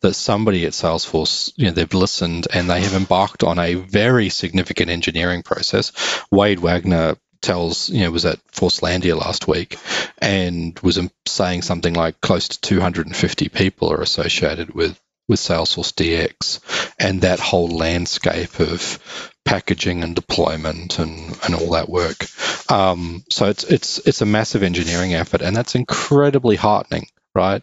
that 0.00 0.14
somebody 0.14 0.66
at 0.66 0.72
Salesforce 0.72 1.52
you 1.56 1.66
know 1.66 1.72
they've 1.72 1.94
listened 1.94 2.46
and 2.52 2.70
they 2.70 2.80
have 2.80 2.94
embarked 2.94 3.42
on 3.42 3.58
a 3.58 3.74
very 3.74 4.28
significant 4.28 4.90
engineering 4.90 5.42
process. 5.42 5.92
Wade 6.30 6.58
Wegner 6.58 7.16
tells, 7.44 7.88
you 7.90 8.00
know, 8.00 8.10
was 8.10 8.24
at 8.24 8.44
Forcelandia 8.48 9.16
last 9.16 9.46
week 9.46 9.78
and 10.18 10.78
was 10.80 10.98
saying 11.26 11.62
something 11.62 11.94
like 11.94 12.20
close 12.20 12.48
to 12.48 12.60
250 12.60 13.48
people 13.50 13.92
are 13.92 14.00
associated 14.00 14.74
with 14.74 15.00
with 15.26 15.40
Salesforce 15.40 15.92
DX 15.94 16.92
and 16.98 17.22
that 17.22 17.40
whole 17.40 17.68
landscape 17.68 18.60
of 18.60 19.32
packaging 19.44 20.02
and 20.02 20.14
deployment 20.14 20.98
and, 20.98 21.38
and 21.44 21.54
all 21.54 21.70
that 21.70 21.88
work. 21.88 22.26
Um, 22.70 23.24
so 23.30 23.46
it's 23.46 23.64
it's 23.64 23.98
it's 23.98 24.22
a 24.22 24.26
massive 24.26 24.62
engineering 24.62 25.14
effort, 25.14 25.42
and 25.42 25.56
that's 25.56 25.74
incredibly 25.74 26.56
heartening, 26.56 27.06
right? 27.34 27.62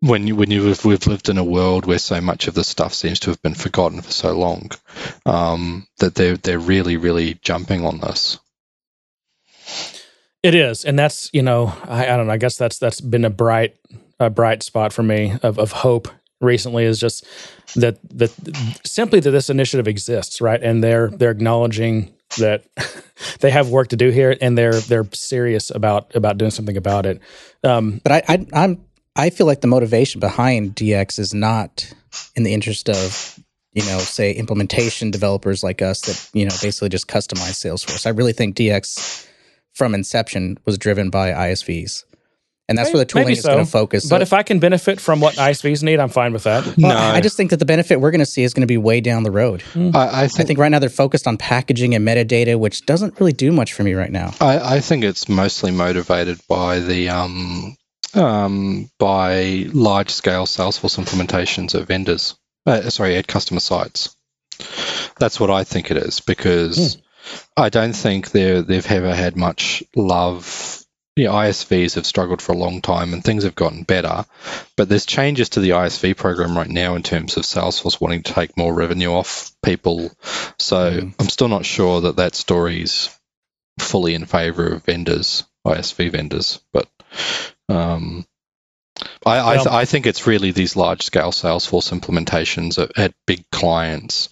When 0.00 0.26
you 0.26 0.36
when 0.36 0.50
you 0.50 0.64
have, 0.66 0.84
we've 0.84 1.06
lived 1.06 1.28
in 1.28 1.38
a 1.38 1.44
world 1.44 1.86
where 1.86 1.98
so 1.98 2.20
much 2.20 2.48
of 2.48 2.54
the 2.54 2.64
stuff 2.64 2.92
seems 2.92 3.20
to 3.20 3.30
have 3.30 3.40
been 3.40 3.54
forgotten 3.54 4.02
for 4.02 4.10
so 4.10 4.36
long, 4.36 4.70
um, 5.24 5.86
that 5.98 6.14
they're 6.14 6.36
they're 6.36 6.58
really 6.58 6.96
really 6.96 7.34
jumping 7.34 7.86
on 7.86 8.00
this. 8.00 8.38
It 10.42 10.54
is, 10.54 10.84
and 10.84 10.98
that's 10.98 11.30
you 11.32 11.42
know 11.42 11.72
I, 11.84 12.04
I 12.04 12.16
don't 12.16 12.26
know. 12.26 12.32
I 12.32 12.36
guess 12.36 12.56
that's 12.56 12.78
that's 12.78 13.00
been 13.00 13.24
a 13.24 13.30
bright 13.30 13.76
a 14.18 14.30
bright 14.30 14.62
spot 14.62 14.92
for 14.92 15.02
me 15.02 15.34
of 15.42 15.58
of 15.58 15.72
hope 15.72 16.08
recently 16.40 16.84
is 16.84 16.98
just 16.98 17.24
that 17.76 17.98
that 18.10 18.32
simply 18.84 19.20
that 19.20 19.30
this 19.30 19.48
initiative 19.48 19.88
exists, 19.88 20.40
right? 20.40 20.60
And 20.60 20.82
they're 20.82 21.08
they're 21.08 21.30
acknowledging 21.30 22.12
that 22.38 22.64
they 23.40 23.50
have 23.50 23.70
work 23.70 23.88
to 23.88 23.96
do 23.96 24.10
here, 24.10 24.36
and 24.40 24.58
they're 24.58 24.80
they're 24.80 25.06
serious 25.12 25.70
about 25.70 26.14
about 26.14 26.38
doing 26.38 26.50
something 26.50 26.76
about 26.76 27.06
it. 27.06 27.20
Um, 27.62 28.00
but 28.02 28.12
I, 28.12 28.22
I 28.28 28.46
I'm 28.52 28.84
I 29.14 29.30
feel 29.30 29.46
like 29.46 29.60
the 29.60 29.68
motivation 29.68 30.20
behind 30.20 30.74
DX 30.74 31.18
is 31.18 31.32
not 31.32 31.92
in 32.34 32.42
the 32.42 32.52
interest 32.52 32.88
of 32.88 33.38
you 33.72 33.84
know 33.84 33.98
say 33.98 34.32
implementation 34.32 35.10
developers 35.10 35.62
like 35.62 35.82
us 35.82 36.00
that 36.02 36.30
you 36.32 36.44
know 36.44 36.54
basically 36.60 36.88
just 36.88 37.06
customize 37.06 37.54
Salesforce. 37.54 38.06
I 38.06 38.10
really 38.10 38.32
think 38.32 38.56
DX 38.56 39.28
from 39.74 39.94
inception 39.94 40.58
was 40.64 40.78
driven 40.78 41.10
by 41.10 41.30
ISVs. 41.30 42.04
And 42.68 42.78
that's 42.78 42.88
maybe, 42.88 42.94
where 42.94 43.04
the 43.04 43.08
tooling 43.08 43.34
so. 43.34 43.38
is 43.38 43.44
going 43.44 43.64
to 43.64 43.70
focus. 43.70 44.08
But 44.08 44.22
if 44.22 44.32
I 44.32 44.42
can 44.42 44.58
benefit 44.58 45.00
from 45.00 45.20
what 45.20 45.34
ISVs 45.34 45.82
need, 45.82 45.98
I'm 45.98 46.08
fine 46.08 46.32
with 46.32 46.44
that. 46.44 46.64
Well, 46.64 46.74
no, 46.78 46.96
I 46.96 47.20
just 47.20 47.36
think 47.36 47.50
that 47.50 47.58
the 47.58 47.66
benefit 47.66 48.00
we're 48.00 48.12
going 48.12 48.20
to 48.20 48.26
see 48.26 48.44
is 48.44 48.54
going 48.54 48.62
to 48.62 48.66
be 48.66 48.78
way 48.78 49.00
down 49.00 49.24
the 49.24 49.30
road. 49.30 49.62
Mm. 49.74 49.94
I, 49.94 50.24
I, 50.24 50.28
think, 50.28 50.40
I, 50.40 50.44
think, 50.44 50.58
right 50.58 50.68
now 50.70 50.78
they're 50.78 50.88
focused 50.88 51.26
on 51.26 51.36
packaging 51.36 51.94
and 51.94 52.06
metadata, 52.06 52.58
which 52.58 52.86
doesn't 52.86 53.18
really 53.20 53.32
do 53.32 53.52
much 53.52 53.72
for 53.72 53.82
me 53.82 53.94
right 53.94 54.10
now. 54.10 54.32
I, 54.40 54.76
I 54.76 54.80
think 54.80 55.04
it's 55.04 55.28
mostly 55.28 55.70
motivated 55.70 56.40
by 56.48 56.78
the 56.78 57.08
um, 57.10 57.76
um, 58.14 58.90
by 58.98 59.66
large 59.72 60.10
scale 60.10 60.46
Salesforce 60.46 60.98
implementations 61.02 61.74
of 61.74 61.88
vendors. 61.88 62.36
Uh, 62.64 62.88
sorry, 62.90 63.16
at 63.16 63.26
customer 63.26 63.60
sites. 63.60 64.16
That's 65.18 65.40
what 65.40 65.50
I 65.50 65.64
think 65.64 65.90
it 65.90 65.96
is 65.96 66.20
because. 66.20 66.96
Mm 66.96 67.02
I 67.56 67.68
don't 67.68 67.94
think 67.94 68.30
they've 68.30 68.90
ever 68.90 69.14
had 69.14 69.36
much 69.36 69.82
love. 69.94 70.78
The 71.14 71.24
ISVs 71.24 71.96
have 71.96 72.06
struggled 72.06 72.40
for 72.40 72.52
a 72.52 72.58
long 72.58 72.80
time 72.80 73.12
and 73.12 73.22
things 73.22 73.44
have 73.44 73.54
gotten 73.54 73.82
better. 73.82 74.24
But 74.76 74.88
there's 74.88 75.04
changes 75.04 75.50
to 75.50 75.60
the 75.60 75.70
ISV 75.70 76.16
program 76.16 76.56
right 76.56 76.68
now 76.68 76.94
in 76.94 77.02
terms 77.02 77.36
of 77.36 77.44
Salesforce 77.44 78.00
wanting 78.00 78.22
to 78.22 78.32
take 78.32 78.56
more 78.56 78.72
revenue 78.72 79.10
off 79.10 79.52
people. 79.62 80.10
So 80.58 80.90
mm. 80.90 81.14
I'm 81.18 81.28
still 81.28 81.48
not 81.48 81.66
sure 81.66 82.00
that 82.02 82.16
that 82.16 82.34
story's 82.34 83.10
fully 83.78 84.14
in 84.14 84.24
favor 84.24 84.68
of 84.68 84.84
vendors, 84.84 85.44
ISV 85.66 86.12
vendors. 86.12 86.60
But 86.72 86.88
um, 87.68 88.24
I 89.24 89.52
I, 89.52 89.56
th- 89.56 89.66
I, 89.66 89.84
think 89.84 90.06
it's 90.06 90.26
really 90.26 90.50
these 90.52 90.76
large 90.76 91.02
scale 91.02 91.30
Salesforce 91.30 91.98
implementations 91.98 92.82
at, 92.82 92.98
at, 92.98 93.14
big 93.26 93.48
clients 93.50 94.28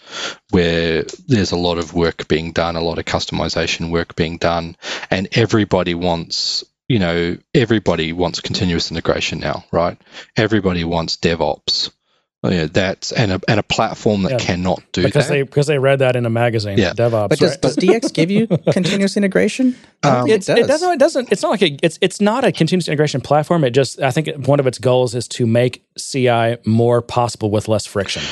where 0.50 1.04
there's 1.26 1.52
a 1.52 1.56
lot 1.56 1.78
of 1.78 1.94
work 1.94 2.28
being 2.28 2.52
done, 2.52 2.76
a 2.76 2.80
lot 2.80 2.98
of 2.98 3.04
customization 3.04 3.90
work 3.90 4.16
being 4.16 4.36
done, 4.36 4.76
and 5.10 5.28
everybody 5.32 5.94
wants 5.94 6.64
you 6.88 6.98
know 6.98 7.36
everybody 7.54 8.12
wants 8.12 8.40
continuous 8.40 8.90
integration 8.90 9.40
now, 9.40 9.64
right? 9.70 9.96
Everybody 10.36 10.84
wants 10.84 11.16
DevOps 11.16 11.90
Oh, 12.42 12.50
yeah, 12.50 12.68
that's 12.72 13.12
and 13.12 13.32
a 13.32 13.40
and 13.48 13.60
a 13.60 13.62
platform 13.62 14.22
that 14.22 14.32
yeah. 14.32 14.38
cannot 14.38 14.82
do 14.92 15.02
because 15.02 15.28
that. 15.28 15.34
they 15.34 15.42
because 15.42 15.66
they 15.66 15.78
read 15.78 15.98
that 15.98 16.16
in 16.16 16.24
a 16.24 16.30
magazine. 16.30 16.78
Yeah, 16.78 16.94
DevOps. 16.94 17.28
But 17.28 17.38
does, 17.38 17.50
right? 17.50 17.60
does 17.60 17.76
DX 17.76 18.14
give 18.14 18.30
you 18.30 18.46
continuous 18.72 19.18
integration? 19.18 19.76
Um, 20.02 20.26
it, 20.26 20.46
does. 20.46 20.48
it 20.48 20.66
doesn't. 20.66 20.92
It 20.92 20.98
doesn't. 20.98 21.30
It's 21.30 21.42
not 21.42 21.50
like 21.50 21.60
a, 21.60 21.76
it's 21.82 21.98
it's 22.00 22.18
not 22.18 22.44
a 22.44 22.50
continuous 22.50 22.88
integration 22.88 23.20
platform. 23.20 23.62
It 23.62 23.72
just 23.72 24.00
I 24.00 24.10
think 24.10 24.46
one 24.46 24.58
of 24.58 24.66
its 24.66 24.78
goals 24.78 25.14
is 25.14 25.28
to 25.28 25.46
make 25.46 25.84
CI 25.98 26.56
more 26.64 27.02
possible 27.02 27.50
with 27.50 27.68
less 27.68 27.84
friction. 27.84 28.22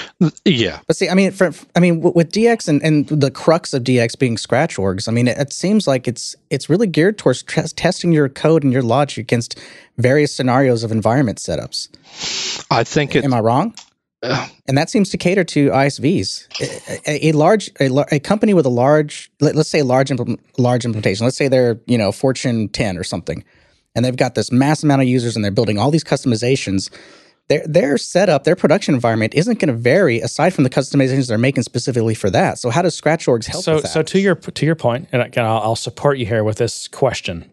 Yeah, 0.46 0.80
but 0.86 0.96
see, 0.96 1.10
I 1.10 1.14
mean, 1.14 1.30
for, 1.30 1.52
I 1.76 1.80
mean, 1.80 2.00
with 2.00 2.32
DX 2.32 2.66
and, 2.66 2.82
and 2.82 3.06
the 3.08 3.30
crux 3.30 3.74
of 3.74 3.84
DX 3.84 4.18
being 4.18 4.38
scratch 4.38 4.76
orgs, 4.76 5.06
I 5.06 5.12
mean, 5.12 5.28
it, 5.28 5.36
it 5.36 5.52
seems 5.52 5.86
like 5.86 6.08
it's 6.08 6.34
it's 6.48 6.70
really 6.70 6.86
geared 6.86 7.18
towards 7.18 7.42
t- 7.42 7.60
testing 7.60 8.12
your 8.12 8.30
code 8.30 8.64
and 8.64 8.72
your 8.72 8.82
logic 8.82 9.18
against 9.18 9.60
various 9.98 10.34
scenarios 10.34 10.82
of 10.82 10.92
environment 10.92 11.36
setups. 11.36 11.90
I 12.70 12.84
think 12.84 13.14
it. 13.14 13.24
Am 13.24 13.34
I 13.34 13.40
wrong? 13.40 13.74
And 14.22 14.76
that 14.76 14.90
seems 14.90 15.10
to 15.10 15.16
cater 15.16 15.44
to 15.44 15.70
ISVs. 15.70 16.48
A, 17.06 17.28
a 17.28 17.32
large, 17.32 17.70
a, 17.80 17.88
a, 18.10 18.18
company 18.18 18.52
with 18.52 18.66
a 18.66 18.70
large, 18.70 19.30
let, 19.40 19.56
us 19.56 19.68
say 19.68 19.82
large, 19.82 20.10
large 20.58 20.84
implementation. 20.84 21.24
Let's 21.24 21.36
say 21.36 21.48
they're 21.48 21.80
you 21.86 21.98
know 21.98 22.10
Fortune 22.10 22.68
10 22.68 22.98
or 22.98 23.04
something, 23.04 23.44
and 23.94 24.04
they've 24.04 24.16
got 24.16 24.34
this 24.34 24.50
mass 24.50 24.82
amount 24.82 25.02
of 25.02 25.08
users, 25.08 25.36
and 25.36 25.44
they're 25.44 25.52
building 25.52 25.78
all 25.78 25.90
these 25.90 26.04
customizations. 26.04 26.90
Their 27.48 27.64
their 27.66 27.96
setup, 27.96 28.44
their 28.44 28.56
production 28.56 28.94
environment 28.94 29.34
isn't 29.34 29.60
going 29.60 29.68
to 29.68 29.80
vary 29.80 30.20
aside 30.20 30.52
from 30.52 30.64
the 30.64 30.70
customizations 30.70 31.28
they're 31.28 31.38
making 31.38 31.62
specifically 31.62 32.14
for 32.14 32.28
that. 32.30 32.58
So 32.58 32.70
how 32.70 32.82
does 32.82 32.96
Scratch 32.96 33.26
Orgs 33.26 33.46
help? 33.46 33.62
So 33.62 33.80
so 33.80 34.02
to 34.02 34.18
your 34.18 34.34
to 34.34 34.66
your 34.66 34.74
point, 34.74 35.08
and 35.12 35.22
I'll, 35.38 35.60
I'll 35.60 35.76
support 35.76 36.18
you 36.18 36.26
here 36.26 36.42
with 36.42 36.58
this 36.58 36.88
question. 36.88 37.50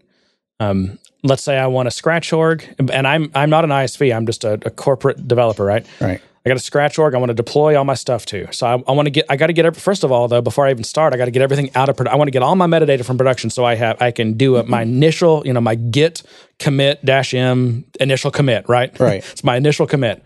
Um, 0.60 0.98
let's 1.22 1.44
say 1.44 1.58
I 1.58 1.68
want 1.68 1.88
a 1.88 1.92
Scratch 1.92 2.34
org, 2.34 2.68
and 2.80 3.08
I'm 3.08 3.30
I'm 3.36 3.52
not 3.52 3.66
an 3.66 3.70
ISV. 3.70 4.16
I'm 4.16 4.26
just 4.26 4.44
a, 4.44 4.54
a 4.66 4.72
corporate 4.72 5.28
developer, 5.28 5.64
right? 5.64 5.86
Right 6.02 6.22
I 6.46 6.50
got 6.50 6.58
a 6.58 6.62
scratch 6.62 7.00
org. 7.00 7.16
I 7.16 7.18
want 7.18 7.32
to 7.32 7.34
deploy 7.34 7.76
all 7.76 7.86
my 7.86 7.96
stuff 7.96 8.26
to. 8.28 8.52
So 8.54 8.68
I, 8.68 8.74
I 8.88 8.92
want 8.92 9.08
to 9.08 9.10
get. 9.10 9.26
I 9.30 9.36
got 9.36 9.48
to 9.48 9.54
get. 9.54 9.76
First 9.76 10.04
of 10.04 10.12
all, 10.12 10.28
though, 10.28 10.42
before 10.42 10.68
I 10.68 10.72
even 10.72 10.84
start, 10.84 11.14
I 11.14 11.18
got 11.18 11.26
to 11.26 11.32
get 11.32 11.42
everything 11.42 11.72
out 11.74 11.90
of. 11.90 11.98
production. 11.98 12.14
I 12.14 12.18
want 12.18 12.28
to 12.28 12.32
get 12.32 12.44
all 12.44 12.56
my 12.56 12.68
metadata 12.68 13.04
from 13.04 13.18
production, 13.18 13.50
so 13.50 13.66
I 13.66 13.74
have. 13.76 14.00
I 14.00 14.12
can 14.12 14.34
do 14.34 14.58
a, 14.58 14.64
my 14.64 14.84
mm-hmm. 14.84 14.94
initial. 14.94 15.42
You 15.46 15.54
know, 15.54 15.62
my 15.62 15.74
git 15.74 16.22
commit 16.60 17.04
dash 17.04 17.34
m 17.34 17.86
initial 18.00 18.30
commit. 18.30 18.70
Right. 18.70 18.98
Right. 19.00 19.26
it's 19.32 19.44
my 19.44 19.58
initial 19.58 19.88
commit. 19.88 20.24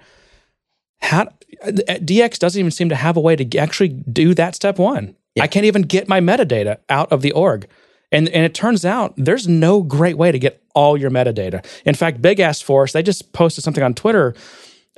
How 1.02 1.30
DX 1.64 2.40
doesn't 2.40 2.60
even 2.60 2.72
seem 2.72 2.90
to 2.90 2.96
have 2.96 3.16
a 3.16 3.22
way 3.22 3.36
to 3.38 3.58
actually 3.58 3.90
do 3.90 4.34
that 4.34 4.56
step 4.56 4.78
one. 4.78 5.16
Yeah. 5.36 5.44
I 5.44 5.48
can't 5.48 5.66
even 5.66 5.84
get 5.84 6.10
my 6.10 6.20
metadata 6.20 6.78
out 6.90 7.12
of 7.12 7.22
the 7.22 7.32
org. 7.32 7.68
And, 8.12 8.28
and 8.30 8.44
it 8.44 8.54
turns 8.54 8.86
out 8.86 9.14
there's 9.18 9.48
no 9.48 9.84
great 9.84 10.18
way 10.18 10.32
to 10.32 10.40
get 10.40 10.64
all 10.74 10.98
your 10.98 11.12
metadata. 11.12 11.66
In 11.86 11.94
fact, 11.94 12.22
Big 12.22 12.40
Ass 12.40 12.62
Force, 12.62 12.94
they 12.94 13.04
just 13.04 13.34
posted 13.34 13.64
something 13.64 13.84
on 13.84 13.94
Twitter 13.94 14.34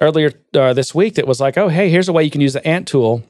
earlier 0.02 0.34
uh, 0.54 0.74
this 0.74 0.94
week 0.94 1.16
that 1.16 1.28
was 1.28 1.40
like, 1.40 1.58
oh, 1.58 1.70
hey, 1.70 1.90
here's 1.90 2.10
a 2.10 2.14
way 2.14 2.24
you 2.24 2.32
can 2.32 2.42
use 2.42 2.54
the 2.54 2.68
Ant 2.68 2.88
tool, 2.88 3.24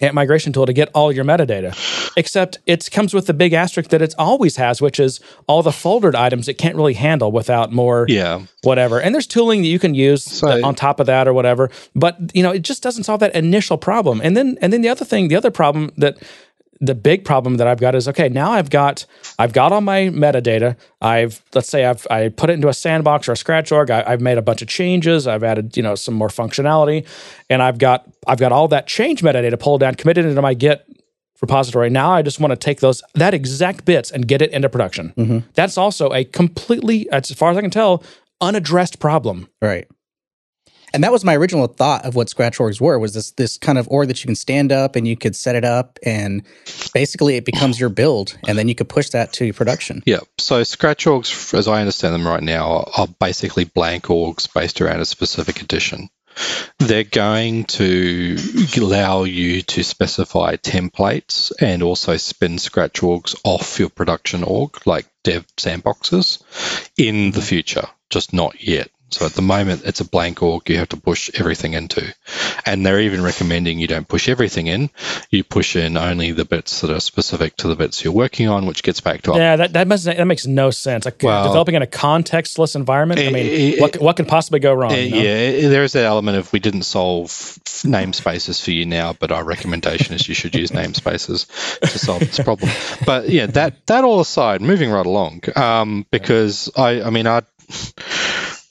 Ant 0.00 0.14
migration 0.14 0.52
tool 0.52 0.66
to 0.66 0.72
get 0.72 0.88
all 0.94 1.12
your 1.12 1.24
metadata. 1.24 1.76
Except 2.16 2.58
it 2.66 2.90
comes 2.90 3.14
with 3.14 3.26
the 3.26 3.34
big 3.34 3.52
asterisk 3.52 3.90
that 3.90 4.02
it 4.02 4.14
always 4.18 4.56
has, 4.56 4.80
which 4.80 4.98
is 4.98 5.20
all 5.46 5.62
the 5.62 5.70
foldered 5.70 6.16
items 6.16 6.48
it 6.48 6.54
can't 6.54 6.74
really 6.74 6.94
handle 6.94 7.30
without 7.30 7.72
more 7.72 8.06
yeah. 8.08 8.42
whatever. 8.62 9.00
And 9.00 9.14
there's 9.14 9.26
tooling 9.26 9.62
that 9.62 9.68
you 9.68 9.78
can 9.78 9.94
use 9.94 10.24
so, 10.24 10.64
on 10.64 10.74
top 10.74 10.98
of 10.98 11.06
that 11.06 11.28
or 11.28 11.32
whatever. 11.32 11.70
But 11.94 12.18
you 12.34 12.42
know, 12.42 12.50
it 12.50 12.62
just 12.62 12.82
doesn't 12.82 13.04
solve 13.04 13.20
that 13.20 13.36
initial 13.36 13.78
problem. 13.78 14.20
And 14.20 14.36
then 14.36 14.58
and 14.60 14.72
then 14.72 14.80
the 14.80 14.88
other 14.88 15.04
thing, 15.04 15.28
the 15.28 15.36
other 15.36 15.52
problem 15.52 15.92
that 15.96 16.18
the 16.80 16.94
big 16.94 17.24
problem 17.24 17.56
that 17.56 17.66
I've 17.66 17.80
got 17.80 17.94
is 17.94 18.08
okay, 18.08 18.28
now 18.28 18.52
I've 18.52 18.70
got 18.70 19.04
I've 19.38 19.52
got 19.52 19.72
all 19.72 19.80
my 19.80 20.08
metadata. 20.08 20.76
I've 21.00 21.42
let's 21.54 21.68
say 21.68 21.84
I've 21.84 22.06
I 22.10 22.28
put 22.28 22.50
it 22.50 22.54
into 22.54 22.68
a 22.68 22.74
sandbox 22.74 23.28
or 23.28 23.32
a 23.32 23.36
scratch 23.36 23.72
org. 23.72 23.90
I, 23.90 24.08
have 24.10 24.20
made 24.20 24.38
a 24.38 24.42
bunch 24.42 24.62
of 24.62 24.68
changes. 24.68 25.26
I've 25.26 25.44
added 25.44 25.76
you 25.76 25.82
know 25.82 25.94
some 25.94 26.14
more 26.14 26.28
functionality, 26.28 27.06
and 27.50 27.62
I've 27.62 27.78
got 27.78 28.06
I've 28.26 28.38
got 28.38 28.52
all 28.52 28.68
that 28.68 28.86
change 28.86 29.22
metadata 29.22 29.58
pulled 29.58 29.80
down, 29.80 29.94
committed 29.94 30.24
into 30.24 30.42
my 30.42 30.54
Git 30.54 30.86
repository. 31.40 31.90
Now 31.90 32.12
I 32.12 32.22
just 32.22 32.40
want 32.40 32.52
to 32.52 32.56
take 32.56 32.80
those 32.80 33.02
that 33.14 33.34
exact 33.34 33.84
bits 33.84 34.10
and 34.10 34.26
get 34.26 34.42
it 34.42 34.50
into 34.50 34.68
production. 34.68 35.12
Mm-hmm. 35.16 35.38
That's 35.54 35.78
also 35.78 36.12
a 36.12 36.24
completely, 36.24 37.08
as 37.10 37.30
far 37.32 37.50
as 37.50 37.56
I 37.56 37.60
can 37.60 37.70
tell, 37.70 38.02
unaddressed 38.40 38.98
problem. 38.98 39.48
Right. 39.60 39.88
And 40.92 41.04
that 41.04 41.12
was 41.12 41.24
my 41.24 41.36
original 41.36 41.66
thought 41.66 42.04
of 42.04 42.14
what 42.14 42.28
scratch 42.28 42.58
orgs 42.58 42.80
were 42.80 42.98
was 42.98 43.14
this 43.14 43.32
this 43.32 43.56
kind 43.56 43.78
of 43.78 43.88
org 43.90 44.08
that 44.08 44.22
you 44.22 44.26
can 44.26 44.36
stand 44.36 44.72
up 44.72 44.96
and 44.96 45.06
you 45.06 45.16
could 45.16 45.36
set 45.36 45.54
it 45.54 45.64
up 45.64 45.98
and 46.02 46.42
basically 46.94 47.36
it 47.36 47.44
becomes 47.44 47.78
your 47.78 47.90
build 47.90 48.38
and 48.46 48.58
then 48.58 48.68
you 48.68 48.74
could 48.74 48.88
push 48.88 49.10
that 49.10 49.32
to 49.34 49.52
production. 49.52 50.02
Yeah. 50.06 50.20
So 50.38 50.62
scratch 50.64 51.04
orgs 51.04 51.54
as 51.54 51.68
I 51.68 51.80
understand 51.80 52.14
them 52.14 52.26
right 52.26 52.42
now 52.42 52.90
are 52.96 53.06
basically 53.06 53.64
blank 53.64 54.04
orgs 54.04 54.52
based 54.52 54.80
around 54.80 55.00
a 55.00 55.04
specific 55.04 55.62
edition. 55.62 56.08
They're 56.78 57.04
going 57.04 57.64
to 57.64 58.36
allow 58.76 59.24
you 59.24 59.62
to 59.62 59.82
specify 59.82 60.56
templates 60.56 61.52
and 61.60 61.82
also 61.82 62.16
spin 62.16 62.58
scratch 62.58 63.00
orgs 63.00 63.38
off 63.44 63.78
your 63.78 63.88
production 63.88 64.44
org 64.44 64.86
like 64.86 65.06
dev 65.24 65.46
sandboxes 65.56 66.40
in 66.96 67.32
the 67.32 67.42
future, 67.42 67.88
just 68.08 68.32
not 68.32 68.62
yet. 68.62 68.90
So 69.10 69.24
at 69.26 69.32
the 69.32 69.42
moment, 69.42 69.82
it's 69.84 70.00
a 70.00 70.04
blank 70.04 70.42
org 70.42 70.68
you 70.68 70.78
have 70.78 70.90
to 70.90 70.96
push 70.96 71.30
everything 71.34 71.72
into. 71.72 72.14
And 72.66 72.84
they're 72.84 73.00
even 73.00 73.22
recommending 73.22 73.78
you 73.78 73.86
don't 73.86 74.06
push 74.06 74.28
everything 74.28 74.66
in. 74.66 74.90
You 75.30 75.44
push 75.44 75.76
in 75.76 75.96
only 75.96 76.32
the 76.32 76.44
bits 76.44 76.82
that 76.82 76.90
are 76.90 77.00
specific 77.00 77.56
to 77.58 77.68
the 77.68 77.76
bits 77.76 78.04
you're 78.04 78.12
working 78.12 78.48
on, 78.48 78.66
which 78.66 78.82
gets 78.82 79.00
back 79.00 79.22
to 79.22 79.32
yeah. 79.34 79.56
That 79.56 79.72
that, 79.72 79.88
must, 79.88 80.04
that 80.04 80.24
makes 80.26 80.46
no 80.46 80.70
sense. 80.70 81.04
Like 81.04 81.22
well, 81.22 81.44
developing 81.44 81.74
in 81.74 81.82
a 81.82 81.86
contextless 81.86 82.76
environment. 82.76 83.20
I 83.20 83.30
mean, 83.30 83.46
it, 83.46 83.80
what 83.80 83.96
what 83.98 84.16
can 84.16 84.26
possibly 84.26 84.60
go 84.60 84.74
wrong? 84.74 84.92
It, 84.92 85.08
you 85.08 85.10
know? 85.10 85.22
Yeah, 85.22 85.68
there 85.68 85.84
is 85.84 85.92
that 85.92 86.04
element 86.04 86.36
of 86.36 86.52
we 86.52 86.60
didn't 86.60 86.82
solve 86.82 87.28
namespaces 87.28 88.62
for 88.62 88.72
you 88.72 88.84
now, 88.84 89.14
but 89.14 89.32
our 89.32 89.44
recommendation 89.44 90.14
is 90.14 90.28
you 90.28 90.34
should 90.34 90.54
use 90.54 90.70
namespaces 90.70 91.46
to 91.80 91.98
solve 91.98 92.20
this 92.20 92.40
problem. 92.40 92.70
But 93.06 93.28
yeah, 93.30 93.46
that 93.46 93.86
that 93.86 94.04
all 94.04 94.20
aside, 94.20 94.60
moving 94.60 94.90
right 94.90 95.06
along, 95.06 95.42
um, 95.56 96.06
because 96.10 96.70
I 96.76 97.02
I 97.02 97.10
mean 97.10 97.26
I 97.26 97.42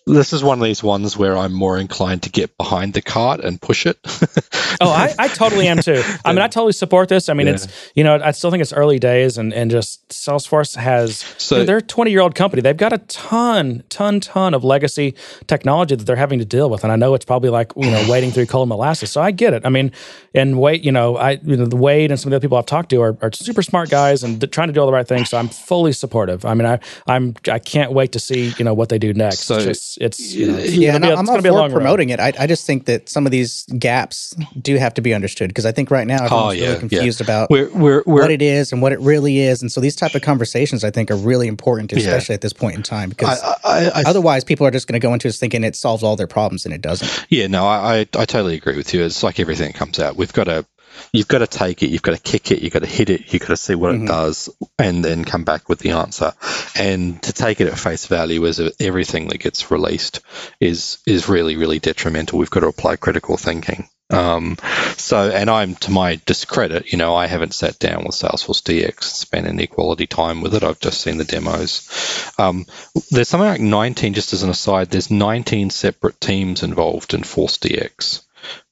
this 0.08 0.32
is 0.32 0.42
one 0.42 0.58
of 0.58 0.64
these 0.64 0.82
ones 0.82 1.18
where 1.18 1.38
I'm 1.38 1.54
more 1.54 1.78
inclined 1.78 2.24
to 2.24 2.30
get 2.30 2.58
behind 2.58 2.94
the 2.94 3.02
cart 3.02 3.42
and 3.42 3.62
push 3.62 3.86
it. 3.86 3.98
oh, 4.82 4.90
I, 4.90 5.14
I 5.20 5.28
totally 5.28 5.68
am 5.68 5.80
too. 5.80 6.02
I 6.26 6.32
mean, 6.32 6.42
I 6.42 6.48
totally 6.48 6.72
support 6.72 7.10
this. 7.10 7.28
I 7.28 7.34
mean, 7.34 7.48
yeah. 7.48 7.54
it's 7.54 7.92
you 7.94 8.04
know, 8.04 8.16
I 8.16 8.32
still 8.32 8.50
think 8.50 8.62
it's 8.62 8.72
early 8.72 9.00
days, 9.00 9.38
and 9.38 9.54
and 9.54 9.70
just 9.70 10.08
Salesforce 10.08 10.76
has 10.78 11.18
so 11.38 11.56
you 11.56 11.62
know, 11.62 11.66
they're 11.66 11.78
a 11.78 11.82
20 11.82 12.10
year 12.12 12.22
old 12.22 12.36
company. 12.36 12.62
They've 12.62 12.78
got 12.78 12.94
a 12.94 13.00
ton, 13.00 13.84
ton, 13.90 14.22
ton 14.22 14.54
of 14.54 14.64
legacy 14.64 15.14
technology 15.46 15.96
that 15.96 16.06
they're 16.06 16.16
having 16.16 16.40
to 16.40 16.46
deal 16.46 16.70
with, 16.70 16.84
and 16.84 16.92
I 16.92 16.96
know 16.96 17.14
it's 17.14 17.26
probably 17.26 17.50
like 17.50 17.74
you 17.76 17.92
know 17.92 18.06
wading 18.10 18.32
through 18.32 18.46
cold 18.46 18.70
molasses. 18.70 19.12
So 19.12 19.22
I 19.22 19.32
get 19.32 19.54
it. 19.54 19.66
I 19.66 19.70
mean, 19.70 19.92
and 20.34 20.58
wait, 20.58 20.86
you 20.86 20.92
know, 20.92 21.18
I 21.18 21.32
you 21.32 21.58
know 21.58 21.66
the 21.66 21.76
Wade 21.76 22.12
and 22.12 22.20
some 22.20 22.30
of 22.30 22.32
the 22.32 22.36
other 22.38 22.46
people 22.48 22.58
I've 22.58 22.66
talked 22.66 22.92
to 22.92 23.02
are, 23.02 23.18
are 23.22 23.32
super 23.34 23.62
smart 23.62 23.90
guys 23.90 24.24
and 24.24 24.50
trying 24.54 24.68
to 24.68 24.74
do 24.74 24.80
all 24.80 24.88
the 24.88 24.94
right 24.94 25.08
things. 25.08 25.30
So 25.30 25.38
I'm 25.38 25.50
fully 25.50 25.92
supportive. 25.92 26.46
I 26.46 26.54
mean, 26.54 26.66
I 26.66 26.80
I'm 27.08 27.36
I 27.52 27.60
can't 27.60 27.92
wait 27.92 28.14
to 28.14 28.20
see 28.20 28.54
you 28.58 28.64
know 28.64 28.74
what 28.74 28.88
they 28.88 29.00
do 29.00 29.14
next. 29.14 29.40
So, 29.40 29.58
just, 29.98 30.20
it's 30.20 30.34
you 30.34 30.52
know, 30.52 30.58
yeah, 30.60 30.96
and 30.96 31.06
I'm 31.06 31.28
all 31.30 31.42
for 31.42 31.70
promoting 31.70 32.10
it. 32.10 32.20
I, 32.20 32.34
I 32.40 32.48
just 32.48 32.66
think 32.66 32.86
that 32.86 33.10
some 33.10 33.26
of 33.26 33.32
these 33.32 33.66
gaps 33.78 34.36
do 34.62 34.76
have 34.78 34.94
to 34.96 35.02
be 35.02 35.14
understood 35.14 35.50
because 35.50 35.66
I 35.66 35.72
think 35.72 35.92
right 35.92 36.08
now 36.08 36.26
everyone's 36.26 36.48
oh, 36.48 36.52
yeah, 36.52 36.68
really 36.68 36.80
confused 36.80 37.20
yeah. 37.20 37.26
about 37.26 37.50
we're, 37.50 37.70
we're, 37.70 38.04
we're, 38.06 38.22
what 38.22 38.32
it 38.32 38.42
is 38.42 38.72
and 38.72 38.82
what 38.82 38.92
it 38.92 39.00
really 39.00 39.40
is, 39.40 39.62
and 39.62 39.72
so 39.72 39.82
these 39.82 39.96
type 39.96 40.16
of 40.16 40.22
conversations 40.22 40.84
I 40.84 40.92
think 40.92 41.12
are 41.12 41.16
really 41.16 41.48
important, 41.48 41.92
especially 41.94 42.34
yeah. 42.34 42.36
at 42.36 42.42
this 42.42 42.54
point 42.54 42.76
in 42.76 42.84
time, 42.84 43.10
because 43.10 43.42
I, 43.44 43.56
I, 43.64 43.86
I, 43.96 44.04
otherwise 44.06 44.44
people 44.44 44.66
are 44.68 44.72
just 44.72 44.88
going 44.88 45.00
to 45.00 45.06
go 45.06 45.14
into 45.14 45.28
this 45.28 45.40
thinking 45.40 45.64
it 45.64 45.76
solves 45.76 46.04
all 46.04 46.16
their 46.16 46.28
problems 46.28 46.66
and 46.66 46.74
it 46.74 46.82
doesn't. 46.82 47.26
Yeah, 47.30 47.48
no, 47.48 47.66
I, 47.66 48.00
I 48.00 48.26
totally 48.26 48.56
agree 48.56 48.78
with 48.78 48.94
you. 48.94 49.04
It's 49.04 49.24
like 49.24 49.40
everything 49.40 49.74
comes 49.74 50.00
out. 50.00 50.16
We've 50.16 50.34
got 50.34 50.46
to 50.46 50.66
you've 51.12 51.28
got 51.28 51.40
to 51.40 51.48
take 51.48 51.84
it, 51.84 51.90
you've 51.90 52.02
got 52.02 52.16
to 52.16 52.22
kick 52.22 52.52
it, 52.52 52.62
you've 52.62 52.74
got 52.74 52.84
to 52.84 52.88
hit 52.88 53.10
it, 53.10 53.34
you've 53.34 53.42
got 53.42 53.50
to 53.50 53.58
see 53.58 53.76
what 53.76 53.94
mm-hmm. 53.94 54.06
it 54.06 54.08
does, 54.08 54.50
and 54.78 55.04
then 55.04 55.26
come 55.26 55.44
back 55.44 55.70
with 55.70 55.80
the 55.80 55.92
answer. 55.92 56.34
And 56.76 57.22
to 57.24 57.34
take 57.34 57.62
it 57.62 57.68
at 57.68 57.78
face 57.78 58.08
value 58.08 58.46
as 58.46 58.60
everything 58.80 59.30
that 59.30 59.40
gets 59.40 59.72
released 59.72 60.22
is 60.60 61.00
is 61.06 61.30
really 61.30 61.56
really 61.56 61.80
detrimental. 61.80 62.40
We've 62.40 62.50
got 62.50 62.62
to 62.62 62.68
apply 62.68 62.98
critical 62.98 63.38
thinking. 63.38 63.90
Um, 64.10 64.58
so, 64.96 65.30
and 65.30 65.50
I'm 65.50 65.76
to 65.76 65.92
my 65.92 66.22
discredit, 66.26 66.92
you 66.92 66.98
know, 66.98 67.14
I 67.16 67.28
haven't 67.28 67.54
sat 67.54 67.78
down 67.78 68.06
with 68.06 68.16
Salesforce 68.16 68.64
DX, 68.64 69.04
spent 69.04 69.48
any 69.48 69.68
quality 69.68 70.08
time 70.08 70.42
with 70.42 70.56
it. 70.56 70.64
I've 70.64 70.80
just 70.80 71.02
seen 71.02 71.18
the 71.18 71.26
demos. 71.26 72.34
Um, 72.38 72.66
there's 73.12 73.28
something 73.28 73.50
like 73.50 73.60
19, 73.60 74.14
just 74.14 74.34
as 74.34 74.44
an 74.44 74.50
aside, 74.50 74.90
there's 74.90 75.12
19 75.12 75.72
separate 75.72 76.22
teams 76.22 76.64
involved 76.64 77.14
in 77.14 77.24
Force 77.24 77.58
DX. 77.58 78.24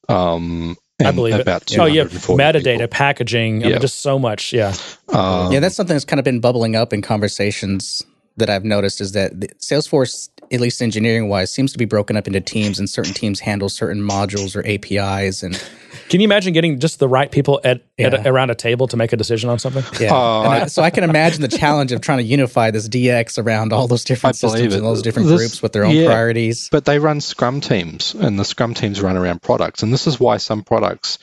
Um, 0.08 0.78
I 1.04 1.12
believe 1.12 1.40
about 1.40 1.70
it. 1.72 1.78
Oh 1.78 1.86
yeah, 1.86 2.04
metadata, 2.04 2.80
people. 2.80 2.88
packaging, 2.88 3.62
yeah. 3.62 3.68
I 3.68 3.70
mean, 3.72 3.82
just 3.82 4.02
so 4.02 4.18
much. 4.18 4.54
Yeah, 4.54 4.74
um, 5.10 5.52
yeah, 5.52 5.60
that's 5.60 5.76
something 5.76 5.94
that's 5.94 6.06
kind 6.06 6.20
of 6.20 6.24
been 6.24 6.40
bubbling 6.40 6.76
up 6.76 6.94
in 6.94 7.02
conversations 7.02 8.02
that 8.38 8.50
I've 8.50 8.66
noticed 8.66 9.02
is 9.02 9.14
that 9.14 9.34
Salesforce 9.60 10.30
at 10.52 10.60
least 10.60 10.82
engineering 10.82 11.28
wise, 11.28 11.52
seems 11.52 11.72
to 11.72 11.78
be 11.78 11.86
broken 11.86 12.18
up 12.18 12.28
into 12.28 12.42
teams, 12.42 12.80
and 12.80 12.90
certain 12.90 13.14
teams 13.14 13.40
handle 13.40 13.70
certain 13.70 14.02
modules 14.02 14.56
or 14.56 14.66
APIs. 14.66 15.44
And 15.44 15.62
can 16.10 16.20
you 16.20 16.26
imagine 16.26 16.54
getting 16.54 16.80
just 16.80 17.00
the 17.00 17.08
right 17.08 17.32
people 17.32 17.60
at, 17.64 17.82
yeah. 17.98 18.08
at 18.08 18.28
around 18.28 18.50
a 18.50 18.56
table 18.56 18.88
to 18.88 18.98
make 18.98 19.14
a 19.14 19.18
decision 19.18 19.50
on 19.50 19.60
something? 19.60 19.84
Yeah. 20.00 20.14
Uh, 20.14 20.42
I, 20.42 20.66
so 20.68 20.82
I 20.82 20.90
can 20.90 21.04
imagine 21.04 21.42
the 21.42 21.48
challenge 21.48 21.92
of 21.92 22.02
trying 22.02 22.20
to 22.20 22.24
unify 22.24 22.72
this 22.72 22.88
DX 22.88 23.44
around 23.44 23.74
all 23.74 23.88
those 23.88 24.04
different 24.04 24.36
I 24.36 24.38
systems 24.38 24.76
and 24.76 24.86
those 24.86 25.02
different 25.02 25.30
this, 25.30 25.40
groups 25.40 25.62
with 25.62 25.74
their 25.74 25.86
own 25.86 25.96
yeah, 25.96 26.08
priorities. 26.08 26.70
But 26.70 26.86
they 26.86 27.00
run 27.00 27.22
Scrum 27.22 27.62
teams, 27.62 28.14
and 28.14 28.40
the 28.40 28.46
Scrum 28.46 28.74
teams 28.74 29.02
run 29.02 29.18
around 29.18 29.42
products, 29.42 29.84
and 29.84 29.94
this 29.94 30.08
is 30.08 30.20
why 30.20 30.38
some 30.38 30.64
products 30.64 31.20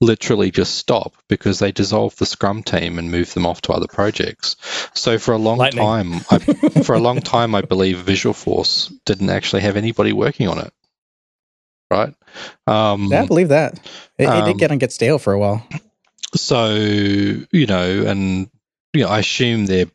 literally 0.00 0.50
just 0.50 0.74
stop 0.74 1.14
because 1.28 1.58
they 1.58 1.72
dissolve 1.72 2.16
the 2.16 2.26
Scrum 2.26 2.62
team 2.62 2.98
and 2.98 3.10
move 3.10 3.32
them 3.34 3.46
off 3.46 3.60
to 3.62 3.72
other 3.72 3.88
projects. 3.88 4.56
So 4.94 5.18
for 5.18 5.32
a 5.32 5.38
long 5.38 5.58
Lightning. 5.58 5.84
time, 5.84 6.14
I, 6.30 6.38
for 6.82 6.94
a 6.94 7.00
long 7.00 7.20
time, 7.20 7.54
I 7.54 7.62
believe 7.62 7.98
Visualforce 7.98 8.92
didn't 9.04 9.30
actually 9.30 9.62
have 9.62 9.76
anybody 9.76 10.12
working 10.12 10.48
on 10.48 10.58
it 10.58 10.72
right? 11.90 12.14
Um, 12.66 13.08
yeah, 13.10 13.22
I 13.22 13.26
believe 13.26 13.48
that. 13.48 13.78
It, 14.18 14.26
um, 14.26 14.42
it 14.42 14.52
did 14.52 14.58
get 14.58 14.70
on 14.70 14.78
get 14.78 14.92
stale 14.92 15.18
for 15.18 15.32
a 15.32 15.38
while. 15.38 15.66
So 16.34 16.74
you 16.74 17.66
know, 17.66 18.04
and 18.06 18.50
you 18.92 19.04
know, 19.04 19.08
I 19.08 19.20
assume 19.20 19.66
they're 19.66 19.86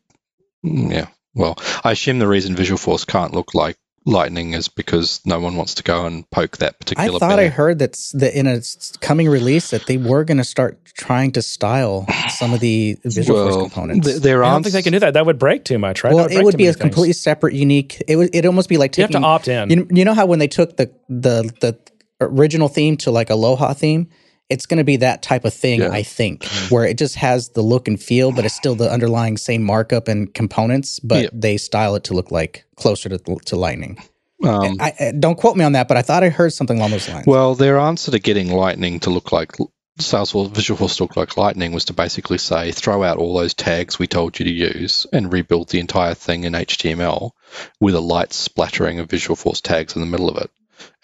yeah. 0.62 1.08
Well, 1.34 1.56
I 1.82 1.92
assume 1.92 2.18
the 2.18 2.28
reason 2.28 2.54
Visualforce 2.54 3.06
can't 3.06 3.32
look 3.32 3.54
like 3.54 3.76
Lightning 4.04 4.52
is 4.54 4.68
because 4.68 5.20
no 5.24 5.38
one 5.38 5.56
wants 5.56 5.74
to 5.74 5.82
go 5.82 6.06
and 6.06 6.28
poke 6.30 6.56
that 6.56 6.80
particular. 6.80 7.08
I 7.08 7.18
thought 7.18 7.36
bear. 7.36 7.46
I 7.46 7.48
heard 7.48 7.78
that 7.78 7.92
that 8.14 8.36
in 8.36 8.46
a 8.46 8.60
coming 9.00 9.28
release 9.28 9.70
that 9.70 9.86
they 9.86 9.96
were 9.96 10.24
going 10.24 10.38
to 10.38 10.44
start 10.44 10.84
trying 10.96 11.32
to 11.32 11.42
style 11.42 12.06
some 12.30 12.52
of 12.52 12.60
the 12.60 12.98
Visual 13.04 13.38
well, 13.38 13.52
Force 13.52 13.62
components. 13.62 14.08
Th- 14.08 14.20
there 14.20 14.42
I 14.42 14.50
don't 14.50 14.64
think 14.64 14.72
they 14.72 14.82
can 14.82 14.92
do 14.92 14.98
that. 15.00 15.14
That 15.14 15.24
would 15.24 15.38
break 15.38 15.64
too 15.64 15.78
much, 15.78 16.02
right? 16.02 16.12
Well, 16.12 16.24
would 16.24 16.32
it 16.32 16.44
would 16.44 16.56
be 16.56 16.66
a 16.66 16.72
things. 16.72 16.80
completely 16.80 17.12
separate, 17.12 17.54
unique. 17.54 18.02
It 18.08 18.16
would 18.16 18.34
it 18.34 18.44
almost 18.44 18.68
be 18.68 18.76
like 18.76 18.90
taking, 18.90 19.12
you 19.12 19.22
have 19.22 19.22
to 19.22 19.26
opt 19.26 19.48
in. 19.48 19.70
You, 19.70 19.86
you 19.90 20.04
know 20.04 20.14
how 20.14 20.26
when 20.26 20.40
they 20.40 20.48
took 20.48 20.76
the 20.76 20.92
the 21.08 21.52
the 21.60 21.78
original 22.20 22.68
theme 22.68 22.96
to 22.98 23.12
like 23.12 23.30
Aloha 23.30 23.72
theme, 23.72 24.08
it's 24.48 24.66
going 24.66 24.78
to 24.78 24.84
be 24.84 24.96
that 24.96 25.22
type 25.22 25.44
of 25.44 25.54
thing, 25.54 25.80
yeah. 25.80 25.90
I 25.90 26.02
think, 26.02 26.42
mm-hmm. 26.42 26.74
where 26.74 26.84
it 26.84 26.98
just 26.98 27.16
has 27.16 27.50
the 27.50 27.62
look 27.62 27.88
and 27.88 28.00
feel, 28.00 28.32
but 28.32 28.44
it's 28.44 28.54
still 28.54 28.74
the 28.74 28.90
underlying 28.90 29.36
same 29.36 29.62
markup 29.62 30.08
and 30.08 30.32
components, 30.32 30.98
but 31.00 31.24
yeah. 31.24 31.30
they 31.32 31.56
style 31.56 31.94
it 31.94 32.04
to 32.04 32.14
look 32.14 32.30
like 32.30 32.64
closer 32.76 33.08
to, 33.08 33.18
to 33.18 33.56
Lightning. 33.56 33.98
Um, 34.44 34.78
I, 34.80 34.92
I, 34.98 35.12
don't 35.12 35.36
quote 35.36 35.56
me 35.56 35.64
on 35.64 35.72
that, 35.72 35.86
but 35.86 35.96
I 35.96 36.02
thought 36.02 36.24
I 36.24 36.28
heard 36.28 36.52
something 36.52 36.76
along 36.76 36.90
those 36.90 37.08
lines. 37.08 37.26
Well, 37.26 37.54
their 37.54 37.78
answer 37.78 38.10
to 38.10 38.18
getting 38.18 38.52
Lightning 38.52 38.98
to 39.00 39.10
look 39.10 39.30
like 39.30 39.52
Salesforce 40.00 40.48
Visualforce 40.48 40.96
to 40.96 41.04
look 41.04 41.16
like 41.16 41.36
Lightning 41.36 41.72
was 41.72 41.84
to 41.86 41.92
basically 41.92 42.38
say 42.38 42.72
throw 42.72 43.02
out 43.02 43.18
all 43.18 43.34
those 43.36 43.54
tags 43.54 43.98
we 43.98 44.06
told 44.06 44.38
you 44.38 44.44
to 44.46 44.50
use 44.50 45.06
and 45.12 45.32
rebuild 45.32 45.68
the 45.68 45.80
entire 45.80 46.14
thing 46.14 46.44
in 46.44 46.54
HTML 46.54 47.30
with 47.78 47.94
a 47.94 48.00
light 48.00 48.32
splattering 48.32 48.98
of 48.98 49.08
Visualforce 49.08 49.60
tags 49.60 49.94
in 49.94 50.00
the 50.00 50.06
middle 50.06 50.28
of 50.28 50.38
it. 50.38 50.50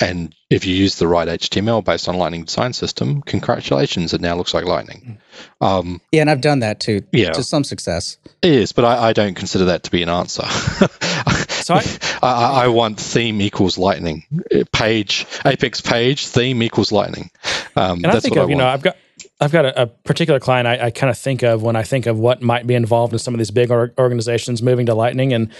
And 0.00 0.34
if 0.48 0.64
you 0.64 0.74
use 0.74 0.96
the 0.96 1.08
right 1.08 1.26
HTML 1.26 1.84
based 1.84 2.08
on 2.08 2.16
Lightning 2.16 2.44
Design 2.44 2.72
System, 2.72 3.20
congratulations, 3.22 4.14
it 4.14 4.20
now 4.20 4.36
looks 4.36 4.54
like 4.54 4.64
Lightning. 4.64 5.18
Um, 5.60 6.00
yeah, 6.12 6.20
and 6.20 6.30
I've 6.30 6.40
done 6.40 6.60
that 6.60 6.78
too, 6.78 7.02
yeah. 7.12 7.30
to 7.30 7.42
some 7.42 7.64
success. 7.64 8.16
It 8.42 8.52
is, 8.52 8.72
but 8.72 8.84
I, 8.84 9.08
I 9.08 9.12
don't 9.12 9.34
consider 9.34 9.66
that 9.66 9.84
to 9.84 9.90
be 9.90 10.02
an 10.02 10.08
answer. 10.08 10.46
so 11.48 11.74
I, 11.74 11.98
I, 12.22 12.64
I, 12.64 12.68
want 12.68 13.00
theme 13.00 13.40
equals 13.40 13.76
Lightning. 13.76 14.24
Page, 14.72 15.26
Apex 15.44 15.80
page, 15.80 16.26
theme 16.26 16.62
equals 16.62 16.92
Lightning. 16.92 17.30
Um, 17.74 18.04
and 18.04 18.06
I 18.06 18.20
think 18.20 18.36
of, 18.36 18.50
you 18.50 18.56
know, 18.56 18.66
I've 18.66 18.82
got 18.82 18.96
I've 19.40 19.52
got 19.52 19.64
a, 19.64 19.82
a 19.82 19.86
particular 19.86 20.40
client 20.40 20.66
I, 20.66 20.86
I 20.86 20.90
kind 20.90 21.10
of 21.10 21.18
think 21.18 21.42
of 21.42 21.62
when 21.62 21.76
I 21.76 21.82
think 21.82 22.06
of 22.06 22.18
what 22.18 22.42
might 22.42 22.66
be 22.66 22.74
involved 22.74 23.12
in 23.12 23.18
some 23.18 23.34
of 23.34 23.38
these 23.38 23.50
big 23.50 23.70
organizations 23.70 24.62
moving 24.62 24.86
to 24.86 24.94
Lightning. 24.94 25.32
And 25.32 25.50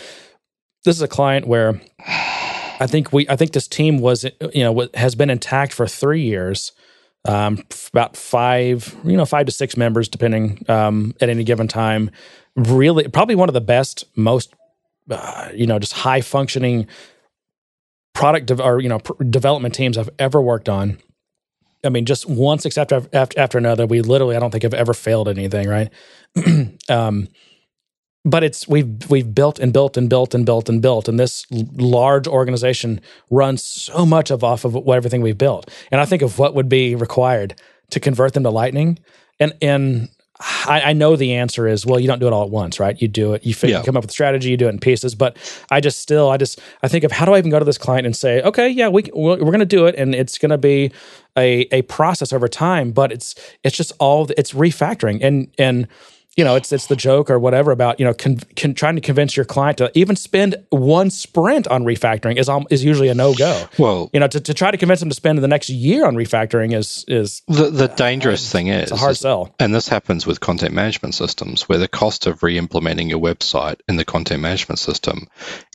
this 0.85 0.97
is 0.97 1.03
a 1.03 1.09
client 1.09 1.47
where 1.47 1.81
I 2.79 2.87
think 2.87 3.13
we 3.13 3.29
I 3.29 3.37
think 3.37 3.53
this 3.53 3.69
team 3.69 3.99
was 3.99 4.25
you 4.55 4.65
know 4.65 4.89
has 4.95 5.15
been 5.15 5.31
intact 5.31 5.73
for 5.73 5.87
three 5.87 6.23
years. 6.23 6.73
Um, 7.25 7.65
about 7.93 8.17
five, 8.17 8.97
you 9.05 9.17
know, 9.17 9.27
five 9.27 9.45
to 9.47 9.53
six 9.53 9.77
members, 9.77 10.09
depending 10.09 10.65
um, 10.69 11.15
at 11.21 11.29
any 11.29 11.45
given 11.45 11.69
time. 11.69 12.11
Really, 12.55 13.07
probably 13.09 13.35
one 13.35 13.49
of 13.49 13.55
the 13.55 13.61
best, 13.61 14.05
most, 14.17 14.55
uh, 15.11 15.49
you 15.53 15.67
know, 15.67 15.79
just 15.79 15.93
high 15.93 16.21
functioning 16.21 16.87
product 18.15 18.47
de- 18.47 18.63
or 18.63 18.81
you 18.81 18.89
know 18.89 19.01
pr- 19.01 19.23
development 19.25 19.75
teams 19.75 19.99
I've 19.99 20.11
ever 20.19 20.41
worked 20.41 20.69
on. 20.69 20.99
I 21.85 21.91
mean, 21.91 22.05
just 22.05 22.27
one 22.29 22.59
success 22.61 22.91
after, 22.91 23.09
after 23.13 23.39
after 23.39 23.59
another. 23.59 23.87
We 23.87 24.01
literally, 24.01 24.37
I 24.37 24.39
don't 24.39 24.51
think, 24.51 24.63
have 24.63 24.75
ever 24.75 24.95
failed 24.95 25.29
anything. 25.29 25.69
Right. 25.69 25.91
um, 26.89 27.29
but 28.29 28.45
it's 28.45 28.69
we've 28.69 29.11
we've 29.11 29.35
built 29.35 29.59
and 29.59 29.73
built 29.73 29.97
and 29.97 30.09
built 30.09 30.35
and 30.35 30.45
built 30.45 30.69
and 30.69 30.83
built 30.83 31.09
and 31.09 31.19
this 31.19 31.47
large 31.77 32.27
organization 32.27 33.01
runs 33.31 33.63
so 33.63 34.05
much 34.05 34.31
of 34.31 34.45
off 34.45 34.65
of 34.65 34.75
what 34.75 34.97
everything 34.97 35.23
we've 35.23 35.39
built. 35.39 35.71
And 35.91 36.01
i 36.01 36.05
think 36.05 36.23
of 36.23 36.39
what 36.39 36.55
would 36.55 36.69
be 36.69 36.95
required 36.95 37.55
to 37.91 38.01
convert 38.01 38.35
them 38.35 38.43
to 38.43 38.51
lightning 38.51 38.99
and 39.41 39.53
and 39.63 40.09
I, 40.69 40.83
I 40.91 40.93
know 40.93 41.17
the 41.17 41.35
answer 41.35 41.67
is 41.67 41.85
well 41.85 41.99
you 41.99 42.07
don't 42.07 42.21
do 42.21 42.27
it 42.27 42.33
all 42.33 42.45
at 42.45 42.51
once 42.51 42.79
right? 42.79 43.01
You 43.01 43.09
do 43.09 43.35
it 43.35 43.45
you, 43.45 43.55
figure, 43.55 43.75
yeah. 43.75 43.81
you 43.81 43.85
come 43.85 43.97
up 43.97 44.05
with 44.05 44.11
a 44.11 44.13
strategy 44.13 44.51
you 44.51 44.57
do 44.57 44.67
it 44.67 44.71
in 44.71 44.79
pieces 44.79 45.15
but 45.15 45.37
i 45.71 45.81
just 45.81 46.01
still 46.01 46.31
i 46.31 46.37
just 46.37 46.61
i 46.83 46.89
think 46.89 47.03
of 47.03 47.11
how 47.11 47.25
do 47.25 47.33
i 47.33 47.39
even 47.39 47.51
go 47.51 47.59
to 47.59 47.65
this 47.65 47.79
client 47.79 48.07
and 48.07 48.15
say 48.15 48.41
okay 48.43 48.69
yeah 48.69 48.89
we, 48.89 49.03
we're 49.15 49.37
going 49.37 49.59
to 49.59 49.67
do 49.67 49.87
it 49.87 49.97
and 49.97 50.15
it's 50.15 50.39
going 50.39 50.51
to 50.51 50.59
be 50.59 50.93
a, 51.37 51.67
a 51.73 51.83
process 51.83 52.33
over 52.33 52.47
time 52.47 52.93
but 52.93 53.11
it's 53.11 53.35
it's 53.65 53.77
just 53.77 53.93
all 53.99 54.29
it's 54.37 54.53
refactoring. 54.53 55.19
And 55.23 55.49
and 55.59 55.89
you 56.39 56.45
know, 56.45 56.55
it's 56.55 56.71
it's 56.71 56.87
the 56.87 56.95
joke 56.95 57.31
or 57.31 57.39
whatever 57.41 57.73
about 57.73 57.99
you 57.99 58.07
know 58.07 58.15
con, 58.15 58.39
con, 58.55 58.73
trying 58.73 58.95
to 58.95 59.01
convince 59.01 59.37
your 59.37 59.45
client 59.45 59.79
to 59.79 59.91
even 59.99 60.15
spend 60.15 60.55
one 60.71 61.11
sprint 61.11 61.67
on 61.67 61.83
refactoring 61.83 62.39
is 62.39 62.49
is 62.71 62.85
usually 62.85 63.09
a 63.09 63.15
no 63.15 63.35
go. 63.35 63.67
Well, 63.77 64.09
you 64.13 64.21
know, 64.21 64.29
to, 64.29 64.41
to 64.41 64.55
try 64.55 64.71
to 64.71 64.77
convince 64.77 65.01
them 65.01 65.09
to 65.09 65.17
spend 65.17 65.39
the 65.39 65.49
next 65.49 65.69
year 65.69 66.07
on 66.07 66.15
refactoring 66.15 66.73
is 66.73 67.05
is 67.09 67.43
the 67.49 67.71
the 67.71 67.89
dangerous 67.89 68.49
uh, 68.49 68.53
thing 68.57 68.69
is 68.69 68.85
it's 68.85 68.93
a 68.93 68.97
hard 68.97 69.13
is, 69.13 69.19
sell. 69.19 69.53
And 69.59 69.75
this 69.75 69.89
happens 69.89 70.29
with 70.29 70.39
content 70.39 70.73
management 70.73 71.17
systems, 71.17 71.69
where 71.69 71.79
the 71.79 71.89
cost 71.89 72.29
of 72.29 72.45
re-implementing 72.45 73.11
your 73.11 73.21
website 73.21 73.81
in 73.89 73.97
the 73.97 74.05
content 74.05 74.41
management 74.41 74.79
system 74.79 75.27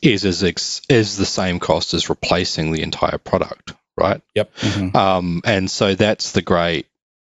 is 0.02 0.24
is 0.24 0.82
is 0.88 1.18
the 1.18 1.26
same 1.26 1.60
cost 1.60 1.94
as 1.94 2.10
replacing 2.10 2.72
the 2.72 2.84
entire 2.84 3.18
product, 3.18 3.74
right? 3.98 4.22
Yep. 4.34 4.56
Mm-hmm. 4.56 4.96
Um, 4.96 5.42
and 5.44 5.70
so 5.70 5.94
that's 5.96 6.32
the 6.32 6.42
great 6.42 6.88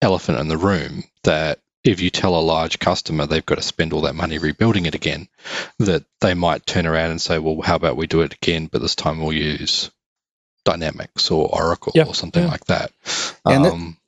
elephant 0.02 0.38
in 0.38 0.48
the 0.48 0.58
room 0.58 1.04
that 1.22 1.60
if 1.84 2.00
you 2.00 2.10
tell 2.10 2.38
a 2.38 2.40
large 2.40 2.78
customer 2.78 3.26
they've 3.26 3.44
got 3.44 3.56
to 3.56 3.62
spend 3.62 3.92
all 3.92 4.02
that 4.02 4.14
money 4.14 4.38
rebuilding 4.38 4.86
it 4.86 4.94
again, 4.94 5.28
that 5.78 6.04
they 6.20 6.34
might 6.34 6.66
turn 6.66 6.86
around 6.86 7.10
and 7.10 7.20
say, 7.20 7.38
well, 7.38 7.60
how 7.60 7.76
about 7.76 7.96
we 7.96 8.06
do 8.06 8.22
it 8.22 8.34
again, 8.34 8.66
but 8.66 8.80
this 8.80 8.94
time 8.94 9.20
we'll 9.20 9.32
use 9.32 9.90
Dynamics 10.64 11.30
or 11.30 11.48
Oracle 11.52 11.92
yeah, 11.94 12.04
or 12.04 12.14
something 12.14 12.42
yeah. 12.42 12.50
like 12.50 12.64
that. 12.66 12.90
Um, 13.44 13.98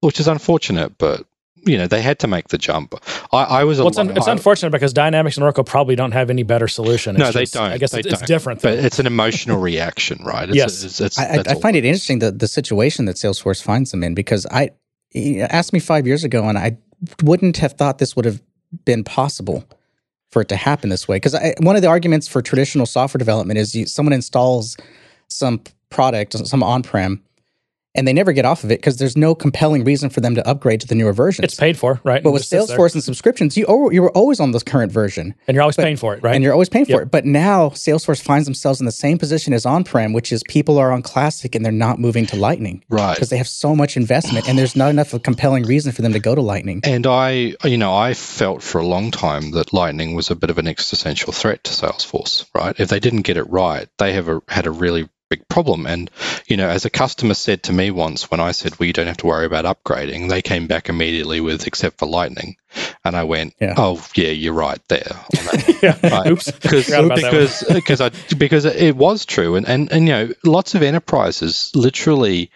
which 0.00 0.20
is 0.20 0.28
unfortunate, 0.28 0.96
but 0.96 1.26
you 1.66 1.78
know 1.78 1.86
they 1.86 2.02
had 2.02 2.20
to 2.20 2.28
make 2.28 2.48
the 2.48 2.58
jump. 2.58 2.94
I, 3.32 3.44
I 3.44 3.64
was. 3.64 3.78
Well, 3.78 3.88
it's, 3.88 3.98
un- 3.98 4.16
it's 4.16 4.26
unfortunate 4.26 4.70
because 4.70 4.92
Dynamics 4.92 5.36
and 5.36 5.42
Oracle 5.44 5.64
probably 5.64 5.96
don't 5.96 6.12
have 6.12 6.30
any 6.30 6.42
better 6.42 6.68
solution. 6.68 7.16
It's 7.16 7.20
no, 7.20 7.32
just, 7.32 7.52
they 7.52 7.58
don't. 7.58 7.72
I 7.72 7.78
guess 7.78 7.94
it's, 7.94 8.06
don't. 8.06 8.12
it's 8.12 8.22
different. 8.22 8.62
But 8.62 8.74
it's 8.74 8.98
an 8.98 9.06
emotional 9.06 9.58
reaction, 9.58 10.22
right? 10.24 10.48
It's, 10.48 10.56
yes, 10.56 10.84
it's, 10.84 11.00
it's, 11.00 11.18
I, 11.18 11.42
I 11.46 11.54
find 11.54 11.74
it 11.74 11.84
interesting 11.84 12.18
the 12.18 12.30
the 12.30 12.48
situation 12.48 13.06
that 13.06 13.16
Salesforce 13.16 13.62
finds 13.62 13.90
them 13.90 14.04
in 14.04 14.14
because 14.14 14.46
I 14.50 14.70
asked 15.14 15.72
me 15.72 15.78
five 15.78 16.06
years 16.06 16.24
ago 16.24 16.48
and 16.48 16.58
I 16.58 16.76
wouldn't 17.22 17.58
have 17.58 17.74
thought 17.74 17.98
this 17.98 18.16
would 18.16 18.24
have 18.24 18.42
been 18.84 19.04
possible 19.04 19.64
for 20.30 20.42
it 20.42 20.48
to 20.48 20.56
happen 20.56 20.90
this 20.90 21.06
way. 21.06 21.16
Because 21.16 21.36
one 21.60 21.76
of 21.76 21.82
the 21.82 21.88
arguments 21.88 22.26
for 22.26 22.42
traditional 22.42 22.86
software 22.86 23.18
development 23.18 23.58
is 23.58 23.74
you, 23.74 23.86
someone 23.86 24.12
installs 24.12 24.76
some 25.28 25.60
product, 25.90 26.32
some 26.46 26.62
on 26.62 26.82
prem, 26.82 27.22
and 27.94 28.08
they 28.08 28.12
never 28.12 28.32
get 28.32 28.44
off 28.44 28.64
of 28.64 28.70
it 28.70 28.78
because 28.78 28.96
there's 28.96 29.16
no 29.16 29.34
compelling 29.34 29.84
reason 29.84 30.10
for 30.10 30.20
them 30.20 30.34
to 30.34 30.46
upgrade 30.46 30.80
to 30.80 30.86
the 30.86 30.94
newer 30.94 31.12
version. 31.12 31.44
It's 31.44 31.54
paid 31.54 31.76
for, 31.76 32.00
right? 32.04 32.22
But 32.22 32.32
with 32.32 32.42
Salesforce 32.42 32.94
and 32.94 33.02
subscriptions, 33.02 33.56
you 33.56 33.64
you 33.92 34.02
were 34.02 34.10
always 34.10 34.40
on 34.40 34.50
the 34.50 34.60
current 34.60 34.90
version, 34.90 35.34
and 35.46 35.54
you're 35.54 35.62
always 35.62 35.76
but, 35.76 35.84
paying 35.84 35.96
for 35.96 36.14
it, 36.14 36.22
right? 36.22 36.34
And 36.34 36.42
you're 36.42 36.52
always 36.52 36.68
paying 36.68 36.86
for 36.86 37.02
it. 37.02 37.10
But 37.10 37.24
now 37.24 37.70
Salesforce 37.70 38.22
finds 38.22 38.46
themselves 38.46 38.80
in 38.80 38.86
the 38.86 38.92
same 38.92 39.18
position 39.18 39.52
as 39.52 39.66
on-prem, 39.66 40.12
which 40.12 40.32
is 40.32 40.42
people 40.48 40.78
are 40.78 40.92
on 40.92 41.02
Classic 41.02 41.54
and 41.54 41.64
they're 41.64 41.72
not 41.72 41.98
moving 41.98 42.26
to 42.26 42.36
Lightning, 42.36 42.84
right? 42.88 43.14
Because 43.14 43.30
they 43.30 43.36
have 43.36 43.48
so 43.48 43.76
much 43.76 43.96
investment, 43.96 44.48
and 44.48 44.58
there's 44.58 44.76
not 44.76 44.90
enough 44.90 45.12
of 45.12 45.20
a 45.20 45.22
compelling 45.22 45.64
reason 45.64 45.92
for 45.92 46.02
them 46.02 46.12
to 46.12 46.20
go 46.20 46.34
to 46.34 46.40
Lightning. 46.40 46.80
And 46.84 47.06
I, 47.06 47.54
you 47.64 47.78
know, 47.78 47.94
I 47.94 48.14
felt 48.14 48.62
for 48.62 48.80
a 48.80 48.86
long 48.86 49.10
time 49.10 49.52
that 49.52 49.72
Lightning 49.72 50.14
was 50.14 50.30
a 50.30 50.34
bit 50.34 50.50
of 50.50 50.58
an 50.58 50.66
existential 50.66 51.32
threat 51.32 51.62
to 51.64 51.70
Salesforce, 51.70 52.46
right? 52.54 52.74
If 52.78 52.88
they 52.88 53.00
didn't 53.00 53.22
get 53.22 53.36
it 53.36 53.48
right, 53.48 53.88
they 53.98 54.12
have 54.14 54.28
a, 54.28 54.42
had 54.48 54.66
a 54.66 54.70
really 54.70 55.08
big 55.30 55.48
problem. 55.48 55.86
And, 55.86 56.10
you 56.46 56.56
know, 56.56 56.68
as 56.68 56.84
a 56.84 56.90
customer 56.90 57.34
said 57.34 57.64
to 57.64 57.72
me 57.72 57.90
once 57.90 58.30
when 58.30 58.40
I 58.40 58.52
said, 58.52 58.78
well, 58.78 58.86
you 58.86 58.92
don't 58.92 59.06
have 59.06 59.16
to 59.18 59.26
worry 59.26 59.46
about 59.46 59.64
upgrading, 59.64 60.28
they 60.28 60.42
came 60.42 60.66
back 60.66 60.88
immediately 60.88 61.40
with, 61.40 61.66
except 61.66 61.98
for 61.98 62.06
Lightning. 62.06 62.56
And 63.04 63.16
I 63.16 63.24
went, 63.24 63.54
yeah. 63.60 63.74
oh, 63.76 64.04
yeah, 64.14 64.30
you're 64.30 64.52
right 64.52 64.80
there. 64.88 65.12
yeah. 65.82 65.98
Right. 66.02 66.26
Oops. 66.26 66.50
Because, 66.50 66.86
because, 66.86 67.64
because, 67.72 68.00
I, 68.00 68.10
because 68.36 68.64
it 68.64 68.96
was 68.96 69.26
true. 69.26 69.56
And, 69.56 69.68
and, 69.68 69.92
and, 69.92 70.06
you 70.06 70.12
know, 70.12 70.32
lots 70.44 70.74
of 70.74 70.82
enterprises 70.82 71.70
literally 71.74 72.50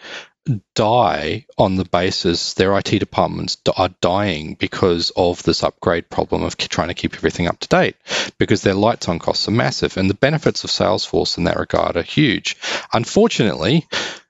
die 0.75 1.45
on 1.57 1.75
the 1.75 1.85
basis 1.85 2.53
their 2.53 2.77
IT 2.77 2.89
departments 2.99 3.57
are 3.75 3.89
dying 4.01 4.55
because 4.55 5.11
of 5.15 5.41
this 5.43 5.63
upgrade 5.63 6.09
problem 6.09 6.43
of 6.43 6.57
trying 6.57 6.87
to 6.87 6.93
keep 6.93 7.13
everything 7.15 7.47
up 7.47 7.59
to 7.59 7.67
date 7.67 7.95
because 8.37 8.61
their 8.61 8.73
lights 8.73 9.07
on 9.07 9.19
costs 9.19 9.47
are 9.47 9.51
massive 9.51 9.97
and 9.97 10.09
the 10.09 10.15
benefits 10.15 10.63
of 10.63 10.69
Salesforce 10.69 11.37
in 11.37 11.45
that 11.45 11.57
regard 11.57 11.97
are 11.97 12.03
huge. 12.03 12.57
Unfortunately, 12.93 13.85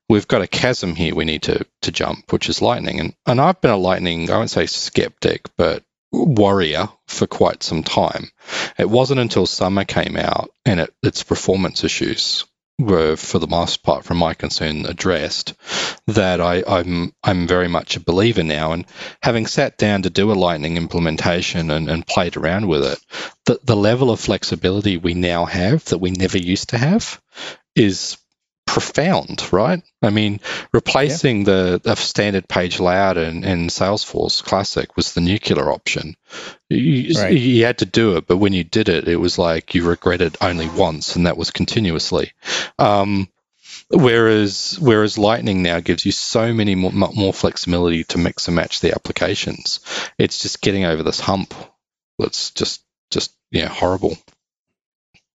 we've 0.10 0.28
got 0.28 0.42
a 0.42 0.48
chasm 0.48 0.96
here 0.96 1.16
we 1.16 1.26
need 1.26 1.44
to 1.44 1.66
to 1.82 1.92
jump, 1.92 2.32
which 2.34 2.50
is 2.50 2.62
Lightning. 2.62 3.00
And 3.00 3.14
and 3.26 3.40
I've 3.40 3.62
been 3.62 3.72
a 3.72 3.78
Lightning, 3.78 4.30
I 4.30 4.38
won't 4.38 4.50
say 4.50 4.66
skeptic, 4.66 5.48
but 5.56 5.84
warrior 6.12 6.90
for 7.08 7.28
quite 7.28 7.64
some 7.64 7.84
time. 7.84 8.32
It 8.78 8.90
wasn't 8.90 9.20
until 9.20 9.46
summer 9.46 9.86
came 9.86 10.18
out 10.18 10.52
and 10.66 10.80
it, 10.80 10.94
its 11.04 11.24
performance 11.24 11.84
issues 11.84 12.46
were, 12.80 13.16
for 13.16 13.40
the 13.40 13.48
most 13.48 13.84
part, 13.84 14.06
from 14.06 14.18
my 14.18 14.34
concern, 14.34 14.86
addressed, 14.86 15.54
that 16.08 16.40
I, 16.40 16.64
I'm 16.66 17.14
I'm 17.24 17.46
very 17.46 17.68
much 17.68 17.96
a 17.96 18.00
believer 18.00 18.44
now. 18.44 18.72
And 18.72 18.86
having 19.22 19.46
sat 19.46 19.78
down 19.78 20.04
to 20.04 20.10
do 20.10 20.32
a 20.32 20.34
Lightning 20.34 20.78
implementation 20.78 21.70
and, 21.70 21.90
and 21.90 22.08
played 22.08 22.38
around 22.38 22.68
with 22.68 22.84
it, 22.86 23.00
the, 23.46 23.60
the 23.64 23.76
level 23.76 24.10
of 24.10 24.20
flexibility 24.20 24.98
we 24.98 25.14
now 25.14 25.46
have 25.46 25.84
that 25.86 25.98
we 25.98 26.12
never 26.12 26.38
used 26.38 26.70
to 26.70 26.78
have 26.78 27.22
is 27.76 28.18
profound, 28.70 29.52
right? 29.52 29.82
I 30.04 30.12
mean, 30.12 30.42
replacing 30.72 31.40
yeah. 31.40 31.44
the, 31.46 31.82
the, 31.84 31.96
standard 31.96 32.48
page 32.48 32.80
layout 32.80 33.18
in, 33.18 33.44
in 33.44 33.68
Salesforce 33.68 34.44
Classic 34.44 34.96
was 34.96 35.14
the 35.14 35.22
nuclear 35.22 35.72
option. 35.72 36.16
You, 36.70 37.20
right. 37.20 37.36
you, 37.36 37.66
had 37.66 37.80
to 37.80 37.88
do 37.88 38.18
it, 38.18 38.28
but 38.28 38.38
when 38.38 38.54
you 38.54 38.64
did 38.64 38.88
it, 38.88 39.08
it 39.08 39.16
was 39.16 39.40
like 39.40 39.74
you 39.74 39.90
regretted 39.90 40.38
only 40.40 40.70
once, 40.70 41.16
and 41.16 41.26
that 41.26 41.36
was 41.36 41.50
continuously. 41.50 42.32
Um, 42.78 43.28
whereas 43.90 44.78
whereas 44.80 45.18
Lightning 45.18 45.64
now 45.64 45.80
gives 45.80 46.06
you 46.06 46.12
so 46.12 46.54
many 46.54 46.76
more, 46.76 46.92
more 46.92 47.34
flexibility 47.34 48.04
to 48.04 48.20
mix 48.20 48.48
and 48.48 48.56
match 48.56 48.82
the 48.82 48.94
applications. 48.94 49.80
It's 50.20 50.38
just 50.38 50.62
getting 50.62 50.86
over 50.86 51.02
this 51.02 51.20
hump. 51.20 51.56
That's 52.20 52.52
just 52.52 52.84
just 53.10 53.34
yeah 53.50 53.68
horrible. 53.68 54.16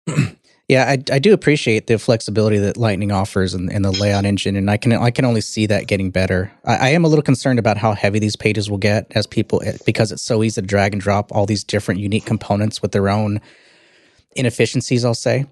Yeah, 0.69 0.85
I, 0.89 0.93
I 1.13 1.19
do 1.19 1.35
appreciate 1.35 1.89
the 1.89 1.99
flexibility 1.99 2.57
that 2.57 2.79
Lightning 2.79 3.13
offers 3.13 3.53
and, 3.53 3.71
and 3.71 3.85
the 3.85 3.91
layout 3.91 4.25
engine, 4.25 4.57
and 4.57 4.71
I 4.71 4.79
can 4.79 4.95
I 4.95 5.11
can 5.11 5.27
only 5.27 5.43
see 5.43 5.67
that 5.67 5.87
getting 5.87 6.11
better. 6.11 6.51
I, 6.65 6.77
I, 6.77 6.89
am 6.91 7.05
a 7.05 7.09
little 7.09 7.23
concerned 7.23 7.59
about 7.59 7.77
how 7.77 7.93
heavy 7.93 8.19
these 8.19 8.35
pages 8.35 8.71
will 8.71 8.79
get 8.79 9.07
as 9.11 9.27
people 9.27 9.63
because 9.85 10.11
it's 10.11 10.23
so 10.23 10.43
easy 10.43 10.63
to 10.63 10.67
drag 10.67 10.95
and 10.95 11.03
drop 11.03 11.31
all 11.33 11.45
these 11.45 11.65
different 11.65 12.01
unique 12.01 12.25
components 12.25 12.81
with 12.81 12.93
their 12.93 13.11
own 13.11 13.43
inefficiencies. 14.37 15.05
I'll 15.05 15.15
say. 15.15 15.47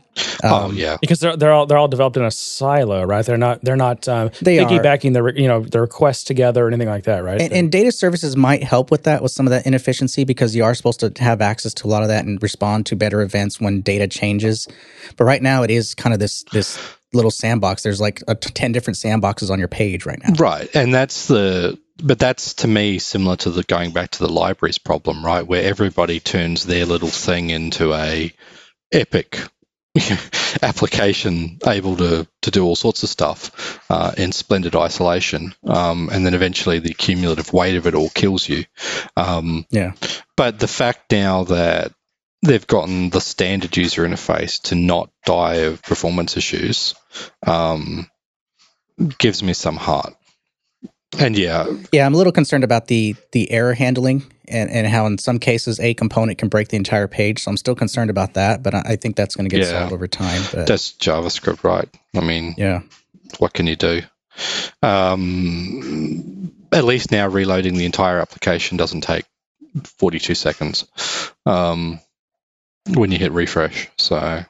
Oh, 0.45 0.55
um, 0.55 0.71
oh 0.71 0.75
yeah, 0.75 0.99
because 1.01 1.21
they're 1.21 1.37
they're 1.37 1.53
all 1.53 1.67
they're 1.67 1.79
all 1.79 1.89
developed 1.89 2.17
in 2.17 2.25
a 2.25 2.31
silo, 2.31 3.05
right? 3.05 3.25
They're 3.25 3.39
not 3.39 3.63
they're 3.63 3.77
not 3.77 4.07
um, 4.09 4.31
they 4.43 4.59
piggybacking 4.59 5.15
the 5.15 5.41
you 5.41 5.49
know 5.49 5.61
the 5.61 5.81
requests 5.81 6.25
together 6.25 6.65
or 6.65 6.69
anything 6.69 6.89
like 6.89 7.05
that, 7.05 7.25
right? 7.25 7.41
And, 7.41 7.53
and, 7.53 7.73
data 7.73 7.91
services 7.91 8.37
might 8.37 8.63
help 8.63 8.91
with 8.91 9.05
that 9.05 9.23
with 9.23 9.33
some 9.33 9.47
of 9.47 9.51
that 9.51 9.67
inefficiency 9.67 10.25
because 10.25 10.55
you 10.55 10.65
are 10.65 10.75
supposed 10.75 11.01
to 11.01 11.13
have 11.23 11.41
access 11.41 11.73
to 11.75 11.87
a 11.87 11.89
lot 11.89 12.03
of 12.03 12.09
that 12.09 12.27
and 12.27 12.43
respond 12.43 12.87
to 12.87 12.97
better 12.97 13.23
events 13.23 13.61
when 13.61 13.81
data 13.81 14.07
changes. 14.07 14.69
But 15.17 15.25
right 15.25 15.43
now, 15.43 15.63
it 15.63 15.71
is 15.71 15.95
kind 15.95 16.13
of 16.13 16.21
this 16.21 16.45
this 16.53 16.79
little 17.15 17.31
sandbox. 17.31 17.83
There's 17.83 18.01
like 18.01 18.23
a 18.29 18.35
t- 18.35 18.51
ten 18.53 18.73
different 18.73 18.99
sandboxes 18.99 19.51
on 19.51 19.59
your 19.59 19.69
page 19.69 20.05
right 20.05 20.21
now. 20.23 20.35
Right, 20.39 20.69
and 20.75 20.93
that's 20.93 21.27
the 21.29 21.79
but 22.03 22.19
that's 22.19 22.55
to 22.55 22.69
me 22.69 22.99
similar 22.99 23.37
to 23.37 23.51
the 23.51 23.63
going 23.63 23.93
back 23.93 24.11
to 24.11 24.19
the 24.19 24.33
libraries 24.33 24.79
problem, 24.79 25.25
right? 25.25 25.47
Where 25.47 25.63
everybody 25.63 26.21
turns 26.21 26.65
their 26.65 26.85
little 26.85 27.09
thing 27.09 27.51
into 27.51 27.95
a 27.95 28.33
epic 28.93 29.41
application 30.63 31.59
able 31.67 31.97
to, 31.97 32.27
to 32.43 32.51
do 32.51 32.65
all 32.65 32.77
sorts 32.77 33.03
of 33.03 33.09
stuff 33.09 33.81
uh, 33.91 34.13
in 34.17 34.33
splendid 34.33 34.75
isolation. 34.75 35.55
Um, 35.67 36.09
and 36.11 36.25
then 36.25 36.35
eventually 36.35 36.79
the 36.79 36.95
cumulative 36.95 37.53
weight 37.53 37.77
of 37.77 37.87
it 37.87 37.95
all 37.95 38.09
kills 38.09 38.49
you. 38.49 38.65
Um, 39.17 39.67
yeah. 39.71 39.93
But 40.37 40.59
the 40.59 40.69
fact 40.69 41.13
now 41.13 41.45
that 41.45 41.93
they've 42.43 42.67
gotten 42.67 43.11
the 43.11 43.21
standard 43.21 43.77
user 43.77 44.07
interface 44.07 44.63
to 44.63 44.75
not 44.75 45.11
die 45.25 45.67
of 45.67 45.83
performance 45.83 46.37
issues 46.37 46.95
um, 47.47 48.11
gives 49.19 49.43
me 49.43 49.53
some 49.53 49.77
heart. 49.77 50.15
And 51.19 51.37
yeah, 51.37 51.67
yeah, 51.93 52.07
I'm 52.07 52.15
a 52.15 52.17
little 52.17 52.33
concerned 52.33 52.65
about 52.65 52.87
the 52.87 53.15
the 53.33 53.51
error 53.51 53.75
handling 53.75 54.25
and, 54.49 54.71
and 54.71 54.87
how 54.87 55.07
in 55.07 55.19
some 55.19 55.39
cases 55.39 55.79
a 55.79 55.95
component 55.95 56.39
can 56.39 56.49
break 56.49 56.69
the 56.69 56.77
entire 56.77 57.07
page. 57.07 57.43
So 57.43 57.51
I'm 57.51 57.57
still 57.57 57.75
concerned 57.75 58.11
about 58.11 58.35
that, 58.35 58.63
but 58.63 58.75
I, 58.75 58.97
think 58.97 59.17
that's 59.17 59.37
going 59.37 59.49
to 59.49 59.55
get 59.55 59.65
yeah, 59.65 59.73
solved 59.73 59.93
over 59.93 60.09
time. 60.09 60.43
But. 60.53 60.67
That's 60.67 60.93
JavaScript, 60.93 61.65
right? 61.65 61.89
I 62.17 62.21
mean, 62.21 62.55
yeah, 62.57 62.81
what 63.39 63.53
can 63.53 63.67
you 63.67 63.77
do? 63.77 64.03
Um, 64.83 66.53
at 66.73 66.85
least 66.85 67.11
now 67.11 67.29
reloading 67.29 67.75
the 67.75 67.85
entire 67.85 68.19
application 68.19 68.79
doesn't 68.79 69.03
take 69.03 69.27
42 69.85 70.35
seconds 70.35 70.87
um, 71.45 72.01
when 72.89 73.13
you 73.13 73.19
hit 73.19 73.33
refresh. 73.33 73.91
So 73.99 74.45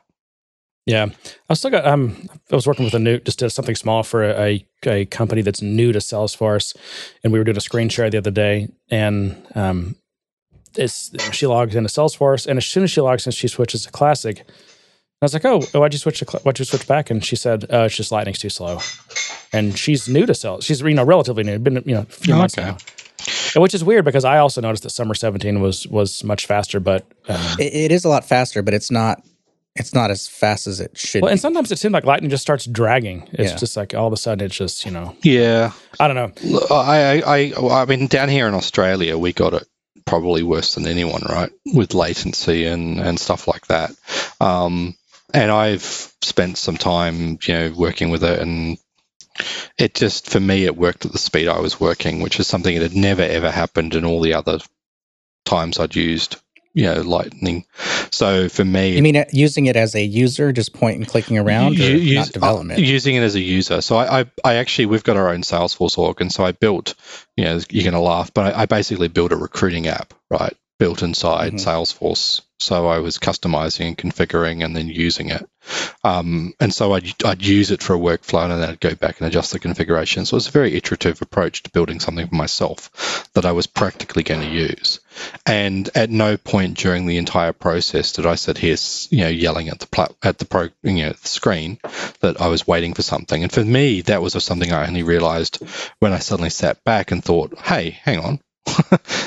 yeah, 0.87 1.07
I 1.49 1.55
still 1.55 1.71
got. 1.71 1.87
Um, 1.87 2.29
I 2.51 2.55
was 2.57 2.67
working 2.67 2.85
with 2.85 2.95
a 2.95 2.99
new, 2.99 3.19
just 3.21 3.39
did 3.39 3.51
something 3.51 3.77
small 3.77 4.03
for 4.03 4.25
a, 4.25 4.67
a 4.85 5.05
company 5.07 5.41
that's 5.43 5.63
new 5.63 5.93
to 5.93 6.01
Salesforce, 6.01 6.77
and 7.23 7.33
we 7.33 7.39
were 7.39 7.45
doing 7.45 7.57
a 7.57 7.61
screen 7.61 7.89
share 7.89 8.11
the 8.11 8.19
other 8.19 8.33
day, 8.33 8.69
and 8.91 9.47
um, 9.55 9.95
it's 10.77 11.13
she 11.33 11.47
logs 11.47 11.77
into 11.77 11.89
Salesforce, 11.89 12.47
and 12.49 12.57
as 12.57 12.67
soon 12.67 12.83
as 12.83 12.91
she 12.91 13.01
logs 13.01 13.27
in, 13.27 13.33
she 13.33 13.47
switches 13.47 13.85
to 13.85 13.93
Classic. 13.93 14.41
I 14.41 15.25
was 15.25 15.35
like, 15.35 15.45
"Oh, 15.45 15.61
why'd 15.73 15.93
you 15.93 16.01
switch 16.01 16.19
to 16.19 16.25
why'd 16.39 16.59
you 16.59 16.65
switch 16.65 16.89
back?" 16.89 17.11
And 17.11 17.25
she 17.25 17.37
said, 17.37 17.65
uh, 17.73 17.85
"It's 17.85 17.97
just 17.97 18.11
Lightning's 18.11 18.41
too 18.41 18.51
slow." 18.51 18.81
And 19.53 19.79
she's 19.79 20.09
new 20.09 20.27
to 20.27 20.35
Sales. 20.35 20.65
She's 20.65 20.81
you 20.81 20.95
know 20.95 21.05
relatively 21.05 21.45
new, 21.45 21.61
been 21.61 21.83
you 21.87 21.95
know 21.95 22.01
a 22.01 22.07
few 22.07 22.35
oh, 22.35 22.39
months 22.39 22.59
okay. 22.59 22.69
now. 22.69 22.77
Which 23.55 23.75
is 23.75 23.85
weird 23.85 24.05
because 24.05 24.25
I 24.25 24.39
also 24.39 24.61
noticed 24.61 24.83
that 24.83 24.91
Summer 24.91 25.15
17 25.15 25.61
was 25.61 25.87
was 25.87 26.25
much 26.25 26.47
faster, 26.47 26.81
but 26.81 27.07
um, 27.29 27.41
it, 27.61 27.73
it 27.73 27.93
is 27.93 28.05
a 28.05 28.09
lot 28.09 28.25
faster, 28.25 28.63
but 28.63 28.75
it's 28.75 28.91
not 28.91 29.23
it's 29.74 29.94
not 29.94 30.11
as 30.11 30.28
fast 30.28 30.66
as 30.66 30.81
it 30.81 30.99
should. 30.99 31.23
Well, 31.23 31.31
be. 31.31 31.32
and 31.32 31.40
sometimes 31.40 31.73
it 31.73 31.78
seems 31.78 31.93
like 31.93 32.05
lightning 32.05 32.31
just 32.31 32.43
starts 32.43 32.66
dragging. 32.66 33.28
It's 33.32 33.53
yeah. 33.53 33.57
just 33.57 33.77
like 33.77 33.94
all 33.94 34.07
of 34.07 34.12
a 34.12 34.16
sudden 34.16 34.44
it's 34.44 34.57
just 34.57 34.85
you 34.85 34.90
know. 34.90 35.16
Yeah, 35.23 35.73
I 35.99 36.09
don't 36.09 36.16
know. 36.16 36.66
I 36.70 37.23
I 37.24 37.81
I 37.82 37.85
mean 37.86 38.07
down 38.07 38.28
here 38.28 38.49
in 38.49 38.55
Australia 38.55 39.16
we 39.16 39.32
got 39.32 39.55
it 39.55 39.66
probably 40.05 40.43
worse 40.43 40.74
than 40.74 40.86
anyone, 40.86 41.23
right? 41.28 41.51
With 41.66 41.94
latency 41.94 42.66
and 42.66 43.01
and 43.01 43.19
stuff 43.19 43.49
like 43.49 43.66
that. 43.69 43.93
Um, 44.40 44.94
and 45.32 45.51
I've 45.51 46.12
spent 46.20 46.59
some 46.59 46.77
time 46.77 47.39
you 47.43 47.55
know 47.55 47.73
working 47.77 48.11
with 48.11 48.24
it 48.24 48.39
and. 48.40 48.78
It 49.78 49.94
just 49.94 50.28
for 50.28 50.39
me, 50.39 50.66
it 50.66 50.77
worked 50.77 51.07
at 51.07 51.12
the 51.12 51.19
speed 51.19 51.49
I 51.49 51.61
was 51.61 51.81
working, 51.81 52.20
which 52.20 52.39
is 52.39 52.47
something 52.47 52.74
that 52.74 52.93
had 52.93 52.94
never 52.94 53.23
ever 53.23 53.51
happened 53.51 53.94
in 53.94 54.05
all 54.05 54.20
the 54.20 54.35
other 54.35 54.59
times 55.47 55.81
I'd 55.81 55.97
used 55.97 56.36
you 56.74 56.85
know 56.85 57.01
lightning. 57.03 57.65
So 58.11 58.49
for 58.49 58.65
me 58.65 58.97
you 58.97 59.03
mean 59.03 59.16
uh, 59.16 59.24
using 59.32 59.66
it 59.66 59.77
as 59.77 59.94
a 59.94 60.03
user 60.03 60.53
just 60.53 60.73
point 60.73 60.99
and 60.99 61.07
clicking 61.07 61.39
around 61.39 61.78
or 61.78 61.85
use, 61.85 62.15
not 62.16 62.32
development? 62.32 62.78
uh, 62.78 62.82
using 62.82 63.15
it 63.16 63.23
as 63.23 63.35
a 63.35 63.40
user. 63.40 63.81
So 63.81 63.97
I, 63.97 64.20
I, 64.20 64.24
I 64.44 64.55
actually 64.55 64.86
we've 64.86 65.05
got 65.05 65.16
our 65.16 65.31
own 65.31 65.43
salesforce 65.43 65.99
org 65.99 66.20
and 66.20 66.32
so 66.32 66.44
i 66.44 66.53
built 66.53 66.94
you 67.36 67.44
know 67.44 67.61
you're 67.70 67.85
going 67.85 67.94
to 67.94 68.01
laugh 68.01 68.32
but 68.32 68.55
I, 68.55 68.62
I 68.62 68.66
basically 68.66 69.09
built 69.09 69.32
a 69.32 69.36
recruiting 69.36 69.86
app 69.86 70.15
right 70.31 70.57
built 70.78 71.03
inside 71.03 71.55
mm-hmm. 71.55 71.69
salesforce 71.69 72.43
so 72.63 72.87
I 72.87 72.99
was 72.99 73.19
customizing 73.19 73.89
and 73.89 73.99
configuring 73.99 74.65
and 74.65 74.75
then 74.75 74.89
using 74.89 75.31
it. 75.31 75.49
Um, 76.05 76.55
and 76.59 76.75
so 76.75 76.93
I'd, 76.93 77.25
I'd 77.25 77.43
use 77.43 77.71
it 77.71 77.83
for 77.83 77.95
a 77.95 77.99
workflow 77.99 78.43
and 78.43 78.63
then 78.63 78.71
I'd 78.71 78.81
go 78.81 78.95
back 78.95 79.21
and 79.21 79.29
adjust 79.29 79.53
the 79.53 79.59
configuration. 79.59 80.25
So 80.25 80.35
it 80.35 80.39
was 80.39 80.49
a 80.49 80.53
very 80.53 80.75
iterative 80.75 81.23
approach 81.23 81.63
to 81.63 81.71
building 81.71 82.01
something 82.01 82.27
for 82.27 82.35
myself 82.35 83.31
that 83.35 83.47
I 83.47 83.53
was 83.53 83.67
practically 83.67 84.23
going 84.23 84.41
to 84.41 84.49
use. 84.49 85.01
And 85.47 85.89
at 85.95 86.11
no 86.11 86.37
point 86.37 86.79
during 86.79 87.07
the 87.07 87.19
entire 87.19 87.53
process 87.53 88.13
did 88.13 88.27
I 88.27 88.35
sit 88.35 88.59
here, 88.59 88.77
you 89.11 89.25
know, 89.25 89.29
yelling 89.29 89.69
at 89.69 89.81
the 89.81 90.15
at 90.23 90.39
the 90.39 90.45
pro, 90.45 90.69
you 90.83 90.93
know, 91.05 91.13
the 91.13 91.29
screen 91.29 91.79
that 92.21 92.41
I 92.41 92.49
was 92.49 92.67
waiting 92.67 92.95
for 92.95 93.03
something. 93.03 93.43
And 93.43 93.53
for 93.53 93.65
me, 93.65 94.01
that 94.03 94.23
was 94.23 94.33
something 94.43 94.73
I 94.73 94.87
only 94.87 95.03
realized 95.03 95.63
when 95.99 96.13
I 96.13 96.19
suddenly 96.19 96.51
sat 96.51 96.83
back 96.85 97.11
and 97.11 97.23
thought, 97.23 97.59
"Hey, 97.59 97.91
hang 98.03 98.19
on, 98.19 98.41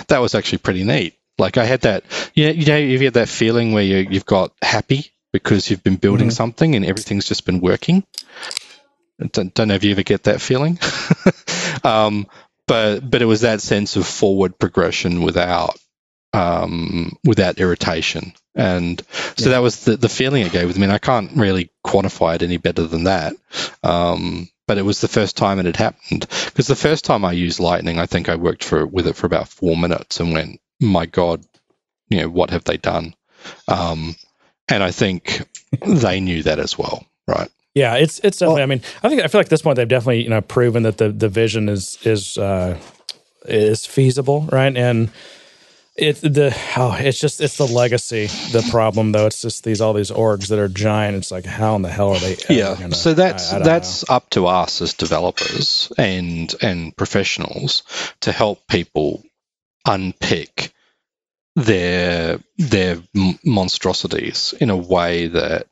that 0.08 0.20
was 0.22 0.36
actually 0.36 0.60
pretty 0.60 0.84
neat." 0.84 1.16
Like 1.38 1.58
I 1.58 1.66
had 1.66 1.82
that, 1.82 2.04
you 2.34 2.46
know, 2.46 2.52
you 2.52 2.66
know, 2.66 2.78
you 2.78 3.00
had 3.00 3.16
that 3.16 3.30
feeling 3.30 3.74
where 3.74 3.84
you, 3.84 3.98
you've 4.10 4.26
got 4.26 4.54
happy 4.62 5.12
because 5.34 5.70
you've 5.70 5.84
been 5.84 5.98
building 5.98 6.28
mm-hmm. 6.28 6.34
something 6.34 6.76
and 6.76 6.86
everything's 6.86 7.28
just 7.28 7.46
been 7.46 7.60
working. 7.60 8.06
Don't, 9.32 9.54
don't 9.54 9.68
know 9.68 9.76
if 9.76 9.84
you 9.84 9.92
ever 9.92 10.04
get 10.04 10.24
that 10.24 10.42
feeling, 10.42 10.78
um, 11.84 12.28
but 12.68 13.00
but 13.00 13.22
it 13.22 13.26
was 13.26 13.42
that 13.42 13.62
sense 13.62 13.96
of 13.96 14.06
forward 14.06 14.60
progression 14.60 15.22
without 15.22 15.78
um, 16.34 17.18
without 17.24 17.60
irritation, 17.60 18.34
and 18.56 19.02
so 19.38 19.46
yeah. 19.46 19.52
that 19.52 19.62
was 19.62 19.86
the 19.86 19.96
the 19.96 20.10
feeling 20.10 20.46
it 20.46 20.52
gave 20.52 20.68
with 20.68 20.78
me. 20.78 20.84
And 20.84 20.92
I 20.92 20.98
can't 20.98 21.32
really 21.34 21.72
quantify 21.86 22.36
it 22.36 22.44
any 22.44 22.58
better 22.58 22.88
than 22.88 23.06
that. 23.06 23.34
Um, 23.84 24.50
but 24.68 24.78
it 24.78 24.84
was 24.84 25.00
the 25.00 25.08
first 25.08 25.38
time 25.38 25.60
it 25.60 25.66
had 25.66 25.78
happened 25.78 26.28
because 26.46 26.68
the 26.68 26.76
first 26.76 27.06
time 27.06 27.24
I 27.24 27.32
used 27.32 27.60
Lightning, 27.60 28.00
I 28.00 28.08
think 28.08 28.30
I 28.30 28.36
worked 28.36 28.64
for 28.64 28.86
with 28.86 29.08
it 29.08 29.16
for 29.16 29.28
about 29.28 29.48
four 29.48 29.78
minutes 29.78 30.20
and 30.20 30.34
went, 30.34 30.60
my 30.82 31.06
God, 31.06 31.44
you 32.10 32.22
know, 32.22 32.30
what 32.30 32.50
have 32.50 32.64
they 32.64 32.78
done? 32.78 33.16
Um, 33.68 34.16
and 34.68 34.84
I 34.84 34.92
think 34.92 35.42
they 35.86 36.20
knew 36.20 36.44
that 36.44 36.60
as 36.60 36.78
well, 36.78 37.06
right? 37.28 37.50
Yeah, 37.74 37.96
it's 37.96 38.20
it's 38.20 38.40
definitely. 38.40 38.56
Well, 38.56 38.64
I 38.64 38.66
mean, 38.68 38.82
I 39.04 39.10
think 39.10 39.22
I 39.22 39.28
feel 39.28 39.40
like 39.40 39.48
at 39.48 39.50
this 39.50 39.62
point 39.62 39.76
they've 39.76 39.88
definitely 39.88 40.24
you 40.24 40.30
know 40.30 40.42
proven 40.42 40.84
that 40.84 40.98
the 40.98 41.10
the 41.10 41.28
vision 41.28 41.68
is 41.68 41.98
is 42.04 42.38
uh, 42.38 42.80
is 43.46 43.86
feasible, 43.86 44.48
right? 44.52 44.76
And 44.76 45.12
it 45.98 46.16
the 46.22 46.56
oh, 46.78 46.96
it's 47.00 47.20
just 47.20 47.42
it's 47.42 47.58
the 47.58 47.68
legacy 47.68 48.28
the 48.52 48.66
problem 48.72 49.12
though. 49.12 49.28
It's 49.28 49.42
just 49.42 49.64
these 49.64 49.82
all 49.82 49.94
these 49.94 50.12
orgs 50.12 50.48
that 50.48 50.60
are 50.60 50.68
giant. 50.68 51.18
It's 51.18 51.32
like 51.32 51.46
how 51.46 51.76
in 51.76 51.82
the 51.82 51.90
hell 51.90 52.14
are 52.14 52.20
they? 52.20 52.38
Yeah, 52.50 52.76
gonna, 52.80 52.96
so 52.96 53.14
that's 53.14 53.52
I, 53.52 53.58
I 53.58 53.60
that's 53.60 54.10
know. 54.10 54.16
up 54.16 54.30
to 54.32 54.48
us 54.48 54.82
as 54.82 54.94
developers 54.94 55.92
and 55.98 56.54
and 56.62 56.96
professionals 56.96 57.84
to 58.22 58.32
help 58.32 58.68
people 58.68 59.24
unpick 59.86 60.74
their 61.56 62.40
their 62.58 62.98
monstrosities 63.44 64.54
in 64.60 64.70
a 64.70 64.78
way 64.78 65.28
that 65.28 65.68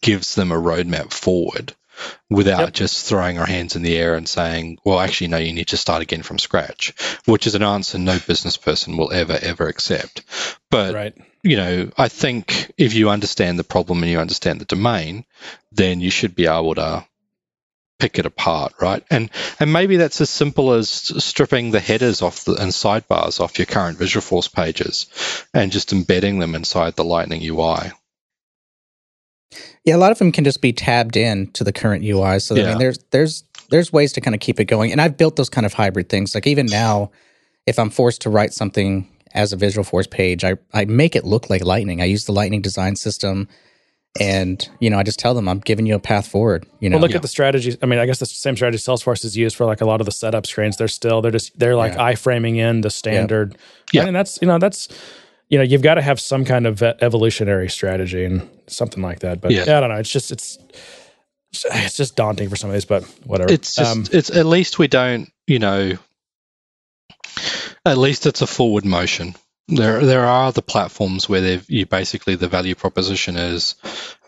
gives 0.00 0.34
them 0.34 0.50
a 0.50 0.56
roadmap 0.56 1.12
forward 1.12 1.74
without 2.30 2.60
yep. 2.60 2.72
just 2.72 3.06
throwing 3.06 3.38
our 3.38 3.46
hands 3.46 3.76
in 3.76 3.82
the 3.82 3.96
air 3.96 4.14
and 4.14 4.28
saying, 4.28 4.78
well, 4.84 5.00
actually, 5.00 5.28
no, 5.28 5.36
you 5.36 5.52
need 5.52 5.68
to 5.68 5.76
start 5.76 6.02
again 6.02 6.22
from 6.22 6.38
scratch, 6.38 6.94
which 7.26 7.46
is 7.46 7.54
an 7.54 7.62
answer 7.62 7.98
no 7.98 8.18
business 8.26 8.56
person 8.56 8.96
will 8.96 9.12
ever, 9.12 9.38
ever 9.40 9.66
accept. 9.68 10.22
But, 10.70 10.94
right. 10.94 11.16
you 11.42 11.56
know, 11.56 11.90
I 11.96 12.08
think 12.08 12.72
if 12.76 12.94
you 12.94 13.10
understand 13.10 13.58
the 13.58 13.64
problem 13.64 14.02
and 14.02 14.10
you 14.10 14.20
understand 14.20 14.60
the 14.60 14.66
domain, 14.66 15.24
then 15.72 16.00
you 16.00 16.10
should 16.10 16.34
be 16.34 16.46
able 16.46 16.74
to 16.76 17.04
pick 17.98 18.18
it 18.18 18.26
apart, 18.26 18.74
right? 18.80 19.02
And 19.10 19.30
and 19.58 19.72
maybe 19.72 19.96
that's 19.96 20.20
as 20.20 20.30
simple 20.30 20.72
as 20.72 20.88
stripping 20.88 21.70
the 21.70 21.80
headers 21.80 22.22
off 22.22 22.44
the, 22.44 22.54
and 22.54 22.70
sidebars 22.70 23.40
off 23.40 23.58
your 23.58 23.66
current 23.66 23.98
Visualforce 23.98 24.52
pages 24.52 25.06
and 25.52 25.72
just 25.72 25.92
embedding 25.92 26.38
them 26.38 26.54
inside 26.54 26.96
the 26.96 27.04
Lightning 27.04 27.42
UI. 27.44 27.92
Yeah, 29.84 29.96
a 29.96 29.98
lot 29.98 30.12
of 30.12 30.18
them 30.18 30.32
can 30.32 30.44
just 30.44 30.60
be 30.60 30.72
tabbed 30.72 31.16
in 31.16 31.50
to 31.52 31.64
the 31.64 31.72
current 31.72 32.04
UI. 32.04 32.40
So 32.40 32.54
yeah. 32.54 32.64
I 32.64 32.68
mean, 32.70 32.78
there's 32.78 32.98
there's 33.10 33.44
there's 33.70 33.92
ways 33.92 34.12
to 34.14 34.20
kind 34.20 34.34
of 34.34 34.40
keep 34.40 34.60
it 34.60 34.64
going. 34.64 34.92
And 34.92 35.00
I've 35.00 35.16
built 35.16 35.36
those 35.36 35.50
kind 35.50 35.66
of 35.66 35.74
hybrid 35.74 36.08
things. 36.08 36.34
Like 36.34 36.46
even 36.46 36.66
now, 36.66 37.10
if 37.66 37.78
I'm 37.78 37.90
forced 37.90 38.22
to 38.22 38.30
write 38.30 38.52
something 38.52 39.08
as 39.34 39.52
a 39.52 39.56
Visualforce 39.56 40.10
page, 40.10 40.44
I 40.44 40.56
I 40.72 40.84
make 40.84 41.16
it 41.16 41.24
look 41.24 41.50
like 41.50 41.64
Lightning. 41.64 42.00
I 42.00 42.04
use 42.04 42.26
the 42.26 42.32
Lightning 42.32 42.62
design 42.62 42.96
system 42.96 43.48
and 44.18 44.68
you 44.80 44.90
know 44.90 44.98
i 44.98 45.02
just 45.02 45.18
tell 45.18 45.34
them 45.34 45.48
i'm 45.48 45.60
giving 45.60 45.86
you 45.86 45.94
a 45.94 45.98
path 45.98 46.26
forward 46.26 46.66
you 46.80 46.88
know? 46.88 46.96
well, 46.96 47.02
look 47.02 47.10
yeah. 47.10 47.16
at 47.16 47.22
the 47.22 47.28
strategies. 47.28 47.76
I 47.82 47.86
mean 47.86 47.98
i 47.98 48.06
guess 48.06 48.18
the 48.18 48.26
same 48.26 48.56
strategy 48.56 48.82
salesforce 48.82 49.24
is 49.24 49.36
used 49.36 49.56
for 49.56 49.66
like 49.66 49.80
a 49.80 49.84
lot 49.84 50.00
of 50.00 50.04
the 50.06 50.12
setup 50.12 50.46
screens. 50.46 50.76
They're 50.76 50.88
still 50.88 51.20
they're 51.20 51.30
just 51.32 51.58
they're 51.58 51.76
like 51.76 51.94
yeah. 51.94 52.12
iframing 52.12 52.56
in 52.56 52.80
the 52.80 52.90
standard. 52.90 53.56
Yeah. 53.92 54.02
I 54.02 54.04
mean, 54.06 54.14
that's 54.14 54.38
you 54.40 54.48
know 54.48 54.58
that's 54.58 54.88
you 55.48 55.58
know 55.58 55.64
you've 55.64 55.82
got 55.82 55.94
to 55.94 56.02
have 56.02 56.20
some 56.20 56.44
kind 56.44 56.66
of 56.66 56.82
evolutionary 56.82 57.68
strategy 57.68 58.24
and 58.24 58.48
something 58.66 59.02
like 59.02 59.20
that 59.20 59.40
but 59.40 59.50
yeah, 59.50 59.62
I 59.62 59.80
don't 59.80 59.90
know. 59.90 59.96
It's 59.96 60.10
just 60.10 60.30
it's 60.30 60.58
it's 61.52 61.96
just 61.96 62.16
daunting 62.16 62.48
for 62.48 62.56
some 62.56 62.70
of 62.70 62.74
these 62.74 62.84
but 62.84 63.04
whatever. 63.24 63.52
It's 63.52 63.74
just 63.74 63.96
um, 63.96 64.04
it's 64.12 64.30
at 64.30 64.46
least 64.46 64.78
we 64.78 64.88
don't 64.88 65.30
you 65.46 65.58
know 65.58 65.92
at 67.84 67.98
least 67.98 68.26
it's 68.26 68.42
a 68.42 68.46
forward 68.46 68.84
motion 68.84 69.34
there, 69.68 70.04
there 70.04 70.24
are 70.24 70.52
the 70.52 70.62
platforms 70.62 71.28
where 71.28 71.40
they've, 71.40 71.70
you 71.70 71.86
basically 71.86 72.34
the 72.34 72.48
value 72.48 72.74
proposition 72.74 73.36
is 73.36 73.74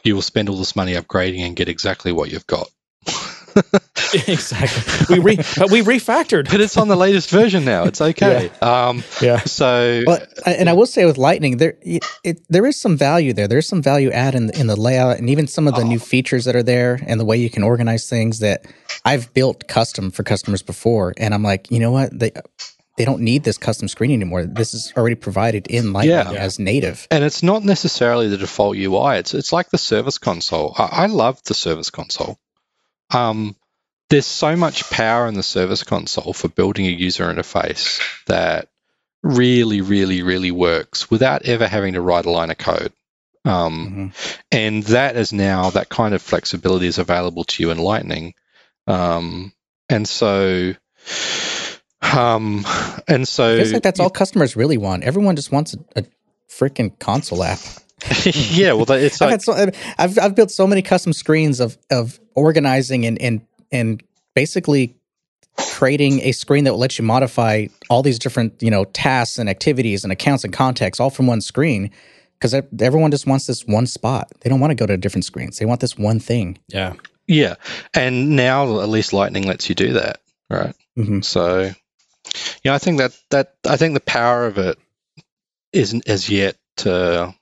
you 0.04 0.14
will 0.14 0.22
spend 0.22 0.48
all 0.48 0.56
this 0.56 0.76
money 0.76 0.94
upgrading 0.94 1.40
and 1.40 1.56
get 1.56 1.68
exactly 1.68 2.12
what 2.12 2.30
you've 2.30 2.46
got. 2.46 2.68
exactly. 4.28 5.18
We 5.18 5.24
re, 5.24 5.36
but 5.36 5.70
we 5.70 5.82
refactored. 5.82 6.50
But 6.50 6.60
it's 6.60 6.76
on 6.76 6.88
the 6.88 6.96
latest 6.96 7.30
version 7.30 7.64
now. 7.64 7.84
It's 7.84 8.00
okay. 8.00 8.50
Yeah. 8.60 8.88
Um, 8.88 9.02
yeah. 9.20 9.40
So, 9.40 10.02
well, 10.06 10.20
and 10.46 10.68
I 10.68 10.72
will 10.72 10.86
say 10.86 11.04
with 11.04 11.18
Lightning, 11.18 11.56
there 11.56 11.76
it, 11.82 12.04
it, 12.22 12.40
there 12.48 12.66
is 12.66 12.80
some 12.80 12.96
value 12.96 13.32
there. 13.32 13.48
There's 13.48 13.66
some 13.66 13.82
value 13.82 14.10
add 14.10 14.34
in 14.34 14.50
in 14.50 14.66
the 14.66 14.76
layout 14.76 15.18
and 15.18 15.28
even 15.30 15.46
some 15.46 15.66
of 15.66 15.74
the 15.74 15.82
oh. 15.82 15.86
new 15.86 15.98
features 15.98 16.44
that 16.44 16.54
are 16.54 16.62
there 16.62 17.00
and 17.06 17.18
the 17.18 17.24
way 17.24 17.36
you 17.36 17.50
can 17.50 17.62
organize 17.62 18.08
things 18.08 18.38
that 18.40 18.66
I've 19.04 19.32
built 19.34 19.66
custom 19.68 20.10
for 20.10 20.22
customers 20.22 20.62
before. 20.62 21.14
And 21.16 21.34
I'm 21.34 21.42
like, 21.42 21.70
you 21.70 21.78
know 21.78 21.90
what? 21.90 22.16
They 22.16 22.32
they 23.00 23.06
don't 23.06 23.22
need 23.22 23.44
this 23.44 23.56
custom 23.56 23.88
screen 23.88 24.10
anymore. 24.10 24.44
This 24.44 24.74
is 24.74 24.92
already 24.94 25.14
provided 25.14 25.68
in 25.68 25.94
Lightning 25.94 26.10
yeah. 26.10 26.32
as 26.32 26.58
native. 26.58 27.08
And 27.10 27.24
it's 27.24 27.42
not 27.42 27.64
necessarily 27.64 28.28
the 28.28 28.36
default 28.36 28.76
UI. 28.76 29.16
It's 29.16 29.32
it's 29.32 29.54
like 29.54 29.70
the 29.70 29.78
service 29.78 30.18
console. 30.18 30.74
I, 30.76 31.04
I 31.04 31.06
love 31.06 31.42
the 31.44 31.54
service 31.54 31.88
console. 31.88 32.38
Um, 33.10 33.56
there's 34.10 34.26
so 34.26 34.54
much 34.54 34.90
power 34.90 35.26
in 35.28 35.32
the 35.32 35.42
service 35.42 35.82
console 35.82 36.34
for 36.34 36.48
building 36.48 36.84
a 36.88 36.90
user 36.90 37.24
interface 37.32 38.02
that 38.26 38.68
really, 39.22 39.80
really, 39.80 40.22
really 40.22 40.50
works 40.50 41.10
without 41.10 41.46
ever 41.46 41.66
having 41.66 41.94
to 41.94 42.02
write 42.02 42.26
a 42.26 42.30
line 42.30 42.50
of 42.50 42.58
code. 42.58 42.92
Um, 43.46 44.12
mm-hmm. 44.12 44.38
And 44.52 44.82
that 44.82 45.16
is 45.16 45.32
now 45.32 45.70
that 45.70 45.88
kind 45.88 46.14
of 46.14 46.20
flexibility 46.20 46.86
is 46.86 46.98
available 46.98 47.44
to 47.44 47.62
you 47.62 47.70
in 47.70 47.78
Lightning. 47.78 48.34
Um, 48.86 49.54
and 49.88 50.06
so 50.06 50.74
um, 52.14 52.64
and 53.08 53.26
so 53.26 53.56
I 53.56 53.62
like 53.62 53.82
that's 53.82 54.00
all 54.00 54.10
customers 54.10 54.56
really 54.56 54.78
want. 54.78 55.04
Everyone 55.04 55.36
just 55.36 55.52
wants 55.52 55.74
a, 55.74 56.00
a 56.00 56.04
freaking 56.48 56.98
console 56.98 57.42
app. 57.42 57.58
yeah, 58.24 58.72
well, 58.72 58.90
it's 58.92 59.20
like, 59.20 59.34
I've, 59.34 59.42
so, 59.42 59.70
I've, 59.98 60.18
I've 60.18 60.34
built 60.34 60.50
so 60.50 60.66
many 60.66 60.82
custom 60.82 61.12
screens 61.12 61.60
of 61.60 61.76
of 61.90 62.18
organizing 62.34 63.04
and 63.04 63.20
and 63.20 63.40
and 63.70 64.02
basically 64.34 64.96
creating 65.56 66.20
a 66.20 66.32
screen 66.32 66.64
that 66.64 66.72
will 66.72 66.78
let 66.78 66.98
you 66.98 67.04
modify 67.04 67.66
all 67.90 68.02
these 68.02 68.18
different 68.18 68.62
you 68.62 68.70
know 68.70 68.84
tasks 68.84 69.38
and 69.38 69.50
activities 69.50 70.04
and 70.04 70.12
accounts 70.12 70.44
and 70.44 70.52
contacts 70.52 70.98
all 70.98 71.10
from 71.10 71.26
one 71.26 71.40
screen 71.40 71.90
because 72.38 72.54
everyone 72.80 73.10
just 73.10 73.26
wants 73.26 73.46
this 73.46 73.66
one 73.66 73.86
spot. 73.86 74.30
They 74.40 74.48
don't 74.48 74.60
want 74.60 74.70
to 74.70 74.74
go 74.74 74.86
to 74.86 74.96
different 74.96 75.26
screens. 75.26 75.58
They 75.58 75.66
want 75.66 75.80
this 75.80 75.98
one 75.98 76.20
thing. 76.20 76.58
Yeah, 76.68 76.94
yeah, 77.26 77.56
and 77.92 78.30
now 78.30 78.80
at 78.80 78.88
least 78.88 79.12
Lightning 79.12 79.46
lets 79.46 79.68
you 79.68 79.74
do 79.74 79.92
that, 79.94 80.20
right? 80.48 80.74
Mm-hmm. 80.96 81.20
So 81.20 81.72
yeah, 82.62 82.74
I 82.74 82.78
think 82.78 82.98
that 82.98 83.18
that 83.30 83.54
I 83.68 83.76
think 83.76 83.94
the 83.94 84.00
power 84.00 84.46
of 84.46 84.58
it 84.58 84.78
isn't 85.72 86.08
as 86.08 86.28
yet 86.28 86.56
to 86.78 87.34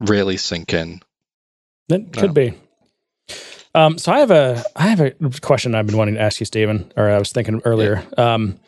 really 0.00 0.36
sink 0.36 0.72
in. 0.72 1.00
It 1.88 2.12
could 2.12 2.28
no. 2.28 2.32
be. 2.32 2.54
Um, 3.74 3.98
so 3.98 4.10
I 4.12 4.20
have 4.20 4.30
a 4.30 4.64
I 4.74 4.86
have 4.88 5.00
a 5.00 5.12
question 5.40 5.74
I've 5.74 5.86
been 5.86 5.98
wanting 5.98 6.14
to 6.14 6.20
ask 6.20 6.40
you, 6.40 6.46
Stephen, 6.46 6.92
or 6.96 7.10
I 7.10 7.18
was 7.18 7.32
thinking 7.32 7.60
earlier. 7.64 8.02
Yeah. 8.16 8.34
Um, 8.34 8.58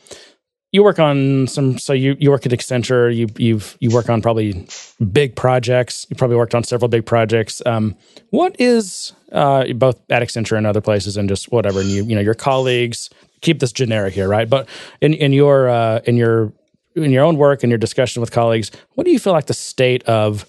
you 0.70 0.84
work 0.84 0.98
on 0.98 1.46
some 1.46 1.78
so 1.78 1.94
you, 1.94 2.14
you 2.20 2.30
work 2.30 2.44
at 2.44 2.52
Accenture, 2.52 3.14
you 3.14 3.26
you've 3.38 3.76
you 3.80 3.90
work 3.90 4.10
on 4.10 4.20
probably 4.20 4.68
big 5.12 5.34
projects. 5.34 6.06
You 6.10 6.16
probably 6.16 6.36
worked 6.36 6.54
on 6.54 6.62
several 6.62 6.88
big 6.88 7.06
projects. 7.06 7.62
Um, 7.64 7.96
what 8.30 8.54
is 8.60 9.14
uh, 9.32 9.72
both 9.72 9.98
at 10.10 10.22
Accenture 10.22 10.58
and 10.58 10.66
other 10.66 10.82
places 10.82 11.16
and 11.16 11.26
just 11.26 11.50
whatever, 11.50 11.80
and 11.80 11.88
you 11.88 12.04
you 12.04 12.14
know 12.14 12.20
your 12.20 12.34
colleagues, 12.34 13.08
keep 13.40 13.60
this 13.60 13.73
generic 13.73 14.15
here, 14.15 14.28
right? 14.28 14.48
But 14.48 14.69
in 15.01 15.15
in 15.15 15.32
your 15.32 15.69
uh, 15.69 16.01
in 16.05 16.16
your 16.16 16.52
in 16.94 17.10
your 17.10 17.24
own 17.24 17.36
work 17.36 17.62
and 17.62 17.70
your 17.70 17.78
discussion 17.78 18.20
with 18.20 18.31
colleagues, 18.31 18.70
what 18.94 19.05
do 19.05 19.10
you 19.10 19.19
feel 19.19 19.32
like 19.32 19.47
the 19.47 19.55
state 19.55 20.02
of 20.05 20.47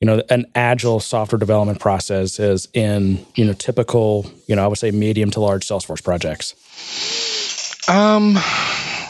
you 0.00 0.06
know 0.06 0.22
an 0.30 0.46
agile 0.54 1.00
software 1.00 1.38
development 1.38 1.80
process 1.80 2.38
is 2.38 2.68
in 2.74 3.24
you 3.34 3.44
know 3.44 3.52
typical 3.52 4.30
you 4.46 4.56
know 4.56 4.64
I 4.64 4.66
would 4.66 4.78
say 4.78 4.90
medium 4.90 5.30
to 5.32 5.40
large 5.40 5.66
Salesforce 5.66 6.02
projects? 6.02 6.54
Um, 7.88 8.34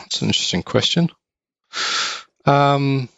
it's 0.07 0.21
an 0.21 0.29
interesting 0.29 0.63
question. 0.63 1.09
Um, 2.45 3.09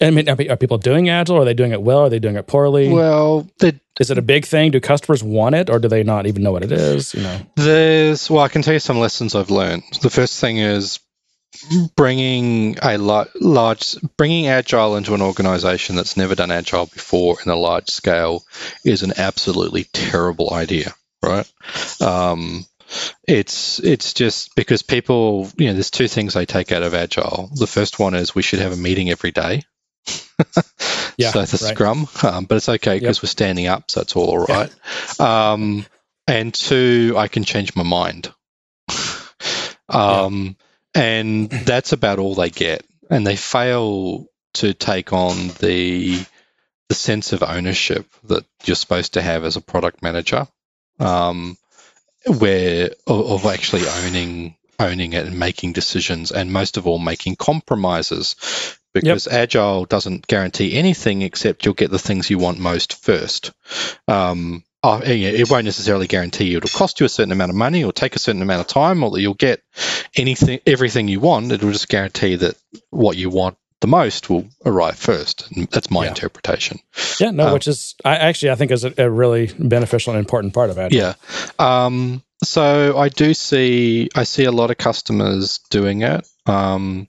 I 0.00 0.10
mean, 0.10 0.28
are, 0.28 0.56
people 0.56 0.78
doing 0.78 1.08
agile? 1.08 1.38
Are 1.38 1.44
they 1.44 1.54
doing 1.54 1.72
it 1.72 1.82
well? 1.82 2.00
Are 2.00 2.08
they 2.08 2.18
doing 2.18 2.36
it 2.36 2.46
poorly? 2.46 2.88
Well, 2.88 3.48
is 3.98 4.10
it 4.10 4.18
a 4.18 4.22
big 4.22 4.44
thing? 4.44 4.70
Do 4.70 4.80
customers 4.80 5.22
want 5.22 5.54
it, 5.54 5.70
or 5.70 5.78
do 5.78 5.88
they 5.88 6.02
not 6.02 6.26
even 6.26 6.42
know 6.42 6.52
what 6.52 6.62
it 6.62 6.72
is? 6.72 7.14
You 7.14 7.22
know, 7.22 7.40
there's 7.56 8.30
well, 8.30 8.42
I 8.42 8.48
can 8.48 8.62
tell 8.62 8.74
you 8.74 8.80
some 8.80 8.98
lessons 8.98 9.34
I've 9.34 9.50
learned. 9.50 9.84
The 10.02 10.10
first 10.10 10.40
thing 10.40 10.58
is 10.58 11.00
bringing 11.96 12.76
a 12.82 12.98
large, 12.98 13.96
bringing 14.16 14.48
agile 14.48 14.96
into 14.96 15.14
an 15.14 15.22
organization 15.22 15.96
that's 15.96 16.16
never 16.16 16.34
done 16.34 16.50
agile 16.50 16.86
before 16.86 17.38
in 17.44 17.50
a 17.50 17.56
large 17.56 17.88
scale 17.88 18.44
is 18.84 19.02
an 19.02 19.14
absolutely 19.16 19.84
terrible 19.92 20.52
idea, 20.52 20.94
right? 21.22 21.50
Um, 22.00 22.66
it's 23.26 23.80
it's 23.80 24.12
just 24.12 24.54
because 24.54 24.82
people, 24.82 25.50
you 25.56 25.68
know, 25.68 25.72
there's 25.72 25.90
two 25.90 26.08
things 26.08 26.36
I 26.36 26.44
take 26.44 26.70
out 26.70 26.82
of 26.82 26.94
agile. 26.94 27.50
The 27.54 27.66
first 27.66 27.98
one 27.98 28.14
is 28.14 28.34
we 28.34 28.42
should 28.42 28.60
have 28.60 28.72
a 28.72 28.76
meeting 28.76 29.10
every 29.10 29.32
day 29.32 29.62
yeah, 31.16 31.30
so 31.30 31.40
it's 31.40 31.60
a 31.60 31.64
right. 31.64 31.74
scrum, 31.74 32.08
um, 32.22 32.44
but 32.44 32.56
it's 32.56 32.68
okay 32.68 32.98
because 32.98 33.18
yep. 33.18 33.22
we're 33.22 33.28
standing 33.28 33.66
up, 33.66 33.90
so 33.90 34.00
it's 34.02 34.16
all 34.16 34.26
all 34.26 34.44
right. 34.44 34.74
Yeah. 35.18 35.52
Um, 35.52 35.86
and 36.26 36.52
two, 36.52 37.14
I 37.16 37.28
can 37.28 37.44
change 37.44 37.76
my 37.76 37.82
mind. 37.82 38.32
um, 39.88 40.56
yeah. 40.94 41.02
And 41.02 41.50
that's 41.50 41.92
about 41.92 42.18
all 42.18 42.34
they 42.34 42.50
get, 42.50 42.84
and 43.10 43.26
they 43.26 43.36
fail 43.36 44.26
to 44.54 44.74
take 44.74 45.12
on 45.12 45.48
the 45.60 46.24
the 46.88 46.94
sense 46.94 47.32
of 47.32 47.42
ownership 47.42 48.06
that 48.24 48.44
you're 48.64 48.76
supposed 48.76 49.14
to 49.14 49.22
have 49.22 49.44
as 49.44 49.56
a 49.56 49.60
product 49.60 50.02
manager, 50.02 50.46
um, 51.00 51.56
where 52.26 52.90
of, 53.06 53.44
of 53.44 53.46
actually 53.46 53.86
owning 53.86 54.56
owning 54.78 55.12
it 55.12 55.26
and 55.26 55.38
making 55.38 55.72
decisions, 55.72 56.32
and 56.32 56.52
most 56.52 56.76
of 56.76 56.86
all, 56.86 56.98
making 56.98 57.36
compromises 57.36 58.36
because 59.00 59.26
yep. 59.26 59.34
agile 59.34 59.84
doesn't 59.84 60.26
guarantee 60.26 60.76
anything 60.76 61.22
except 61.22 61.64
you'll 61.64 61.74
get 61.74 61.90
the 61.90 61.98
things 61.98 62.30
you 62.30 62.38
want 62.38 62.58
most 62.58 63.02
first. 63.02 63.52
Um, 64.08 64.64
oh, 64.86 65.00
it 65.04 65.50
won't 65.50 65.64
necessarily 65.64 66.06
guarantee 66.06 66.44
you 66.44 66.58
it'll 66.58 66.78
cost 66.78 67.00
you 67.00 67.06
a 67.06 67.08
certain 67.08 67.32
amount 67.32 67.50
of 67.50 67.56
money 67.56 67.84
or 67.84 67.92
take 67.92 68.16
a 68.16 68.18
certain 68.18 68.42
amount 68.42 68.60
of 68.60 68.66
time 68.66 69.02
or 69.02 69.10
that 69.10 69.20
you'll 69.20 69.34
get 69.34 69.62
anything 70.16 70.60
everything 70.66 71.08
you 71.08 71.20
want 71.20 71.50
it'll 71.52 71.72
just 71.72 71.88
guarantee 71.88 72.36
that 72.36 72.56
what 72.90 73.16
you 73.16 73.30
want 73.30 73.56
the 73.80 73.86
most 73.86 74.30
will 74.30 74.46
arrive 74.64 74.96
first 74.96 75.50
and 75.50 75.68
that's 75.68 75.90
my 75.90 76.04
yeah. 76.04 76.10
interpretation 76.10 76.78
yeah 77.20 77.30
no 77.30 77.48
um, 77.48 77.52
which 77.52 77.68
is 77.68 77.94
i 78.04 78.16
actually 78.16 78.50
i 78.50 78.54
think 78.54 78.70
is 78.70 78.84
a, 78.84 78.94
a, 78.98 79.10
really 79.10 79.50
beneficial 79.58 80.12
and 80.12 80.20
important 80.20 80.54
part 80.54 80.70
of 80.70 80.78
it 80.78 80.92
yeah 80.92 81.14
um, 81.58 82.22
so 82.42 82.96
i 82.96 83.08
do 83.08 83.34
see 83.34 84.08
i 84.14 84.24
see 84.24 84.44
a 84.44 84.52
lot 84.52 84.70
of 84.70 84.78
customers 84.78 85.58
doing 85.70 86.02
it 86.02 86.26
um, 86.46 87.06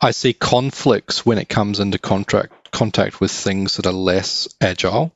i 0.00 0.10
see 0.10 0.32
conflicts 0.32 1.24
when 1.24 1.38
it 1.38 1.48
comes 1.48 1.80
into 1.80 1.98
contract 1.98 2.70
contact 2.70 3.20
with 3.20 3.30
things 3.30 3.76
that 3.76 3.86
are 3.86 3.92
less 3.92 4.48
agile 4.60 5.12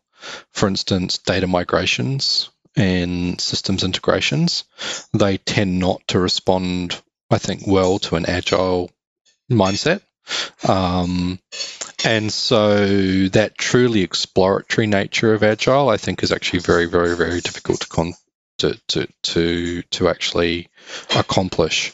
for 0.53 0.69
instance, 0.69 1.19
data 1.19 1.47
migrations 1.47 2.51
and 2.77 3.41
systems 3.41 3.85
integrations, 3.85 4.65
they 5.13 5.39
tend 5.39 5.79
not 5.79 6.07
to 6.09 6.19
respond, 6.19 7.01
I 7.31 7.39
think, 7.39 7.63
well 7.67 7.99
to 8.01 8.17
an 8.17 8.27
agile 8.27 8.91
mindset. 9.51 10.01
Um, 10.67 11.39
and 12.05 12.33
so 12.33 13.29
that 13.29 13.57
truly 13.57 14.03
exploratory 14.03 14.87
nature 14.87 15.35
of 15.35 15.43
agile, 15.43 15.89
I 15.89 15.97
think, 15.97 16.23
is 16.23 16.33
actually 16.33 16.61
very, 16.61 16.87
very, 16.87 17.17
very 17.17 17.41
difficult 17.41 17.81
to 17.81 17.89
con- 17.89 18.15
to, 18.59 18.81
to 18.89 19.09
to 19.23 19.83
to 19.83 20.09
actually 20.09 20.69
accomplish. 21.15 21.93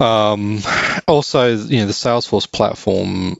Um, 0.00 0.60
also, 1.06 1.54
you 1.54 1.80
know, 1.80 1.86
the 1.86 1.92
Salesforce 1.92 2.50
platform 2.50 3.36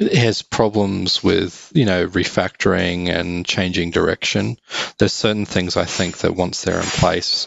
has 0.00 0.42
problems 0.42 1.24
with 1.24 1.72
you 1.74 1.84
know 1.84 2.06
refactoring 2.06 3.08
and 3.08 3.44
changing 3.44 3.90
direction. 3.90 4.56
There's 4.98 5.12
certain 5.12 5.44
things 5.44 5.76
I 5.76 5.84
think 5.84 6.18
that 6.18 6.34
once 6.34 6.62
they're 6.62 6.80
in 6.80 6.86
place 6.86 7.46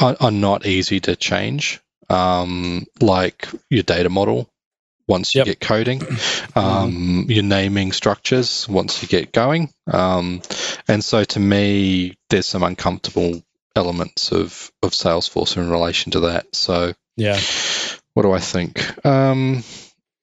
are, 0.00 0.16
are 0.20 0.30
not 0.30 0.66
easy 0.66 1.00
to 1.00 1.16
change, 1.16 1.80
um, 2.08 2.86
like 3.00 3.48
your 3.70 3.82
data 3.82 4.08
model. 4.08 4.48
Once 5.06 5.34
you 5.34 5.38
yep. 5.38 5.46
get 5.46 5.60
coding, 5.60 6.02
um, 6.54 6.92
mm-hmm. 6.92 7.30
your 7.30 7.42
naming 7.42 7.92
structures 7.92 8.68
once 8.68 9.00
you 9.00 9.08
get 9.08 9.32
going, 9.32 9.70
um, 9.90 10.42
and 10.86 11.02
so 11.02 11.24
to 11.24 11.40
me, 11.40 12.14
there's 12.28 12.44
some 12.44 12.62
uncomfortable 12.62 13.42
elements 13.78 14.32
of 14.32 14.70
of 14.82 14.90
Salesforce 14.92 15.56
in 15.56 15.70
relation 15.70 16.12
to 16.12 16.20
that. 16.20 16.54
So 16.54 16.92
yeah, 17.16 17.40
what 18.12 18.24
do 18.24 18.32
I 18.32 18.40
think? 18.40 19.06
Um, 19.06 19.64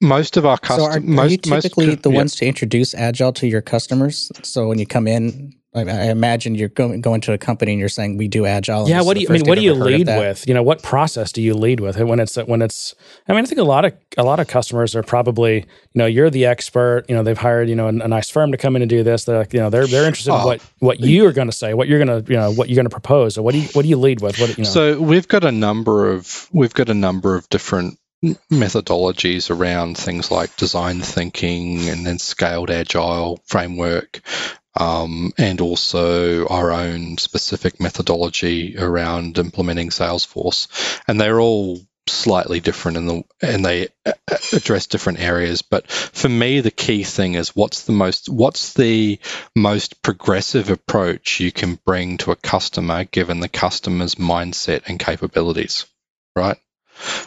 most 0.01 0.37
of 0.37 0.45
our 0.45 0.57
customers. 0.57 0.93
So 0.93 0.93
are, 0.93 0.97
are 0.97 1.01
most, 1.01 1.31
you 1.31 1.37
typically 1.37 1.87
most, 1.87 2.03
the 2.03 2.11
yeah. 2.11 2.17
ones 2.17 2.35
to 2.35 2.45
introduce 2.45 2.93
agile 2.93 3.33
to 3.33 3.47
your 3.47 3.61
customers? 3.61 4.31
So 4.43 4.67
when 4.67 4.77
you 4.77 4.85
come 4.85 5.07
in, 5.07 5.53
I, 5.75 5.81
I 5.81 6.03
imagine 6.05 6.55
you're 6.55 6.69
going 6.69 7.01
going 7.01 7.21
to 7.21 7.33
a 7.33 7.37
company 7.37 7.73
and 7.73 7.79
you're 7.79 7.89
saying 7.89 8.17
we 8.17 8.27
do 8.27 8.45
agile. 8.45 8.87
Yeah, 8.87 9.01
what 9.01 9.15
do 9.15 9.21
you 9.21 9.27
I 9.29 9.33
mean? 9.33 9.43
What 9.45 9.55
do 9.55 9.61
you 9.61 9.73
lead 9.73 10.07
with? 10.07 10.47
You 10.47 10.53
know, 10.53 10.63
what 10.63 10.81
process 10.81 11.31
do 11.31 11.41
you 11.41 11.53
lead 11.53 11.81
with 11.81 11.97
when 11.97 12.19
it's 12.19 12.37
when 12.37 12.61
it's? 12.61 12.95
I 13.27 13.33
mean, 13.33 13.43
I 13.43 13.45
think 13.45 13.59
a 13.59 13.63
lot 13.63 13.83
of 13.83 13.93
a 14.17 14.23
lot 14.23 14.39
of 14.39 14.47
customers 14.47 14.95
are 14.95 15.03
probably 15.03 15.57
you 15.57 15.65
know 15.95 16.05
you're 16.05 16.29
the 16.29 16.45
expert. 16.45 17.05
You 17.09 17.15
know, 17.15 17.23
they've 17.23 17.37
hired 17.37 17.67
you 17.67 17.75
know 17.75 17.87
a, 17.87 17.89
a 17.89 18.07
nice 18.07 18.29
firm 18.29 18.51
to 18.51 18.57
come 18.57 18.75
in 18.75 18.81
and 18.81 18.89
do 18.89 19.03
this. 19.03 19.25
They're 19.25 19.39
like, 19.39 19.53
you 19.53 19.59
know 19.59 19.69
they're 19.69 19.87
they're 19.87 20.05
interested 20.05 20.31
oh. 20.31 20.39
in 20.39 20.45
what 20.45 20.61
what 20.79 20.99
you 21.01 21.25
are 21.27 21.33
going 21.33 21.49
to 21.49 21.55
say, 21.55 21.73
what 21.73 21.87
you're 21.87 22.03
going 22.03 22.23
to 22.23 22.31
you 22.31 22.39
know 22.39 22.51
what 22.51 22.69
you're 22.69 22.75
going 22.75 22.85
to 22.85 22.89
propose. 22.89 23.35
So 23.35 23.41
what 23.41 23.53
do 23.53 23.59
you 23.59 23.67
what 23.73 23.83
do 23.83 23.89
you 23.89 23.97
lead 23.97 24.21
with? 24.21 24.39
What 24.39 24.57
you 24.57 24.63
know? 24.63 24.69
So 24.69 25.01
we've 25.01 25.27
got 25.27 25.43
a 25.43 25.51
number 25.51 26.11
of 26.11 26.47
we've 26.53 26.73
got 26.73 26.89
a 26.89 26.93
number 26.93 27.35
of 27.35 27.49
different 27.49 27.99
methodologies 28.51 29.51
around 29.51 29.97
things 29.97 30.31
like 30.31 30.55
design 30.55 31.01
thinking 31.01 31.89
and 31.89 32.05
then 32.05 32.17
scaled 32.17 32.71
agile 32.71 33.39
framework 33.45 34.21
um, 34.75 35.33
and 35.37 35.61
also 35.61 36.47
our 36.47 36.71
own 36.71 37.17
specific 37.17 37.79
methodology 37.79 38.77
around 38.77 39.37
implementing 39.37 39.89
Salesforce. 39.89 40.67
And 41.07 41.19
they're 41.19 41.39
all 41.39 41.79
slightly 42.07 42.59
different 42.59 42.97
in 42.97 43.07
the 43.07 43.23
and 43.41 43.65
they 43.65 43.87
address 44.53 44.85
different 44.85 45.19
areas 45.19 45.63
but 45.63 45.89
for 45.89 46.29
me 46.29 46.59
the 46.61 46.69
key 46.69 47.03
thing 47.03 47.33
is 47.33 47.55
what's 47.55 47.85
the 47.85 47.91
most 47.91 48.29
what's 48.29 48.73
the 48.73 49.17
most 49.55 50.03
progressive 50.03 50.69
approach 50.69 51.39
you 51.39 51.51
can 51.51 51.79
bring 51.83 52.17
to 52.19 52.29
a 52.29 52.35
customer 52.35 53.05
given 53.05 53.39
the 53.39 53.49
customer's 53.49 54.13
mindset 54.13 54.83
and 54.85 54.99
capabilities 54.99 55.87
right 56.35 56.59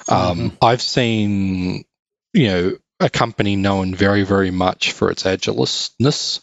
um, 0.08 0.38
mm-hmm. 0.38 0.56
I've 0.62 0.82
seen, 0.82 1.84
you 2.32 2.46
know, 2.46 2.76
a 3.00 3.08
company 3.08 3.56
known 3.56 3.94
very, 3.94 4.24
very 4.24 4.50
much 4.50 4.92
for 4.92 5.10
its 5.10 5.24
agilistness. 5.24 6.40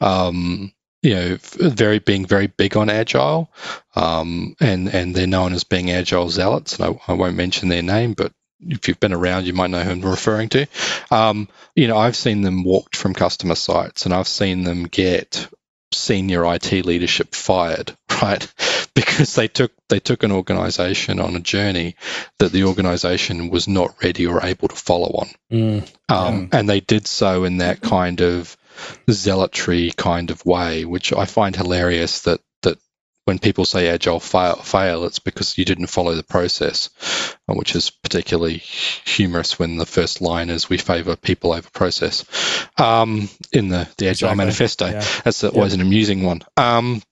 Um, 0.00 0.72
you 1.02 1.14
know, 1.14 1.38
very 1.40 1.98
being 1.98 2.26
very 2.26 2.48
big 2.48 2.76
on 2.76 2.90
agile, 2.90 3.52
um, 3.94 4.56
and 4.60 4.88
and 4.88 5.14
they're 5.14 5.26
known 5.26 5.52
as 5.52 5.62
being 5.62 5.90
agile 5.90 6.30
zealots. 6.30 6.78
And 6.78 6.98
I, 7.06 7.12
I, 7.12 7.14
won't 7.14 7.36
mention 7.36 7.68
their 7.68 7.82
name, 7.82 8.14
but 8.14 8.32
if 8.60 8.88
you've 8.88 8.98
been 8.98 9.12
around, 9.12 9.46
you 9.46 9.52
might 9.52 9.70
know 9.70 9.82
who 9.82 9.90
I'm 9.90 10.00
referring 10.02 10.48
to. 10.50 10.66
Um, 11.10 11.48
you 11.74 11.86
know, 11.86 11.96
I've 11.96 12.16
seen 12.16 12.42
them 12.42 12.64
walked 12.64 12.96
from 12.96 13.14
customer 13.14 13.54
sites, 13.54 14.04
and 14.04 14.14
I've 14.14 14.26
seen 14.26 14.64
them 14.64 14.84
get 14.84 15.48
senior 15.96 16.44
IT 16.54 16.72
leadership 16.84 17.34
fired, 17.34 17.96
right? 18.22 18.52
Because 18.94 19.34
they 19.34 19.48
took 19.48 19.72
they 19.88 20.00
took 20.00 20.22
an 20.22 20.32
organization 20.32 21.20
on 21.20 21.36
a 21.36 21.40
journey 21.40 21.96
that 22.38 22.52
the 22.52 22.64
organization 22.64 23.50
was 23.50 23.68
not 23.68 24.02
ready 24.02 24.26
or 24.26 24.44
able 24.44 24.68
to 24.68 24.76
follow 24.76 25.08
on, 25.08 25.28
mm, 25.50 25.92
um, 26.08 26.48
and 26.52 26.68
they 26.68 26.80
did 26.80 27.06
so 27.06 27.44
in 27.44 27.58
that 27.58 27.80
kind 27.80 28.20
of 28.20 28.56
zealotry 29.10 29.90
kind 29.96 30.30
of 30.30 30.44
way, 30.44 30.84
which 30.84 31.12
I 31.12 31.24
find 31.24 31.54
hilarious. 31.54 32.22
That 32.22 32.40
when 33.26 33.40
people 33.40 33.64
say 33.64 33.88
agile 33.88 34.20
fail, 34.20 34.54
fail, 34.56 35.04
it's 35.04 35.18
because 35.18 35.58
you 35.58 35.64
didn't 35.64 35.88
follow 35.88 36.14
the 36.14 36.22
process, 36.22 36.90
uh, 37.48 37.54
which 37.54 37.74
is 37.74 37.90
particularly 37.90 38.58
humorous 38.58 39.58
when 39.58 39.76
the 39.76 39.84
first 39.84 40.20
line 40.20 40.48
is 40.48 40.70
"we 40.70 40.78
favour 40.78 41.16
people 41.16 41.52
over 41.52 41.68
process" 41.70 42.24
um, 42.78 43.28
in 43.52 43.68
the 43.68 43.88
the 43.98 44.08
Agile 44.08 44.30
exactly. 44.30 44.36
Manifesto. 44.36 44.86
Yeah. 44.86 45.04
That's 45.24 45.42
always 45.42 45.74
an 45.74 45.80
amusing 45.80 46.22
one. 46.22 46.42
Um, 46.56 47.02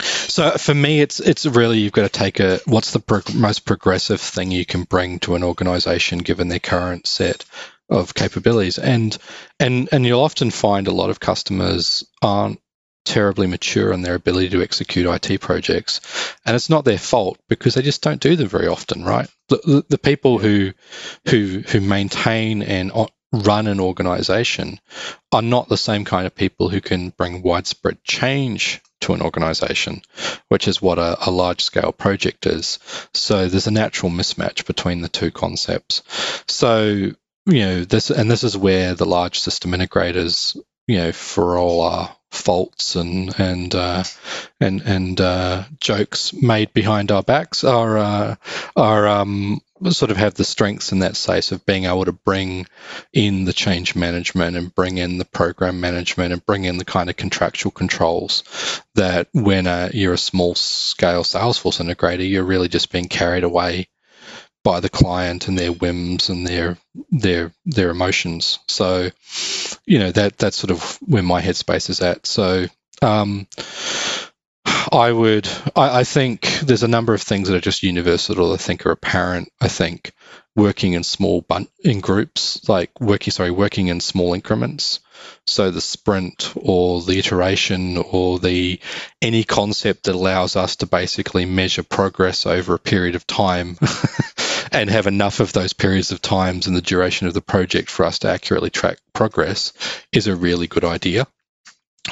so 0.00 0.50
for 0.50 0.74
me, 0.74 1.00
it's 1.00 1.20
it's 1.20 1.46
really 1.46 1.78
you've 1.78 1.92
got 1.92 2.02
to 2.02 2.08
take 2.08 2.40
a 2.40 2.58
what's 2.66 2.90
the 2.90 2.98
pro- 2.98 3.22
most 3.32 3.64
progressive 3.64 4.20
thing 4.20 4.50
you 4.50 4.66
can 4.66 4.82
bring 4.82 5.20
to 5.20 5.36
an 5.36 5.44
organisation 5.44 6.18
given 6.18 6.48
their 6.48 6.58
current 6.58 7.06
set 7.06 7.44
of 7.88 8.12
capabilities, 8.12 8.78
and 8.78 9.16
and 9.60 9.88
and 9.92 10.04
you'll 10.04 10.20
often 10.20 10.50
find 10.50 10.88
a 10.88 10.92
lot 10.92 11.10
of 11.10 11.20
customers 11.20 12.04
aren't 12.20 12.60
terribly 13.04 13.46
mature 13.46 13.92
in 13.92 14.02
their 14.02 14.14
ability 14.14 14.50
to 14.50 14.62
execute 14.62 15.06
IT 15.06 15.40
projects. 15.40 16.00
And 16.44 16.56
it's 16.56 16.70
not 16.70 16.84
their 16.84 16.98
fault 16.98 17.38
because 17.48 17.74
they 17.74 17.82
just 17.82 18.02
don't 18.02 18.20
do 18.20 18.36
them 18.36 18.48
very 18.48 18.66
often, 18.66 19.04
right? 19.04 19.28
The, 19.48 19.84
the, 19.88 19.98
people 19.98 20.38
who, 20.38 20.72
who, 21.28 21.62
who 21.66 21.80
maintain 21.80 22.62
and 22.62 22.90
run 23.32 23.66
an 23.66 23.80
organization 23.80 24.80
are 25.32 25.42
not 25.42 25.68
the 25.68 25.76
same 25.76 26.04
kind 26.04 26.26
of 26.26 26.34
people 26.34 26.68
who 26.68 26.80
can 26.80 27.10
bring 27.10 27.42
widespread 27.42 28.02
change 28.04 28.80
to 29.00 29.12
an 29.12 29.22
organization, 29.22 30.02
which 30.48 30.66
is 30.68 30.80
what 30.80 30.98
a, 30.98 31.28
a 31.28 31.30
large 31.30 31.62
scale 31.62 31.92
project 31.92 32.46
is. 32.46 32.78
So 33.12 33.48
there's 33.48 33.66
a 33.66 33.72
natural 33.72 34.10
mismatch 34.10 34.66
between 34.66 35.02
the 35.02 35.08
two 35.08 35.30
concepts. 35.30 36.02
So, 36.48 36.84
you 37.46 37.60
know, 37.60 37.84
this, 37.84 38.10
and 38.10 38.30
this 38.30 38.44
is 38.44 38.56
where 38.56 38.94
the 38.94 39.04
large 39.04 39.40
system 39.40 39.72
integrators, 39.72 40.56
you 40.86 40.98
know, 40.98 41.12
for 41.12 41.58
all 41.58 41.82
our 41.82 42.16
faults 42.34 42.96
and 42.96 43.38
and 43.38 43.74
uh, 43.74 44.04
and 44.60 44.82
and 44.82 45.20
uh, 45.20 45.64
jokes 45.80 46.32
made 46.32 46.72
behind 46.72 47.10
our 47.10 47.22
backs 47.22 47.64
are 47.64 47.98
uh, 47.98 48.36
are 48.76 49.06
um, 49.08 49.60
sort 49.90 50.10
of 50.10 50.16
have 50.16 50.34
the 50.34 50.44
strengths 50.44 50.92
in 50.92 51.00
that 51.00 51.16
space 51.16 51.52
of 51.52 51.66
being 51.66 51.84
able 51.84 52.04
to 52.04 52.12
bring 52.12 52.66
in 53.12 53.44
the 53.44 53.52
change 53.52 53.94
management 53.94 54.56
and 54.56 54.74
bring 54.74 54.98
in 54.98 55.18
the 55.18 55.24
program 55.24 55.80
management 55.80 56.32
and 56.32 56.46
bring 56.46 56.64
in 56.64 56.78
the 56.78 56.84
kind 56.84 57.10
of 57.10 57.16
contractual 57.16 57.72
controls 57.72 58.44
that 58.94 59.28
when 59.32 59.66
uh, 59.66 59.90
you're 59.92 60.14
a 60.14 60.18
small 60.18 60.54
scale 60.54 61.24
Salesforce 61.24 61.84
integrator, 61.84 62.28
you're 62.28 62.44
really 62.44 62.68
just 62.68 62.92
being 62.92 63.08
carried 63.08 63.44
away 63.44 63.88
by 64.64 64.80
the 64.80 64.88
client 64.88 65.46
and 65.46 65.56
their 65.56 65.70
whims 65.70 66.30
and 66.30 66.46
their 66.46 66.76
their 67.10 67.52
their 67.64 67.90
emotions. 67.90 68.58
So, 68.66 69.10
you 69.84 69.98
know 70.00 70.10
that 70.10 70.38
that's 70.38 70.56
sort 70.56 70.72
of 70.72 70.98
where 71.02 71.22
my 71.22 71.40
headspace 71.40 71.90
is 71.90 72.00
at. 72.00 72.26
So, 72.26 72.66
um, 73.02 73.46
I 74.90 75.12
would 75.12 75.48
I, 75.76 76.00
I, 76.00 76.04
think 76.04 76.42
there's 76.62 76.82
a 76.82 76.88
number 76.88 77.14
of 77.14 77.22
things 77.22 77.48
that 77.48 77.56
are 77.56 77.60
just 77.60 77.82
universal 77.82 78.52
I 78.52 78.56
think 78.56 78.86
are 78.86 78.90
apparent. 78.90 79.52
I 79.60 79.68
think 79.68 80.12
working 80.56 80.94
in 80.94 81.04
small 81.04 81.42
bun- 81.42 81.68
in 81.82 82.00
groups, 82.00 82.68
like 82.68 83.00
working 83.00 83.30
sorry 83.30 83.50
working 83.50 83.88
in 83.88 84.00
small 84.00 84.34
increments. 84.34 85.00
So 85.46 85.70
the 85.70 85.80
sprint 85.80 86.52
or 86.56 87.02
the 87.02 87.18
iteration 87.18 87.96
or 87.98 88.38
the 88.38 88.80
any 89.20 89.44
concept 89.44 90.04
that 90.04 90.14
allows 90.14 90.56
us 90.56 90.76
to 90.76 90.86
basically 90.86 91.44
measure 91.44 91.82
progress 91.82 92.46
over 92.46 92.74
a 92.74 92.78
period 92.78 93.14
of 93.14 93.26
time 93.26 93.78
and 94.72 94.90
have 94.90 95.06
enough 95.06 95.40
of 95.40 95.52
those 95.52 95.72
periods 95.72 96.12
of 96.12 96.22
times 96.22 96.66
in 96.66 96.74
the 96.74 96.80
duration 96.80 97.26
of 97.26 97.34
the 97.34 97.40
project 97.40 97.90
for 97.90 98.04
us 98.04 98.20
to 98.20 98.28
accurately 98.28 98.70
track 98.70 98.98
progress 99.12 99.72
is 100.12 100.26
a 100.26 100.36
really 100.36 100.66
good 100.66 100.84
idea. 100.84 101.26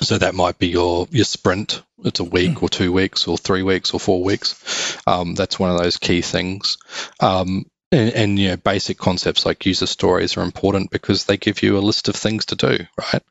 So 0.01 0.17
that 0.19 0.35
might 0.35 0.59
be 0.59 0.69
your 0.69 1.07
your 1.11 1.25
sprint. 1.25 1.83
It's 2.05 2.21
a 2.21 2.25
week 2.25 2.63
or 2.63 2.69
two 2.69 2.93
weeks 2.93 3.29
or 3.29 3.37
three 3.37 3.63
weeks 3.63 3.93
or 3.93 4.01
four 4.01 4.25
weeks. 4.25 4.99
Um, 5.07 5.35
that's 5.35 5.59
one 5.59 5.71
of 5.71 5.79
those 5.79 5.99
key 5.99 6.23
things. 6.23 6.79
Um, 7.21 7.67
and, 7.93 8.11
and 8.15 8.39
you 8.39 8.49
know, 8.49 8.57
basic 8.57 8.99
concepts 8.99 9.47
like 9.47 9.67
user 9.67 9.87
stories 9.87 10.37
are 10.37 10.43
important 10.43 10.91
because 10.91 11.27
they 11.27 11.37
give 11.37 11.63
you 11.63 11.77
a 11.77 11.81
list 11.81 12.09
of 12.09 12.17
things 12.17 12.47
to 12.47 12.57
do, 12.57 12.79
right? 12.99 13.23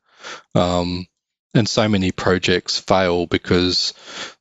Um, 0.55 1.07
and 1.53 1.67
so 1.67 1.89
many 1.89 2.11
projects 2.11 2.79
fail 2.79 3.25
because 3.25 3.93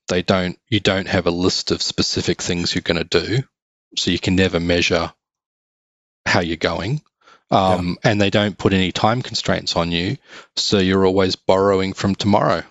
they 0.09 0.23
don't. 0.23 0.59
You 0.69 0.79
don't 0.79 1.09
have 1.09 1.27
a 1.27 1.33
list 1.33 1.73
of 1.73 1.83
specific 1.83 2.41
things 2.41 2.75
you're 2.75 2.83
going 2.83 3.05
to 3.05 3.21
do, 3.21 3.43
so 3.97 4.11
you 4.11 4.19
can 4.19 4.37
never 4.37 4.61
measure 4.61 5.13
how 6.27 6.41
you're 6.41 6.57
going. 6.57 7.01
Um, 7.51 7.99
yeah. 8.05 8.11
And 8.11 8.21
they 8.21 8.31
don't 8.31 8.57
put 8.57 8.73
any 8.73 8.93
time 8.93 9.23
constraints 9.23 9.75
on 9.75 9.91
you, 9.91 10.19
so 10.55 10.79
you're 10.79 11.07
always 11.07 11.35
borrowing 11.35 11.95
from 11.95 12.15
tomorrow. 12.15 12.63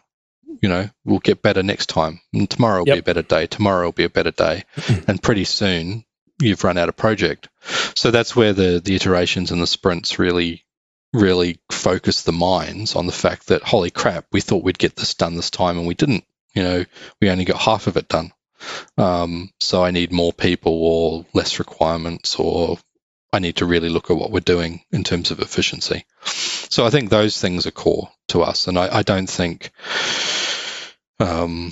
You 0.61 0.69
know, 0.69 0.89
we'll 1.03 1.19
get 1.19 1.41
better 1.41 1.63
next 1.63 1.87
time. 1.87 2.21
And 2.33 2.49
tomorrow 2.49 2.79
will 2.79 2.87
yep. 2.87 2.95
be 2.95 2.99
a 2.99 3.03
better 3.13 3.21
day. 3.21 3.47
Tomorrow 3.47 3.85
will 3.85 3.91
be 3.91 4.03
a 4.03 4.09
better 4.09 4.31
day. 4.31 4.63
and 5.07 5.21
pretty 5.21 5.45
soon 5.45 6.05
you've 6.41 6.63
run 6.63 6.77
out 6.77 6.89
of 6.89 6.97
project. 6.97 7.49
So 7.95 8.11
that's 8.11 8.35
where 8.35 8.53
the 8.53 8.81
the 8.83 8.95
iterations 8.95 9.51
and 9.51 9.61
the 9.61 9.67
sprints 9.67 10.19
really 10.19 10.65
really 11.13 11.59
focus 11.71 12.21
the 12.21 12.31
minds 12.31 12.95
on 12.95 13.07
the 13.07 13.11
fact 13.11 13.47
that 13.47 13.63
holy 13.63 13.89
crap, 13.89 14.25
we 14.31 14.41
thought 14.41 14.63
we'd 14.63 14.77
get 14.77 14.95
this 14.95 15.15
done 15.15 15.35
this 15.35 15.49
time 15.49 15.77
and 15.77 15.87
we 15.87 15.95
didn't. 15.95 16.23
You 16.53 16.63
know, 16.63 16.85
we 17.21 17.29
only 17.29 17.45
got 17.45 17.59
half 17.59 17.87
of 17.87 17.97
it 17.97 18.07
done. 18.07 18.31
Um, 18.97 19.51
so 19.59 19.83
I 19.83 19.91
need 19.91 20.11
more 20.11 20.33
people 20.33 20.73
or 20.73 21.25
less 21.33 21.59
requirements 21.59 22.35
or 22.35 22.77
I 23.31 23.39
need 23.39 23.57
to 23.57 23.65
really 23.65 23.89
look 23.89 24.09
at 24.09 24.17
what 24.17 24.31
we're 24.31 24.39
doing 24.39 24.81
in 24.91 25.03
terms 25.03 25.31
of 25.31 25.39
efficiency. 25.39 26.05
So 26.23 26.85
I 26.85 26.89
think 26.89 27.09
those 27.09 27.39
things 27.39 27.67
are 27.67 27.71
core 27.71 28.09
to 28.29 28.41
us, 28.41 28.67
and 28.67 28.77
I, 28.77 28.97
I 28.97 29.03
don't 29.03 29.29
think 29.29 29.71
um, 31.19 31.71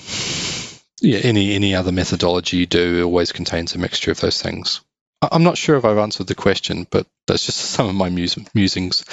yeah, 1.02 1.20
any 1.20 1.54
any 1.54 1.76
other 1.76 1.92
methodology 1.92 2.58
you 2.58 2.66
do 2.66 3.04
always 3.04 3.32
contains 3.32 3.76
a 3.76 3.78
mixture 3.78 4.12
of 4.12 4.20
those 4.20 4.42
things. 4.42 4.82
I'm 5.22 5.44
not 5.44 5.58
sure 5.58 5.78
if 5.78 5.86
I've 5.86 5.98
answered 5.98 6.28
the 6.28 6.36
question, 6.36 6.86
but 6.90 7.08
that's 7.26 7.46
just 7.46 7.58
some 7.72 7.88
of 7.90 7.96
my 7.96 8.10
mus- 8.10 8.38
musings. 8.54 9.04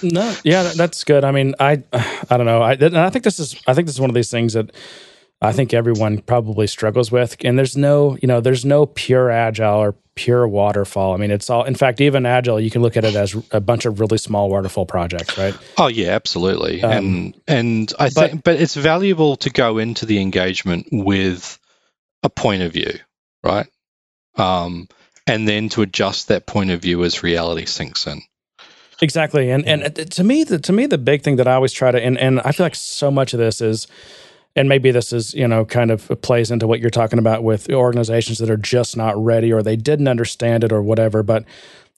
no, 0.02 0.34
yeah, 0.44 0.64
that's 0.74 1.04
good. 1.04 1.24
I 1.24 1.32
mean, 1.32 1.54
I 1.60 1.82
I 2.30 2.36
don't 2.36 2.46
know. 2.46 2.62
I 2.62 2.72
I 2.72 3.10
think 3.10 3.24
this 3.24 3.38
is 3.38 3.60
I 3.66 3.74
think 3.74 3.86
this 3.86 3.94
is 3.94 4.00
one 4.00 4.10
of 4.10 4.14
these 4.14 4.30
things 4.30 4.54
that 4.54 4.70
I 5.40 5.52
think 5.52 5.72
everyone 5.72 6.18
probably 6.18 6.66
struggles 6.66 7.12
with. 7.12 7.36
And 7.44 7.58
there's 7.58 7.76
no, 7.76 8.18
you 8.20 8.26
know, 8.26 8.40
there's 8.40 8.64
no 8.64 8.86
pure 8.86 9.30
agile 9.30 9.78
or 9.78 9.94
pure 10.18 10.48
waterfall. 10.48 11.14
I 11.14 11.16
mean, 11.16 11.30
it's 11.30 11.48
all, 11.48 11.62
in 11.62 11.76
fact, 11.76 12.00
even 12.00 12.26
agile, 12.26 12.58
you 12.58 12.70
can 12.70 12.82
look 12.82 12.96
at 12.96 13.04
it 13.04 13.14
as 13.14 13.36
a 13.52 13.60
bunch 13.60 13.84
of 13.84 14.00
really 14.00 14.18
small 14.18 14.50
waterfall 14.50 14.84
projects, 14.84 15.38
right? 15.38 15.54
Oh 15.76 15.86
yeah, 15.86 16.08
absolutely. 16.08 16.82
Um, 16.82 16.92
and, 16.92 17.40
and 17.46 17.92
I 18.00 18.10
but, 18.12 18.30
think, 18.30 18.42
but 18.42 18.60
it's 18.60 18.74
valuable 18.74 19.36
to 19.36 19.50
go 19.50 19.78
into 19.78 20.06
the 20.06 20.20
engagement 20.20 20.88
with 20.90 21.56
a 22.24 22.28
point 22.28 22.62
of 22.62 22.72
view, 22.72 22.98
right? 23.44 23.68
Um, 24.34 24.88
and 25.28 25.46
then 25.46 25.68
to 25.70 25.82
adjust 25.82 26.28
that 26.28 26.46
point 26.46 26.70
of 26.70 26.82
view 26.82 27.04
as 27.04 27.22
reality 27.22 27.66
sinks 27.66 28.06
in. 28.08 28.20
Exactly. 29.00 29.52
And, 29.52 29.64
and 29.66 30.10
to 30.10 30.24
me, 30.24 30.42
the, 30.42 30.58
to 30.58 30.72
me, 30.72 30.86
the 30.86 30.98
big 30.98 31.22
thing 31.22 31.36
that 31.36 31.46
I 31.46 31.54
always 31.54 31.72
try 31.72 31.92
to, 31.92 32.02
and, 32.02 32.18
and 32.18 32.40
I 32.40 32.50
feel 32.50 32.66
like 32.66 32.74
so 32.74 33.12
much 33.12 33.32
of 33.32 33.38
this 33.38 33.60
is, 33.60 33.86
and 34.58 34.68
maybe 34.68 34.90
this 34.90 35.12
is 35.12 35.32
you 35.34 35.46
know 35.46 35.64
kind 35.64 35.90
of 35.90 36.08
plays 36.20 36.50
into 36.50 36.66
what 36.66 36.80
you're 36.80 36.90
talking 36.90 37.18
about 37.18 37.42
with 37.42 37.70
organizations 37.70 38.38
that 38.38 38.50
are 38.50 38.56
just 38.56 38.96
not 38.96 39.16
ready 39.22 39.52
or 39.52 39.62
they 39.62 39.76
didn't 39.76 40.08
understand 40.08 40.64
it 40.64 40.72
or 40.72 40.82
whatever 40.82 41.22
but 41.22 41.44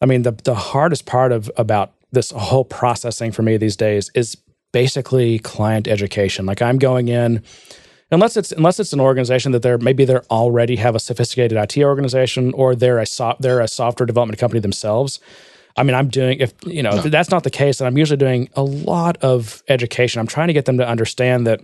i 0.03 0.07
mean 0.07 0.23
the 0.23 0.33
the 0.45 0.55
hardest 0.55 1.07
part 1.07 1.33
of 1.33 1.51
about 1.57 1.93
this 2.13 2.31
whole 2.31 2.65
processing 2.65 3.33
for 3.33 3.43
me 3.43 3.57
these 3.57 3.77
days 3.77 4.11
is 4.15 4.37
basically 4.73 5.39
client 5.39 5.89
education 5.89 6.47
like 6.47 6.61
i'm 6.61 6.79
going 6.79 7.09
in 7.09 7.43
unless 8.11 8.37
it's 8.37 8.53
unless 8.53 8.79
it's 8.81 8.93
an 8.93 9.01
organization 9.01 9.53
that 9.53 9.63
they're 9.63 9.79
maybe 9.79 10.05
they're 10.05 10.25
already 10.25 10.77
have 10.77 10.95
a 10.95 11.01
sophisticated 11.01 11.57
IT 11.57 11.83
organization 11.83 12.53
or 12.55 12.75
they're 12.75 12.99
a 12.99 13.07
so, 13.07 13.37
they're 13.41 13.61
a 13.61 13.69
software 13.69 14.07
development 14.07 14.39
company 14.39 14.61
themselves. 14.61 15.21
I 15.77 15.85
mean, 15.85 15.95
I'm 15.95 16.09
doing 16.09 16.41
if 16.41 16.53
you 16.65 16.83
know 16.83 16.91
no. 16.91 16.97
if 16.99 17.05
that's 17.05 17.31
not 17.31 17.45
the 17.45 17.51
case, 17.51 17.79
then 17.79 17.87
I'm 17.87 17.97
usually 17.97 18.17
doing 18.17 18.49
a 18.55 18.63
lot 18.63 19.17
of 19.19 19.63
education. 19.69 20.21
I'm 20.21 20.27
trying 20.27 20.49
to 20.49 20.53
get 20.53 20.65
them 20.65 20.79
to 20.79 20.87
understand 20.87 21.47
that 21.47 21.61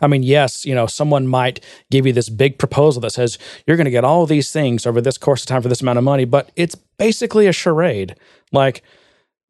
I 0.00 0.06
mean, 0.06 0.22
yes, 0.22 0.64
you 0.64 0.74
know, 0.74 0.86
someone 0.86 1.26
might 1.26 1.64
give 1.90 2.06
you 2.06 2.12
this 2.12 2.28
big 2.28 2.58
proposal 2.58 3.00
that 3.02 3.12
says 3.12 3.38
you're 3.66 3.76
going 3.76 3.84
to 3.86 3.90
get 3.90 4.04
all 4.04 4.26
these 4.26 4.52
things 4.52 4.86
over 4.86 5.00
this 5.00 5.18
course 5.18 5.42
of 5.42 5.46
time 5.46 5.62
for 5.62 5.68
this 5.68 5.82
amount 5.82 5.98
of 5.98 6.04
money, 6.04 6.24
but 6.24 6.50
it's 6.56 6.74
basically 6.74 7.46
a 7.46 7.52
charade. 7.52 8.16
Like, 8.52 8.82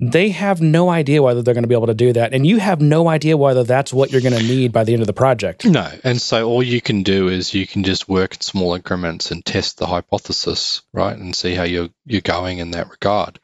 they 0.01 0.31
have 0.31 0.61
no 0.61 0.89
idea 0.91 1.23
whether 1.23 1.43
they're 1.43 1.55
going 1.55 1.63
to 1.63 1.69
be 1.69 1.77
able 1.77 1.87
to 1.87 1.95
do 1.95 2.13
that. 2.13 2.35
And 2.35 2.45
you 2.45 2.59
have 2.59 2.81
no 2.81 3.09
idea 3.09 3.37
whether 3.37 3.63
that's 3.63 3.93
what 3.93 4.11
you're 4.11 4.21
going 4.21 4.37
to 4.37 4.43
need 4.43 4.73
by 4.73 4.83
the 4.83 4.95
end 4.95 5.03
of 5.03 5.07
the 5.07 5.13
project. 5.13 5.65
No. 5.65 5.89
And 6.03 6.21
so 6.21 6.49
all 6.49 6.63
you 6.63 6.81
can 6.81 7.05
do 7.05 7.29
is 7.29 7.55
you 7.55 7.69
can 7.69 7.85
just 7.85 8.09
work 8.09 8.35
in 8.35 8.41
small 8.41 8.75
increments 8.75 9.31
and 9.31 9.45
test 9.45 9.79
the 9.79 9.87
hypothesis, 9.87 10.83
right? 10.93 11.17
And 11.17 11.37
see 11.37 11.55
how 11.55 11.63
you're, 11.63 11.91
you're 12.05 12.21
going 12.21 12.59
in 12.59 12.73
that 12.73 12.91
regard. 12.91 13.39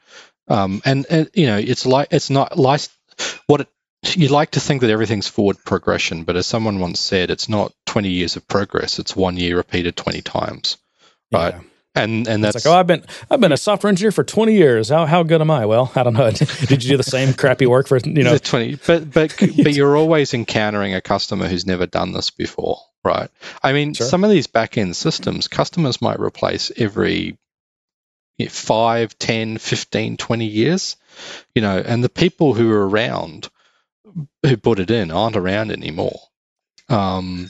Um, 0.49 0.81
and, 0.83 1.05
and, 1.09 1.29
you 1.33 1.45
know, 1.47 1.57
it's 1.57 1.85
like, 1.85 2.09
it's 2.11 2.29
not 2.29 2.57
like 2.57 2.81
what 3.47 3.61
it, 3.61 3.69
you 4.03 4.29
like 4.29 4.51
to 4.51 4.59
think 4.59 4.81
that 4.81 4.89
everything's 4.89 5.27
forward 5.27 5.57
progression, 5.65 6.23
but 6.23 6.35
as 6.35 6.47
someone 6.47 6.79
once 6.79 6.99
said, 6.99 7.29
it's 7.29 7.49
not 7.49 7.73
20 7.85 8.09
years 8.09 8.35
of 8.35 8.47
progress; 8.47 8.99
it's 8.99 9.15
one 9.15 9.37
year 9.37 9.57
repeated 9.57 9.95
20 9.95 10.21
times, 10.21 10.77
right? 11.31 11.55
Yeah. 11.55 11.61
And 11.95 12.27
and 12.27 12.43
that's 12.43 12.57
it's 12.57 12.65
like, 12.65 12.73
oh, 12.73 12.79
I've 12.79 12.87
been 12.87 13.03
I've 13.31 13.41
been 13.41 13.51
a 13.51 13.57
software 13.57 13.89
engineer 13.89 14.11
for 14.11 14.23
20 14.23 14.53
years. 14.53 14.89
How 14.89 15.05
how 15.05 15.23
good 15.23 15.41
am 15.41 15.51
I? 15.51 15.65
Well, 15.65 15.91
I 15.95 16.03
don't 16.03 16.13
know. 16.13 16.29
Did 16.31 16.83
you 16.83 16.91
do 16.91 16.97
the 16.97 17.03
same 17.03 17.33
crappy 17.33 17.65
work 17.65 17.87
for 17.87 17.97
you 17.97 18.23
know 18.23 18.37
20? 18.37 18.79
But 18.85 19.11
but 19.11 19.35
but 19.39 19.73
you're 19.73 19.97
always 19.97 20.33
encountering 20.33 20.93
a 20.93 21.01
customer 21.01 21.47
who's 21.47 21.65
never 21.65 21.87
done 21.87 22.13
this 22.13 22.29
before, 22.29 22.79
right? 23.03 23.29
I 23.63 23.73
mean, 23.73 23.95
sure. 23.95 24.07
some 24.07 24.23
of 24.23 24.29
these 24.29 24.47
back 24.47 24.77
end 24.77 24.95
systems, 24.95 25.47
customers 25.47 26.01
might 26.01 26.19
replace 26.19 26.71
every 26.77 27.37
5, 28.47 29.19
10, 29.19 29.57
15, 29.57 30.17
20 30.17 30.45
years, 30.45 30.95
you 31.55 31.61
know, 31.61 31.77
and 31.79 32.03
the 32.03 32.09
people 32.09 32.53
who 32.53 32.71
are 32.71 32.87
around 32.87 33.49
who 34.43 34.57
put 34.57 34.79
it 34.79 34.91
in 34.91 35.11
aren't 35.11 35.35
around 35.35 35.71
anymore. 35.71 36.19
Um, 36.89 37.49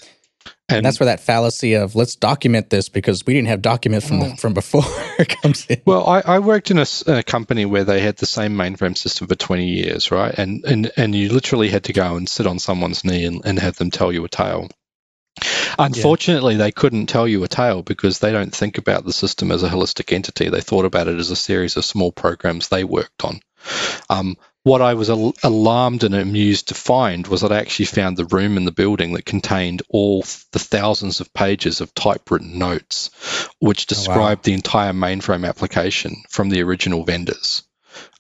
and, 0.67 0.77
and, 0.77 0.85
that's 0.85 0.99
where 0.99 1.05
that 1.05 1.19
fallacy 1.19 1.73
of 1.73 1.95
let's 1.95 2.15
document 2.15 2.69
this 2.69 2.89
because 2.89 3.25
we 3.25 3.33
didn't 3.33 3.47
have 3.47 3.61
documents 3.61 4.07
from 4.07 4.19
the, 4.19 4.25
mm. 4.27 4.39
from 4.39 4.53
before 4.53 4.83
comes 5.41 5.65
in. 5.65 5.81
Well, 5.85 6.07
I, 6.07 6.21
I 6.21 6.39
worked 6.39 6.69
in 6.69 6.77
a, 6.77 6.85
a, 7.07 7.23
company 7.23 7.65
where 7.65 7.83
they 7.83 8.01
had 8.01 8.17
the 8.17 8.27
same 8.27 8.53
mainframe 8.53 8.95
system 8.95 9.27
for 9.27 9.35
20 9.35 9.65
years, 9.65 10.11
right? 10.11 10.33
And 10.37 10.63
and 10.65 10.91
and 10.95 11.15
you 11.15 11.29
literally 11.29 11.69
had 11.69 11.85
to 11.85 11.93
go 11.93 12.15
and 12.15 12.29
sit 12.29 12.45
on 12.45 12.59
someone's 12.59 13.03
knee 13.03 13.25
and, 13.25 13.41
and 13.45 13.57
have 13.57 13.77
them 13.77 13.89
tell 13.89 14.11
you 14.11 14.23
a 14.25 14.29
tale. 14.29 14.69
Unfortunately, 15.77 16.53
yeah. 16.53 16.59
they 16.59 16.71
couldn't 16.71 17.07
tell 17.07 17.27
you 17.27 17.43
a 17.43 17.47
tale 17.47 17.81
because 17.81 18.19
they 18.19 18.31
don't 18.31 18.53
think 18.53 18.77
about 18.77 19.05
the 19.05 19.13
system 19.13 19.51
as 19.51 19.63
a 19.63 19.69
holistic 19.69 20.13
entity. 20.13 20.49
They 20.49 20.61
thought 20.61 20.85
about 20.85 21.07
it 21.07 21.17
as 21.17 21.31
a 21.31 21.35
series 21.35 21.77
of 21.77 21.85
small 21.85 22.11
programs 22.11 22.67
they 22.67 22.83
worked 22.83 23.23
on. 23.23 23.39
Um, 24.09 24.37
what 24.63 24.81
I 24.81 24.93
was 24.93 25.09
al- 25.09 25.35
alarmed 25.43 26.03
and 26.03 26.13
amused 26.13 26.67
to 26.69 26.73
find 26.73 27.25
was 27.27 27.41
that 27.41 27.51
I 27.51 27.59
actually 27.59 27.85
found 27.85 28.17
the 28.17 28.25
room 28.25 28.57
in 28.57 28.65
the 28.65 28.71
building 28.71 29.13
that 29.13 29.25
contained 29.25 29.81
all 29.89 30.21
the 30.51 30.59
thousands 30.59 31.21
of 31.21 31.33
pages 31.33 31.81
of 31.81 31.93
typewritten 31.93 32.59
notes, 32.59 33.09
which 33.59 33.85
described 33.85 34.19
oh, 34.19 34.23
wow. 34.23 34.39
the 34.43 34.53
entire 34.53 34.93
mainframe 34.93 35.47
application 35.47 36.23
from 36.29 36.49
the 36.49 36.61
original 36.63 37.03
vendors. 37.03 37.63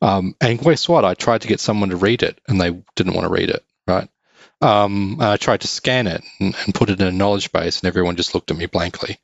Um, 0.01 0.35
and 0.41 0.59
guess 0.59 0.87
what? 0.87 1.05
I 1.05 1.13
tried 1.13 1.41
to 1.41 1.47
get 1.47 1.59
someone 1.59 1.89
to 1.89 1.95
read 1.95 2.23
it, 2.23 2.39
and 2.47 2.59
they 2.59 2.81
didn't 2.95 3.13
want 3.13 3.27
to 3.27 3.33
read 3.33 3.49
it. 3.49 3.63
Right? 3.87 4.07
Um, 4.61 5.17
I 5.21 5.37
tried 5.37 5.61
to 5.61 5.67
scan 5.67 6.07
it 6.07 6.23
and, 6.39 6.55
and, 6.65 6.75
put 6.75 6.89
it 6.89 6.99
in 6.99 7.07
a 7.07 7.11
knowledge 7.11 7.51
base, 7.51 7.79
and 7.79 7.87
everyone 7.87 8.17
just 8.17 8.33
looked 8.33 8.51
at 8.51 8.57
me 8.57 8.65
blankly. 8.65 9.17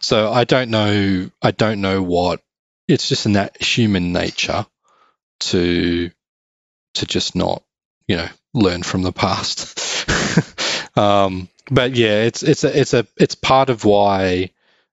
So 0.00 0.30
I 0.30 0.44
don't 0.44 0.70
know. 0.70 1.30
I 1.40 1.50
don't 1.50 1.80
know 1.80 2.02
what. 2.02 2.40
It's 2.88 3.08
just 3.08 3.26
in 3.26 3.34
that 3.34 3.62
human 3.62 4.12
nature 4.12 4.66
to 5.40 6.10
to 6.94 7.06
just 7.06 7.34
not, 7.34 7.62
you 8.06 8.16
know, 8.16 8.28
learn 8.54 8.82
from 8.82 9.02
the 9.02 9.12
past. 9.12 9.78
um, 10.98 11.48
but 11.70 11.94
yeah, 11.94 12.22
it's 12.22 12.42
it's 12.42 12.64
a 12.64 12.80
it's 12.80 12.94
a 12.94 13.06
it's 13.16 13.34
part 13.34 13.70
of 13.70 13.84
why 13.84 14.50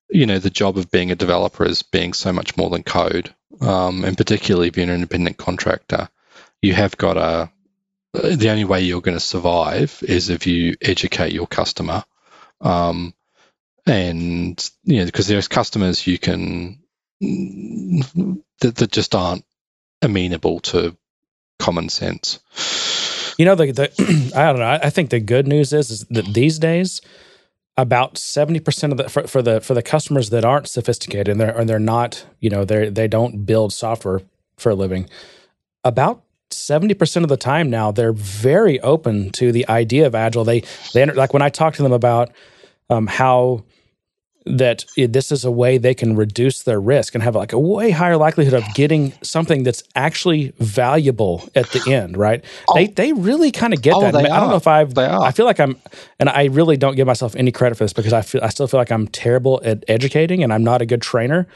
you 0.09 0.25
know 0.25 0.39
the 0.39 0.49
job 0.49 0.77
of 0.77 0.91
being 0.91 1.11
a 1.11 1.15
developer 1.15 1.65
is 1.65 1.83
being 1.83 2.13
so 2.13 2.31
much 2.31 2.57
more 2.57 2.69
than 2.69 2.83
code, 2.83 3.33
um, 3.61 4.03
and 4.03 4.17
particularly 4.17 4.69
being 4.69 4.89
an 4.89 4.95
independent 4.95 5.37
contractor, 5.37 6.09
you 6.61 6.73
have 6.73 6.97
got 6.97 7.17
a 7.17 7.51
the 8.13 8.49
only 8.49 8.65
way 8.65 8.81
you're 8.81 9.01
going 9.01 9.17
to 9.17 9.23
survive 9.23 10.03
is 10.07 10.29
if 10.29 10.47
you 10.47 10.75
educate 10.81 11.33
your 11.33 11.47
customer, 11.47 12.03
um, 12.61 13.13
and 13.85 14.69
you 14.83 14.99
know 14.99 15.05
because 15.05 15.27
there's 15.27 15.47
customers 15.47 16.05
you 16.07 16.17
can 16.17 16.79
that, 17.19 18.75
that 18.75 18.91
just 18.91 19.15
aren't 19.15 19.45
amenable 20.01 20.59
to 20.61 20.95
common 21.59 21.89
sense. 21.89 22.39
You 23.37 23.45
know, 23.45 23.55
the, 23.55 23.71
the 23.71 24.31
I 24.35 24.47
don't 24.47 24.59
know. 24.59 24.79
I 24.81 24.89
think 24.89 25.09
the 25.09 25.19
good 25.19 25.47
news 25.47 25.71
is, 25.73 25.91
is 25.91 26.05
that 26.09 26.25
these 26.33 26.59
days, 26.59 27.01
about 27.77 28.17
seventy 28.17 28.59
percent 28.59 28.91
of 28.91 28.97
the 28.97 29.09
for, 29.09 29.27
for, 29.27 29.41
the 29.41 29.61
for 29.61 29.73
the 29.73 29.83
customers 29.83 30.29
that 30.31 30.43
aren't 30.43 30.67
sophisticated 30.67 31.29
and 31.29 31.39
they're 31.39 31.57
and 31.57 31.69
they're 31.69 31.79
not, 31.79 32.25
you 32.39 32.49
know, 32.49 32.65
they 32.65 32.89
they 32.89 33.07
don't 33.07 33.45
build 33.45 33.71
software 33.71 34.21
for 34.57 34.71
a 34.71 34.75
living. 34.75 35.09
About 35.83 36.23
70% 36.49 37.23
of 37.23 37.29
the 37.29 37.37
time 37.37 37.69
now 37.69 37.91
they're 37.91 38.11
very 38.11 38.79
open 38.79 39.29
to 39.31 39.51
the 39.51 39.67
idea 39.69 40.07
of 40.07 40.15
agile 40.15 40.43
they 40.43 40.63
they 40.93 41.05
like 41.05 41.31
when 41.31 41.43
i 41.43 41.49
talk 41.49 41.75
to 41.75 41.83
them 41.83 41.91
about 41.91 42.31
um, 42.89 43.05
how 43.05 43.63
that 44.49 44.83
this 44.97 45.31
is 45.31 45.45
a 45.45 45.51
way 45.51 45.77
they 45.77 45.93
can 45.93 46.15
reduce 46.15 46.63
their 46.63 46.81
risk 46.81 47.13
and 47.13 47.23
have 47.23 47.35
like 47.35 47.53
a 47.53 47.59
way 47.59 47.91
higher 47.91 48.17
likelihood 48.17 48.55
of 48.55 48.63
getting 48.73 49.13
something 49.21 49.63
that's 49.63 49.83
actually 49.95 50.53
valuable 50.57 51.47
at 51.55 51.69
the 51.69 51.93
end, 51.93 52.17
right? 52.17 52.43
Oh. 52.67 52.75
They 52.75 52.87
they 52.87 53.13
really 53.13 53.51
kind 53.51 53.73
of 53.73 53.81
get 53.81 53.93
oh, 53.93 54.01
that. 54.01 54.15
I 54.15 54.39
don't 54.39 54.49
know 54.49 54.55
if 54.55 54.67
I've 54.67 54.97
I 54.97 55.31
feel 55.31 55.45
like 55.45 55.59
I'm 55.59 55.77
and 56.19 56.29
I 56.29 56.45
really 56.45 56.77
don't 56.77 56.95
give 56.95 57.05
myself 57.07 57.35
any 57.35 57.51
credit 57.51 57.75
for 57.75 57.83
this 57.83 57.93
because 57.93 58.13
I 58.13 58.21
feel 58.21 58.43
I 58.43 58.49
still 58.49 58.67
feel 58.67 58.79
like 58.79 58.91
I'm 58.91 59.07
terrible 59.07 59.61
at 59.63 59.83
educating 59.87 60.43
and 60.43 60.51
I'm 60.51 60.63
not 60.63 60.81
a 60.81 60.85
good 60.85 61.01
trainer. 61.01 61.47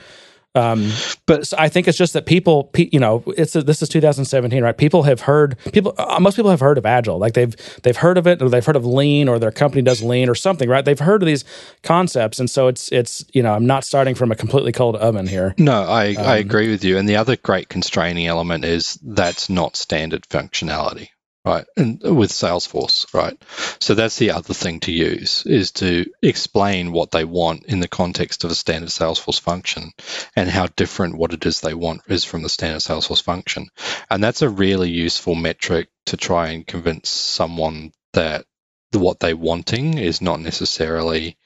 Um, 0.56 0.92
but 1.26 1.52
I 1.58 1.68
think 1.68 1.88
it's 1.88 1.98
just 1.98 2.14
that 2.14 2.26
people, 2.26 2.70
you 2.76 3.00
know, 3.00 3.24
it's 3.36 3.56
a, 3.56 3.64
this 3.64 3.82
is 3.82 3.90
2017, 3.90 4.64
right? 4.64 4.78
People 4.78 5.04
have 5.04 5.22
heard 5.22 5.58
people, 5.72 5.96
uh, 5.98 6.20
most 6.20 6.36
people 6.36 6.52
have 6.52 6.60
heard 6.60 6.78
of 6.78 6.86
Agile, 6.86 7.18
like 7.18 7.34
they've 7.34 7.56
they've 7.82 7.98
heard 7.98 8.18
of 8.18 8.28
it, 8.28 8.42
or 8.42 8.50
they've 8.50 8.66
heard 8.66 8.76
of 8.76 8.86
Lean, 8.86 9.28
or 9.28 9.40
their 9.40 9.52
company 9.52 9.82
does 9.82 10.04
Lean, 10.04 10.30
or 10.30 10.36
something, 10.36 10.70
right? 10.70 10.86
They've 10.86 11.00
heard 11.00 11.24
of 11.24 11.28
these 11.28 11.44
concepts, 11.82 12.40
and 12.40 12.50
so 12.50 12.68
it's 12.68 12.92
it's 12.92 13.26
you 13.34 13.42
know, 13.42 13.54
I'm 13.54 13.66
not 13.66 13.84
starting 13.84 14.14
from 14.14 14.32
a 14.32 14.36
completely 14.36 14.72
cold 14.72 14.96
oven 14.96 15.28
here. 15.28 15.56
No, 15.58 15.84
I 15.84 16.14
um, 16.14 16.26
I 16.26 16.38
agree 16.38 16.70
with 16.70 16.84
you. 16.84 16.98
And 16.98 17.10
the 17.10 17.16
other 17.16 17.36
great 17.36 17.70
constraining 17.70 18.28
element 18.28 18.64
is 18.64 19.00
that's 19.02 19.50
not 19.50 19.76
standard 19.76 20.24
functionality 20.30 21.10
right? 21.46 21.66
And 21.76 22.02
with 22.02 22.32
Salesforce, 22.32 23.14
right? 23.14 23.38
So 23.80 23.96
that's 23.96 24.18
the 24.18 24.32
other 24.32 24.54
thing 24.54 24.80
to 24.82 24.92
use 24.92 25.46
is 25.46 25.72
to 25.74 26.06
explain 26.22 26.92
what 26.92 27.12
they 27.12 27.26
want 27.26 27.66
in 27.66 27.80
the 27.80 27.88
context 27.88 28.44
of 28.44 28.52
a 28.52 28.56
standard 28.56 28.90
Salesforce 28.90 29.40
function 29.40 29.92
and 30.36 30.50
how 30.50 30.68
different 30.68 31.18
what 31.18 31.34
it 31.34 31.46
is 31.46 31.60
they 31.60 31.74
want 31.74 32.02
is 32.08 32.24
from 32.24 32.44
the 32.44 32.50
standard 32.50 32.82
Salesforce 32.82 33.22
function. 33.22 33.68
And 34.10 34.24
that's 34.24 34.42
a 34.42 34.50
really 34.50 34.90
useful 34.90 35.36
metric 35.36 35.90
to 36.08 36.18
try 36.18 36.50
and 36.50 36.66
convince 36.66 37.10
someone 37.10 37.92
that 38.14 38.46
what 38.92 39.20
they're 39.20 39.36
wanting 39.36 39.98
is 39.98 40.22
not 40.22 40.40
necessarily 40.40 41.38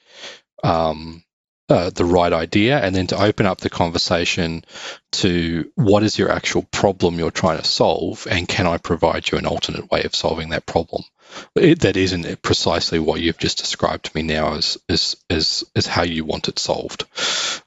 um, 0.62 1.24
uh, 1.68 1.90
the 1.90 2.04
right 2.04 2.32
idea 2.32 2.78
and 2.78 2.94
then 2.94 3.06
to 3.08 3.22
open 3.22 3.46
up 3.46 3.60
the 3.60 3.70
conversation 3.70 4.64
to 5.12 5.70
what 5.74 6.02
is 6.02 6.18
your 6.18 6.30
actual 6.30 6.62
problem 6.62 7.18
you're 7.18 7.30
trying 7.30 7.58
to 7.58 7.64
solve 7.64 8.26
and 8.30 8.48
can 8.48 8.66
I 8.66 8.78
provide 8.78 9.30
you 9.30 9.38
an 9.38 9.46
alternate 9.46 9.90
way 9.90 10.04
of 10.04 10.14
solving 10.14 10.50
that 10.50 10.66
problem? 10.66 11.04
It, 11.54 11.80
that 11.80 11.98
isn't 11.98 12.40
precisely 12.40 12.98
what 12.98 13.20
you've 13.20 13.36
just 13.36 13.58
described 13.58 14.06
to 14.06 14.12
me 14.14 14.22
now 14.22 14.54
as 14.54 14.78
is 14.88 15.16
is 15.28 15.86
how 15.86 16.02
you 16.02 16.24
want 16.24 16.48
it 16.48 16.58
solved. 16.58 17.04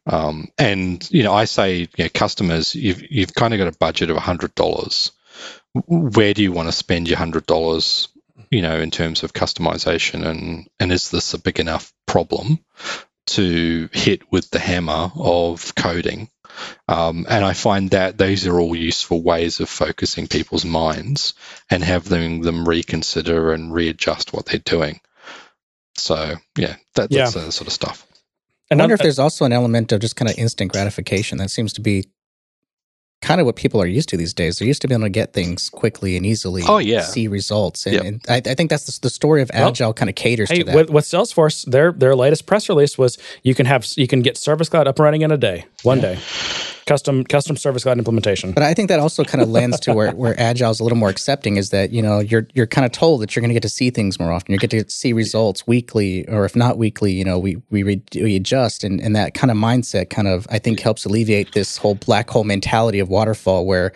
Um, 0.08 0.48
and 0.58 1.08
you 1.12 1.22
know 1.22 1.34
I 1.34 1.46
say 1.46 1.82
you 1.82 2.04
know, 2.06 2.10
customers 2.12 2.74
you've 2.74 3.04
you've 3.12 3.36
kind 3.36 3.54
of 3.54 3.60
got 3.60 3.68
a 3.68 3.78
budget 3.78 4.10
of 4.10 4.18
hundred 4.18 4.56
dollars. 4.56 5.12
Where 5.74 6.34
do 6.34 6.42
you 6.42 6.52
want 6.52 6.70
to 6.70 6.74
spend 6.74 7.08
your 7.08 7.20
hundred 7.20 7.46
dollars 7.46 8.08
you 8.50 8.64
know 8.64 8.80
in 8.80 8.90
terms 8.90 9.22
of 9.22 9.34
customization 9.34 10.26
and 10.26 10.68
and 10.80 10.92
is 10.92 11.12
this 11.12 11.36
a 11.36 11.40
big 11.40 11.60
enough 11.60 11.94
problem 12.08 12.60
to 13.32 13.90
hit 13.92 14.32
with 14.32 14.50
the 14.52 14.60
hammer 14.60 15.12
of 15.16 15.74
coding. 15.76 16.30
Um, 16.88 17.26
and 17.30 17.46
I 17.46 17.54
find 17.54 17.90
that 17.92 18.18
these 18.18 18.46
are 18.46 18.60
all 18.60 18.76
useful 18.76 19.22
ways 19.22 19.60
of 19.60 19.70
focusing 19.70 20.28
people's 20.28 20.66
minds 20.66 21.34
and 21.70 21.84
having 21.84 22.42
them 22.42 22.68
reconsider 22.68 23.54
and 23.54 23.74
readjust 23.74 24.34
what 24.34 24.46
they're 24.46 24.60
doing. 24.60 25.00
So, 25.96 26.36
yeah, 26.58 26.76
that, 26.96 27.10
that's 27.10 27.12
yeah. 27.12 27.30
the 27.30 27.52
sort 27.52 27.68
of 27.68 27.74
stuff. 27.74 28.06
I 28.70 28.76
wonder 28.76 28.96
if 28.96 29.02
there's 29.02 29.20
also 29.20 29.44
an 29.46 29.52
element 29.52 29.92
of 29.92 30.00
just 30.00 30.16
kind 30.16 30.30
of 30.30 30.38
instant 30.38 30.72
gratification 30.72 31.38
that 31.40 31.52
seems 31.52 31.74
to 31.74 31.82
be 31.82 32.06
kind 33.22 33.40
of 33.40 33.46
what 33.46 33.56
people 33.56 33.82
are 33.82 33.88
used 33.88 34.10
to 34.10 34.18
these 34.18 34.34
days. 34.34 34.58
They're 34.58 34.68
used 34.68 34.82
to 34.82 34.88
being 34.88 35.02
able 35.02 35.06
to 35.06 35.12
get 35.12 35.34
things 35.34 35.70
quickly 35.70 36.18
and 36.18 36.26
easily. 36.26 36.64
Oh 36.68 36.80
yeah, 36.80 37.02
see 37.02 37.28
results, 37.28 37.86
and, 37.86 37.96
yep. 37.96 38.04
and 38.04 38.26
I, 38.28 38.38
I, 38.38 38.56
think 38.56 38.70
that's 38.70 38.86
the, 38.86 39.00
the 39.02 39.10
story 39.10 39.42
of 39.42 39.52
agile 39.54 39.88
well, 39.88 39.94
kind 39.94 40.10
of 40.10 40.16
caters 40.16 40.50
hey, 40.50 40.60
to 40.60 40.64
that. 40.66 40.76
With, 40.76 40.90
with, 40.90 41.06
Salesforce, 41.06 41.66
their 41.70 41.92
their 41.92 42.16
latest 42.16 42.46
press 42.46 42.68
release 42.70 42.98
was 42.98 43.18
you 43.44 43.56
can 43.56 43.66
have 43.66 43.86
you 43.96 44.08
can 44.08 44.22
get 44.22 44.38
Service 44.38 44.70
Cloud 44.70 44.88
up 44.88 44.98
and 44.98 45.04
running 45.04 45.22
in 45.22 45.32
a 45.32 45.38
day, 45.38 45.66
one 45.84 46.00
yeah. 46.00 46.16
day 46.16 46.20
custom 46.92 47.24
custom 47.24 47.56
service 47.56 47.84
cloud 47.84 47.98
implementation. 47.98 48.52
But 48.52 48.64
I 48.64 48.74
think 48.74 48.90
that 48.90 49.00
also 49.00 49.24
kind 49.24 49.42
of 49.42 49.50
lends 49.50 49.80
to 49.82 49.94
where, 49.94 50.12
where 50.12 50.38
agile 50.38 50.72
is 50.72 50.82
a 50.82 50.84
little 50.84 50.98
more 50.98 51.10
accepting 51.10 51.56
is 51.56 51.70
that 51.70 51.92
you 51.92 52.02
know 52.02 52.20
you're 52.20 52.48
you're 52.54 52.68
kind 52.68 52.86
of 52.86 52.92
told 52.92 53.22
that 53.22 53.34
you're 53.34 53.42
going 53.42 53.50
to 53.50 53.54
get 53.54 53.64
to 53.64 53.70
see 53.70 53.90
things 53.92 54.20
more 54.20 54.32
often. 54.32 54.52
You 54.52 54.60
get 54.60 54.72
to 54.72 54.90
see 54.90 55.14
results 55.14 55.66
weekly, 55.66 56.28
or 56.28 56.44
if 56.44 56.56
not 56.56 56.78
weekly, 56.78 57.14
you 57.14 57.24
know 57.24 57.40
we 57.40 57.62
we, 57.70 57.84
re, 57.84 58.02
we 58.16 58.36
adjust, 58.36 58.84
and 58.84 59.00
and 59.00 59.16
that 59.16 59.34
kind 59.34 59.52
of 59.52 59.58
mindset 59.58 60.10
kind 60.10 60.28
of 60.28 60.46
I 60.50 60.60
think 60.60 60.82
helps 60.82 61.06
alleviate 61.06 61.54
this 61.54 61.78
whole 61.78 61.96
black 61.96 62.30
hole 62.30 62.44
mentality 62.44 63.00
of 63.00 63.08
waterfall 63.08 63.66
where 63.66 63.94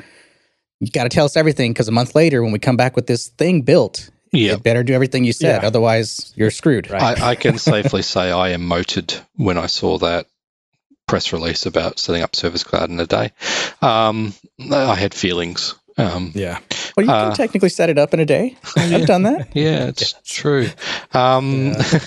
you 0.79 0.89
got 0.89 1.03
to 1.03 1.09
tell 1.09 1.25
us 1.25 1.35
everything 1.35 1.73
because 1.73 1.89
a 1.89 1.91
month 1.91 2.15
later 2.15 2.43
when 2.43 2.53
we 2.53 2.59
come 2.59 2.77
back 2.77 2.95
with 2.95 3.07
this 3.07 3.27
thing 3.29 3.61
built 3.61 4.09
yeah. 4.31 4.55
better 4.57 4.83
do 4.83 4.93
everything 4.93 5.23
you 5.23 5.33
said. 5.33 5.61
Yeah. 5.61 5.67
Otherwise, 5.67 6.33
you're 6.35 6.51
screwed. 6.51 6.89
Right? 6.89 7.01
I, 7.01 7.31
I, 7.31 7.35
can 7.35 7.57
safely 7.57 8.01
say 8.01 8.31
I 8.31 8.49
emoted 8.49 9.19
when 9.35 9.57
I 9.57 9.67
saw 9.67 9.97
that 9.99 10.27
press 11.07 11.33
release 11.33 11.65
about 11.65 11.99
setting 11.99 12.21
up 12.21 12.35
Service 12.35 12.63
Cloud 12.63 12.89
in 12.89 12.99
a 12.99 13.07
day. 13.07 13.31
Um, 13.81 14.33
I 14.71 14.95
had 14.95 15.13
feelings. 15.13 15.75
Um, 15.97 16.31
yeah. 16.35 16.59
Well, 16.95 17.05
you 17.05 17.11
can 17.11 17.31
uh, 17.31 17.35
technically 17.35 17.69
set 17.69 17.89
it 17.89 17.97
up 17.97 18.13
in 18.13 18.19
a 18.19 18.25
day. 18.25 18.57
I've 18.75 19.07
done 19.07 19.23
that. 19.23 19.49
Yeah, 19.55 19.87
it's 19.87 20.13
yeah. 20.13 20.19
true. 20.25 20.67
Um, 21.13 21.73
yeah. 21.73 21.99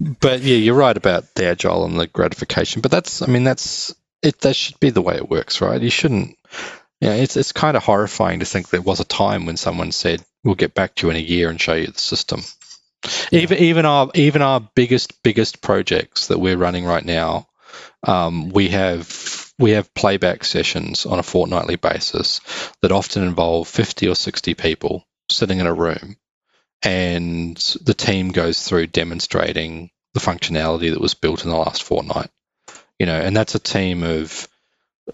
but 0.20 0.40
yeah, 0.40 0.56
you're 0.56 0.74
right 0.74 0.96
about 0.96 1.34
the 1.34 1.46
agile 1.46 1.84
and 1.84 1.98
the 1.98 2.06
gratification. 2.06 2.80
But 2.80 2.90
that's, 2.90 3.20
I 3.20 3.26
mean, 3.26 3.44
that's 3.44 3.94
it. 4.22 4.40
That 4.40 4.56
should 4.56 4.80
be 4.80 4.90
the 4.90 5.02
way 5.02 5.16
it 5.16 5.28
works, 5.28 5.60
right? 5.60 5.80
You 5.80 5.90
shouldn't. 5.90 6.36
Yeah, 7.00 7.14
it's 7.14 7.36
it's 7.36 7.52
kind 7.52 7.76
of 7.76 7.82
horrifying 7.82 8.40
to 8.40 8.46
think 8.46 8.68
there 8.68 8.80
was 8.80 9.00
a 9.00 9.04
time 9.04 9.44
when 9.44 9.58
someone 9.58 9.92
said, 9.92 10.24
"We'll 10.42 10.54
get 10.54 10.72
back 10.72 10.94
to 10.94 11.06
you 11.06 11.10
in 11.10 11.16
a 11.16 11.20
year 11.20 11.50
and 11.50 11.60
show 11.60 11.74
you 11.74 11.88
the 11.88 11.98
system." 11.98 12.42
Yeah. 13.30 13.40
Even 13.40 13.58
even 13.58 13.84
our 13.84 14.10
even 14.14 14.40
our 14.40 14.60
biggest 14.60 15.22
biggest 15.22 15.60
projects 15.60 16.28
that 16.28 16.38
we're 16.38 16.56
running 16.56 16.86
right 16.86 17.04
now 17.04 17.48
um, 18.06 18.50
we 18.50 18.68
have 18.68 19.52
we 19.58 19.72
have 19.72 19.94
playback 19.94 20.44
sessions 20.44 21.06
on 21.06 21.18
a 21.18 21.22
fortnightly 21.22 21.76
basis 21.76 22.40
that 22.82 22.92
often 22.92 23.22
involve 23.22 23.68
50 23.68 24.08
or 24.08 24.14
60 24.14 24.54
people 24.54 25.06
sitting 25.30 25.58
in 25.58 25.66
a 25.66 25.74
room 25.74 26.16
and 26.82 27.56
the 27.82 27.94
team 27.94 28.30
goes 28.30 28.62
through 28.62 28.88
demonstrating 28.88 29.90
the 30.12 30.20
functionality 30.20 30.92
that 30.92 31.00
was 31.00 31.14
built 31.14 31.44
in 31.44 31.50
the 31.50 31.56
last 31.56 31.82
fortnight. 31.82 32.30
You 32.98 33.06
know 33.06 33.18
and 33.18 33.36
that's 33.36 33.54
a 33.54 33.60
team 33.60 34.02
of 34.02 34.48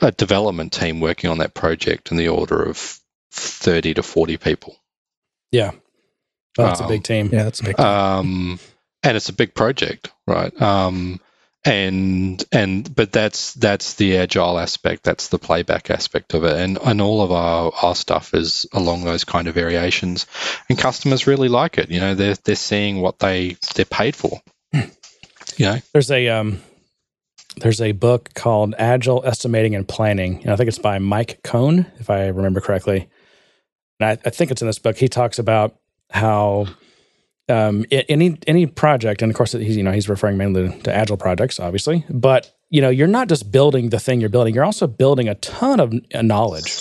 a 0.00 0.10
development 0.12 0.72
team 0.72 1.00
working 1.00 1.30
on 1.30 1.38
that 1.38 1.54
project 1.54 2.10
in 2.10 2.16
the 2.16 2.28
order 2.28 2.62
of 2.62 2.98
30 3.32 3.94
to 3.94 4.02
40 4.02 4.36
people. 4.36 4.76
Yeah. 5.52 5.72
Oh, 6.58 6.64
that's 6.64 6.80
um, 6.80 6.86
a 6.86 6.88
big 6.88 7.02
team. 7.02 7.30
Yeah 7.32 7.44
that's 7.44 7.60
a 7.60 7.64
big 7.64 7.76
team. 7.76 7.86
Um, 7.86 8.58
and 9.02 9.16
it's 9.16 9.28
a 9.28 9.34
big 9.34 9.54
project 9.54 10.10
right? 10.26 10.60
Um, 10.60 11.20
and 11.64 12.42
and 12.52 12.94
but 12.94 13.12
that's 13.12 13.52
that's 13.54 13.94
the 13.94 14.16
agile 14.16 14.58
aspect 14.58 15.02
that's 15.02 15.28
the 15.28 15.38
playback 15.38 15.90
aspect 15.90 16.32
of 16.34 16.44
it. 16.44 16.56
And 16.56 16.78
and 16.82 17.00
all 17.00 17.22
of 17.22 17.32
our 17.32 17.72
our 17.82 17.94
stuff 17.94 18.34
is 18.34 18.66
along 18.72 19.04
those 19.04 19.24
kind 19.24 19.46
of 19.48 19.54
variations. 19.54 20.26
And 20.68 20.78
customers 20.78 21.26
really 21.26 21.48
like 21.48 21.78
it 21.78 21.90
you 21.90 22.00
know 22.00 22.14
they're 22.14 22.36
they're 22.44 22.54
seeing 22.54 23.00
what 23.00 23.18
they 23.18 23.56
they're 23.74 23.84
paid 23.84 24.16
for. 24.16 24.40
You 24.72 25.66
know? 25.66 25.76
There's 25.92 26.10
a 26.10 26.28
um 26.28 26.62
there's 27.56 27.80
a 27.80 27.92
book 27.92 28.32
called 28.34 28.74
agile 28.78 29.22
estimating 29.26 29.74
and 29.74 29.86
planning 29.86 30.40
and 30.42 30.52
i 30.52 30.56
think 30.56 30.68
it's 30.68 30.78
by 30.78 31.00
mike 31.00 31.40
cohn 31.42 31.84
if 31.98 32.08
i 32.08 32.28
remember 32.28 32.60
correctly. 32.60 33.08
And 34.00 34.08
I, 34.08 34.12
I 34.24 34.30
think 34.30 34.50
it's 34.50 34.62
in 34.62 34.66
this 34.66 34.78
book. 34.78 34.96
He 34.96 35.08
talks 35.08 35.38
about 35.38 35.76
how 36.10 36.66
um, 37.48 37.84
any 37.90 38.38
any 38.46 38.66
project, 38.66 39.22
and 39.22 39.30
of 39.30 39.36
course 39.36 39.52
he's 39.52 39.76
you 39.76 39.82
know 39.82 39.92
he's 39.92 40.08
referring 40.08 40.36
mainly 40.36 40.78
to 40.82 40.94
agile 40.94 41.16
projects, 41.16 41.58
obviously, 41.58 42.04
but 42.08 42.54
you 42.70 42.80
know 42.80 42.90
you're 42.90 43.08
not 43.08 43.28
just 43.28 43.50
building 43.50 43.90
the 43.90 43.98
thing 43.98 44.20
you're 44.20 44.30
building, 44.30 44.54
you're 44.54 44.64
also 44.64 44.86
building 44.86 45.28
a 45.28 45.34
ton 45.36 45.80
of 45.80 45.92
knowledge. 46.22 46.76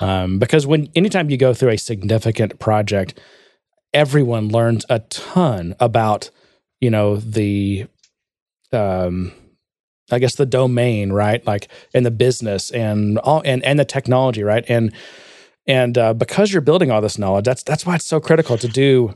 Um, 0.00 0.38
because 0.38 0.66
when 0.66 0.90
anytime 0.96 1.30
you 1.30 1.36
go 1.36 1.54
through 1.54 1.70
a 1.70 1.78
significant 1.78 2.58
project, 2.58 3.18
everyone 3.94 4.48
learns 4.48 4.84
a 4.88 4.98
ton 4.98 5.74
about 5.80 6.30
you 6.80 6.90
know 6.90 7.16
the 7.16 7.86
um, 8.72 9.32
I 10.10 10.18
guess 10.18 10.34
the 10.34 10.46
domain, 10.46 11.12
right? 11.12 11.44
Like 11.46 11.68
in 11.94 12.04
the 12.04 12.10
business 12.10 12.70
and 12.70 13.18
all 13.18 13.42
and 13.44 13.64
and 13.64 13.78
the 13.78 13.84
technology, 13.84 14.42
right? 14.42 14.64
And 14.68 14.92
and 15.66 15.96
uh, 15.96 16.12
because 16.14 16.52
you're 16.52 16.60
building 16.60 16.90
all 16.90 17.00
this 17.00 17.18
knowledge, 17.18 17.44
that's 17.44 17.62
that's 17.62 17.86
why 17.86 17.94
it's 17.94 18.04
so 18.04 18.20
critical 18.20 18.58
to 18.58 18.68
do 18.68 19.14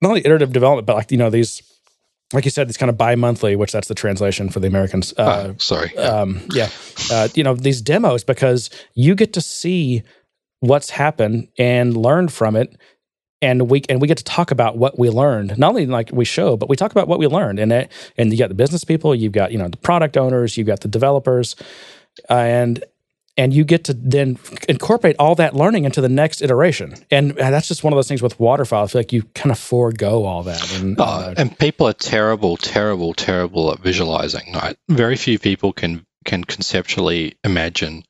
not 0.00 0.10
only 0.10 0.20
iterative 0.24 0.52
development, 0.52 0.86
but 0.86 0.96
like 0.96 1.10
you 1.10 1.18
know 1.18 1.30
these, 1.30 1.62
like 2.32 2.44
you 2.44 2.50
said, 2.50 2.68
these 2.68 2.76
kind 2.76 2.90
of 2.90 2.96
bi-monthly, 2.96 3.56
which 3.56 3.72
that's 3.72 3.88
the 3.88 3.94
translation 3.94 4.48
for 4.48 4.60
the 4.60 4.66
Americans. 4.66 5.12
Uh, 5.16 5.48
oh, 5.50 5.54
sorry. 5.58 5.96
Um, 5.96 6.42
yeah, 6.52 6.68
uh, 7.10 7.28
you 7.34 7.44
know 7.44 7.54
these 7.54 7.80
demos 7.82 8.24
because 8.24 8.70
you 8.94 9.14
get 9.14 9.32
to 9.34 9.40
see 9.40 10.02
what's 10.60 10.90
happened 10.90 11.48
and 11.58 11.96
learn 11.96 12.28
from 12.28 12.56
it, 12.56 12.76
and 13.42 13.70
we 13.70 13.82
and 13.88 14.00
we 14.00 14.08
get 14.08 14.18
to 14.18 14.24
talk 14.24 14.50
about 14.50 14.78
what 14.78 14.98
we 14.98 15.10
learned. 15.10 15.58
Not 15.58 15.70
only 15.70 15.86
like 15.86 16.10
we 16.12 16.24
show, 16.24 16.56
but 16.56 16.68
we 16.68 16.76
talk 16.76 16.92
about 16.92 17.08
what 17.08 17.18
we 17.18 17.26
learned. 17.26 17.58
And 17.58 17.72
it, 17.72 17.92
and 18.16 18.32
you 18.32 18.38
got 18.38 18.48
the 18.48 18.54
business 18.54 18.84
people, 18.84 19.14
you've 19.14 19.32
got 19.32 19.52
you 19.52 19.58
know 19.58 19.68
the 19.68 19.78
product 19.78 20.16
owners, 20.16 20.56
you've 20.56 20.66
got 20.66 20.80
the 20.80 20.88
developers, 20.88 21.56
uh, 22.28 22.34
and 22.34 22.84
and 23.40 23.54
you 23.54 23.64
get 23.64 23.84
to 23.84 23.94
then 23.94 24.38
incorporate 24.68 25.16
all 25.18 25.34
that 25.34 25.56
learning 25.56 25.86
into 25.86 26.02
the 26.02 26.10
next 26.10 26.42
iteration. 26.42 26.94
And 27.10 27.30
that's 27.30 27.68
just 27.68 27.82
one 27.82 27.90
of 27.90 27.96
those 27.96 28.06
things 28.06 28.20
with 28.20 28.38
waterfall. 28.38 28.84
I 28.84 28.86
feel 28.86 28.98
like 28.98 29.14
you 29.14 29.22
kind 29.34 29.50
of 29.50 29.58
forego 29.58 30.24
all 30.24 30.42
that. 30.42 30.78
And, 30.78 31.00
uh, 31.00 31.32
and 31.38 31.58
people 31.58 31.88
are 31.88 31.94
terrible, 31.94 32.58
terrible, 32.58 33.14
terrible 33.14 33.72
at 33.72 33.78
visualizing. 33.78 34.52
Right? 34.52 34.76
Very 34.90 35.16
few 35.16 35.38
people 35.38 35.72
can 35.72 36.04
can 36.26 36.44
conceptually 36.44 37.38
imagine 37.42 38.04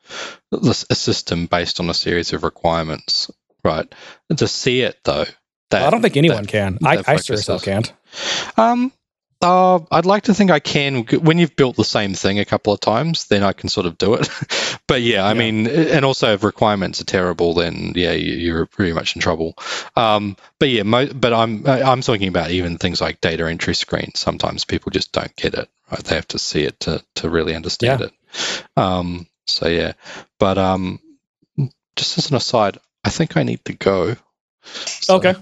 a 0.53 0.75
system 0.97 1.47
based 1.47 1.79
on 1.79 1.89
a 1.89 1.95
series 1.95 2.33
of 2.33 2.43
requirements. 2.43 3.31
Right? 3.63 3.87
To 4.37 4.49
see 4.49 4.81
it 4.81 4.99
though, 5.05 5.27
that, 5.71 5.87
I 5.87 5.91
don't 5.91 6.03
think 6.03 6.17
anyone 6.17 6.43
that, 6.43 6.49
can. 6.49 6.79
That 6.81 7.09
I, 7.09 7.13
I 7.13 7.17
sure 7.19 7.61
can't. 7.61 7.93
Um, 8.57 8.93
uh, 9.43 9.81
I'd 9.91 10.07
like 10.07 10.25
to 10.25 10.35
think 10.35 10.51
I 10.51 10.61
can. 10.61 11.05
When 11.05 11.39
you've 11.39 11.57
built 11.57 11.77
the 11.77 11.85
same 11.85 12.15
thing 12.15 12.39
a 12.39 12.45
couple 12.45 12.73
of 12.73 12.81
times, 12.81 13.27
then 13.27 13.43
I 13.43 13.53
can 13.53 13.69
sort 13.69 13.87
of 13.87 13.97
do 13.97 14.15
it. 14.15 14.29
but 14.87 15.01
yeah, 15.01 15.25
I 15.25 15.33
yeah. 15.33 15.39
mean, 15.39 15.67
and 15.67 16.05
also 16.05 16.35
if 16.35 16.45
requirements 16.45 17.01
are 17.01 17.07
terrible, 17.07 17.55
then 17.55 17.93
yeah, 17.97 18.13
you're 18.13 18.67
pretty 18.67 18.93
much 18.93 19.17
in 19.17 19.23
trouble. 19.23 19.57
Um, 19.97 20.37
but 20.59 20.69
yeah, 20.69 20.83
mo- 20.83 21.13
but 21.13 21.33
I'm 21.33 21.67
I'm 21.67 22.03
talking 22.03 22.29
about 22.29 22.51
even 22.51 22.77
things 22.77 23.01
like 23.01 23.21
data 23.21 23.49
entry 23.49 23.75
screens. 23.75 24.19
Sometimes 24.19 24.65
people 24.65 24.91
just 24.91 25.13
don't 25.13 25.35
get 25.37 25.55
it. 25.55 25.69
Right? 25.91 26.05
They 26.05 26.17
have 26.17 26.29
to 26.29 26.39
see 26.39 26.65
it 26.65 26.81
to 26.81 27.03
to 27.17 27.31
really 27.31 27.55
understand 27.55 28.01
yeah. 28.01 28.07
it. 28.07 28.65
Um, 28.77 29.27
so 29.47 29.69
yeah, 29.69 29.93
but 30.39 30.59
um, 30.59 31.01
just 31.97 32.19
as 32.19 32.31
an 32.31 32.37
aside, 32.37 32.79
I 33.05 33.11
think 33.11 33.37
I 33.37 33.43
need 33.43 33.65
to 33.65 33.73
go. 33.73 34.17
So. 34.63 35.17
Okay. 35.17 35.35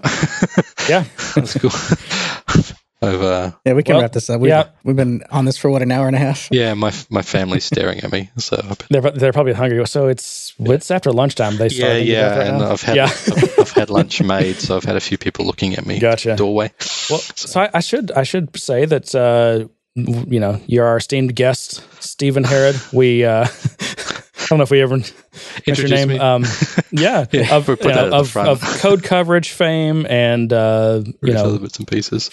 yeah, 0.88 1.04
that's 1.34 1.58
cool. 1.58 1.72
uh, 3.00 3.52
yeah, 3.64 3.74
we 3.74 3.82
can 3.82 3.94
well, 3.94 4.02
wrap 4.02 4.12
this 4.12 4.28
up. 4.28 4.40
We've, 4.40 4.48
yeah. 4.48 4.68
we've 4.82 4.96
been 4.96 5.22
on 5.30 5.44
this 5.44 5.56
for 5.56 5.70
what 5.70 5.82
an 5.82 5.92
hour 5.92 6.06
and 6.06 6.16
a 6.16 6.18
half. 6.18 6.48
Yeah, 6.50 6.74
my 6.74 6.92
my 7.10 7.22
family's 7.22 7.64
staring 7.64 8.00
at 8.00 8.10
me, 8.10 8.30
so 8.36 8.56
they're 8.90 9.02
they're 9.02 9.32
probably 9.32 9.52
hungry. 9.52 9.86
So 9.86 10.08
it's 10.08 10.54
yeah. 10.58 10.72
it's 10.72 10.90
after 10.90 11.12
lunchtime. 11.12 11.56
They 11.56 11.68
yeah 11.68 11.96
yeah, 11.96 12.36
right 12.36 12.46
and 12.48 12.58
now? 12.58 12.72
I've 12.72 12.82
had 12.82 12.96
yeah. 12.96 13.04
I've, 13.04 13.58
I've, 13.58 13.70
had 13.70 13.90
lunch 13.90 14.20
made, 14.22 14.56
so 14.56 14.76
I've 14.76 14.84
had 14.84 14.96
a 14.96 15.00
few 15.00 15.18
people 15.18 15.46
looking 15.46 15.74
at 15.74 15.86
me. 15.86 16.00
Gotcha. 16.00 16.34
Doorway. 16.36 16.72
Well, 17.08 17.20
so, 17.20 17.48
so 17.48 17.60
I, 17.60 17.70
I, 17.74 17.80
should 17.80 18.10
I 18.12 18.24
should 18.24 18.56
say 18.56 18.84
that 18.84 19.14
uh, 19.14 19.68
you 19.94 20.40
know 20.40 20.60
you're 20.66 20.86
our 20.86 20.96
esteemed 20.96 21.36
guest, 21.36 21.82
Stephen 22.02 22.44
Herod. 22.44 22.80
We 22.92 23.24
uh, 23.24 23.46
I 23.46 23.48
don't 24.48 24.58
know 24.58 24.64
if 24.64 24.70
we 24.70 24.82
ever 24.82 24.96
mentioned 24.96 25.78
your 25.78 25.88
name. 25.88 26.20
Um, 26.20 26.44
yeah, 26.90 27.26
yeah, 27.30 27.54
of, 27.54 27.68
you 27.68 27.76
know, 27.82 28.10
of, 28.12 28.36
of, 28.36 28.60
code 28.80 29.02
coverage 29.02 29.50
fame 29.50 30.06
and 30.06 30.52
uh, 30.52 31.02
you 31.22 31.32
know 31.32 31.58
bits 31.58 31.78
and 31.78 31.86
pieces. 31.86 32.30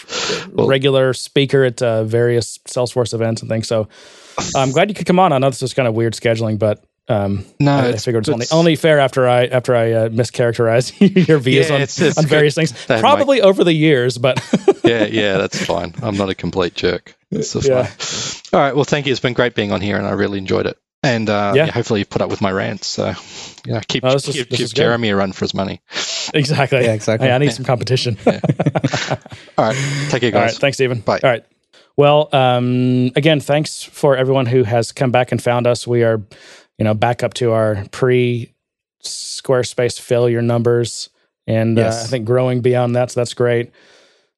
Well, 0.52 0.68
regular 0.68 1.14
speaker 1.14 1.64
at 1.64 1.82
uh, 1.82 2.04
various 2.04 2.58
Salesforce 2.60 3.14
events 3.14 3.42
and 3.42 3.50
things. 3.50 3.68
So 3.68 3.88
I'm 4.56 4.72
glad 4.72 4.90
you 4.90 4.96
could 4.96 5.08
come 5.08 5.20
on. 5.20 5.34
I 5.34 5.38
know 5.38 5.50
this 5.50 5.64
is 5.64 5.74
kind 5.74 5.88
of 5.88 5.94
weird 5.94 6.14
scheduling, 6.14 6.60
but 6.60 6.84
um, 7.08 7.46
no, 7.60 7.72
I, 7.72 7.90
I 7.90 7.98
figured 7.98 8.28
it's, 8.28 8.30
only 8.30 8.46
only 8.52 8.76
fair 8.76 9.00
after 9.00 9.28
I 9.28 9.46
after 9.46 9.76
I 9.76 9.92
uh, 9.92 10.10
mischaracterized 10.10 11.28
your 11.28 11.38
views 11.38 11.70
yeah, 11.70 11.76
on, 11.76 11.82
it's, 11.82 12.00
it's 12.02 12.18
on 12.18 12.26
various 12.26 12.56
things. 12.56 12.74
Probably 12.86 13.42
over 13.42 13.64
the 13.64 13.74
years, 13.74 14.18
but 14.18 14.40
yeah, 14.84 15.06
yeah, 15.06 15.38
that's 15.38 15.64
fine. 15.64 15.94
I'm 16.02 16.18
not 16.18 16.30
a 16.30 16.36
complete 16.36 16.74
jerk. 16.74 17.16
It's 17.30 17.52
so 17.52 17.60
yeah. 17.60 17.92
All 18.54 18.60
right. 18.60 18.76
Well, 18.76 18.86
thank 18.86 19.06
you. 19.06 19.12
It's 19.12 19.20
been 19.20 19.34
great 19.34 19.54
being 19.54 19.72
on 19.72 19.82
here, 19.82 19.98
and 19.98 20.08
I 20.08 20.12
really 20.12 20.40
enjoyed 20.40 20.66
it 20.66 20.78
and 21.06 21.30
uh, 21.30 21.54
yeah. 21.56 21.66
yeah. 21.66 21.72
hopefully 21.72 22.00
you 22.02 22.06
put 22.06 22.22
up 22.22 22.30
with 22.30 22.42
my 22.42 22.52
rants. 22.52 22.88
So 22.88 23.14
you 23.66 23.74
know, 23.74 23.82
keep 23.88 24.04
oh, 24.04 24.18
keep, 24.18 24.50
keep 24.50 24.70
Jeremy 24.70 25.10
a 25.10 25.16
run 25.16 25.32
for 25.32 25.46
his 25.46 25.54
money. 25.54 25.82
Exactly. 26.34 26.84
Yeah, 26.84 26.94
exactly. 26.94 27.28
Hey, 27.28 27.34
I 27.36 27.38
need 27.38 27.46
yeah. 27.46 27.52
some 27.52 27.66
competition. 27.66 28.18
All 28.26 29.66
right, 29.66 30.08
take 30.10 30.22
care, 30.22 30.32
guys. 30.32 30.36
All 30.36 30.42
right, 30.42 30.54
thanks, 30.54 30.78
Stephen. 30.78 31.00
Bye. 31.00 31.20
All 31.24 31.30
right. 31.30 31.46
Well, 31.98 32.30
um, 32.34 33.12
again, 33.16 33.40
thanks 33.40 33.84
for 33.84 34.18
everyone 34.18 34.48
who 34.48 34.64
has 34.64 34.92
come 34.92 35.12
back 35.12 35.32
and 35.32 35.42
found 35.42 35.66
us. 35.66 35.88
We 35.88 36.04
are, 36.04 36.22
you 36.78 36.84
know, 36.84 36.94
back 36.94 37.24
up 37.24 37.34
to 37.36 37.52
our 37.52 37.86
pre 37.92 38.52
Squarespace 39.04 40.00
failure 40.00 40.42
numbers, 40.42 41.10
and 41.48 41.78
yes. 41.78 42.02
uh, 42.02 42.04
I 42.06 42.08
think 42.08 42.26
growing 42.26 42.62
beyond 42.62 42.96
that. 42.96 43.12
So 43.12 43.20
that's 43.20 43.34
great. 43.34 43.72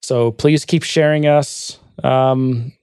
So 0.01 0.31
please 0.31 0.65
keep 0.65 0.83
sharing 0.83 1.25
us. 1.25 1.79
Um, 2.03 2.73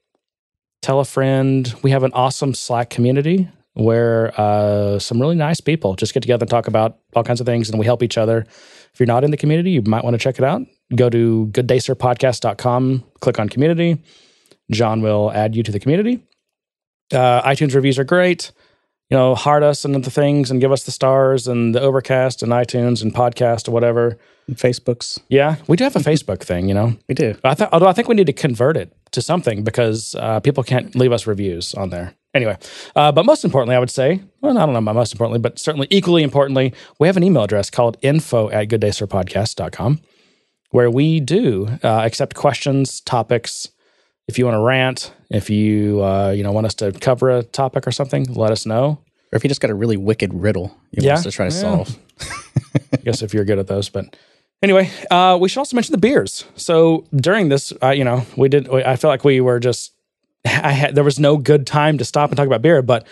tell 0.82 0.98
a 1.00 1.04
friend. 1.04 1.72
We 1.82 1.90
have 1.90 2.02
an 2.02 2.12
awesome 2.12 2.54
Slack 2.54 2.90
community 2.90 3.48
where 3.74 4.32
uh, 4.40 4.98
some 4.98 5.20
really 5.20 5.34
nice 5.36 5.60
people 5.60 5.94
just 5.96 6.14
get 6.14 6.20
together 6.20 6.44
and 6.44 6.50
talk 6.50 6.68
about 6.68 6.98
all 7.14 7.24
kinds 7.24 7.40
of 7.40 7.46
things 7.46 7.68
and 7.68 7.78
we 7.78 7.84
help 7.84 8.02
each 8.02 8.16
other. 8.16 8.46
If 8.92 9.00
you're 9.00 9.06
not 9.06 9.24
in 9.24 9.30
the 9.30 9.36
community, 9.36 9.72
you 9.72 9.82
might 9.82 10.04
want 10.04 10.14
to 10.14 10.18
check 10.18 10.38
it 10.38 10.44
out. 10.44 10.62
Go 10.94 11.10
to 11.10 11.48
gooddaysirpodcast.com, 11.52 13.04
click 13.20 13.38
on 13.40 13.48
community. 13.48 14.02
John 14.70 15.02
will 15.02 15.30
add 15.32 15.56
you 15.56 15.62
to 15.62 15.72
the 15.72 15.80
community. 15.80 16.24
Uh, 17.12 17.42
iTunes 17.42 17.74
reviews 17.74 17.98
are 17.98 18.04
great. 18.04 18.52
You 19.10 19.18
know, 19.18 19.34
heart 19.34 19.62
us 19.62 19.84
and 19.84 19.94
the 20.02 20.10
things 20.10 20.50
and 20.50 20.60
give 20.60 20.72
us 20.72 20.84
the 20.84 20.90
stars 20.90 21.46
and 21.46 21.74
the 21.74 21.80
overcast 21.80 22.42
and 22.42 22.52
iTunes 22.52 23.02
and 23.02 23.14
podcast 23.14 23.68
or 23.68 23.72
whatever. 23.72 24.18
And 24.46 24.56
Facebooks. 24.56 25.18
Yeah, 25.28 25.56
we 25.68 25.76
do 25.76 25.84
have 25.84 25.96
a 25.96 26.00
Facebook 26.00 26.42
thing, 26.42 26.68
you 26.68 26.74
know. 26.74 26.96
We 27.08 27.14
do. 27.14 27.36
I 27.44 27.54
th- 27.54 27.68
although 27.72 27.86
I 27.86 27.92
think 27.92 28.08
we 28.08 28.14
need 28.14 28.26
to 28.26 28.32
convert 28.32 28.76
it 28.76 28.96
to 29.12 29.20
something 29.20 29.62
because 29.62 30.14
uh, 30.18 30.40
people 30.40 30.62
can't 30.62 30.94
leave 30.96 31.12
us 31.12 31.26
reviews 31.26 31.74
on 31.74 31.90
there. 31.90 32.14
Anyway, 32.34 32.58
uh, 32.96 33.12
but 33.12 33.24
most 33.24 33.44
importantly, 33.44 33.76
I 33.76 33.78
would 33.78 33.90
say, 33.90 34.20
well, 34.40 34.58
I 34.58 34.66
don't 34.66 34.72
know 34.72 34.80
about 34.80 34.96
most 34.96 35.12
importantly, 35.12 35.38
but 35.38 35.58
certainly 35.58 35.86
equally 35.90 36.24
importantly, 36.24 36.74
we 36.98 37.06
have 37.06 37.16
an 37.16 37.22
email 37.22 37.44
address 37.44 37.70
called 37.70 37.96
info 38.02 38.50
at 38.50 38.68
gooddaysirpodcast.com 38.68 40.00
where 40.70 40.90
we 40.90 41.20
do 41.20 41.68
uh, 41.84 42.02
accept 42.04 42.34
questions, 42.34 43.00
topics. 43.00 43.68
If 44.26 44.38
you 44.38 44.44
want 44.46 44.56
to 44.56 44.60
rant, 44.60 45.12
if 45.30 45.48
you 45.48 46.02
uh, 46.02 46.30
you 46.30 46.42
know 46.42 46.50
want 46.50 46.66
us 46.66 46.74
to 46.74 46.90
cover 46.90 47.30
a 47.30 47.44
topic 47.44 47.86
or 47.86 47.92
something, 47.92 48.24
let 48.34 48.50
us 48.50 48.66
know. 48.66 48.98
Or 49.32 49.36
if 49.36 49.44
you 49.44 49.48
just 49.48 49.60
got 49.60 49.70
a 49.70 49.74
really 49.74 49.96
wicked 49.96 50.34
riddle 50.34 50.76
you 50.90 51.02
yeah. 51.02 51.10
want 51.10 51.18
us 51.18 51.24
to 51.24 51.30
try 51.30 51.48
to 51.48 51.54
yeah. 51.54 51.60
solve. 51.60 51.98
I 52.92 52.96
guess 53.04 53.22
if 53.22 53.32
you're 53.32 53.44
good 53.44 53.58
at 53.58 53.68
those, 53.68 53.88
but 53.88 54.16
Anyway, 54.64 54.90
uh, 55.10 55.36
we 55.38 55.46
should 55.48 55.58
also 55.58 55.76
mention 55.76 55.92
the 55.92 55.98
beers. 55.98 56.46
So 56.56 57.04
during 57.14 57.50
this, 57.50 57.70
uh, 57.82 57.90
you 57.90 58.02
know, 58.02 58.24
we 58.34 58.48
did. 58.48 58.66
I 58.70 58.96
feel 58.96 59.10
like 59.10 59.22
we 59.22 59.42
were 59.42 59.60
just. 59.60 59.92
I 60.62 60.72
had 60.72 60.94
there 60.94 61.04
was 61.04 61.18
no 61.18 61.36
good 61.36 61.66
time 61.66 61.98
to 61.98 62.04
stop 62.04 62.30
and 62.30 62.36
talk 62.36 62.46
about 62.46 62.62
beer, 62.62 62.82
but 62.82 63.06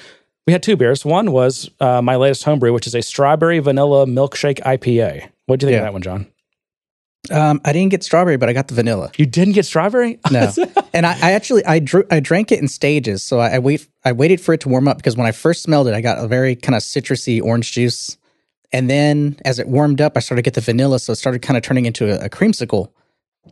we 0.47 0.53
had 0.53 0.63
two 0.63 0.77
beers. 0.77 1.05
One 1.05 1.33
was 1.33 1.71
uh, 1.81 2.03
my 2.03 2.17
latest 2.17 2.45
homebrew, 2.45 2.73
which 2.73 2.87
is 2.87 2.95
a 2.95 3.03
strawberry 3.03 3.59
vanilla 3.61 4.07
milkshake 4.07 4.61
IPA. 4.61 5.29
What 5.47 5.61
do 5.61 5.67
you 5.67 5.71
think 5.71 5.77
yeah. 5.77 5.79
of 5.79 5.85
that 5.85 5.93
one, 5.93 6.03
John? 6.03 6.27
Um, 7.31 7.61
I 7.65 7.73
didn't 7.73 7.93
get 7.93 8.03
strawberry, 8.03 8.37
but 8.37 8.49
I 8.49 8.53
got 8.53 8.67
the 8.67 8.75
vanilla. 8.75 9.13
You 9.17 9.27
didn't 9.27 9.55
get 9.55 9.65
strawberry? 9.65 10.19
No. 10.33 10.53
and 10.93 11.07
I, 11.07 11.13
I, 11.23 11.33
actually 11.33 11.65
I 11.65 11.79
drew 11.79 12.05
I 12.11 12.19
drank 12.21 12.51
it 12.51 12.59
in 12.59 12.69
stages. 12.69 13.23
So 13.23 13.39
I, 13.39 13.51
I 13.51 13.59
wait 13.61 13.87
I 14.05 14.13
waited 14.13 14.41
for 14.41 14.53
it 14.55 14.61
to 14.63 14.69
warm 14.69 14.89
up 14.89 14.97
because 14.97 15.17
when 15.17 15.27
I 15.27 15.33
first 15.33 15.63
smelled 15.63 15.87
it, 15.87 15.95
I 15.95 16.01
got 16.01 16.23
a 16.23 16.27
very 16.27 16.57
kind 16.57 16.75
of 16.75 16.83
citrusy 16.83 17.41
orange 17.41 17.73
juice 17.73 18.19
and 18.73 18.89
then 18.89 19.37
as 19.45 19.59
it 19.59 19.69
warmed 19.69 20.01
up, 20.01 20.17
I 20.17 20.21
started 20.21 20.43
to 20.43 20.47
get 20.47 20.55
the 20.55 20.61
vanilla, 20.63 20.99
so 20.99 21.13
it 21.13 21.17
started 21.17 21.43
kind 21.43 21.57
of 21.57 21.63
turning 21.63 21.87
into 21.87 22.11
a, 22.11 22.27
a 22.27 22.31
creamsicle 22.31 22.91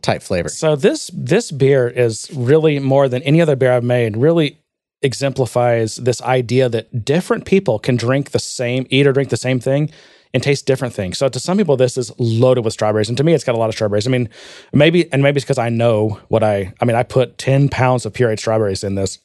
type 0.01 0.21
flavor. 0.21 0.49
So 0.49 0.75
this 0.75 1.09
this 1.13 1.51
beer 1.51 1.87
is 1.87 2.29
really 2.33 2.79
more 2.79 3.09
than 3.09 3.21
any 3.23 3.41
other 3.41 3.55
beer 3.55 3.73
I've 3.73 3.83
made. 3.83 4.17
Really 4.17 4.57
exemplifies 5.01 5.97
this 5.97 6.21
idea 6.21 6.69
that 6.69 7.03
different 7.03 7.45
people 7.45 7.79
can 7.79 7.95
drink 7.95 8.31
the 8.31 8.39
same, 8.39 8.85
eat 8.89 9.07
or 9.07 9.13
drink 9.13 9.29
the 9.29 9.37
same 9.37 9.59
thing, 9.59 9.89
and 10.33 10.41
taste 10.41 10.65
different 10.65 10.93
things. 10.93 11.17
So 11.17 11.27
to 11.27 11.39
some 11.39 11.57
people, 11.57 11.75
this 11.75 11.97
is 11.97 12.11
loaded 12.19 12.63
with 12.63 12.73
strawberries, 12.73 13.09
and 13.09 13.17
to 13.17 13.23
me, 13.23 13.33
it's 13.33 13.43
got 13.43 13.55
a 13.55 13.57
lot 13.57 13.69
of 13.69 13.75
strawberries. 13.75 14.07
I 14.07 14.11
mean, 14.11 14.29
maybe 14.73 15.11
and 15.11 15.21
maybe 15.21 15.37
it's 15.37 15.45
because 15.45 15.57
I 15.57 15.69
know 15.69 16.19
what 16.29 16.43
I. 16.43 16.73
I 16.79 16.85
mean, 16.85 16.95
I 16.95 17.03
put 17.03 17.37
ten 17.37 17.69
pounds 17.69 18.05
of 18.05 18.13
pureed 18.13 18.39
strawberries 18.39 18.83
in 18.83 18.95
this. 18.95 19.19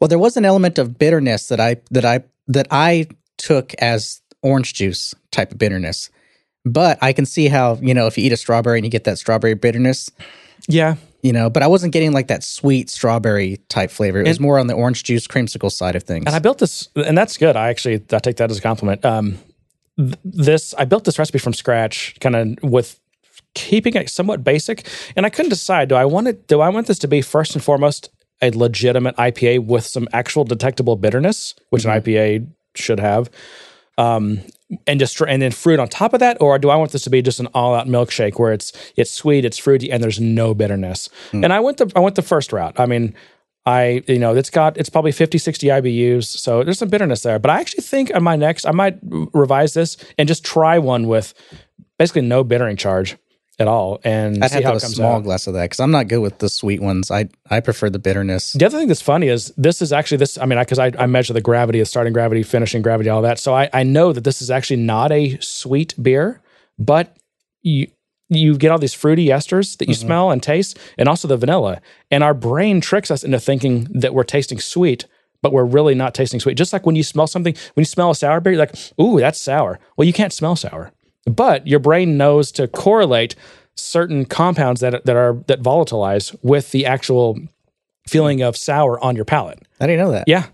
Well, 0.00 0.08
there 0.08 0.18
was 0.18 0.36
an 0.36 0.44
element 0.44 0.78
of 0.78 0.98
bitterness 0.98 1.48
that 1.48 1.60
I 1.60 1.76
that 1.90 2.04
I 2.04 2.24
that 2.48 2.68
I 2.70 3.08
took 3.38 3.74
as 3.74 4.20
orange 4.42 4.74
juice 4.74 5.14
type 5.30 5.52
of 5.52 5.58
bitterness. 5.58 6.10
But 6.64 6.98
I 7.02 7.12
can 7.12 7.26
see 7.26 7.48
how, 7.48 7.78
you 7.82 7.94
know, 7.94 8.06
if 8.06 8.16
you 8.16 8.24
eat 8.24 8.32
a 8.32 8.36
strawberry 8.36 8.78
and 8.78 8.84
you 8.84 8.90
get 8.90 9.04
that 9.04 9.18
strawberry 9.18 9.54
bitterness. 9.54 10.10
Yeah. 10.68 10.96
You 11.22 11.32
know, 11.32 11.50
but 11.50 11.62
I 11.62 11.68
wasn't 11.68 11.92
getting 11.92 12.12
like 12.12 12.28
that 12.28 12.42
sweet 12.42 12.90
strawberry 12.90 13.58
type 13.68 13.90
flavor. 13.90 14.18
It 14.18 14.22
and, 14.22 14.28
was 14.28 14.40
more 14.40 14.58
on 14.58 14.66
the 14.66 14.74
orange 14.74 15.04
juice 15.04 15.26
creamsicle 15.26 15.70
side 15.70 15.94
of 15.94 16.02
things. 16.02 16.24
And 16.26 16.34
I 16.34 16.40
built 16.40 16.58
this, 16.58 16.88
and 16.96 17.16
that's 17.16 17.36
good. 17.36 17.56
I 17.56 17.68
actually 17.68 18.02
I 18.12 18.18
take 18.18 18.36
that 18.36 18.50
as 18.50 18.58
a 18.58 18.60
compliment. 18.60 19.04
Um, 19.04 19.38
th- 19.96 20.16
this 20.24 20.74
I 20.74 20.84
built 20.84 21.04
this 21.04 21.20
recipe 21.20 21.38
from 21.38 21.52
scratch, 21.52 22.16
kind 22.20 22.34
of 22.34 22.68
with 22.68 22.98
keeping 23.54 23.94
it 23.94 24.10
somewhat 24.10 24.42
basic, 24.42 24.84
and 25.14 25.24
I 25.24 25.30
couldn't 25.30 25.50
decide. 25.50 25.88
Do 25.88 25.94
I 25.94 26.04
want 26.04 26.26
it? 26.26 26.48
Do 26.48 26.60
I 26.60 26.68
want 26.70 26.88
this 26.88 26.98
to 27.00 27.08
be 27.08 27.22
first 27.22 27.54
and 27.54 27.62
foremost 27.62 28.10
a 28.42 28.50
legitimate 28.50 29.16
IPA 29.16 29.64
with 29.66 29.86
some 29.86 30.08
actual 30.12 30.42
detectable 30.42 30.96
bitterness, 30.96 31.54
which 31.70 31.84
mm-hmm. 31.84 31.92
an 31.92 32.02
IPA 32.02 32.48
should 32.74 32.98
have, 32.98 33.30
um, 33.96 34.40
and 34.86 35.00
just 35.00 35.20
and 35.20 35.42
then 35.42 35.50
fruit 35.50 35.78
on 35.78 35.88
top 35.88 36.14
of 36.14 36.20
that, 36.20 36.40
or 36.40 36.58
do 36.58 36.70
I 36.70 36.76
want 36.76 36.92
this 36.92 37.02
to 37.02 37.10
be 37.10 37.22
just 37.22 37.40
an 37.40 37.48
all 37.54 37.74
out 37.74 37.86
milkshake 37.86 38.38
where 38.38 38.52
it's 38.52 38.72
it's 38.96 39.10
sweet, 39.10 39.44
it's 39.44 39.58
fruity, 39.58 39.90
and 39.90 40.02
there's 40.02 40.20
no 40.20 40.54
bitterness? 40.54 41.08
Mm. 41.32 41.44
And 41.44 41.52
I 41.52 41.60
went 41.60 41.78
the 41.78 41.90
I 41.94 42.00
went 42.00 42.16
the 42.16 42.22
first 42.22 42.52
route. 42.52 42.78
I 42.78 42.86
mean, 42.86 43.14
I 43.66 44.02
you 44.06 44.18
know 44.18 44.34
it's 44.34 44.50
got 44.50 44.76
it's 44.76 44.88
probably 44.88 45.12
50 45.12 45.38
60 45.38 45.66
IBUs, 45.66 46.24
so 46.24 46.62
there's 46.64 46.78
some 46.78 46.88
bitterness 46.88 47.22
there. 47.22 47.38
But 47.38 47.50
I 47.50 47.60
actually 47.60 47.82
think 47.82 48.14
on 48.14 48.22
my 48.22 48.36
next 48.36 48.66
I 48.66 48.72
might 48.72 48.98
revise 49.02 49.74
this 49.74 49.96
and 50.18 50.28
just 50.28 50.44
try 50.44 50.78
one 50.78 51.06
with 51.06 51.34
basically 51.98 52.22
no 52.22 52.44
bittering 52.44 52.76
charge. 52.76 53.16
At 53.62 53.68
all, 53.68 54.00
and 54.04 54.44
I'd 54.44 54.50
have 54.50 54.64
how 54.64 54.70
to 54.72 54.76
it 54.76 54.82
have 54.82 54.90
a 54.90 54.94
small 54.94 55.16
out. 55.16 55.22
glass 55.24 55.46
of 55.46 55.54
that 55.54 55.64
because 55.64 55.80
I'm 55.80 55.90
not 55.90 56.08
good 56.08 56.18
with 56.20 56.38
the 56.38 56.48
sweet 56.50 56.82
ones. 56.82 57.10
I 57.10 57.28
I 57.48 57.60
prefer 57.60 57.88
the 57.88 57.98
bitterness. 57.98 58.52
The 58.52 58.66
other 58.66 58.76
thing 58.78 58.88
that's 58.88 59.00
funny 59.00 59.28
is 59.28 59.52
this 59.56 59.80
is 59.80 59.92
actually 59.92 60.18
this. 60.18 60.36
I 60.36 60.44
mean, 60.44 60.58
because 60.58 60.78
I, 60.78 60.92
I, 60.98 61.06
measure 61.06 61.32
the 61.32 61.40
gravity, 61.40 61.78
the 61.78 61.86
starting 61.86 62.12
gravity, 62.12 62.42
finishing 62.42 62.82
gravity, 62.82 63.08
all 63.08 63.22
that. 63.22 63.38
So 63.38 63.54
I, 63.54 63.70
I 63.72 63.82
know 63.82 64.12
that 64.12 64.24
this 64.24 64.42
is 64.42 64.50
actually 64.50 64.76
not 64.94 65.10
a 65.12 65.38
sweet 65.40 65.94
beer, 66.02 66.42
but 66.78 67.16
you 67.62 67.86
you 68.28 68.56
get 68.56 68.70
all 68.70 68.78
these 68.78 68.94
fruity 68.94 69.26
esters 69.26 69.76
that 69.78 69.88
you 69.88 69.94
Mm-hmm. 69.94 70.06
smell 70.06 70.30
and 70.30 70.42
taste, 70.42 70.78
and 70.98 71.08
also 71.08 71.28
the 71.28 71.36
vanilla. 71.36 71.80
And 72.10 72.24
our 72.24 72.34
brain 72.34 72.80
tricks 72.80 73.10
us 73.10 73.22
into 73.24 73.38
thinking 73.38 73.88
that 73.90 74.14
we're 74.14 74.24
tasting 74.24 74.58
sweet, 74.58 75.06
but 75.42 75.52
we're 75.52 75.64
really 75.66 75.94
not 75.94 76.14
tasting 76.14 76.40
sweet. 76.40 76.56
Just 76.56 76.72
like 76.72 76.86
when 76.86 76.96
you 76.96 77.02
smell 77.02 77.26
something, 77.26 77.54
when 77.74 77.82
you 77.82 77.86
smell 77.86 78.10
a 78.10 78.14
sour 78.14 78.40
beer, 78.40 78.54
you're 78.54 78.60
like, 78.60 78.74
"Ooh, 79.00 79.20
that's 79.20 79.38
sour." 79.40 79.78
Well, 79.96 80.06
you 80.06 80.12
can't 80.14 80.32
smell 80.32 80.56
sour, 80.56 80.92
but 81.26 81.66
your 81.66 81.78
brain 81.78 82.16
knows 82.16 82.52
to 82.52 82.68
correlate 82.68 83.34
certain 83.74 84.24
compounds 84.24 84.80
that 84.80 85.04
that 85.04 85.16
are 85.16 85.34
that 85.46 85.62
volatilize 85.62 86.36
with 86.42 86.70
the 86.72 86.86
actual 86.86 87.38
feeling 88.08 88.42
of 88.42 88.56
sour 88.56 88.98
on 89.00 89.16
your 89.16 89.24
palate. 89.24 89.60
I 89.80 89.86
didn't 89.86 90.04
know 90.04 90.12
that. 90.12 90.24
Yeah, 90.26 90.46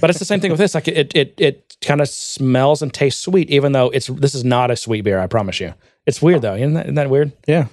but 0.00 0.10
it's 0.10 0.18
the 0.18 0.24
same 0.24 0.40
thing 0.40 0.50
with 0.50 0.58
this. 0.58 0.74
Like 0.74 0.88
it, 0.88 1.14
it, 1.14 1.34
it 1.38 1.76
kind 1.82 2.00
of 2.00 2.08
smells 2.08 2.82
and 2.82 2.92
tastes 2.92 3.22
sweet, 3.22 3.50
even 3.50 3.72
though 3.72 3.90
it's 3.90 4.06
this 4.06 4.34
is 4.34 4.44
not 4.44 4.70
a 4.70 4.76
sweet 4.76 5.02
beer. 5.02 5.18
I 5.18 5.26
promise 5.26 5.60
you. 5.60 5.74
It's 6.06 6.22
weird 6.22 6.42
though, 6.42 6.54
isn't 6.54 6.74
that, 6.74 6.86
isn't 6.86 6.94
that 6.94 7.10
weird? 7.10 7.32
Yeah. 7.46 7.66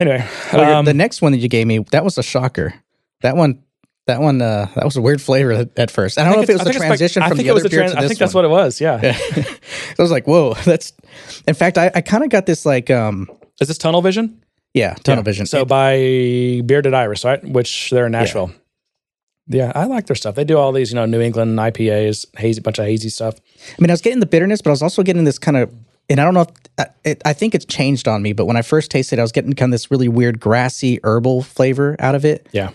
Anyway, 0.00 0.26
Well, 0.52 0.78
um, 0.78 0.84
the 0.84 0.92
next 0.94 1.22
one 1.22 1.32
that 1.32 1.38
you 1.38 1.48
gave 1.48 1.66
me, 1.66 1.78
that 1.90 2.04
was 2.04 2.18
a 2.18 2.22
shocker. 2.22 2.74
That 3.22 3.36
one, 3.36 3.62
that 4.06 4.20
one, 4.20 4.40
uh, 4.40 4.68
that 4.74 4.84
was 4.84 4.96
a 4.96 5.02
weird 5.02 5.20
flavor 5.20 5.52
at, 5.52 5.78
at 5.78 5.90
first. 5.90 6.18
I 6.18 6.24
don't 6.24 6.36
know 6.36 6.42
if 6.42 6.50
it 6.50 6.54
was 6.54 6.64
the 6.64 6.72
transition 6.72 7.22
I 7.22 7.28
from 7.28 7.38
the 7.38 7.50
other 7.50 7.60
the 7.62 7.68
beer 7.68 7.80
trans- 7.80 7.92
to 7.92 7.98
I 7.98 8.06
think 8.06 8.18
that's 8.18 8.34
one. 8.34 8.44
what 8.48 8.50
it 8.50 8.64
was. 8.64 8.80
Yeah. 8.80 9.00
I 9.98 10.02
was 10.02 10.10
like, 10.10 10.26
whoa, 10.26 10.54
that's. 10.64 10.92
In 11.48 11.54
fact, 11.54 11.76
I, 11.78 11.90
I 11.94 12.00
kind 12.00 12.22
of 12.24 12.30
got 12.30 12.46
this 12.46 12.64
like, 12.64 12.90
um, 12.90 13.28
Is 13.60 13.68
this 13.68 13.78
Tunnel 13.78 14.02
Vision? 14.02 14.42
yeah, 14.74 14.92
tunnel 14.94 15.20
Yeah. 15.20 15.24
vision. 15.24 15.46
So 15.46 15.64
by 15.64 16.60
Bearded 16.66 16.92
Iris, 16.92 17.24
right? 17.24 17.42
Which 17.42 17.88
they're 17.90 18.06
in 18.06 18.12
Nashville. 18.12 18.52
Yeah. 19.48 19.72
I 19.74 19.84
like 19.84 20.06
their 20.06 20.16
stuff. 20.16 20.34
They 20.34 20.44
do 20.44 20.58
all 20.58 20.70
these, 20.72 20.90
you 20.90 20.96
know, 20.96 21.06
New 21.06 21.20
England 21.22 21.58
IPAs, 21.58 22.26
hazy 22.38 22.60
bunch 22.60 22.78
of 22.78 22.84
hazy 22.84 23.08
stuff. 23.08 23.36
I 23.70 23.80
mean, 23.80 23.88
I 23.88 23.94
was 23.94 24.02
getting 24.02 24.20
the 24.20 24.26
bitterness, 24.26 24.60
but 24.60 24.68
I 24.70 24.72
was 24.72 24.82
also 24.82 25.02
getting 25.02 25.24
this 25.24 25.38
kind 25.38 25.56
of, 25.56 25.72
and 26.10 26.20
I 26.20 26.24
don't 26.24 26.34
know 26.34 26.42
if 26.42 26.48
I- 26.78 26.90
it, 27.04 27.22
I 27.24 27.32
think 27.32 27.54
it's 27.54 27.64
changed 27.64 28.06
on 28.06 28.20
me. 28.22 28.34
But 28.34 28.44
when 28.44 28.56
I 28.58 28.62
first 28.62 28.90
tasted, 28.90 29.18
it, 29.18 29.20
I 29.20 29.24
was 29.24 29.32
getting 29.32 29.54
kind 29.54 29.70
of 29.70 29.74
this 29.74 29.90
really 29.90 30.08
weird 30.08 30.40
grassy 30.40 31.00
herbal 31.02 31.42
flavor 31.42 31.96
out 31.98 32.14
of 32.14 32.24
it. 32.26 32.46
Yeah. 32.52 32.70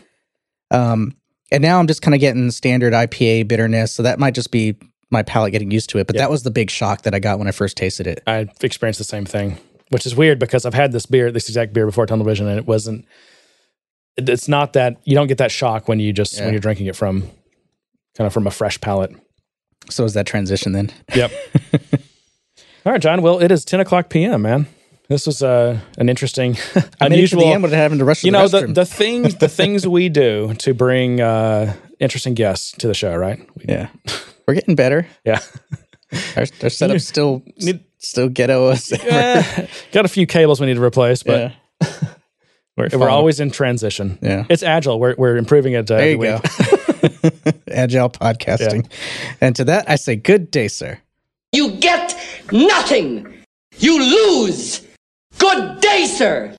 Um, 0.72 1.16
and 1.52 1.62
now 1.62 1.80
I'm 1.80 1.88
just 1.88 2.02
kind 2.02 2.14
of 2.16 2.22
getting 2.22 2.50
standard 2.52 2.94
IPA 2.94 3.48
bitterness. 3.48 3.92
So 3.92 4.04
that 4.04 4.20
might 4.20 4.34
just 4.36 4.52
be 4.52 4.76
my 5.10 5.24
palate 5.24 5.52
getting 5.52 5.72
used 5.72 5.90
to 5.92 5.98
it. 5.98 6.08
But 6.08 6.16
that 6.18 6.30
was 6.32 6.44
the 6.44 6.52
big 6.52 6.70
shock 6.70 7.02
that 7.04 7.14
I 7.14 7.20
got 7.20 7.38
when 7.40 7.48
I 7.48 7.52
first 7.52 7.76
tasted 7.78 8.08
it. 8.08 8.24
I 8.26 8.48
experienced 8.62 8.98
the 9.00 9.04
same 9.04 9.26
thing, 9.26 9.58
which 9.90 10.06
is 10.06 10.16
weird 10.16 10.40
because 10.40 10.66
I've 10.66 10.74
had 10.74 10.92
this 10.92 11.06
beer, 11.06 11.32
this 11.32 11.50
exact 11.50 11.74
beer 11.74 11.86
before 11.86 12.06
Tunnel 12.06 12.26
Vision, 12.26 12.48
and 12.48 12.58
it 12.58 12.66
wasn't. 12.66 13.06
It's 14.18 14.48
not 14.48 14.74
that 14.74 14.98
you 15.04 15.16
don't 15.16 15.28
get 15.28 15.38
that 15.40 15.52
shock 15.52 15.88
when 15.88 16.00
you 16.00 16.14
just 16.14 16.38
Yeah. 16.38 16.46
when 16.46 16.54
you're 16.54 16.62
drinking 16.62 16.88
it 16.88 16.96
from 16.96 17.22
kind 18.18 18.26
of 18.28 18.34
from 18.34 18.48
a 18.48 18.52
fresh 18.52 18.80
palate. 18.80 19.12
So 19.90 20.04
is 20.06 20.14
that 20.14 20.26
transition 20.28 20.74
then? 20.74 20.92
Yep. 21.16 21.32
All 22.86 22.92
right, 22.94 23.02
John. 23.02 23.22
Well, 23.22 23.40
it 23.40 23.52
is 23.52 23.64
ten 23.66 23.80
o'clock 23.80 24.10
p.m. 24.10 24.42
Man, 24.44 24.68
this 25.12 25.26
was 25.28 25.44
uh, 25.44 25.80
an 25.98 26.10
interesting, 26.10 26.58
I 26.76 26.80
made 26.80 26.84
it 26.84 26.98
to 27.00 27.06
unusual. 27.06 27.42
the 27.42 27.48
end 27.48 27.64
without 27.64 27.78
having 27.78 28.00
to 28.00 28.06
rush 28.06 28.22
to 28.22 28.28
you 28.28 28.32
know 28.32 28.48
the 28.48 28.62
restroom. 28.62 28.76
the 28.76 28.86
things 28.86 29.36
the 29.36 29.48
things 29.50 29.88
we 29.88 30.10
do 30.10 30.54
to 30.60 30.74
bring 30.74 31.20
uh, 31.22 31.74
interesting 32.00 32.34
guests 32.34 32.72
to 32.80 32.88
the 32.88 32.94
show, 32.94 33.16
right? 33.16 33.40
We- 33.56 33.66
yeah, 33.70 33.90
we're 34.48 34.54
getting 34.56 34.76
better. 34.76 35.08
yeah. 35.26 35.40
Our, 36.36 36.46
our 36.64 36.70
setup's 36.70 37.08
still 37.08 37.42
Need- 37.58 37.86
still 38.00 38.28
ghetto 38.28 38.68
as 38.68 38.92
ever. 38.92 39.06
Eh, 39.10 39.68
got 39.94 40.04
a 40.04 40.10
few 40.10 40.28
cables 40.28 40.60
we 40.60 40.68
need 40.68 40.74
to 40.74 40.84
replace, 40.84 41.24
but 41.24 41.54
yeah. 41.82 41.88
we're, 42.78 42.90
we're 42.92 43.08
always 43.10 43.40
in 43.40 43.50
transition. 43.50 44.20
Yeah. 44.22 44.46
It's 44.50 44.62
agile. 44.62 45.00
We're 45.00 45.16
we're 45.18 45.38
improving 45.38 45.72
it. 45.72 45.90
Uh, 45.90 45.96
There 45.98 46.10
you 46.10 46.18
week. 46.18 46.32
go. 46.32 47.30
Agile 47.72 48.10
podcasting. 48.10 48.92
And 49.40 49.56
to 49.56 49.64
that, 49.64 49.90
I 49.90 49.96
say, 49.96 50.18
good 50.18 50.52
day, 50.52 50.68
sir. 50.68 51.00
You 51.54 51.72
get 51.78 52.14
nothing. 52.52 53.34
You 53.78 53.98
lose. 54.00 54.86
Good 55.42 55.80
day, 55.82 56.06
sir. 56.06 56.54